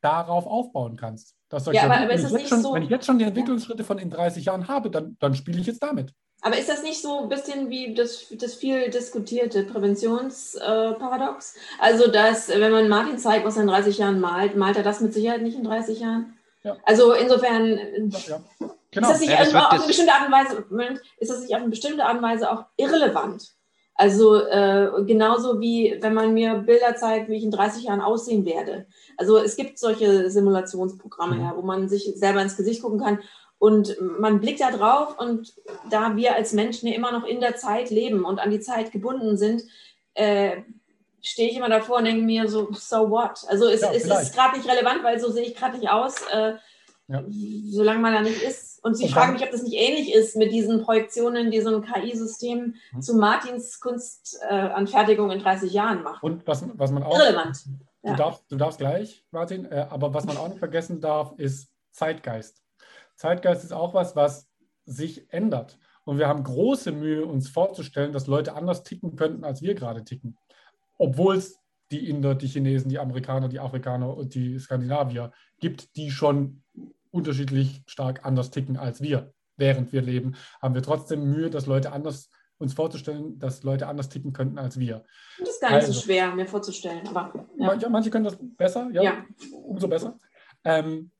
darauf 0.00 0.46
aufbauen 0.46 0.96
kannst. 0.96 1.36
Dass 1.52 1.66
ja, 1.66 1.82
aber, 1.82 1.98
aber 1.98 2.08
wenn, 2.08 2.36
ich 2.36 2.48
schon, 2.48 2.62
so, 2.62 2.72
wenn 2.72 2.84
ich 2.84 2.88
jetzt 2.88 3.04
schon 3.04 3.18
die 3.18 3.26
Entwicklungsschritte 3.26 3.84
von 3.84 3.98
in 3.98 4.08
30 4.08 4.46
Jahren 4.46 4.68
habe, 4.68 4.90
dann, 4.90 5.18
dann 5.20 5.34
spiele 5.34 5.60
ich 5.60 5.66
jetzt 5.66 5.82
damit. 5.82 6.14
Aber 6.40 6.58
ist 6.58 6.70
das 6.70 6.82
nicht 6.82 7.02
so 7.02 7.20
ein 7.20 7.28
bisschen 7.28 7.68
wie 7.68 7.92
das, 7.92 8.26
das 8.30 8.54
viel 8.54 8.88
diskutierte 8.88 9.62
Präventionsparadox? 9.64 11.54
Äh, 11.54 11.58
also, 11.78 12.10
dass, 12.10 12.48
wenn 12.48 12.72
man 12.72 12.88
Martin 12.88 13.18
zeigt, 13.18 13.44
was 13.44 13.56
er 13.56 13.62
in 13.62 13.68
30 13.68 13.98
Jahren 13.98 14.18
malt, 14.18 14.56
malt 14.56 14.78
er 14.78 14.82
das 14.82 15.02
mit 15.02 15.12
Sicherheit 15.12 15.42
nicht 15.42 15.58
in 15.58 15.64
30 15.64 16.00
Jahren? 16.00 16.38
Ja. 16.64 16.78
Also, 16.84 17.12
insofern. 17.12 17.78
Ja, 18.10 18.40
Genau. 18.92 19.08
Ist 19.08 19.14
das 19.14 19.20
nicht 19.20 19.30
ja, 19.30 19.38
das 19.38 19.54
auf 19.54 19.70
eine 19.72 19.86
bestimmte 19.86 20.12
Art 20.12 20.26
und 20.26 20.32
Weise, 20.32 20.98
ist 21.16 21.30
das 21.30 21.40
nicht 21.40 21.54
auf 21.54 21.62
eine 21.62 21.70
bestimmte 21.70 22.04
Art 22.04 22.16
und 22.16 22.22
Weise 22.22 22.50
auch 22.50 22.66
irrelevant? 22.76 23.54
Also 23.94 24.36
äh, 24.36 24.90
genauso 25.06 25.60
wie 25.60 25.98
wenn 26.00 26.14
man 26.14 26.34
mir 26.34 26.54
Bilder 26.54 26.96
zeigt, 26.96 27.28
wie 27.28 27.36
ich 27.36 27.44
in 27.44 27.50
30 27.50 27.84
Jahren 27.84 28.00
aussehen 28.00 28.44
werde. 28.44 28.86
Also 29.16 29.36
es 29.36 29.56
gibt 29.56 29.78
solche 29.78 30.30
Simulationsprogramme, 30.30 31.36
mhm. 31.36 31.40
ja, 31.42 31.52
wo 31.56 31.62
man 31.62 31.88
sich 31.88 32.12
selber 32.16 32.42
ins 32.42 32.56
Gesicht 32.56 32.82
gucken 32.82 33.00
kann 33.00 33.18
und 33.62 33.96
man 34.18 34.40
blickt 34.40 34.60
da 34.60 34.72
drauf 34.72 35.16
und 35.20 35.54
da 35.88 36.16
wir 36.16 36.34
als 36.34 36.52
Menschen 36.52 36.88
ja 36.88 36.96
immer 36.96 37.12
noch 37.12 37.24
in 37.24 37.38
der 37.38 37.54
Zeit 37.54 37.90
leben 37.90 38.24
und 38.24 38.40
an 38.40 38.50
die 38.50 38.58
Zeit 38.58 38.90
gebunden 38.90 39.36
sind, 39.36 39.62
äh, 40.14 40.62
stehe 41.20 41.48
ich 41.48 41.56
immer 41.56 41.68
davor 41.68 41.98
und 41.98 42.06
denke 42.06 42.22
mir 42.22 42.48
so, 42.48 42.72
so 42.72 43.08
what? 43.08 43.44
Also 43.46 43.68
es, 43.68 43.82
ja, 43.82 43.92
es 43.92 44.04
ist 44.04 44.34
gerade 44.34 44.56
nicht 44.56 44.68
relevant, 44.68 45.04
weil 45.04 45.20
so 45.20 45.30
sehe 45.30 45.44
ich 45.44 45.54
gerade 45.54 45.78
nicht 45.78 45.88
aus. 45.88 46.16
Äh, 46.32 46.54
ja. 47.06 47.22
Solange 47.70 48.00
man 48.00 48.14
da 48.14 48.22
nicht 48.22 48.42
ist, 48.42 48.71
und 48.82 48.96
Sie 48.96 49.08
fragen 49.08 49.34
mich, 49.34 49.42
ob 49.42 49.50
das 49.52 49.62
nicht 49.62 49.76
ähnlich 49.76 50.12
ist 50.12 50.36
mit 50.36 50.52
diesen 50.52 50.82
Projektionen, 50.82 51.52
die 51.52 51.60
so 51.60 51.74
ein 51.74 51.82
KI-System 51.82 52.74
hm. 52.90 53.00
zu 53.00 53.14
Martins 53.16 53.78
Kunstanfertigung 53.78 55.30
äh, 55.30 55.34
in 55.34 55.40
30 55.40 55.72
Jahren 55.72 56.02
macht. 56.02 56.22
Und 56.22 56.46
was, 56.46 56.64
was 56.74 56.90
man 56.90 57.04
auch. 57.04 57.16
Irrelevant. 57.16 57.64
Du, 58.02 58.08
ja. 58.08 58.16
darfst, 58.16 58.44
du 58.50 58.56
darfst 58.56 58.80
gleich, 58.80 59.24
Martin, 59.30 59.66
äh, 59.66 59.86
aber 59.88 60.12
was 60.12 60.26
man 60.26 60.36
auch 60.36 60.48
nicht 60.48 60.58
vergessen 60.58 61.00
darf, 61.00 61.32
ist 61.38 61.70
Zeitgeist. 61.92 62.60
Zeitgeist 63.14 63.62
ist 63.62 63.72
auch 63.72 63.94
was, 63.94 64.16
was 64.16 64.48
sich 64.84 65.32
ändert. 65.32 65.78
Und 66.04 66.18
wir 66.18 66.26
haben 66.26 66.42
große 66.42 66.90
Mühe, 66.90 67.24
uns 67.24 67.48
vorzustellen, 67.48 68.12
dass 68.12 68.26
Leute 68.26 68.54
anders 68.54 68.82
ticken 68.82 69.14
könnten, 69.14 69.44
als 69.44 69.62
wir 69.62 69.74
gerade 69.74 70.04
ticken. 70.04 70.36
Obwohl 70.98 71.36
es 71.36 71.60
die 71.92 72.08
Inder, 72.08 72.34
die 72.34 72.48
Chinesen, 72.48 72.88
die 72.88 72.98
Amerikaner, 72.98 73.48
die 73.48 73.60
Afrikaner 73.60 74.16
und 74.16 74.34
die 74.34 74.58
Skandinavier 74.58 75.30
gibt, 75.60 75.94
die 75.94 76.10
schon 76.10 76.61
unterschiedlich 77.12 77.82
stark 77.86 78.24
anders 78.24 78.50
ticken 78.50 78.76
als 78.76 79.00
wir. 79.00 79.32
Während 79.56 79.92
wir 79.92 80.02
leben, 80.02 80.34
haben 80.60 80.74
wir 80.74 80.82
trotzdem 80.82 81.30
Mühe, 81.30 81.50
dass 81.50 81.66
Leute 81.66 81.92
anders 81.92 82.30
uns 82.58 82.74
vorzustellen, 82.74 83.38
dass 83.38 83.62
Leute 83.64 83.86
anders 83.86 84.08
ticken 84.08 84.32
könnten 84.32 84.58
als 84.58 84.78
wir. 84.78 85.04
Das 85.38 85.50
ist 85.50 85.60
gar 85.60 85.70
nicht 85.70 85.80
also, 85.80 85.92
so 85.92 86.00
schwer, 86.00 86.34
mir 86.34 86.46
vorzustellen. 86.46 87.06
Aber, 87.08 87.46
ja. 87.58 87.88
manche 87.88 88.08
können 88.08 88.24
das 88.24 88.38
besser, 88.40 88.88
ja, 88.92 89.02
ja. 89.02 89.24
umso 89.64 89.88
besser. 89.88 90.16
Ähm, 90.64 91.10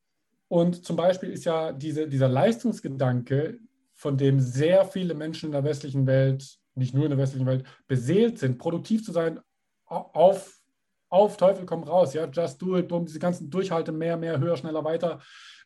und 0.48 0.84
zum 0.84 0.96
Beispiel 0.96 1.30
ist 1.30 1.44
ja 1.44 1.72
diese, 1.72 2.08
dieser 2.08 2.28
Leistungsgedanke, 2.28 3.58
von 3.94 4.16
dem 4.16 4.40
sehr 4.40 4.84
viele 4.84 5.14
Menschen 5.14 5.46
in 5.46 5.52
der 5.52 5.64
westlichen 5.64 6.06
Welt, 6.06 6.58
nicht 6.74 6.94
nur 6.94 7.04
in 7.04 7.10
der 7.10 7.18
westlichen 7.18 7.46
Welt, 7.46 7.64
beseelt 7.86 8.38
sind, 8.38 8.58
produktiv 8.58 9.04
zu 9.04 9.12
sein, 9.12 9.40
auf, 9.84 10.60
auf 11.08 11.36
Teufel 11.36 11.66
komm 11.66 11.82
raus, 11.82 12.14
ja, 12.14 12.26
just 12.26 12.62
do 12.62 12.78
it, 12.78 12.88
boom, 12.88 13.04
diese 13.04 13.18
ganzen 13.18 13.50
Durchhalte, 13.50 13.92
mehr, 13.92 14.16
mehr, 14.16 14.38
höher, 14.38 14.56
schneller, 14.56 14.84
weiter 14.84 15.20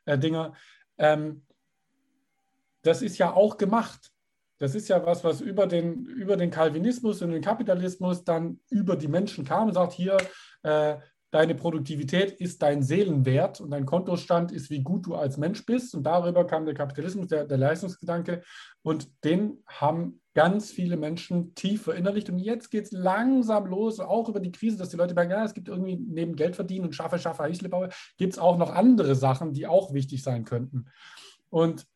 äh, 0.07 0.19
Dinger. 0.19 0.55
Ähm, 0.99 1.43
das 2.83 3.03
ist 3.03 3.19
ja 3.19 3.33
auch 3.33 3.59
gemacht. 3.59 4.11
Das 4.59 4.75
ist 4.75 4.89
ja 4.89 5.05
was, 5.05 5.23
was 5.23 5.41
über 5.43 5.67
den, 5.67 6.07
über 6.07 6.37
den 6.37 6.51
Calvinismus 6.51 7.21
und 7.21 7.31
den 7.31 7.43
Kapitalismus 7.43 8.25
dann 8.25 8.61
über 8.71 8.97
die 8.97 9.09
Menschen 9.09 9.45
kam 9.45 9.69
und 9.69 9.75
sagt, 9.75 9.93
hier, 9.93 10.17
äh, 10.63 10.97
deine 11.31 11.55
Produktivität 11.55 12.33
ist 12.33 12.63
dein 12.63 12.83
Seelenwert 12.83 13.61
und 13.61 13.71
dein 13.71 13.87
Kontostand 13.87 14.53
ist, 14.53 14.71
wie 14.71 14.83
gut 14.83 15.07
du 15.07 15.15
als 15.15 15.37
Mensch 15.37 15.67
bist. 15.67 15.95
Und 15.95 16.05
darüber 16.05 16.47
kam 16.47 16.65
der 16.65 16.75
Kapitalismus, 16.75 17.29
der, 17.29 17.45
der 17.45 17.59
Leistungsgedanke. 17.59 18.43
Und 18.83 19.09
den 19.25 19.63
haben 19.67 20.21
ganz 20.35 20.71
viele 20.71 20.97
Menschen 20.97 21.55
tief 21.55 21.83
verinnerlicht. 21.83 22.31
Und 22.31 22.39
jetzt 22.39 22.71
geht 22.71 22.85
es 22.85 22.93
langsam 22.93 23.67
los, 23.67 24.01
auch 24.01 24.29
über 24.29 24.41
die 24.41 24.53
Krise, 24.53 24.77
dass 24.77 24.91
die 24.91 24.97
Leute 24.97 25.15
merken, 25.15 25.33
ja, 25.33 25.45
es 25.45 25.55
gibt 25.55 25.69
irgendwie 25.69 25.97
neben 25.97 26.37
Geld 26.37 26.55
verdienen 26.55 26.87
und 26.87 26.95
schaffe, 26.95 27.19
schaffe, 27.19 27.43
Heißle 27.43 27.69
baue, 27.69 27.89
gibt 28.19 28.35
es 28.35 28.39
auch 28.39 28.59
noch 28.59 28.71
andere 28.71 29.15
Sachen, 29.15 29.53
die 29.53 29.67
auch 29.67 29.93
wichtig 29.93 30.23
sein 30.23 30.45
könnten. 30.45 30.87
Und 31.49 31.87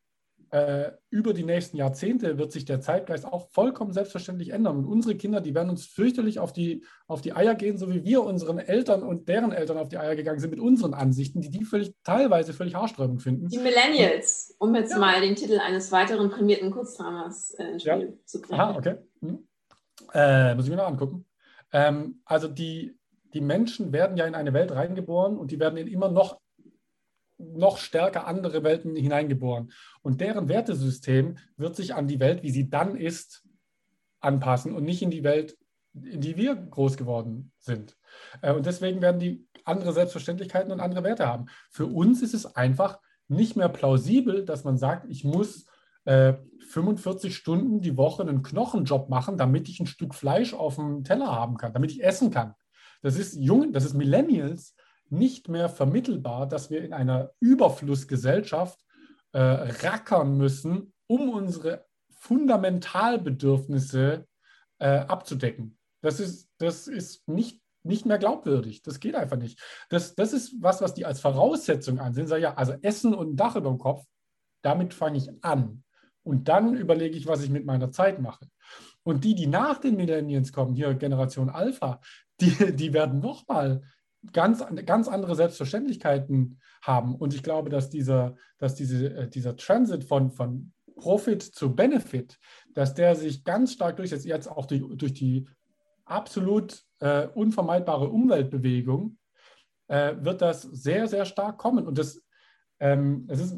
äh, 0.51 0.91
über 1.11 1.33
die 1.33 1.45
nächsten 1.45 1.77
Jahrzehnte 1.77 2.37
wird 2.37 2.51
sich 2.51 2.65
der 2.65 2.81
Zeitgeist 2.81 3.25
auch 3.25 3.49
vollkommen 3.51 3.93
selbstverständlich 3.93 4.51
ändern. 4.51 4.79
Und 4.79 4.85
unsere 4.85 5.15
Kinder, 5.15 5.41
die 5.41 5.55
werden 5.55 5.71
uns 5.71 5.87
fürchterlich 5.87 6.41
auf 6.41 6.53
die, 6.53 6.85
auf 7.07 7.21
die 7.21 7.33
Eier 7.33 7.55
gehen, 7.55 7.79
so 7.79 7.89
wie 7.89 8.05
wir 8.05 8.25
unseren 8.25 8.59
Eltern 8.59 9.05
und 9.05 9.29
deren 9.29 9.53
Eltern 9.53 9.79
auf 9.79 9.89
die 9.89 9.99
Eier 9.99 10.17
gegangen 10.17 10.41
sind 10.41 10.51
mit 10.51 10.59
unseren 10.59 10.93
Ansichten, 10.93 11.41
die 11.41 11.51
die 11.51 11.65
völlig, 11.65 11.95
teilweise 12.03 12.53
völlig 12.53 12.75
haarsträubend 12.75 13.23
finden. 13.23 13.49
Die 13.49 13.59
Millennials, 13.59 14.57
um 14.59 14.75
jetzt 14.75 14.91
ja. 14.91 14.99
mal 14.99 15.21
den 15.21 15.37
Titel 15.37 15.59
eines 15.61 15.93
weiteren 15.93 16.31
prämierten 16.31 16.73
Kurzdramas 16.73 17.55
äh, 17.55 17.71
ins 17.73 17.83
Spiel 17.83 18.17
ja. 18.19 18.25
zu 18.25 18.41
bringen. 18.41 18.61
Aha, 18.61 18.77
okay. 18.77 18.97
Hm. 19.21 19.47
Äh, 20.13 20.55
muss 20.57 20.65
ich 20.65 20.71
mir 20.71 20.77
noch 20.77 20.89
angucken. 20.89 21.27
Ähm, 21.73 22.23
also 22.25 22.49
die, 22.49 22.99
die 23.33 23.41
Menschen 23.41 23.93
werden 23.93 24.17
ja 24.17 24.27
in 24.27 24.35
eine 24.35 24.53
Welt 24.53 24.73
reingeboren 24.73 25.39
und 25.39 25.53
die 25.53 25.61
werden 25.61 25.77
in 25.77 25.87
immer 25.87 26.09
noch 26.09 26.41
noch 27.55 27.79
stärker 27.79 28.27
andere 28.27 28.63
Welten 28.63 28.97
hineingeboren. 28.97 29.73
Und 30.03 30.21
deren 30.21 30.49
Wertesystem 30.49 31.39
wird 31.57 31.77
sich 31.77 31.95
an 31.95 32.07
die 32.07 32.21
Welt, 32.21 32.43
wie 32.43 32.51
sie 32.51 32.71
dann 32.71 32.97
ist, 32.97 33.45
anpassen 34.21 34.75
und 34.75 34.85
nicht 34.85 35.03
in 35.03 35.11
die 35.11 35.25
Welt, 35.25 35.57
in 35.95 36.21
die 36.21 36.37
wir 36.37 36.55
groß 36.55 36.97
geworden 36.97 37.53
sind. 37.59 37.97
Äh, 38.43 38.53
und 38.53 38.67
deswegen 38.67 39.01
werden 39.01 39.19
die 39.19 39.47
andere 39.65 39.93
Selbstverständlichkeiten 39.93 40.73
und 40.73 40.81
andere 40.81 41.05
Werte 41.05 41.27
haben. 41.27 41.47
Für 41.71 41.87
uns 41.87 42.23
ist 42.23 42.35
es 42.35 42.57
einfach 42.57 42.99
nicht 43.29 43.57
mehr 43.57 43.69
plausibel, 43.69 44.45
dass 44.45 44.65
man 44.65 44.77
sagt, 44.77 45.07
ich 45.09 45.25
muss 45.25 45.67
äh, 46.05 46.35
45 46.69 47.35
Stunden 47.35 47.81
die 47.81 47.97
Woche 47.97 48.23
einen 48.23 48.43
Knochenjob 48.43 49.09
machen, 49.09 49.37
damit 49.37 49.69
ich 49.69 49.81
ein 49.81 49.87
Stück 49.87 50.15
Fleisch 50.15 50.55
auf 50.55 50.77
dem 50.77 51.05
Teller 51.05 51.31
haben 51.31 51.57
kann, 51.57 51.73
damit 51.73 51.91
ich 51.91 52.03
essen 52.03 52.31
kann. 52.31 52.55
Das 53.03 53.17
ist 53.17 53.35
jung, 53.35 53.73
das 53.73 53.85
ist 53.85 53.95
Millennials, 53.95 54.75
nicht 55.13 55.49
mehr 55.49 55.69
vermittelbar, 55.69 56.47
dass 56.47 56.71
wir 56.71 56.83
in 56.83 56.93
einer 56.93 57.33
Überflussgesellschaft 57.41 58.79
äh, 59.33 59.41
rackern 59.41 60.37
müssen, 60.37 60.93
um 61.07 61.31
unsere 61.31 61.87
Fundamentalbedürfnisse 62.11 64.27
äh, 64.79 64.99
abzudecken. 65.01 65.79
Das 66.03 66.21
ist, 66.21 66.49
das 66.59 66.87
ist 66.87 67.27
nicht, 67.29 67.61
nicht 67.83 68.07
mehr 68.07 68.19
glaubwürdig. 68.19 68.83
Das 68.83 69.01
geht 69.01 69.15
einfach 69.15 69.37
nicht. 69.37 69.61
Das, 69.89 70.15
das 70.15 70.33
ist 70.33 70.55
was, 70.61 70.81
was 70.81 70.95
die 70.95 71.07
als 71.07 71.21
Voraussetzung 71.21 71.99
ansehen. 71.99 72.27
Sag 72.27 72.41
ja, 72.41 72.55
also 72.55 72.75
Essen 72.83 73.15
und 73.15 73.33
ein 73.33 73.37
Dach 73.37 73.57
über 73.57 73.71
dem 73.71 73.79
Kopf, 73.79 74.05
damit 74.63 74.95
fange 74.95 75.19
ich 75.19 75.31
an. 75.43 75.85
Und 76.23 76.49
dann 76.49 76.77
überlege 76.77 77.17
ich, 77.17 77.27
was 77.27 77.43
ich 77.43 77.51
mit 77.51 77.65
meiner 77.65 77.91
Zeit 77.91 78.21
mache. 78.21 78.47
Und 79.03 79.25
die, 79.25 79.35
die 79.35 79.47
nach 79.47 79.79
den 79.79 79.97
Millennials 79.97 80.53
kommen, 80.53 80.75
hier 80.75 80.95
Generation 80.95 81.49
Alpha, 81.49 82.01
die, 82.41 82.77
die 82.77 82.93
werden 82.93 83.21
nochmal 83.21 83.83
ganz, 84.33 84.65
ganz 84.87 85.09
andere 85.09 85.35
Selbstverständlichkeiten 85.35 86.61
haben. 86.83 87.15
Und 87.15 87.35
ich 87.35 87.43
glaube, 87.43 87.71
dass 87.71 87.91
dieser, 87.91 88.37
dass 88.59 88.75
diese, 88.75 89.15
äh, 89.15 89.29
dieser 89.29 89.57
Transit 89.57 90.05
von, 90.05 90.31
von 90.31 90.73
Profit 90.97 91.43
zu 91.43 91.75
Benefit, 91.75 92.39
dass 92.75 92.95
der 92.95 93.17
sich 93.17 93.45
ganz 93.45 93.73
stark 93.73 93.97
durchsetzt, 93.97 94.27
jetzt 94.27 94.47
auch 94.49 94.67
durch, 94.67 94.83
durch 94.97 95.15
die 95.15 95.49
absolut 96.05 96.83
äh, 97.01 97.29
unvermeidbare 97.29 98.09
Umweltbewegung, 98.09 99.17
äh, 99.89 100.15
wird 100.21 100.43
das 100.43 100.63
sehr, 100.63 101.09
sehr 101.09 101.25
stark 101.25 101.59
kommen. 101.59 101.87
Und 101.87 101.99
das, 101.99 102.23
ähm, 102.79 103.27
es 103.29 103.41
ist 103.41 103.57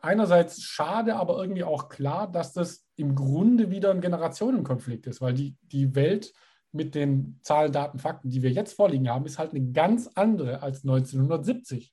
einerseits 0.00 0.62
schade, 0.62 1.16
aber 1.16 1.40
irgendwie 1.40 1.64
auch 1.64 1.88
klar, 1.88 2.30
dass 2.30 2.52
das 2.52 2.86
im 2.96 3.14
Grunde 3.14 3.70
wieder 3.70 3.90
ein 3.90 4.00
Generationenkonflikt 4.00 5.06
ist, 5.06 5.20
weil 5.20 5.34
die, 5.34 5.56
die 5.62 5.94
Welt 5.94 6.32
mit 6.72 6.94
den 6.94 7.38
Zahlen, 7.42 7.72
Daten, 7.72 7.98
Fakten, 7.98 8.30
die 8.30 8.42
wir 8.42 8.50
jetzt 8.50 8.74
vorliegen 8.74 9.08
haben, 9.08 9.26
ist 9.26 9.38
halt 9.38 9.52
eine 9.52 9.72
ganz 9.72 10.08
andere 10.14 10.62
als 10.62 10.84
1970. 10.84 11.92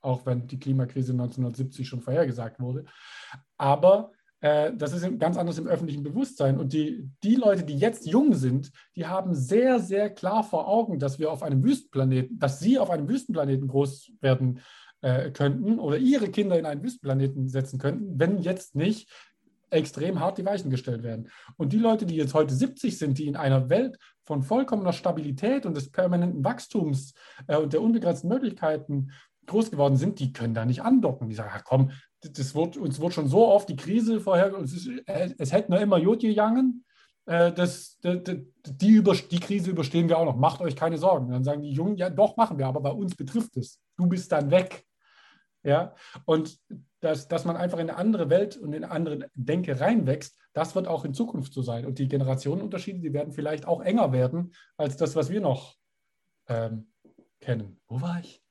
Auch 0.00 0.26
wenn 0.26 0.46
die 0.48 0.58
Klimakrise 0.58 1.12
1970 1.12 1.86
schon 1.86 2.00
vorhergesagt 2.00 2.58
wurde. 2.60 2.84
Aber 3.56 4.10
äh, 4.40 4.72
das 4.74 4.92
ist 4.92 5.18
ganz 5.20 5.36
anders 5.36 5.58
im 5.58 5.68
öffentlichen 5.68 6.02
Bewusstsein. 6.02 6.58
Und 6.58 6.72
die, 6.72 7.08
die 7.22 7.36
Leute, 7.36 7.62
die 7.62 7.78
jetzt 7.78 8.06
jung 8.06 8.34
sind, 8.34 8.72
die 8.96 9.06
haben 9.06 9.34
sehr, 9.34 9.78
sehr 9.78 10.10
klar 10.10 10.42
vor 10.42 10.66
Augen, 10.66 10.98
dass 10.98 11.18
wir 11.20 11.30
auf 11.30 11.42
einem 11.42 11.62
Wüstenplaneten, 11.62 12.38
dass 12.38 12.58
sie 12.58 12.78
auf 12.78 12.90
einem 12.90 13.08
Wüstenplaneten 13.08 13.68
groß 13.68 14.10
werden 14.20 14.60
äh, 15.00 15.30
könnten 15.30 15.78
oder 15.78 15.96
ihre 15.96 16.28
Kinder 16.28 16.58
in 16.58 16.66
einen 16.66 16.82
Wüstenplaneten 16.82 17.48
setzen 17.48 17.78
könnten, 17.78 18.18
wenn 18.18 18.38
jetzt 18.38 18.74
nicht 18.74 19.08
extrem 19.72 20.20
hart 20.20 20.38
die 20.38 20.44
Weichen 20.44 20.70
gestellt 20.70 21.02
werden. 21.02 21.30
Und 21.56 21.72
die 21.72 21.78
Leute, 21.78 22.06
die 22.06 22.16
jetzt 22.16 22.34
heute 22.34 22.54
70 22.54 22.98
sind, 22.98 23.18
die 23.18 23.26
in 23.26 23.36
einer 23.36 23.68
Welt 23.68 23.98
von 24.24 24.42
vollkommener 24.42 24.92
Stabilität 24.92 25.66
und 25.66 25.76
des 25.76 25.90
permanenten 25.90 26.44
Wachstums 26.44 27.14
äh, 27.46 27.56
und 27.56 27.72
der 27.72 27.82
unbegrenzten 27.82 28.28
Möglichkeiten 28.28 29.10
groß 29.46 29.70
geworden 29.70 29.96
sind, 29.96 30.20
die 30.20 30.32
können 30.32 30.54
da 30.54 30.64
nicht 30.64 30.82
andocken. 30.82 31.28
Die 31.28 31.34
sagen, 31.34 31.50
ach 31.52 31.64
komm, 31.64 31.90
das 32.20 32.54
wird, 32.54 32.76
uns 32.76 33.00
wird 33.00 33.14
schon 33.14 33.26
so 33.26 33.48
oft 33.48 33.68
die 33.68 33.76
Krise 33.76 34.20
vorher, 34.20 34.52
es, 34.58 34.72
ist, 34.72 34.88
es 35.06 35.52
hätte 35.52 35.72
nur 35.72 35.80
immer 35.80 35.98
Jod 35.98 36.20
gegangen, 36.20 36.84
äh, 37.26 37.52
das, 37.52 37.98
die, 38.00 38.46
die, 38.64 38.90
über, 38.90 39.14
die 39.14 39.40
Krise 39.40 39.70
überstehen 39.70 40.08
wir 40.08 40.18
auch 40.18 40.24
noch, 40.24 40.36
macht 40.36 40.60
euch 40.60 40.76
keine 40.76 40.98
Sorgen. 40.98 41.30
Dann 41.30 41.44
sagen 41.44 41.62
die 41.62 41.72
Jungen, 41.72 41.96
ja 41.96 42.10
doch, 42.10 42.36
machen 42.36 42.58
wir, 42.58 42.66
aber 42.66 42.80
bei 42.80 42.90
uns 42.90 43.14
betrifft 43.14 43.56
es. 43.56 43.80
Du 43.96 44.06
bist 44.06 44.30
dann 44.32 44.50
weg. 44.50 44.84
Ja, 45.64 45.94
und 46.24 46.58
dass, 47.02 47.28
dass 47.28 47.44
man 47.44 47.56
einfach 47.56 47.78
in 47.78 47.90
eine 47.90 47.98
andere 47.98 48.30
Welt 48.30 48.56
und 48.56 48.72
in 48.72 48.84
eine 48.84 48.92
andere 48.92 49.30
Denke 49.34 49.78
reinwächst, 49.78 50.38
das 50.52 50.74
wird 50.74 50.86
auch 50.86 51.04
in 51.04 51.14
Zukunft 51.14 51.52
so 51.52 51.60
sein. 51.60 51.84
Und 51.84 51.98
die 51.98 52.08
Generationenunterschiede, 52.08 53.00
die 53.00 53.12
werden 53.12 53.32
vielleicht 53.32 53.66
auch 53.66 53.82
enger 53.82 54.12
werden 54.12 54.54
als 54.76 54.96
das, 54.96 55.16
was 55.16 55.28
wir 55.28 55.40
noch 55.40 55.76
ähm, 56.48 56.92
kennen. 57.40 57.80
Wo 57.88 58.00
war 58.00 58.20
ich? 58.20 58.42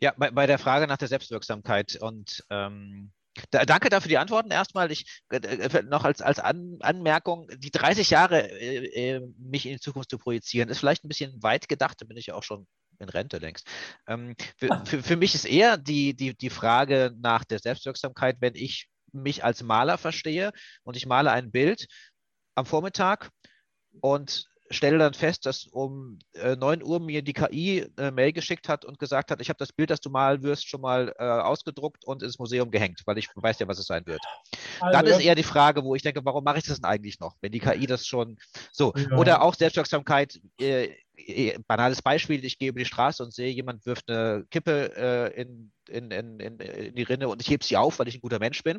ja, 0.00 0.12
bei, 0.16 0.30
bei, 0.30 0.46
der 0.46 0.58
Frage 0.58 0.86
nach 0.86 0.98
der 0.98 1.08
Selbstwirksamkeit 1.08 1.96
und 1.96 2.44
ähm, 2.50 3.10
da, 3.50 3.64
danke 3.64 3.88
dafür 3.88 4.10
die 4.10 4.18
Antworten 4.18 4.50
erstmal. 4.50 4.92
Ich 4.92 5.22
äh, 5.30 5.38
äh 5.38 5.82
noch 5.82 6.04
als, 6.04 6.20
als 6.20 6.38
An, 6.38 6.76
Anmerkung, 6.80 7.48
die 7.56 7.70
30 7.70 8.10
Jahre 8.10 8.50
äh, 8.50 9.16
äh, 9.16 9.20
mich 9.38 9.64
in 9.64 9.72
die 9.72 9.80
Zukunft 9.80 10.10
zu 10.10 10.18
projizieren, 10.18 10.68
ist 10.68 10.78
vielleicht 10.78 11.04
ein 11.04 11.08
bisschen 11.08 11.42
weit 11.42 11.68
gedacht, 11.68 12.00
da 12.00 12.06
bin 12.06 12.18
ich 12.18 12.26
ja 12.26 12.34
auch 12.34 12.42
schon 12.42 12.66
in 12.98 13.08
Rente 13.08 13.38
längst. 13.38 13.66
Ähm, 14.06 14.34
für, 14.56 14.70
ah. 14.70 14.84
für, 14.84 15.02
für, 15.02 15.16
mich 15.16 15.34
ist 15.34 15.44
eher 15.44 15.76
die, 15.76 16.14
die, 16.14 16.36
die 16.36 16.50
Frage 16.50 17.14
nach 17.18 17.44
der 17.44 17.58
Selbstwirksamkeit, 17.58 18.36
wenn 18.40 18.54
ich 18.54 18.88
mich 19.12 19.44
als 19.44 19.62
Maler 19.62 19.98
verstehe 19.98 20.52
und 20.82 20.96
ich 20.96 21.06
male 21.06 21.30
ein 21.30 21.50
Bild 21.50 21.86
am 22.54 22.66
Vormittag 22.66 23.30
und 24.00 24.46
stelle 24.70 24.98
dann 24.98 25.14
fest, 25.14 25.46
dass 25.46 25.66
um 25.66 26.18
äh, 26.32 26.56
9 26.56 26.82
Uhr 26.82 26.98
mir 26.98 27.22
die 27.22 27.32
KI 27.32 27.86
eine 27.96 28.10
Mail 28.10 28.32
geschickt 28.32 28.68
hat 28.68 28.84
und 28.84 28.98
gesagt 28.98 29.30
hat, 29.30 29.40
ich 29.40 29.48
habe 29.48 29.58
das 29.58 29.72
Bild, 29.72 29.90
das 29.90 30.00
du 30.00 30.10
malen 30.10 30.42
wirst, 30.42 30.68
schon 30.68 30.80
mal 30.80 31.14
äh, 31.18 31.24
ausgedruckt 31.24 32.04
und 32.04 32.22
ins 32.22 32.38
Museum 32.38 32.70
gehängt, 32.70 33.02
weil 33.04 33.18
ich 33.18 33.28
weiß 33.34 33.58
ja, 33.58 33.68
was 33.68 33.78
es 33.78 33.86
sein 33.86 34.06
wird. 34.06 34.20
Also, 34.80 34.92
dann 34.92 35.06
ist 35.06 35.20
eher 35.20 35.34
die 35.34 35.42
Frage, 35.42 35.84
wo 35.84 35.94
ich 35.94 36.02
denke, 36.02 36.24
warum 36.24 36.44
mache 36.44 36.58
ich 36.58 36.64
das 36.64 36.80
denn 36.80 36.86
eigentlich 36.90 37.20
noch, 37.20 37.36
wenn 37.40 37.52
die 37.52 37.60
KI 37.60 37.86
das 37.86 38.06
schon 38.06 38.36
so. 38.72 38.92
Ja. 38.96 39.16
Oder 39.16 39.42
auch 39.42 39.54
Selbstwirksamkeit. 39.54 40.40
Äh, 40.60 40.84
äh 40.84 40.96
banales 41.66 42.02
Beispiel, 42.02 42.44
ich 42.44 42.58
gehe 42.58 42.70
über 42.70 42.80
die 42.80 42.86
Straße 42.86 43.22
und 43.22 43.32
sehe, 43.32 43.50
jemand 43.50 43.86
wirft 43.86 44.10
eine 44.10 44.44
Kippe 44.50 44.92
äh, 44.96 45.40
in 45.40 45.72
in, 45.88 46.10
in, 46.10 46.40
in, 46.40 46.94
die 46.94 47.02
Rinne 47.02 47.28
und 47.28 47.40
ich 47.42 47.50
hebe 47.50 47.64
sie 47.64 47.76
auf, 47.76 47.98
weil 47.98 48.08
ich 48.08 48.16
ein 48.16 48.20
guter 48.20 48.38
Mensch 48.38 48.62
bin. 48.62 48.78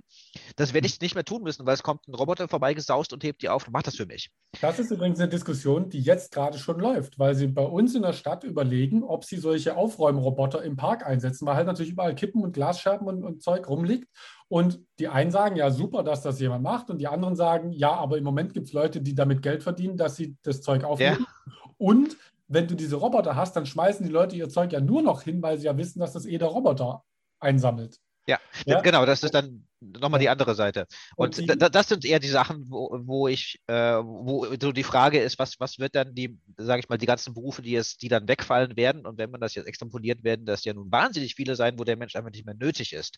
Das 0.56 0.74
werde 0.74 0.88
ich 0.88 1.00
nicht 1.00 1.16
mehr 1.16 1.26
tun 1.26 1.44
müssen, 1.44 1.66
weil 1.66 1.74
es 1.74 1.84
kommt 1.84 2.08
ein 2.08 2.16
Roboter 2.16 2.48
vorbeigesaust 2.48 3.14
und 3.14 3.24
hebt 3.24 3.42
die 3.42 3.50
auf 3.50 3.68
und 3.68 3.74
macht 3.74 3.88
das 3.88 3.96
für 3.96 4.06
mich. 4.06 4.30
Das 4.62 4.80
ist 4.80 4.92
übrigens 4.92 5.20
eine 5.20 5.30
Diskussion, 5.30 5.90
die 5.90 6.00
jetzt 6.00 6.32
gerade 6.32 6.58
schon 6.58 6.80
läuft, 6.80 7.20
weil 7.20 7.36
sie 7.36 7.48
bei 7.48 7.64
uns 7.64 7.96
in 7.96 8.02
der 8.02 8.14
Stadt 8.14 8.44
überlegen, 8.44 9.04
ob 9.04 9.26
sie 9.26 9.38
solche 9.38 9.76
Aufräumroboter 9.76 10.64
im 10.64 10.76
Park 10.76 11.06
einsetzen, 11.06 11.46
weil 11.46 11.56
halt 11.56 11.68
natürlich 11.68 11.92
überall 11.92 12.16
Kippen 12.16 12.44
und 12.44 12.54
Glasscherben 12.54 13.08
und, 13.08 13.24
und 13.24 13.44
Zeug 13.44 13.68
rumliegt. 13.68 14.10
Und 14.48 14.80
die 15.00 15.08
einen 15.08 15.32
sagen, 15.32 15.56
ja, 15.56 15.72
super, 15.72 16.04
dass 16.04 16.22
das 16.22 16.40
jemand 16.40 16.64
macht. 16.64 16.92
Und 16.92 17.00
die 17.00 17.08
anderen 17.08 17.36
sagen, 17.36 17.72
ja, 17.72 17.92
aber 17.94 18.18
im 18.18 18.24
Moment 18.24 18.54
gibt 18.54 18.68
es 18.68 18.74
Leute, 18.74 19.02
die 19.02 19.16
damit 19.16 19.42
Geld 19.42 19.64
verdienen, 19.64 19.98
dass 19.98 20.16
sie 20.16 20.38
das 20.44 20.62
Zeug 20.62 20.84
aufnehmen. 20.84 21.26
Ja. 21.48 21.65
Und 21.78 22.18
wenn 22.48 22.68
du 22.68 22.76
diese 22.76 22.96
Roboter 22.96 23.36
hast, 23.36 23.56
dann 23.56 23.66
schmeißen 23.66 24.06
die 24.06 24.12
Leute 24.12 24.36
ihr 24.36 24.50
Zeug 24.50 24.72
ja 24.72 24.80
nur 24.80 25.02
noch 25.02 25.24
hin, 25.24 25.42
weil 25.42 25.58
sie 25.58 25.66
ja 25.66 25.78
wissen, 25.78 26.00
dass 26.00 26.14
das 26.14 26.26
eh 26.26 26.38
der 26.38 26.50
Roboter 26.50 27.04
einsammelt. 27.40 28.00
Ja, 28.28 28.40
ja, 28.66 28.82
genau, 28.82 29.06
das 29.06 29.22
ist 29.22 29.36
dann 29.36 29.68
nochmal 29.80 30.20
die 30.20 30.30
andere 30.30 30.56
Seite. 30.56 30.88
Und, 31.16 31.38
und 31.38 31.50
die, 31.50 31.58
das 31.58 31.88
sind 31.88 32.06
eher 32.06 32.20
die 32.20 32.28
Sachen, 32.28 32.66
wo, 32.72 33.00
wo 33.04 33.28
ich, 33.28 33.62
äh, 33.68 33.98
wo 33.98 34.48
so 34.60 34.72
die 34.72 34.84
Frage 34.84 35.20
ist, 35.20 35.38
was, 35.38 35.60
was 35.60 35.78
wird 35.78 35.94
dann 35.94 36.16
die, 36.16 36.40
sage 36.58 36.80
ich 36.80 36.90
mal, 36.90 36.98
die 36.98 37.06
ganzen 37.06 37.36
Berufe, 37.36 37.62
die 37.62 37.76
es, 37.76 37.98
die 37.98 38.08
dann 38.08 38.28
wegfallen 38.28 38.76
werden 38.78 39.06
und 39.06 39.20
wenn 39.20 39.30
man 39.30 39.42
das 39.42 39.54
jetzt 39.54 39.68
extrapoliert 39.68 40.24
werden, 40.24 40.48
dass 40.48 40.66
ja 40.66 40.74
nun 40.74 40.92
wahnsinnig 40.92 41.36
viele 41.36 41.56
sein, 41.56 41.78
wo 41.78 41.84
der 41.84 41.98
Mensch 41.98 42.16
einfach 42.16 42.32
nicht 42.32 42.48
mehr 42.48 42.56
nötig 42.56 42.94
ist. 42.94 43.18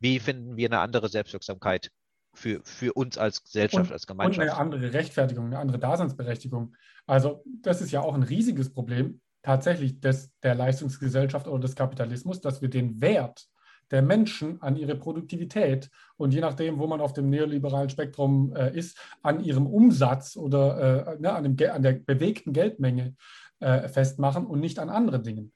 Wie 0.00 0.18
finden 0.18 0.56
wir 0.56 0.68
eine 0.68 0.80
andere 0.80 1.08
Selbstwirksamkeit 1.08 1.90
für, 2.38 2.60
für 2.64 2.92
uns 2.92 3.18
als 3.18 3.42
Gesellschaft, 3.42 3.90
und, 3.90 3.92
als 3.92 4.06
Gemeinschaft? 4.06 4.38
Und 4.38 4.50
eine 4.50 4.56
andere 4.56 4.92
Rechtfertigung, 4.92 5.46
eine 5.46 5.58
andere 5.58 5.78
Daseinsberechtigung. 5.78 6.74
Also 7.06 7.42
das 7.62 7.80
ist 7.80 7.90
ja 7.90 8.00
auch 8.00 8.14
ein 8.14 8.22
riesiges 8.22 8.72
Problem 8.72 9.20
tatsächlich 9.42 10.00
des, 10.00 10.30
der 10.42 10.54
Leistungsgesellschaft 10.54 11.48
oder 11.48 11.60
des 11.60 11.74
Kapitalismus, 11.74 12.40
dass 12.40 12.62
wir 12.62 12.70
den 12.70 13.00
Wert 13.00 13.48
der 13.90 14.02
Menschen 14.02 14.60
an 14.60 14.76
ihre 14.76 14.96
Produktivität 14.96 15.90
und 16.16 16.34
je 16.34 16.40
nachdem, 16.40 16.78
wo 16.78 16.86
man 16.86 17.00
auf 17.00 17.14
dem 17.14 17.30
neoliberalen 17.30 17.88
Spektrum 17.88 18.54
äh, 18.54 18.76
ist, 18.76 18.98
an 19.22 19.42
ihrem 19.42 19.66
Umsatz 19.66 20.36
oder 20.36 21.16
äh, 21.16 21.20
ne, 21.20 21.32
an, 21.32 21.44
dem, 21.44 21.70
an, 21.70 21.82
der 21.82 21.92
bewegten 21.92 22.52
Geldmenge 22.52 23.14
äh, 23.60 23.88
festmachen 23.88 24.46
und 24.46 24.60
nicht 24.60 24.78
an 24.78 24.90
anderen 24.90 25.22
Dingen. 25.22 25.52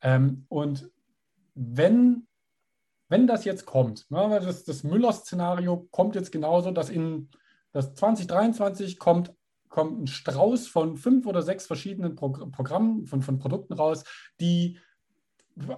Ähm, 0.00 0.46
und 0.48 0.90
wenn, 1.54 2.26
wenn 3.12 3.26
das 3.26 3.44
jetzt 3.44 3.66
kommt, 3.66 4.10
ne, 4.10 4.40
das, 4.42 4.64
das 4.64 4.84
Müller-Szenario 4.84 5.86
kommt 5.90 6.14
jetzt 6.14 6.32
genauso, 6.32 6.70
dass 6.70 6.88
in 6.88 7.28
das 7.72 7.94
2023 7.94 8.98
kommt 8.98 9.34
kommt 9.68 10.02
ein 10.02 10.06
Strauß 10.06 10.66
von 10.66 10.96
fünf 10.96 11.26
oder 11.26 11.42
sechs 11.42 11.66
verschiedenen 11.66 12.14
Pro 12.14 12.28
Programmen, 12.28 13.06
von, 13.06 13.22
von 13.22 13.38
Produkten 13.38 13.72
raus, 13.72 14.04
die 14.38 14.78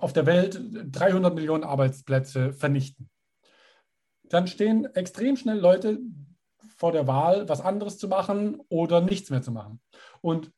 auf 0.01 0.13
der 0.13 0.27
Welt 0.27 0.61
300 0.91 1.35
Millionen 1.35 1.65
Arbeitsplätze 1.65 2.53
vernichten. 2.53 3.09
Dann 4.25 4.47
stehen 4.47 4.85
extrem 4.95 5.37
schnell 5.37 5.59
Leute 5.59 6.01
vor 6.77 6.93
der 6.93 7.07
Wahl, 7.07 7.49
was 7.49 7.61
anderes 7.61 7.99
zu 7.99 8.09
machen 8.09 8.61
oder 8.69 9.01
nichts 9.01 9.31
mehr 9.31 9.43
zu 9.43 9.53
machen. 9.53 9.81
Und 10.21 10.51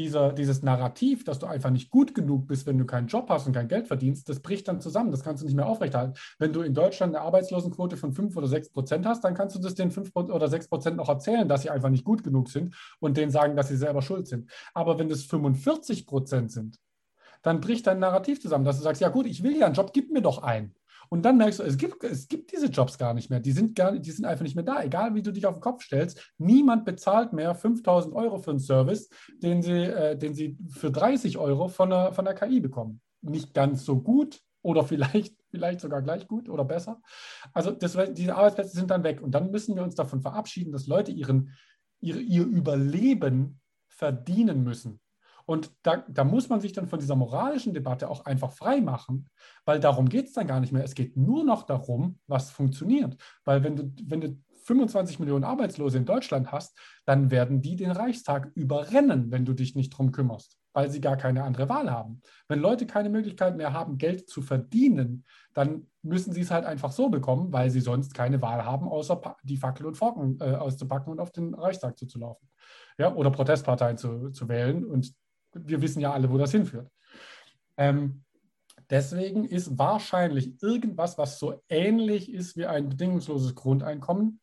dieser, 0.00 0.32
dieses 0.32 0.62
Narrativ, 0.62 1.24
dass 1.24 1.38
du 1.38 1.46
einfach 1.46 1.68
nicht 1.68 1.90
gut 1.90 2.14
genug 2.14 2.46
bist, 2.46 2.66
wenn 2.66 2.78
du 2.78 2.86
keinen 2.86 3.06
Job 3.06 3.28
hast 3.28 3.46
und 3.46 3.52
kein 3.52 3.68
Geld 3.68 3.86
verdienst, 3.86 4.28
das 4.30 4.40
bricht 4.40 4.66
dann 4.66 4.80
zusammen. 4.80 5.10
Das 5.10 5.22
kannst 5.22 5.42
du 5.42 5.46
nicht 5.46 5.54
mehr 5.54 5.66
aufrechterhalten. 5.66 6.14
Wenn 6.38 6.54
du 6.54 6.62
in 6.62 6.72
Deutschland 6.72 7.14
eine 7.14 7.22
Arbeitslosenquote 7.22 7.98
von 7.98 8.12
5 8.14 8.34
oder 8.34 8.46
6 8.46 8.70
Prozent 8.70 9.04
hast, 9.04 9.22
dann 9.24 9.34
kannst 9.34 9.56
du 9.56 9.60
das 9.60 9.74
den 9.74 9.90
5 9.90 10.10
oder 10.14 10.48
6 10.48 10.68
Prozent 10.68 10.96
noch 10.96 11.10
erzählen, 11.10 11.46
dass 11.48 11.62
sie 11.62 11.70
einfach 11.70 11.90
nicht 11.90 12.04
gut 12.04 12.24
genug 12.24 12.48
sind 12.48 12.74
und 12.98 13.18
denen 13.18 13.30
sagen, 13.30 13.56
dass 13.56 13.68
sie 13.68 13.76
selber 13.76 14.00
schuld 14.00 14.26
sind. 14.26 14.50
Aber 14.72 14.98
wenn 14.98 15.10
das 15.10 15.24
45 15.24 16.06
Prozent 16.06 16.50
sind, 16.50 16.78
dann 17.42 17.60
bricht 17.60 17.86
dein 17.86 17.98
Narrativ 17.98 18.40
zusammen, 18.40 18.64
dass 18.64 18.78
du 18.78 18.82
sagst, 18.82 19.02
ja 19.02 19.08
gut, 19.10 19.26
ich 19.26 19.42
will 19.42 19.56
ja 19.56 19.66
einen 19.66 19.74
Job, 19.74 19.92
gib 19.92 20.10
mir 20.10 20.22
doch 20.22 20.42
einen. 20.42 20.74
Und 21.12 21.22
dann 21.22 21.38
merkst 21.38 21.58
du, 21.58 21.64
es 21.64 21.76
gibt, 21.76 22.04
es 22.04 22.28
gibt 22.28 22.52
diese 22.52 22.66
Jobs 22.66 22.96
gar 22.96 23.14
nicht 23.14 23.30
mehr. 23.30 23.40
Die 23.40 23.50
sind, 23.50 23.74
gar, 23.74 23.98
die 23.98 24.10
sind 24.12 24.24
einfach 24.24 24.44
nicht 24.44 24.54
mehr 24.54 24.64
da. 24.64 24.80
Egal, 24.80 25.14
wie 25.16 25.22
du 25.22 25.32
dich 25.32 25.44
auf 25.44 25.56
den 25.56 25.60
Kopf 25.60 25.82
stellst, 25.82 26.32
niemand 26.38 26.84
bezahlt 26.84 27.32
mehr 27.32 27.52
5000 27.56 28.14
Euro 28.14 28.38
für 28.38 28.50
einen 28.50 28.60
Service, 28.60 29.08
den 29.42 29.60
sie, 29.60 29.82
äh, 29.82 30.16
den 30.16 30.34
sie 30.34 30.56
für 30.68 30.92
30 30.92 31.36
Euro 31.36 31.66
von 31.66 31.90
der, 31.90 32.12
von 32.12 32.24
der 32.24 32.34
KI 32.34 32.60
bekommen. 32.60 33.00
Nicht 33.22 33.54
ganz 33.54 33.84
so 33.84 34.00
gut 34.00 34.40
oder 34.62 34.84
vielleicht, 34.86 35.34
vielleicht 35.50 35.80
sogar 35.80 36.00
gleich 36.00 36.28
gut 36.28 36.48
oder 36.48 36.64
besser. 36.64 37.02
Also 37.52 37.72
das, 37.72 37.98
diese 38.12 38.36
Arbeitsplätze 38.36 38.76
sind 38.76 38.92
dann 38.92 39.02
weg. 39.02 39.20
Und 39.20 39.32
dann 39.32 39.50
müssen 39.50 39.74
wir 39.74 39.82
uns 39.82 39.96
davon 39.96 40.22
verabschieden, 40.22 40.70
dass 40.70 40.86
Leute 40.86 41.10
ihren, 41.10 41.56
ihr, 42.00 42.20
ihr 42.20 42.44
Überleben 42.44 43.60
verdienen 43.88 44.62
müssen. 44.62 45.00
Und 45.50 45.72
da, 45.82 46.04
da, 46.08 46.22
muss 46.22 46.48
man 46.48 46.60
sich 46.60 46.74
dann 46.74 46.86
von 46.86 47.00
dieser 47.00 47.16
moralischen 47.16 47.74
Debatte 47.74 48.08
auch 48.08 48.24
einfach 48.24 48.52
frei 48.52 48.80
machen, 48.80 49.28
weil 49.64 49.80
darum 49.80 50.08
geht 50.08 50.26
es 50.26 50.32
dann 50.32 50.46
gar 50.46 50.60
nicht 50.60 50.72
mehr. 50.72 50.84
Es 50.84 50.94
geht 50.94 51.16
nur 51.16 51.42
noch 51.42 51.64
darum, 51.64 52.20
was 52.28 52.52
funktioniert. 52.52 53.16
Weil 53.44 53.64
wenn 53.64 53.74
du, 53.74 53.92
wenn 54.04 54.20
du 54.20 54.38
25 54.62 55.18
Millionen 55.18 55.42
Arbeitslose 55.42 55.98
in 55.98 56.04
Deutschland 56.04 56.52
hast, 56.52 56.78
dann 57.04 57.32
werden 57.32 57.62
die 57.62 57.74
den 57.74 57.90
Reichstag 57.90 58.52
überrennen, 58.54 59.32
wenn 59.32 59.44
du 59.44 59.52
dich 59.52 59.74
nicht 59.74 59.90
drum 59.90 60.12
kümmerst, 60.12 60.56
weil 60.72 60.88
sie 60.88 61.00
gar 61.00 61.16
keine 61.16 61.42
andere 61.42 61.68
Wahl 61.68 61.90
haben. 61.90 62.22
Wenn 62.46 62.60
Leute 62.60 62.86
keine 62.86 63.10
Möglichkeit 63.10 63.56
mehr 63.56 63.72
haben, 63.72 63.98
Geld 63.98 64.28
zu 64.28 64.42
verdienen, 64.42 65.24
dann 65.52 65.88
müssen 66.02 66.32
sie 66.32 66.42
es 66.42 66.52
halt 66.52 66.64
einfach 66.64 66.92
so 66.92 67.08
bekommen, 67.08 67.52
weil 67.52 67.70
sie 67.70 67.80
sonst 67.80 68.14
keine 68.14 68.40
Wahl 68.40 68.64
haben, 68.64 68.86
außer 68.86 69.20
die 69.42 69.56
Fackel 69.56 69.86
und 69.86 69.96
Forken 69.96 70.38
äh, 70.38 70.54
auszupacken 70.54 71.10
und 71.10 71.18
auf 71.18 71.32
den 71.32 71.54
Reichstag 71.54 71.98
zuzulaufen. 71.98 72.48
Ja, 72.98 73.12
oder 73.12 73.32
Protestparteien 73.32 73.96
zu, 73.96 74.30
zu 74.30 74.48
wählen. 74.48 74.84
Und 74.84 75.12
wir 75.54 75.82
wissen 75.82 76.00
ja 76.00 76.12
alle, 76.12 76.30
wo 76.30 76.38
das 76.38 76.52
hinführt. 76.52 76.90
Ähm, 77.76 78.24
deswegen 78.88 79.44
ist 79.44 79.78
wahrscheinlich 79.78 80.62
irgendwas, 80.62 81.18
was 81.18 81.38
so 81.38 81.62
ähnlich 81.68 82.32
ist 82.32 82.56
wie 82.56 82.66
ein 82.66 82.88
bedingungsloses 82.88 83.54
Grundeinkommen, 83.54 84.40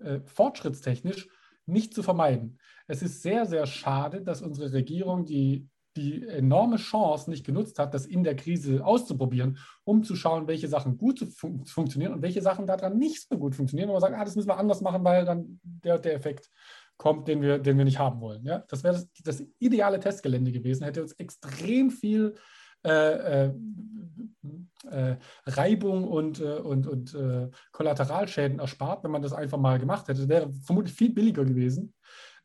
äh, 0.00 0.20
fortschrittstechnisch 0.26 1.28
nicht 1.66 1.94
zu 1.94 2.02
vermeiden. 2.02 2.58
Es 2.86 3.02
ist 3.02 3.22
sehr, 3.22 3.46
sehr 3.46 3.66
schade, 3.66 4.22
dass 4.22 4.42
unsere 4.42 4.72
Regierung 4.72 5.24
die, 5.24 5.68
die 5.96 6.26
enorme 6.26 6.76
Chance 6.76 7.30
nicht 7.30 7.44
genutzt 7.44 7.78
hat, 7.78 7.94
das 7.94 8.06
in 8.06 8.24
der 8.24 8.34
Krise 8.34 8.84
auszuprobieren, 8.84 9.58
um 9.84 10.02
zu 10.02 10.16
schauen, 10.16 10.48
welche 10.48 10.68
Sachen 10.68 10.96
gut 10.96 11.20
fun 11.20 11.64
funktionieren 11.64 12.14
und 12.14 12.22
welche 12.22 12.42
Sachen 12.42 12.66
daran 12.66 12.98
nicht 12.98 13.28
so 13.28 13.38
gut 13.38 13.54
funktionieren. 13.54 13.90
Und 13.90 13.94
man 13.94 14.00
sagt, 14.00 14.16
ah, 14.16 14.24
das 14.24 14.36
müssen 14.36 14.48
wir 14.48 14.58
anders 14.58 14.80
machen, 14.80 15.04
weil 15.04 15.24
dann 15.24 15.60
der, 15.62 15.98
der 15.98 16.14
Effekt 16.14 16.50
kommt, 16.96 17.28
den 17.28 17.42
wir, 17.42 17.58
den 17.58 17.78
wir 17.78 17.84
nicht 17.84 17.98
haben 17.98 18.20
wollen. 18.20 18.44
Ja? 18.44 18.64
Das 18.68 18.84
wäre 18.84 18.94
das, 18.94 19.08
das, 19.24 19.44
ideale 19.58 20.00
Testgelände 20.00 20.52
gewesen, 20.52 20.84
hätte 20.84 21.02
uns 21.02 21.12
extrem 21.12 21.90
viel 21.90 22.34
äh, 22.84 23.44
äh, 23.44 23.54
äh, 24.90 25.16
Reibung 25.46 26.08
und, 26.08 26.40
äh, 26.40 26.58
und, 26.58 26.86
und 26.86 27.14
äh, 27.14 27.48
Kollateralschäden 27.70 28.58
erspart, 28.58 29.04
wenn 29.04 29.10
man 29.10 29.22
das 29.22 29.32
einfach 29.32 29.58
mal 29.58 29.78
gemacht 29.78 30.08
hätte. 30.08 30.20
Das 30.20 30.28
wäre 30.28 30.52
vermutlich 30.64 30.94
viel 30.94 31.12
billiger 31.12 31.44
gewesen 31.44 31.94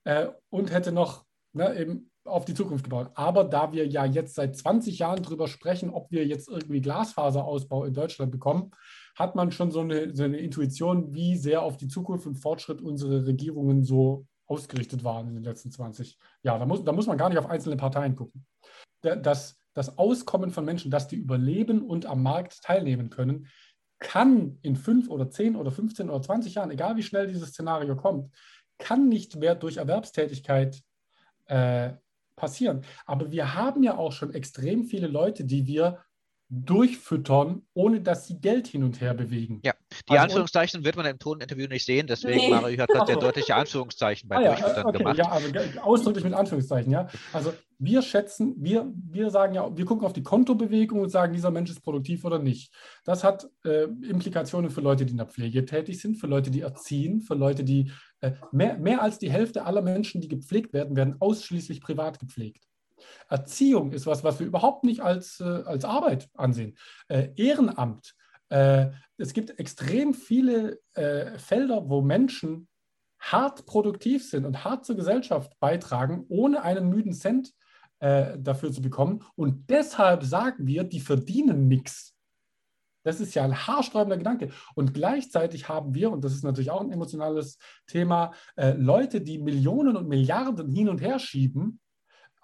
äh, 0.04 0.28
und 0.50 0.72
hätte 0.72 0.92
noch 0.92 1.26
ne, 1.54 1.76
eben 1.80 2.12
auf 2.24 2.46
die 2.46 2.54
Zukunft 2.54 2.84
gebaut. 2.84 3.12
Aber 3.16 3.44
da 3.44 3.72
wir 3.72 3.88
ja 3.88 4.06
jetzt 4.06 4.36
seit 4.36 4.56
20 4.56 5.00
Jahren 5.00 5.24
darüber 5.24 5.48
sprechen, 5.48 5.90
ob 5.90 6.12
wir 6.12 6.26
jetzt 6.26 6.50
irgendwie 6.50 6.82
Glasfaserausbau 6.82 7.86
in 7.86 7.94
Deutschland 7.94 8.32
bekommen, 8.32 8.72
hat 9.16 9.36
man 9.36 9.52
schon 9.52 9.72
so 9.72 9.80
eine, 9.80 10.16
so 10.16 10.24
eine 10.24 10.38
Intuition, 10.38 11.14
wie 11.14 11.38
sehr 11.38 11.62
auf 11.62 11.78
die 11.78 11.88
Zukunft 11.88 12.28
und 12.28 12.36
Fortschritt 12.36 12.82
unsere 12.82 13.26
Regierungen 13.26 13.84
so 13.84 14.28
ausgerichtet 14.48 15.04
waren 15.04 15.28
in 15.28 15.36
den 15.36 15.44
letzten 15.44 15.72
20 15.72 16.18
Jahren. 16.42 16.60
Da 16.60 16.66
muss, 16.66 16.84
da 16.84 16.92
muss 16.92 17.08
man 17.08 17.18
gar 17.18 17.30
nicht 17.30 17.38
auf 17.38 17.50
einzelne 17.50 17.78
Parteien 17.78 18.16
gucken. 18.16 18.46
Das, 19.02 19.62
das 19.74 19.98
Auskommen 19.98 20.52
von 20.52 20.66
Menschen, 20.66 20.90
dass 20.90 21.08
die 21.08 21.18
überleben 21.18 21.82
und 21.82 22.06
am 22.06 22.24
Markt 22.24 22.64
teilnehmen 22.64 23.10
können, 23.10 23.48
kann 24.00 24.60
in 24.62 24.76
fünf 24.76 25.10
oder 25.10 25.30
zehn 25.30 25.56
oder 25.56 25.72
15 25.72 26.10
oder 26.10 26.22
20 26.22 26.56
Jahren, 26.56 26.72
egal 26.72 26.96
wie 26.98 27.04
schnell 27.04 27.28
dieses 27.28 27.50
Szenario 27.50 27.96
kommt, 27.96 28.34
kann 28.78 29.10
nicht 29.10 29.36
mehr 29.36 29.56
durch 29.56 29.78
Erwerbstätigkeit 29.78 30.82
äh, 31.46 31.94
passieren. 32.36 32.84
Aber 33.06 33.32
wir 33.32 33.56
haben 33.56 33.84
ja 33.84 33.98
auch 33.98 34.12
schon 34.12 34.34
extrem 34.34 34.86
viele 34.86 35.08
Leute, 35.08 35.46
die 35.46 35.66
wir 35.66 36.04
durchfüttern, 36.50 37.68
ohne 37.74 38.02
dass 38.02 38.28
sie 38.28 38.40
Geld 38.40 38.68
hin 38.68 38.84
und 38.84 39.02
her 39.02 39.14
bewegen. 39.14 39.62
Ja, 39.66 39.74
die 40.08 40.14
also 40.14 40.24
Anführungszeichen 40.24 40.84
wird 40.84 40.96
man 40.96 41.06
im 41.06 41.20
Toninterview 41.20 41.68
nicht 41.68 41.86
sehen, 41.86 42.08
deswegen 42.08 42.38
nee. 42.38 42.50
Mario 42.50 42.82
hat 42.82 42.90
gerade 42.90 43.08
sehr 43.08 43.16
deutliche 43.20 43.56
Anführungszeichen 43.56 44.30
bei 44.30 44.38
ah, 44.38 44.56
Durchfüttern 44.56 44.86
okay, 44.86 44.98
gemacht. 44.98 45.18
Ja, 45.18 45.30
also 45.30 45.50
ausdrücklich 45.82 46.24
mit 46.24 46.34
Anführungszeichen, 46.34 46.92
ja. 46.92 47.08
Also 47.34 47.54
wir 47.80 48.02
schätzen, 48.02 48.56
wir, 48.58 48.92
wir 48.96 49.30
sagen 49.30 49.54
ja, 49.54 49.76
wir 49.76 49.86
gucken 49.86 50.06
auf 50.06 50.14
die 50.14 50.24
Kontobewegung 50.24 51.02
und 51.02 51.10
sagen, 51.10 51.34
dieser 51.34 51.52
Mensch 51.52 51.70
ist 51.70 51.82
produktiv 51.82 52.26
oder 52.26 52.40
nicht. 52.40 52.74
Das 53.04 53.24
hat 53.24 53.48
äh, 53.66 53.84
Implikationen 53.84 54.72
für 54.72 54.82
Leute, 54.82 55.06
die 55.06 55.12
in 55.12 55.18
der 55.18 55.28
Pflege 55.28 55.66
tätig 55.66 56.02
sind, 56.02 56.16
für 56.16 56.28
Leute, 56.28 56.50
die 56.50 56.62
erziehen, 56.62 57.22
für 57.22 57.36
Leute, 57.36 57.64
die 57.64 57.92
äh, 58.22 58.32
mehr, 58.52 58.78
mehr 58.78 59.02
als 59.02 59.20
die 59.20 59.32
Hälfte 59.32 59.66
aller 59.66 59.82
Menschen, 59.82 60.22
die 60.22 60.28
gepflegt 60.28 60.74
werden, 60.74 60.96
werden 60.96 61.18
ausschließlich 61.20 61.82
privat 61.82 62.20
gepflegt. 62.20 62.64
Erziehung 63.30 63.92
ist 63.92 64.08
was, 64.08 64.24
was 64.24 64.40
wir 64.40 64.48
überhaupt 64.48 64.84
nicht 64.84 65.02
als, 65.02 65.40
äh, 65.40 65.44
als 65.44 65.86
Arbeit 65.86 66.30
ansehen. 66.36 66.78
Äh, 67.08 67.30
Ehrenamt. 67.36 68.16
Äh, 68.50 68.88
es 69.18 69.34
gibt 69.34 69.60
extrem 69.60 70.14
viele 70.14 70.80
äh, 70.94 71.38
Felder, 71.38 71.90
wo 71.90 72.02
Menschen 72.02 72.68
hart 73.20 73.66
produktiv 73.66 74.30
sind 74.30 74.46
und 74.46 74.64
hart 74.64 74.86
zur 74.86 74.96
Gesellschaft 74.96 75.60
beitragen, 75.60 76.26
ohne 76.30 76.62
einen 76.62 76.90
müden 76.90 77.14
Cent 77.14 77.54
äh, 78.00 78.38
dafür 78.38 78.72
zu 78.72 78.82
bekommen. 78.82 79.24
Und 79.36 79.70
deshalb 79.70 80.24
sagen 80.24 80.68
wir, 80.68 80.84
die 80.84 81.00
verdienen 81.00 81.68
nichts. 81.68 82.14
Das 83.04 83.22
ist 83.22 83.34
ja 83.36 83.44
ein 83.44 83.68
haarsträubender 83.68 84.18
Gedanke. 84.18 84.50
Und 84.76 84.94
gleichzeitig 84.94 85.70
haben 85.70 85.96
wir, 85.96 86.12
und 86.12 86.24
das 86.24 86.34
ist 86.34 86.44
natürlich 86.44 86.72
auch 86.72 86.82
ein 86.82 86.92
emotionales 86.92 87.58
Thema, 87.88 88.34
äh, 88.56 88.74
Leute, 88.74 89.22
die 89.22 89.40
Millionen 89.40 89.96
und 89.96 90.10
Milliarden 90.10 90.70
hin 90.70 90.90
und 90.90 91.02
her 91.02 91.18
schieben, 91.18 91.80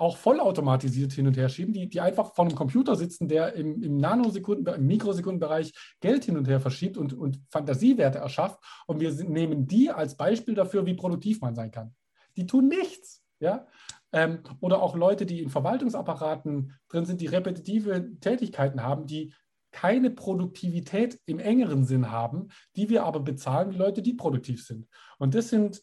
auch 0.04 0.18
vollautomatisiert 0.18 1.14
hin 1.14 1.28
und 1.28 1.38
her 1.38 1.48
schieben, 1.48 1.74
die, 1.74 1.88
die 1.88 2.02
einfach 2.02 2.36
vor 2.36 2.46
einem 2.46 2.56
Computer 2.56 2.96
sitzen, 2.96 3.30
der 3.30 3.54
im, 3.54 3.82
im 3.82 3.98
Nanosekunden, 3.98 4.76
im 4.76 4.86
Mikrosekundenbereich 4.86 5.74
Geld 6.02 6.26
hin 6.26 6.38
und 6.38 6.48
her 6.48 6.60
verschiebt 6.60 6.98
und, 6.98 7.14
und 7.14 7.40
Fantasiewerte 7.50 8.18
erschafft. 8.18 8.60
Und 8.86 9.00
wir 9.00 9.12
nehmen 9.24 9.66
die 9.66 9.92
als 9.92 10.18
Beispiel 10.18 10.56
dafür, 10.56 10.86
wie 10.86 10.94
produktiv 10.94 11.40
man 11.40 11.56
sein 11.56 11.72
kann. 11.72 11.96
Die 12.36 12.46
tun 12.46 12.68
nichts. 12.68 13.24
Ja? 13.40 13.66
Ähm, 14.12 14.40
oder 14.60 14.82
auch 14.82 14.96
Leute, 14.96 15.26
die 15.26 15.42
in 15.42 15.50
Verwaltungsapparaten 15.50 16.74
drin 16.90 17.06
sind, 17.06 17.22
die 17.22 17.28
repetitive 17.28 18.20
Tätigkeiten 18.20 18.84
haben, 18.84 19.08
die 19.08 19.34
keine 19.72 20.12
Produktivität 20.12 21.20
im 21.26 21.40
engeren 21.40 21.86
Sinn 21.86 22.12
haben, 22.12 22.50
die 22.76 22.90
wir 22.90 23.06
aber 23.06 23.22
bezahlen 23.22 23.72
wie 23.72 23.78
Leute, 23.78 24.02
die 24.02 24.14
produktiv 24.14 24.66
sind. 24.66 24.88
Und 25.18 25.34
das 25.34 25.50
sind 25.50 25.82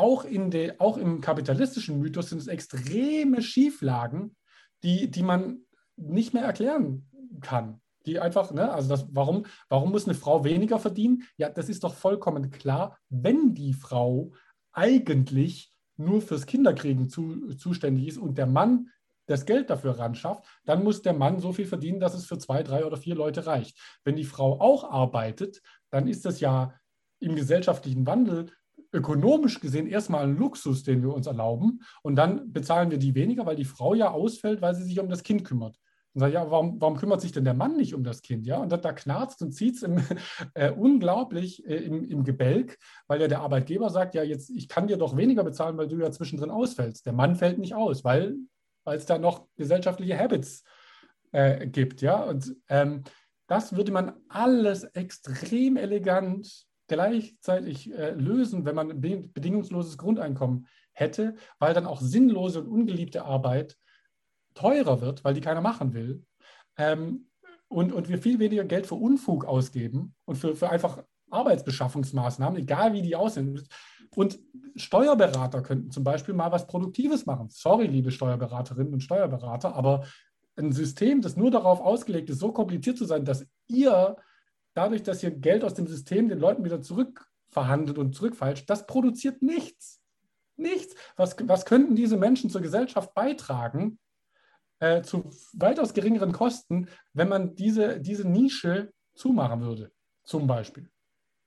auch, 0.00 0.24
in 0.24 0.50
de, 0.50 0.74
auch 0.78 0.96
im 0.96 1.20
kapitalistischen 1.20 1.98
Mythos 2.00 2.30
sind 2.30 2.38
es 2.38 2.48
extreme 2.48 3.42
Schieflagen, 3.42 4.34
die, 4.82 5.10
die 5.10 5.22
man 5.22 5.60
nicht 5.96 6.32
mehr 6.34 6.44
erklären 6.44 7.08
kann. 7.40 7.80
Die 8.06 8.18
einfach, 8.18 8.50
ne, 8.50 8.72
also 8.72 8.88
das, 8.88 9.06
warum, 9.12 9.44
warum 9.68 9.90
muss 9.92 10.06
eine 10.06 10.14
Frau 10.14 10.42
weniger 10.42 10.78
verdienen? 10.78 11.24
Ja, 11.36 11.50
das 11.50 11.68
ist 11.68 11.84
doch 11.84 11.94
vollkommen 11.94 12.50
klar, 12.50 12.98
wenn 13.10 13.54
die 13.54 13.74
Frau 13.74 14.32
eigentlich 14.72 15.70
nur 15.96 16.22
fürs 16.22 16.46
Kinderkriegen 16.46 17.10
zu, 17.10 17.54
zuständig 17.54 18.08
ist 18.08 18.18
und 18.18 18.38
der 18.38 18.46
Mann 18.46 18.88
das 19.26 19.44
Geld 19.44 19.68
dafür 19.68 19.98
ran 19.98 20.14
schafft, 20.14 20.44
dann 20.64 20.82
muss 20.82 21.02
der 21.02 21.12
Mann 21.12 21.38
so 21.38 21.52
viel 21.52 21.66
verdienen, 21.66 22.00
dass 22.00 22.14
es 22.14 22.26
für 22.26 22.38
zwei, 22.38 22.62
drei 22.62 22.84
oder 22.86 22.96
vier 22.96 23.14
Leute 23.14 23.46
reicht. 23.46 23.78
Wenn 24.02 24.16
die 24.16 24.24
Frau 24.24 24.60
auch 24.60 24.90
arbeitet, 24.90 25.60
dann 25.90 26.08
ist 26.08 26.24
das 26.24 26.40
ja 26.40 26.74
im 27.20 27.36
gesellschaftlichen 27.36 28.06
Wandel 28.06 28.50
ökonomisch 28.92 29.60
gesehen 29.60 29.86
erstmal 29.86 30.24
ein 30.24 30.36
Luxus, 30.36 30.82
den 30.82 31.02
wir 31.02 31.14
uns 31.14 31.26
erlauben. 31.26 31.80
Und 32.02 32.16
dann 32.16 32.52
bezahlen 32.52 32.90
wir 32.90 32.98
die 32.98 33.14
weniger, 33.14 33.46
weil 33.46 33.56
die 33.56 33.64
Frau 33.64 33.94
ja 33.94 34.10
ausfällt, 34.10 34.60
weil 34.60 34.74
sie 34.74 34.84
sich 34.84 34.98
um 35.00 35.08
das 35.08 35.22
Kind 35.22 35.44
kümmert. 35.44 35.76
Und 36.12 36.20
sage, 36.20 36.34
ja, 36.34 36.50
warum, 36.50 36.80
warum, 36.80 36.96
kümmert 36.96 37.20
sich 37.20 37.30
denn 37.30 37.44
der 37.44 37.54
Mann 37.54 37.76
nicht 37.76 37.94
um 37.94 38.02
das 38.02 38.20
Kind? 38.20 38.44
Ja, 38.46 38.58
und 38.58 38.72
da, 38.72 38.76
da 38.76 38.92
knarzt 38.92 39.42
und 39.42 39.52
zieht 39.52 39.76
es 39.76 39.82
äh, 40.54 40.70
unglaublich 40.72 41.64
äh, 41.66 41.76
im, 41.76 42.04
im, 42.04 42.24
Gebälk, 42.24 42.78
weil 43.06 43.20
ja 43.20 43.28
der 43.28 43.40
Arbeitgeber 43.40 43.90
sagt, 43.90 44.16
ja, 44.16 44.24
jetzt, 44.24 44.50
ich 44.50 44.68
kann 44.68 44.88
dir 44.88 44.96
doch 44.96 45.16
weniger 45.16 45.44
bezahlen, 45.44 45.76
weil 45.76 45.86
du 45.86 45.98
ja 45.98 46.10
zwischendrin 46.10 46.50
ausfällst. 46.50 47.06
Der 47.06 47.12
Mann 47.12 47.36
fällt 47.36 47.58
nicht 47.58 47.74
aus, 47.74 48.02
weil 48.02 48.36
es 48.86 49.06
da 49.06 49.18
noch 49.18 49.46
gesellschaftliche 49.56 50.18
Habits 50.18 50.64
äh, 51.30 51.68
gibt. 51.68 52.00
Ja, 52.02 52.24
und 52.24 52.56
ähm, 52.68 53.04
das 53.46 53.76
würde 53.76 53.92
man 53.92 54.14
alles 54.28 54.82
extrem 54.82 55.76
elegant 55.76 56.66
gleichzeitig 56.90 57.92
äh, 57.92 58.10
lösen, 58.10 58.64
wenn 58.64 58.74
man 58.74 58.90
ein 58.90 59.00
bedingungsloses 59.00 59.96
Grundeinkommen 59.96 60.66
hätte, 60.92 61.36
weil 61.60 61.72
dann 61.72 61.86
auch 61.86 62.00
sinnlose 62.00 62.60
und 62.60 62.66
ungeliebte 62.66 63.24
Arbeit 63.24 63.78
teurer 64.54 65.00
wird, 65.00 65.22
weil 65.22 65.34
die 65.34 65.40
keiner 65.40 65.60
machen 65.60 65.94
will. 65.94 66.24
Ähm, 66.76 67.28
und, 67.68 67.92
und 67.92 68.08
wir 68.08 68.18
viel 68.18 68.40
weniger 68.40 68.64
Geld 68.64 68.88
für 68.88 68.96
Unfug 68.96 69.44
ausgeben 69.44 70.16
und 70.24 70.34
für, 70.34 70.56
für 70.56 70.68
einfach 70.68 71.04
Arbeitsbeschaffungsmaßnahmen, 71.30 72.58
egal 72.58 72.92
wie 72.92 73.02
die 73.02 73.14
aussehen. 73.14 73.62
Und 74.16 74.40
Steuerberater 74.74 75.62
könnten 75.62 75.92
zum 75.92 76.02
Beispiel 76.02 76.34
mal 76.34 76.50
was 76.50 76.66
Produktives 76.66 77.24
machen. 77.24 77.50
Sorry, 77.50 77.86
liebe 77.86 78.10
Steuerberaterinnen 78.10 78.92
und 78.92 79.02
Steuerberater, 79.04 79.76
aber 79.76 80.04
ein 80.56 80.72
System, 80.72 81.20
das 81.20 81.36
nur 81.36 81.52
darauf 81.52 81.80
ausgelegt 81.80 82.30
ist, 82.30 82.40
so 82.40 82.50
kompliziert 82.50 82.98
zu 82.98 83.04
sein, 83.04 83.24
dass 83.24 83.46
ihr 83.68 84.16
dadurch, 84.74 85.02
dass 85.02 85.22
ihr 85.22 85.30
Geld 85.30 85.64
aus 85.64 85.74
dem 85.74 85.86
System 85.86 86.28
den 86.28 86.38
Leuten 86.38 86.64
wieder 86.64 86.80
zurückverhandelt 86.80 87.98
und 87.98 88.14
zurückfalscht, 88.14 88.68
das 88.68 88.86
produziert 88.86 89.42
nichts. 89.42 90.00
Nichts. 90.56 90.94
Was, 91.16 91.36
was 91.42 91.64
könnten 91.64 91.96
diese 91.96 92.16
Menschen 92.16 92.50
zur 92.50 92.60
Gesellschaft 92.60 93.14
beitragen, 93.14 93.98
äh, 94.80 95.02
zu 95.02 95.30
weitaus 95.52 95.94
geringeren 95.94 96.32
Kosten, 96.32 96.88
wenn 97.12 97.28
man 97.28 97.54
diese, 97.54 98.00
diese 98.00 98.28
Nische 98.28 98.92
zumachen 99.14 99.60
würde, 99.60 99.92
zum 100.24 100.46
Beispiel. 100.46 100.90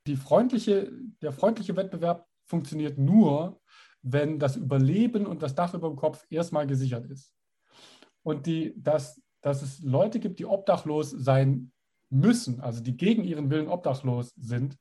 Die 0.08 0.16
freundliche, 0.16 0.92
der 1.22 1.32
freundliche 1.32 1.76
Wettbewerb 1.76 2.28
funktioniert 2.46 2.98
nur, 2.98 3.60
wenn 4.02 4.38
das 4.38 4.56
Überleben 4.56 5.26
und 5.26 5.42
das 5.42 5.56
Dach 5.56 5.74
über 5.74 5.88
dem 5.88 5.96
Kopf 5.96 6.26
erstmal 6.30 6.68
gesichert 6.68 7.06
ist. 7.10 7.34
Und 8.22 8.46
die, 8.46 8.74
dass, 8.78 9.22
dass 9.42 9.62
es 9.62 9.82
Leute 9.82 10.20
gibt, 10.20 10.40
die 10.40 10.46
obdachlos 10.46 11.10
sein 11.12 11.73
müssen, 12.14 12.62
also 12.62 12.82
die 12.82 12.96
gegen 12.96 13.24
ihren 13.24 13.50
Willen 13.50 13.68
obdachlos 13.68 14.34
sind, 14.38 14.78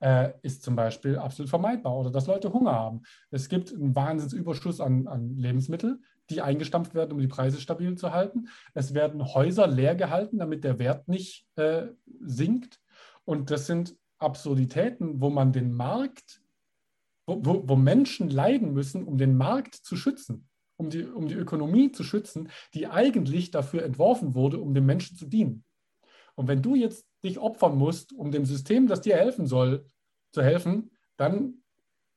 äh, 0.00 0.32
ist 0.42 0.62
zum 0.62 0.76
Beispiel 0.76 1.16
absolut 1.16 1.48
vermeidbar 1.48 1.96
oder 1.96 2.10
dass 2.10 2.26
Leute 2.26 2.52
Hunger 2.52 2.72
haben. 2.72 3.02
Es 3.30 3.48
gibt 3.48 3.72
einen 3.72 3.94
Wahnsinnsüberschuss 3.94 4.80
an, 4.80 5.06
an 5.08 5.36
Lebensmitteln, 5.36 6.04
die 6.30 6.42
eingestampft 6.42 6.94
werden, 6.94 7.12
um 7.12 7.18
die 7.18 7.28
Preise 7.28 7.60
stabil 7.60 7.96
zu 7.96 8.12
halten. 8.12 8.48
Es 8.74 8.94
werden 8.94 9.24
Häuser 9.34 9.66
leer 9.66 9.94
gehalten, 9.94 10.38
damit 10.38 10.64
der 10.64 10.78
Wert 10.78 11.08
nicht 11.08 11.46
äh, 11.56 11.86
sinkt. 12.20 12.80
Und 13.24 13.50
das 13.50 13.66
sind 13.66 13.96
Absurditäten, 14.18 15.20
wo 15.20 15.30
man 15.30 15.52
den 15.52 15.72
Markt, 15.72 16.42
wo, 17.26 17.44
wo, 17.44 17.68
wo 17.68 17.76
Menschen 17.76 18.28
leiden 18.28 18.72
müssen, 18.72 19.04
um 19.04 19.18
den 19.18 19.36
Markt 19.36 19.74
zu 19.74 19.96
schützen, 19.96 20.48
um 20.76 20.90
die, 20.90 21.04
um 21.04 21.28
die 21.28 21.34
Ökonomie 21.34 21.92
zu 21.92 22.04
schützen, 22.04 22.50
die 22.74 22.86
eigentlich 22.86 23.50
dafür 23.50 23.82
entworfen 23.82 24.34
wurde, 24.34 24.60
um 24.60 24.74
dem 24.74 24.86
Menschen 24.86 25.16
zu 25.16 25.26
dienen. 25.26 25.64
Und 26.36 26.46
wenn 26.48 26.62
du 26.62 26.76
jetzt 26.76 27.04
dich 27.24 27.38
opfern 27.38 27.76
musst, 27.76 28.12
um 28.12 28.30
dem 28.30 28.44
System, 28.44 28.86
das 28.86 29.00
dir 29.00 29.16
helfen 29.16 29.46
soll, 29.46 29.86
zu 30.32 30.42
helfen, 30.42 30.92
dann 31.16 31.62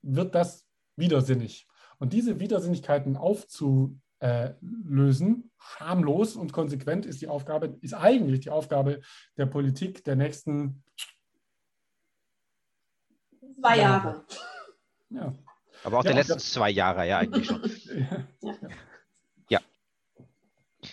wird 0.01 0.35
das 0.35 0.67
widersinnig. 0.95 1.67
Und 1.97 2.13
diese 2.13 2.39
Widersinnigkeiten 2.39 3.17
aufzulösen, 3.17 3.99
schamlos 5.57 6.35
und 6.35 6.53
konsequent 6.53 7.05
ist 7.05 7.21
die 7.21 7.27
Aufgabe, 7.27 7.77
ist 7.81 7.93
eigentlich 7.93 8.41
die 8.41 8.49
Aufgabe 8.49 9.01
der 9.37 9.45
Politik 9.47 10.03
der 10.03 10.17
nächsten 10.17 10.83
zwei 13.59 13.77
Jahre. 13.79 14.25
Ja. 15.09 15.33
Aber 15.83 15.99
auch 15.99 16.03
ja, 16.03 16.11
der 16.11 16.19
letzten 16.21 16.39
zwei 16.39 16.69
Jahre, 16.71 17.07
ja, 17.07 17.19
eigentlich 17.19 17.47
schon. 17.47 17.61
ja. 18.39 18.59
ja. 19.49 19.61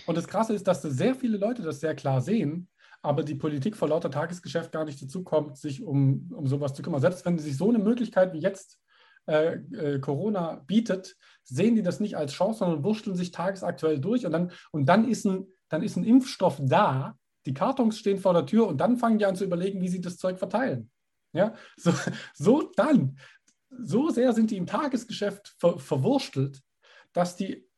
Und 0.07 0.17
das 0.17 0.29
Krasse 0.29 0.55
ist, 0.55 0.67
dass 0.69 0.83
sehr 0.83 1.17
viele 1.17 1.39
Leute 1.39 1.63
das 1.63 1.81
sehr 1.81 1.97
klar 1.97 2.21
sehen 2.21 2.69
aber 3.07 3.23
die 3.23 3.37
Politik 3.37 3.77
vor 3.77 3.89
lauter 3.89 4.11
Tagesgeschäft 4.11 4.73
gar 4.73 4.85
nicht 4.85 5.01
dazu 5.01 5.23
kommt, 5.23 5.57
sich 5.57 5.83
um, 5.83 6.33
um 6.35 6.47
sowas 6.47 6.75
zu 6.75 6.83
kümmern. 6.83 7.01
Selbst 7.01 7.25
wenn 7.25 7.39
sich 7.39 7.57
so 7.57 7.69
eine 7.69 7.79
Möglichkeit 7.79 8.33
wie 8.33 8.41
jetzt 8.41 8.81
äh, 9.27 9.55
äh, 9.55 10.01
Corona 10.01 10.63
bietet, 10.67 11.17
sehen 11.45 11.77
die 11.77 11.83
das 11.83 12.01
nicht 12.01 12.17
als 12.17 12.33
Chance, 12.33 12.59
sondern 12.61 12.83
wursteln 12.83 13.17
sich 13.17 13.31
tagesaktuell 13.31 14.01
durch 14.01 14.27
und 14.27 14.33
dann, 14.33 14.51
und 14.73 14.87
dann 14.87 15.09
ist, 15.09 15.25
ein, 15.25 15.47
dann 15.69 15.83
ist 15.83 15.97
ein 15.97 16.05
Impfstoff 16.05 16.61
da, 16.61 17.17
die 17.47 17.55
Kartons 17.55 17.97
stehen 17.97 18.19
vor 18.19 18.35
der 18.35 18.45
Tür 18.47 18.67
und 18.67 18.79
dann 18.79 18.97
fangen 18.97 19.19
die 19.19 19.27
an 19.27 19.37
zu 19.37 19.45
überlegen, 19.45 19.81
wie 19.81 19.89
sie 19.89 20.01
das 20.01 20.17
Zeug 20.17 20.39
verteilen. 20.39 20.91
Ja, 21.33 21.55
so, 21.77 21.93
so 22.35 22.73
dann, 22.77 23.19
so 23.71 24.11
sehr 24.11 24.33
sind 24.33 24.51
die 24.51 24.57
im 24.57 24.67
Tagesgeschäft 24.67 25.55
ver, 25.59 25.79
verwurstelt, 25.79 26.61
dass 27.13 27.37
die, 27.37 27.69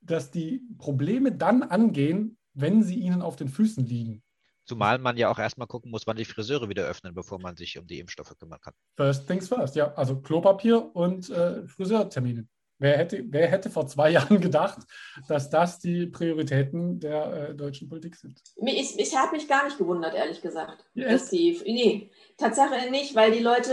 dass 0.00 0.30
die 0.30 0.62
Probleme 0.78 1.32
dann 1.32 1.62
angehen, 1.62 2.38
wenn 2.54 2.82
sie 2.82 2.98
ihnen 2.98 3.20
auf 3.20 3.36
den 3.36 3.48
Füßen 3.48 3.84
liegen. 3.84 4.22
Zumal 4.68 4.98
man 4.98 5.16
ja 5.16 5.30
auch 5.30 5.38
erstmal 5.38 5.66
gucken 5.66 5.90
muss, 5.90 6.06
wann 6.06 6.18
die 6.18 6.26
Friseure 6.26 6.68
wieder 6.68 6.84
öffnen, 6.84 7.14
bevor 7.14 7.40
man 7.40 7.56
sich 7.56 7.78
um 7.78 7.86
die 7.86 8.00
Impfstoffe 8.00 8.36
kümmern 8.38 8.60
kann. 8.60 8.74
First 8.96 9.26
things 9.26 9.48
first, 9.48 9.76
ja. 9.76 9.94
Also 9.94 10.20
Klopapier 10.20 10.94
und 10.94 11.30
äh, 11.30 11.66
Friseurtermine. 11.66 12.46
Wer 12.78 12.98
hätte, 12.98 13.24
wer 13.26 13.48
hätte 13.48 13.70
vor 13.70 13.86
zwei 13.86 14.10
Jahren 14.12 14.40
gedacht, 14.40 14.80
dass 15.26 15.48
das 15.48 15.78
die 15.78 16.06
Prioritäten 16.06 17.00
der 17.00 17.48
äh, 17.50 17.54
deutschen 17.54 17.88
Politik 17.88 18.14
sind? 18.14 18.42
Ich, 18.56 18.98
ich 18.98 19.16
habe 19.16 19.34
mich 19.34 19.48
gar 19.48 19.64
nicht 19.64 19.78
gewundert, 19.78 20.14
ehrlich 20.14 20.42
gesagt. 20.42 20.84
Yes. 20.94 21.22
Dass 21.22 21.30
die, 21.30 21.58
nee, 21.64 22.10
Tatsache 22.36 22.90
nicht, 22.90 23.14
weil 23.14 23.32
die 23.32 23.42
Leute, 23.42 23.72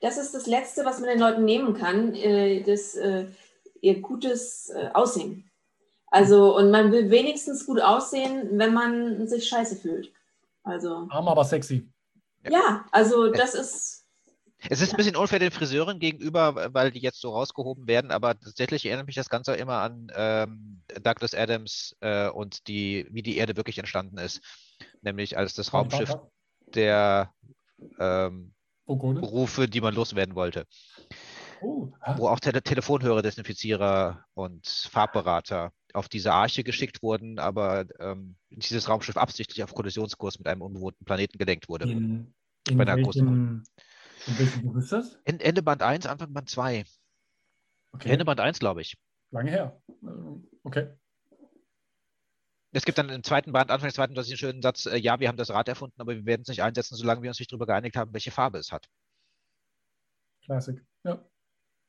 das 0.00 0.16
ist 0.16 0.34
das 0.34 0.46
Letzte, 0.46 0.86
was 0.86 1.00
man 1.00 1.10
den 1.10 1.20
Leuten 1.20 1.44
nehmen 1.44 1.74
kann, 1.74 2.14
äh, 2.14 2.62
das, 2.62 2.96
äh, 2.96 3.26
ihr 3.82 4.00
gutes 4.00 4.70
äh, 4.70 4.88
Aussehen. 4.94 5.50
Also, 6.06 6.56
und 6.56 6.70
man 6.70 6.90
will 6.90 7.10
wenigstens 7.10 7.66
gut 7.66 7.80
aussehen, 7.80 8.58
wenn 8.58 8.74
man 8.74 9.28
sich 9.28 9.46
scheiße 9.46 9.76
fühlt. 9.76 10.12
Also. 10.62 11.06
Arm, 11.10 11.28
aber 11.28 11.44
sexy. 11.44 11.90
Ja, 12.48 12.86
also 12.90 13.30
das 13.32 13.54
ist. 13.54 14.06
Es 14.68 14.82
ist 14.82 14.92
ein 14.92 14.98
bisschen 14.98 15.16
unfair 15.16 15.38
den 15.38 15.50
Friseuren 15.50 15.98
gegenüber, 15.98 16.74
weil 16.74 16.90
die 16.90 17.00
jetzt 17.00 17.20
so 17.22 17.30
rausgehoben 17.30 17.86
werden, 17.86 18.10
aber 18.10 18.38
tatsächlich 18.38 18.84
erinnert 18.84 19.06
mich 19.06 19.16
das 19.16 19.30
Ganze 19.30 19.54
immer 19.54 19.78
an 19.78 20.12
ähm, 20.14 20.82
Douglas 21.02 21.34
Adams 21.34 21.96
äh, 22.00 22.28
und 22.28 22.68
die, 22.68 23.06
wie 23.10 23.22
die 23.22 23.38
Erde 23.38 23.56
wirklich 23.56 23.78
entstanden 23.78 24.18
ist. 24.18 24.42
Nämlich 25.00 25.38
als 25.38 25.54
das 25.54 25.72
Raumschiff 25.72 26.14
der 26.74 27.32
ähm, 27.98 28.52
Berufe, 28.86 29.66
die 29.66 29.80
man 29.80 29.94
loswerden 29.94 30.34
wollte. 30.34 30.66
Oh, 31.62 31.88
Wo 32.16 32.28
auch 32.28 32.40
Tele 32.40 32.62
Telefonhörer, 32.62 33.22
Desinfizierer 33.22 34.24
und 34.34 34.66
Farbberater 34.66 35.72
auf 35.94 36.08
diese 36.08 36.32
Arche 36.32 36.64
geschickt 36.64 37.02
wurden, 37.02 37.38
aber 37.38 37.86
ähm, 37.98 38.36
dieses 38.50 38.88
Raumschiff 38.88 39.16
absichtlich 39.16 39.62
auf 39.64 39.74
Kollisionskurs 39.74 40.38
mit 40.38 40.48
einem 40.48 40.62
unbewohnten 40.62 41.04
Planeten 41.04 41.38
gelenkt 41.38 41.68
wurde. 41.68 41.90
In, 41.90 42.34
in, 42.68 42.76
bei 42.76 42.82
einer 42.82 42.96
welchem, 42.96 43.04
großen... 43.04 43.64
in 44.26 44.38
welchem 44.38 44.62
Buch 44.62 44.76
ist 44.76 44.92
das? 44.92 45.18
Ende 45.24 45.62
Band 45.62 45.82
1, 45.82 46.06
Anfang 46.06 46.32
Band 46.32 46.48
2. 46.48 46.84
Okay. 47.92 48.10
Ende 48.10 48.24
Band 48.24 48.40
1, 48.40 48.58
glaube 48.58 48.82
ich. 48.82 48.96
Lange 49.30 49.50
her. 49.50 49.82
Okay. 50.62 50.88
Es 52.72 52.84
gibt 52.84 52.98
dann 52.98 53.08
im 53.08 53.24
zweiten 53.24 53.52
Band, 53.52 53.70
Anfang 53.70 53.88
des 53.88 53.96
zweiten, 53.96 54.14
das 54.14 54.26
ist 54.26 54.32
einen 54.32 54.38
schönen 54.38 54.62
Satz, 54.62 54.86
äh, 54.86 54.96
ja, 54.96 55.18
wir 55.18 55.28
haben 55.28 55.36
das 55.36 55.50
Rad 55.50 55.68
erfunden, 55.68 56.00
aber 56.00 56.14
wir 56.14 56.24
werden 56.24 56.42
es 56.42 56.48
nicht 56.48 56.62
einsetzen, 56.62 56.94
solange 56.94 57.22
wir 57.22 57.30
uns 57.30 57.40
nicht 57.40 57.50
darüber 57.50 57.66
geeinigt 57.66 57.96
haben, 57.96 58.12
welche 58.12 58.30
Farbe 58.30 58.58
es 58.58 58.70
hat. 58.70 58.88
Klassik, 60.44 60.84
ja. 61.04 61.24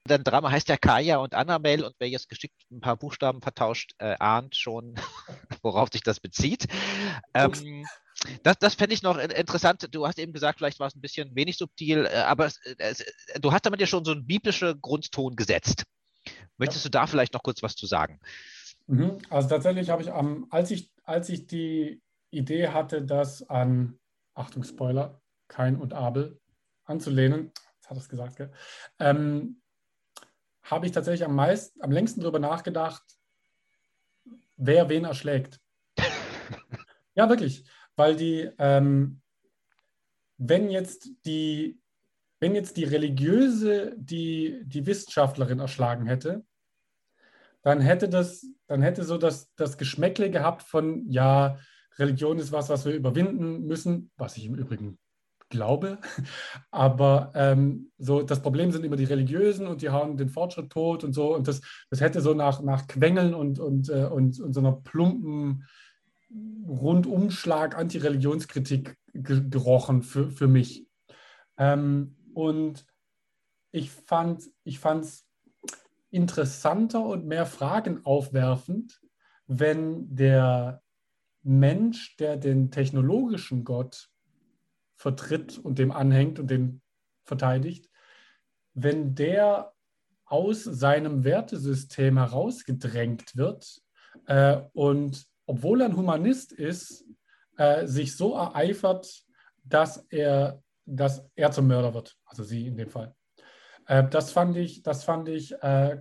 Dein 0.06 0.24
Drama 0.24 0.50
heißt 0.50 0.68
ja 0.70 0.78
Kaya 0.78 1.18
und 1.18 1.36
Annabelle 1.36 1.86
und 1.86 1.96
wer 2.00 2.10
jetzt 2.10 2.28
geschickt 2.28 2.56
ein 2.72 2.82
paar 2.82 2.98
Buchstaben 2.98 3.42
vertauscht, 3.42 3.94
äh, 4.00 4.16
ahnt 4.20 4.56
schon, 4.56 4.96
worauf 5.62 5.90
sich 5.92 6.02
das 6.02 6.20
bezieht. 6.20 6.68
Ähm, 7.34 7.86
das, 8.44 8.58
das 8.60 8.76
fände 8.76 8.94
ich 8.94 9.04
noch 9.04 9.18
interessant. 9.18 9.88
Du 9.92 10.08
hast 10.08 10.20
eben 10.20 10.34
gesagt, 10.34 10.60
vielleicht 10.60 10.80
war 10.80 10.88
es 10.88 10.96
ein 10.96 11.02
bisschen 11.02 11.36
wenig 11.36 11.58
subtil, 11.58 12.06
äh, 12.06 12.18
aber 12.18 12.48
es, 12.48 12.60
es, 12.78 13.06
du 13.40 13.52
hast 13.52 13.66
damit 13.66 13.80
ja 13.80 13.88
schon 13.88 14.06
so 14.06 14.12
einen 14.12 14.26
biblischen 14.26 14.82
Grundton 14.82 15.36
gesetzt. 15.36 15.84
Möchtest 16.58 16.86
ja. 16.86 16.90
du 16.90 16.98
da 16.98 17.08
vielleicht 17.08 17.34
noch 17.34 17.44
kurz 17.44 17.64
was 17.64 17.76
zu 17.76 17.86
sagen? 17.86 18.20
Mhm. 18.88 19.20
Also 19.30 19.50
tatsächlich 19.50 19.90
habe 19.90 20.02
ich, 20.02 20.10
ähm, 20.10 20.48
als, 20.50 20.72
ich, 20.72 20.92
als 21.04 21.30
ich 21.30 21.48
die 21.48 22.02
Idee 22.32 22.70
hatte, 22.70 23.04
das 23.04 23.48
an, 23.50 24.00
Achtung 24.34 24.64
Spoiler, 24.64 25.22
Kain 25.48 25.76
und 25.78 25.94
Abel 25.94 26.40
anzulehnen, 26.86 27.52
jetzt 27.76 27.90
hat 27.90 27.98
es 27.98 28.10
gesagt, 28.10 28.38
gell? 28.38 28.52
Ähm, 29.00 29.61
habe 30.64 30.86
ich 30.86 30.92
tatsächlich 30.92 31.26
am 31.26 31.36
meisten, 31.36 31.82
am 31.82 31.92
längsten 31.92 32.22
darüber 32.22 32.40
nachgedacht, 32.40 33.04
wer 34.58 34.90
wen 34.90 35.06
erschlägt. 35.06 35.60
ja, 37.16 37.30
wirklich. 37.30 37.66
Weil 37.96 38.16
die, 38.16 38.50
ähm, 38.58 39.22
wenn 40.38 40.70
jetzt 40.70 41.10
die, 41.26 41.80
wenn 42.40 42.56
jetzt 42.56 42.78
die 42.78 42.86
religiöse 42.86 43.94
die, 43.98 44.62
die 44.66 44.86
Wissenschaftlerin 44.86 45.60
erschlagen 45.60 46.08
hätte, 46.08 46.44
dann 47.62 47.80
hätte 47.80 48.10
das, 48.10 48.48
dann 48.68 48.82
hätte 48.82 49.04
so 49.04 49.18
das, 49.18 49.54
das 49.56 49.78
Geschmäckle 49.78 50.32
gehabt 50.32 50.64
von, 50.64 51.10
ja, 51.12 51.60
Religion 52.00 52.40
ist 52.40 52.52
was, 52.52 52.70
was 52.70 52.86
wir 52.86 52.94
überwinden 52.94 53.68
müssen, 53.68 54.12
was 54.18 54.38
ich 54.38 54.46
im 54.46 54.56
Übrigen 54.56 54.98
glaube. 55.52 56.00
Aber 56.72 57.32
ähm, 57.36 57.92
so 58.00 58.24
das 58.24 58.42
Problem 58.42 58.72
sind 58.72 58.84
immer 58.84 58.96
die 58.96 59.04
Religiösen 59.04 59.68
und 59.68 59.84
die 59.84 59.90
hauen 59.90 60.18
den 60.18 60.30
Fortschritt 60.30 60.72
tot 60.72 61.04
und 61.04 61.14
so. 61.14 61.36
Und 61.36 61.48
das, 61.48 61.62
das 61.92 62.02
hätte 62.02 62.22
so 62.22 62.34
nach, 62.34 62.62
nach 62.64 62.88
Quengeln 62.88 63.36
und, 63.36 63.60
und, 63.60 63.90
äh, 63.90 64.06
und, 64.06 64.40
und 64.40 64.54
so 64.54 64.60
einer 64.60 64.72
plumpen 64.72 65.68
Rundumschlag 66.68 67.78
Antireligionskritik 67.78 68.98
ge 69.14 69.42
gerochen 69.50 70.02
für, 70.02 70.32
für 70.32 70.48
mich. 70.48 70.88
Ähm, 71.58 72.16
und 72.34 72.86
ich 73.72 73.92
fand 73.92 74.50
es 74.66 75.28
interessanter 76.10 77.06
und 77.06 77.26
mehr 77.26 77.46
Fragen 77.46 78.06
aufwerfend, 78.06 79.02
wenn 79.48 80.14
der 80.16 80.82
Mensch, 81.44 82.16
der 82.18 82.38
den 82.38 82.72
technologischen 82.72 83.64
Gott 83.64 84.11
vertritt 85.02 85.58
und 85.58 85.80
dem 85.80 85.92
anhängt 85.92 86.38
und 86.38 86.52
den 86.52 86.82
verteidigt, 87.24 87.90
wenn 88.76 89.16
der 89.16 89.74
aus 90.26 90.64
seinem 90.64 91.24
Wertesystem 91.24 92.18
herausgedrängt 92.18 93.36
wird 93.36 93.82
äh, 94.28 94.62
und 94.74 95.26
obwohl 95.48 95.82
er 95.82 95.88
ein 95.88 95.98
Humanist 95.98 96.54
ist, 96.54 97.04
äh, 97.58 97.88
sich 97.88 98.16
so 98.16 98.36
ereifert, 98.36 99.24
dass 99.64 100.06
er, 100.10 100.62
dass 100.86 101.26
er 101.36 101.52
zum 101.52 101.68
Mörder 101.68 101.96
wird, 101.96 102.16
also 102.26 102.44
sie 102.44 102.68
in 102.68 102.78
dem 102.78 102.90
Fall. 102.90 103.16
Äh, 103.88 104.08
das 104.08 104.32
fand 104.32 104.56
ich, 104.56 104.84
das 104.84 105.04
fand 105.04 105.28
ich 105.30 105.52
äh, 105.64 106.00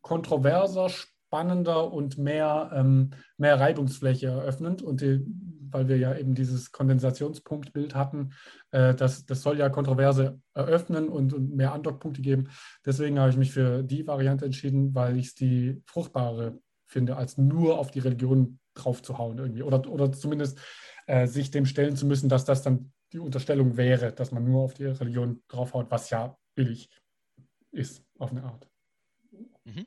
kontroverser, 0.00 0.88
spannender 0.88 1.92
und 1.92 2.16
mehr, 2.16 2.70
ähm, 2.74 3.10
mehr 3.36 3.60
Reibungsfläche 3.60 4.28
eröffnend. 4.28 4.80
Und 4.80 5.02
die, 5.02 5.24
weil 5.70 5.88
wir 5.88 5.96
ja 5.96 6.16
eben 6.16 6.34
dieses 6.34 6.72
Kondensationspunktbild 6.72 7.94
hatten, 7.94 8.32
äh, 8.70 8.94
das, 8.94 9.26
das 9.26 9.42
soll 9.42 9.58
ja 9.58 9.68
Kontroverse 9.68 10.40
eröffnen 10.54 11.08
und, 11.08 11.32
und 11.32 11.54
mehr 11.54 11.72
Andockpunkte 11.72 12.22
geben. 12.22 12.48
Deswegen 12.84 13.18
habe 13.18 13.30
ich 13.30 13.36
mich 13.36 13.52
für 13.52 13.82
die 13.82 14.06
Variante 14.06 14.44
entschieden, 14.44 14.94
weil 14.94 15.16
ich 15.16 15.28
es 15.28 15.34
die 15.34 15.82
fruchtbare 15.86 16.58
finde, 16.86 17.16
als 17.16 17.38
nur 17.38 17.78
auf 17.78 17.90
die 17.90 18.00
Religion 18.00 18.58
draufzuhauen 18.74 19.38
irgendwie. 19.38 19.62
Oder, 19.62 19.88
oder 19.90 20.12
zumindest 20.12 20.58
äh, 21.06 21.26
sich 21.26 21.50
dem 21.50 21.66
stellen 21.66 21.96
zu 21.96 22.06
müssen, 22.06 22.28
dass 22.28 22.44
das 22.44 22.62
dann 22.62 22.92
die 23.12 23.18
Unterstellung 23.18 23.76
wäre, 23.76 24.12
dass 24.12 24.32
man 24.32 24.44
nur 24.44 24.62
auf 24.62 24.74
die 24.74 24.84
Religion 24.84 25.42
draufhaut, 25.48 25.90
was 25.90 26.10
ja 26.10 26.36
billig 26.54 26.90
ist, 27.70 28.02
auf 28.18 28.30
eine 28.30 28.44
Art. 28.44 28.68
Mhm. 29.64 29.86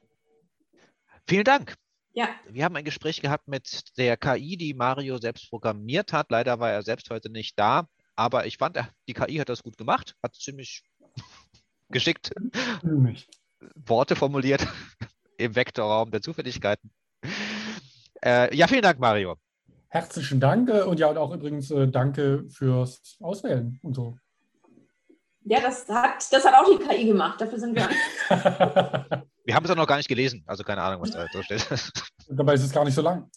Vielen 1.27 1.43
Dank. 1.43 1.75
Ja. 2.13 2.29
Wir 2.49 2.65
haben 2.65 2.75
ein 2.75 2.83
Gespräch 2.83 3.21
gehabt 3.21 3.47
mit 3.47 3.97
der 3.97 4.17
KI, 4.17 4.57
die 4.57 4.73
Mario 4.73 5.17
selbst 5.17 5.49
programmiert 5.49 6.11
hat. 6.11 6.29
Leider 6.29 6.59
war 6.59 6.71
er 6.71 6.83
selbst 6.83 7.09
heute 7.09 7.29
nicht 7.29 7.57
da, 7.57 7.87
aber 8.15 8.45
ich 8.45 8.57
fand, 8.57 8.77
die 9.07 9.13
KI 9.13 9.37
hat 9.37 9.49
das 9.49 9.63
gut 9.63 9.77
gemacht, 9.77 10.15
hat 10.21 10.35
ziemlich 10.35 10.83
geschickt 11.89 12.31
Worte 13.75 14.15
formuliert 14.15 14.67
im 15.37 15.55
Vektorraum 15.55 16.11
der 16.11 16.21
Zufälligkeiten. 16.21 16.91
Äh, 18.23 18.55
ja, 18.55 18.67
vielen 18.67 18.81
Dank, 18.81 18.99
Mario. 18.99 19.35
Herzlichen 19.89 20.39
Dank 20.39 20.69
äh, 20.69 20.83
und 20.83 20.99
ja, 20.99 21.09
und 21.09 21.17
auch 21.17 21.33
übrigens 21.33 21.69
äh, 21.71 21.87
danke 21.87 22.45
fürs 22.49 23.17
Auswählen 23.19 23.79
und 23.83 23.93
so. 23.93 24.17
Ja, 25.43 25.59
das 25.59 25.87
hat, 25.89 26.31
das 26.31 26.45
hat 26.45 26.53
auch 26.53 26.69
die 26.69 26.83
KI 26.83 27.05
gemacht. 27.05 27.41
Dafür 27.41 27.59
sind 27.59 27.75
wir. 27.75 27.89
wir 29.43 29.55
haben 29.55 29.65
es 29.65 29.71
auch 29.71 29.75
noch 29.75 29.87
gar 29.87 29.97
nicht 29.97 30.09
gelesen, 30.09 30.43
also 30.45 30.63
keine 30.63 30.81
Ahnung, 30.81 31.01
was 31.01 31.11
da 31.11 31.25
drin 31.25 31.43
steht. 31.43 31.67
Dabei 32.29 32.53
ist 32.53 32.63
es 32.63 32.71
gar 32.71 32.85
nicht 32.85 32.95
so 32.95 33.01
lang. 33.01 33.29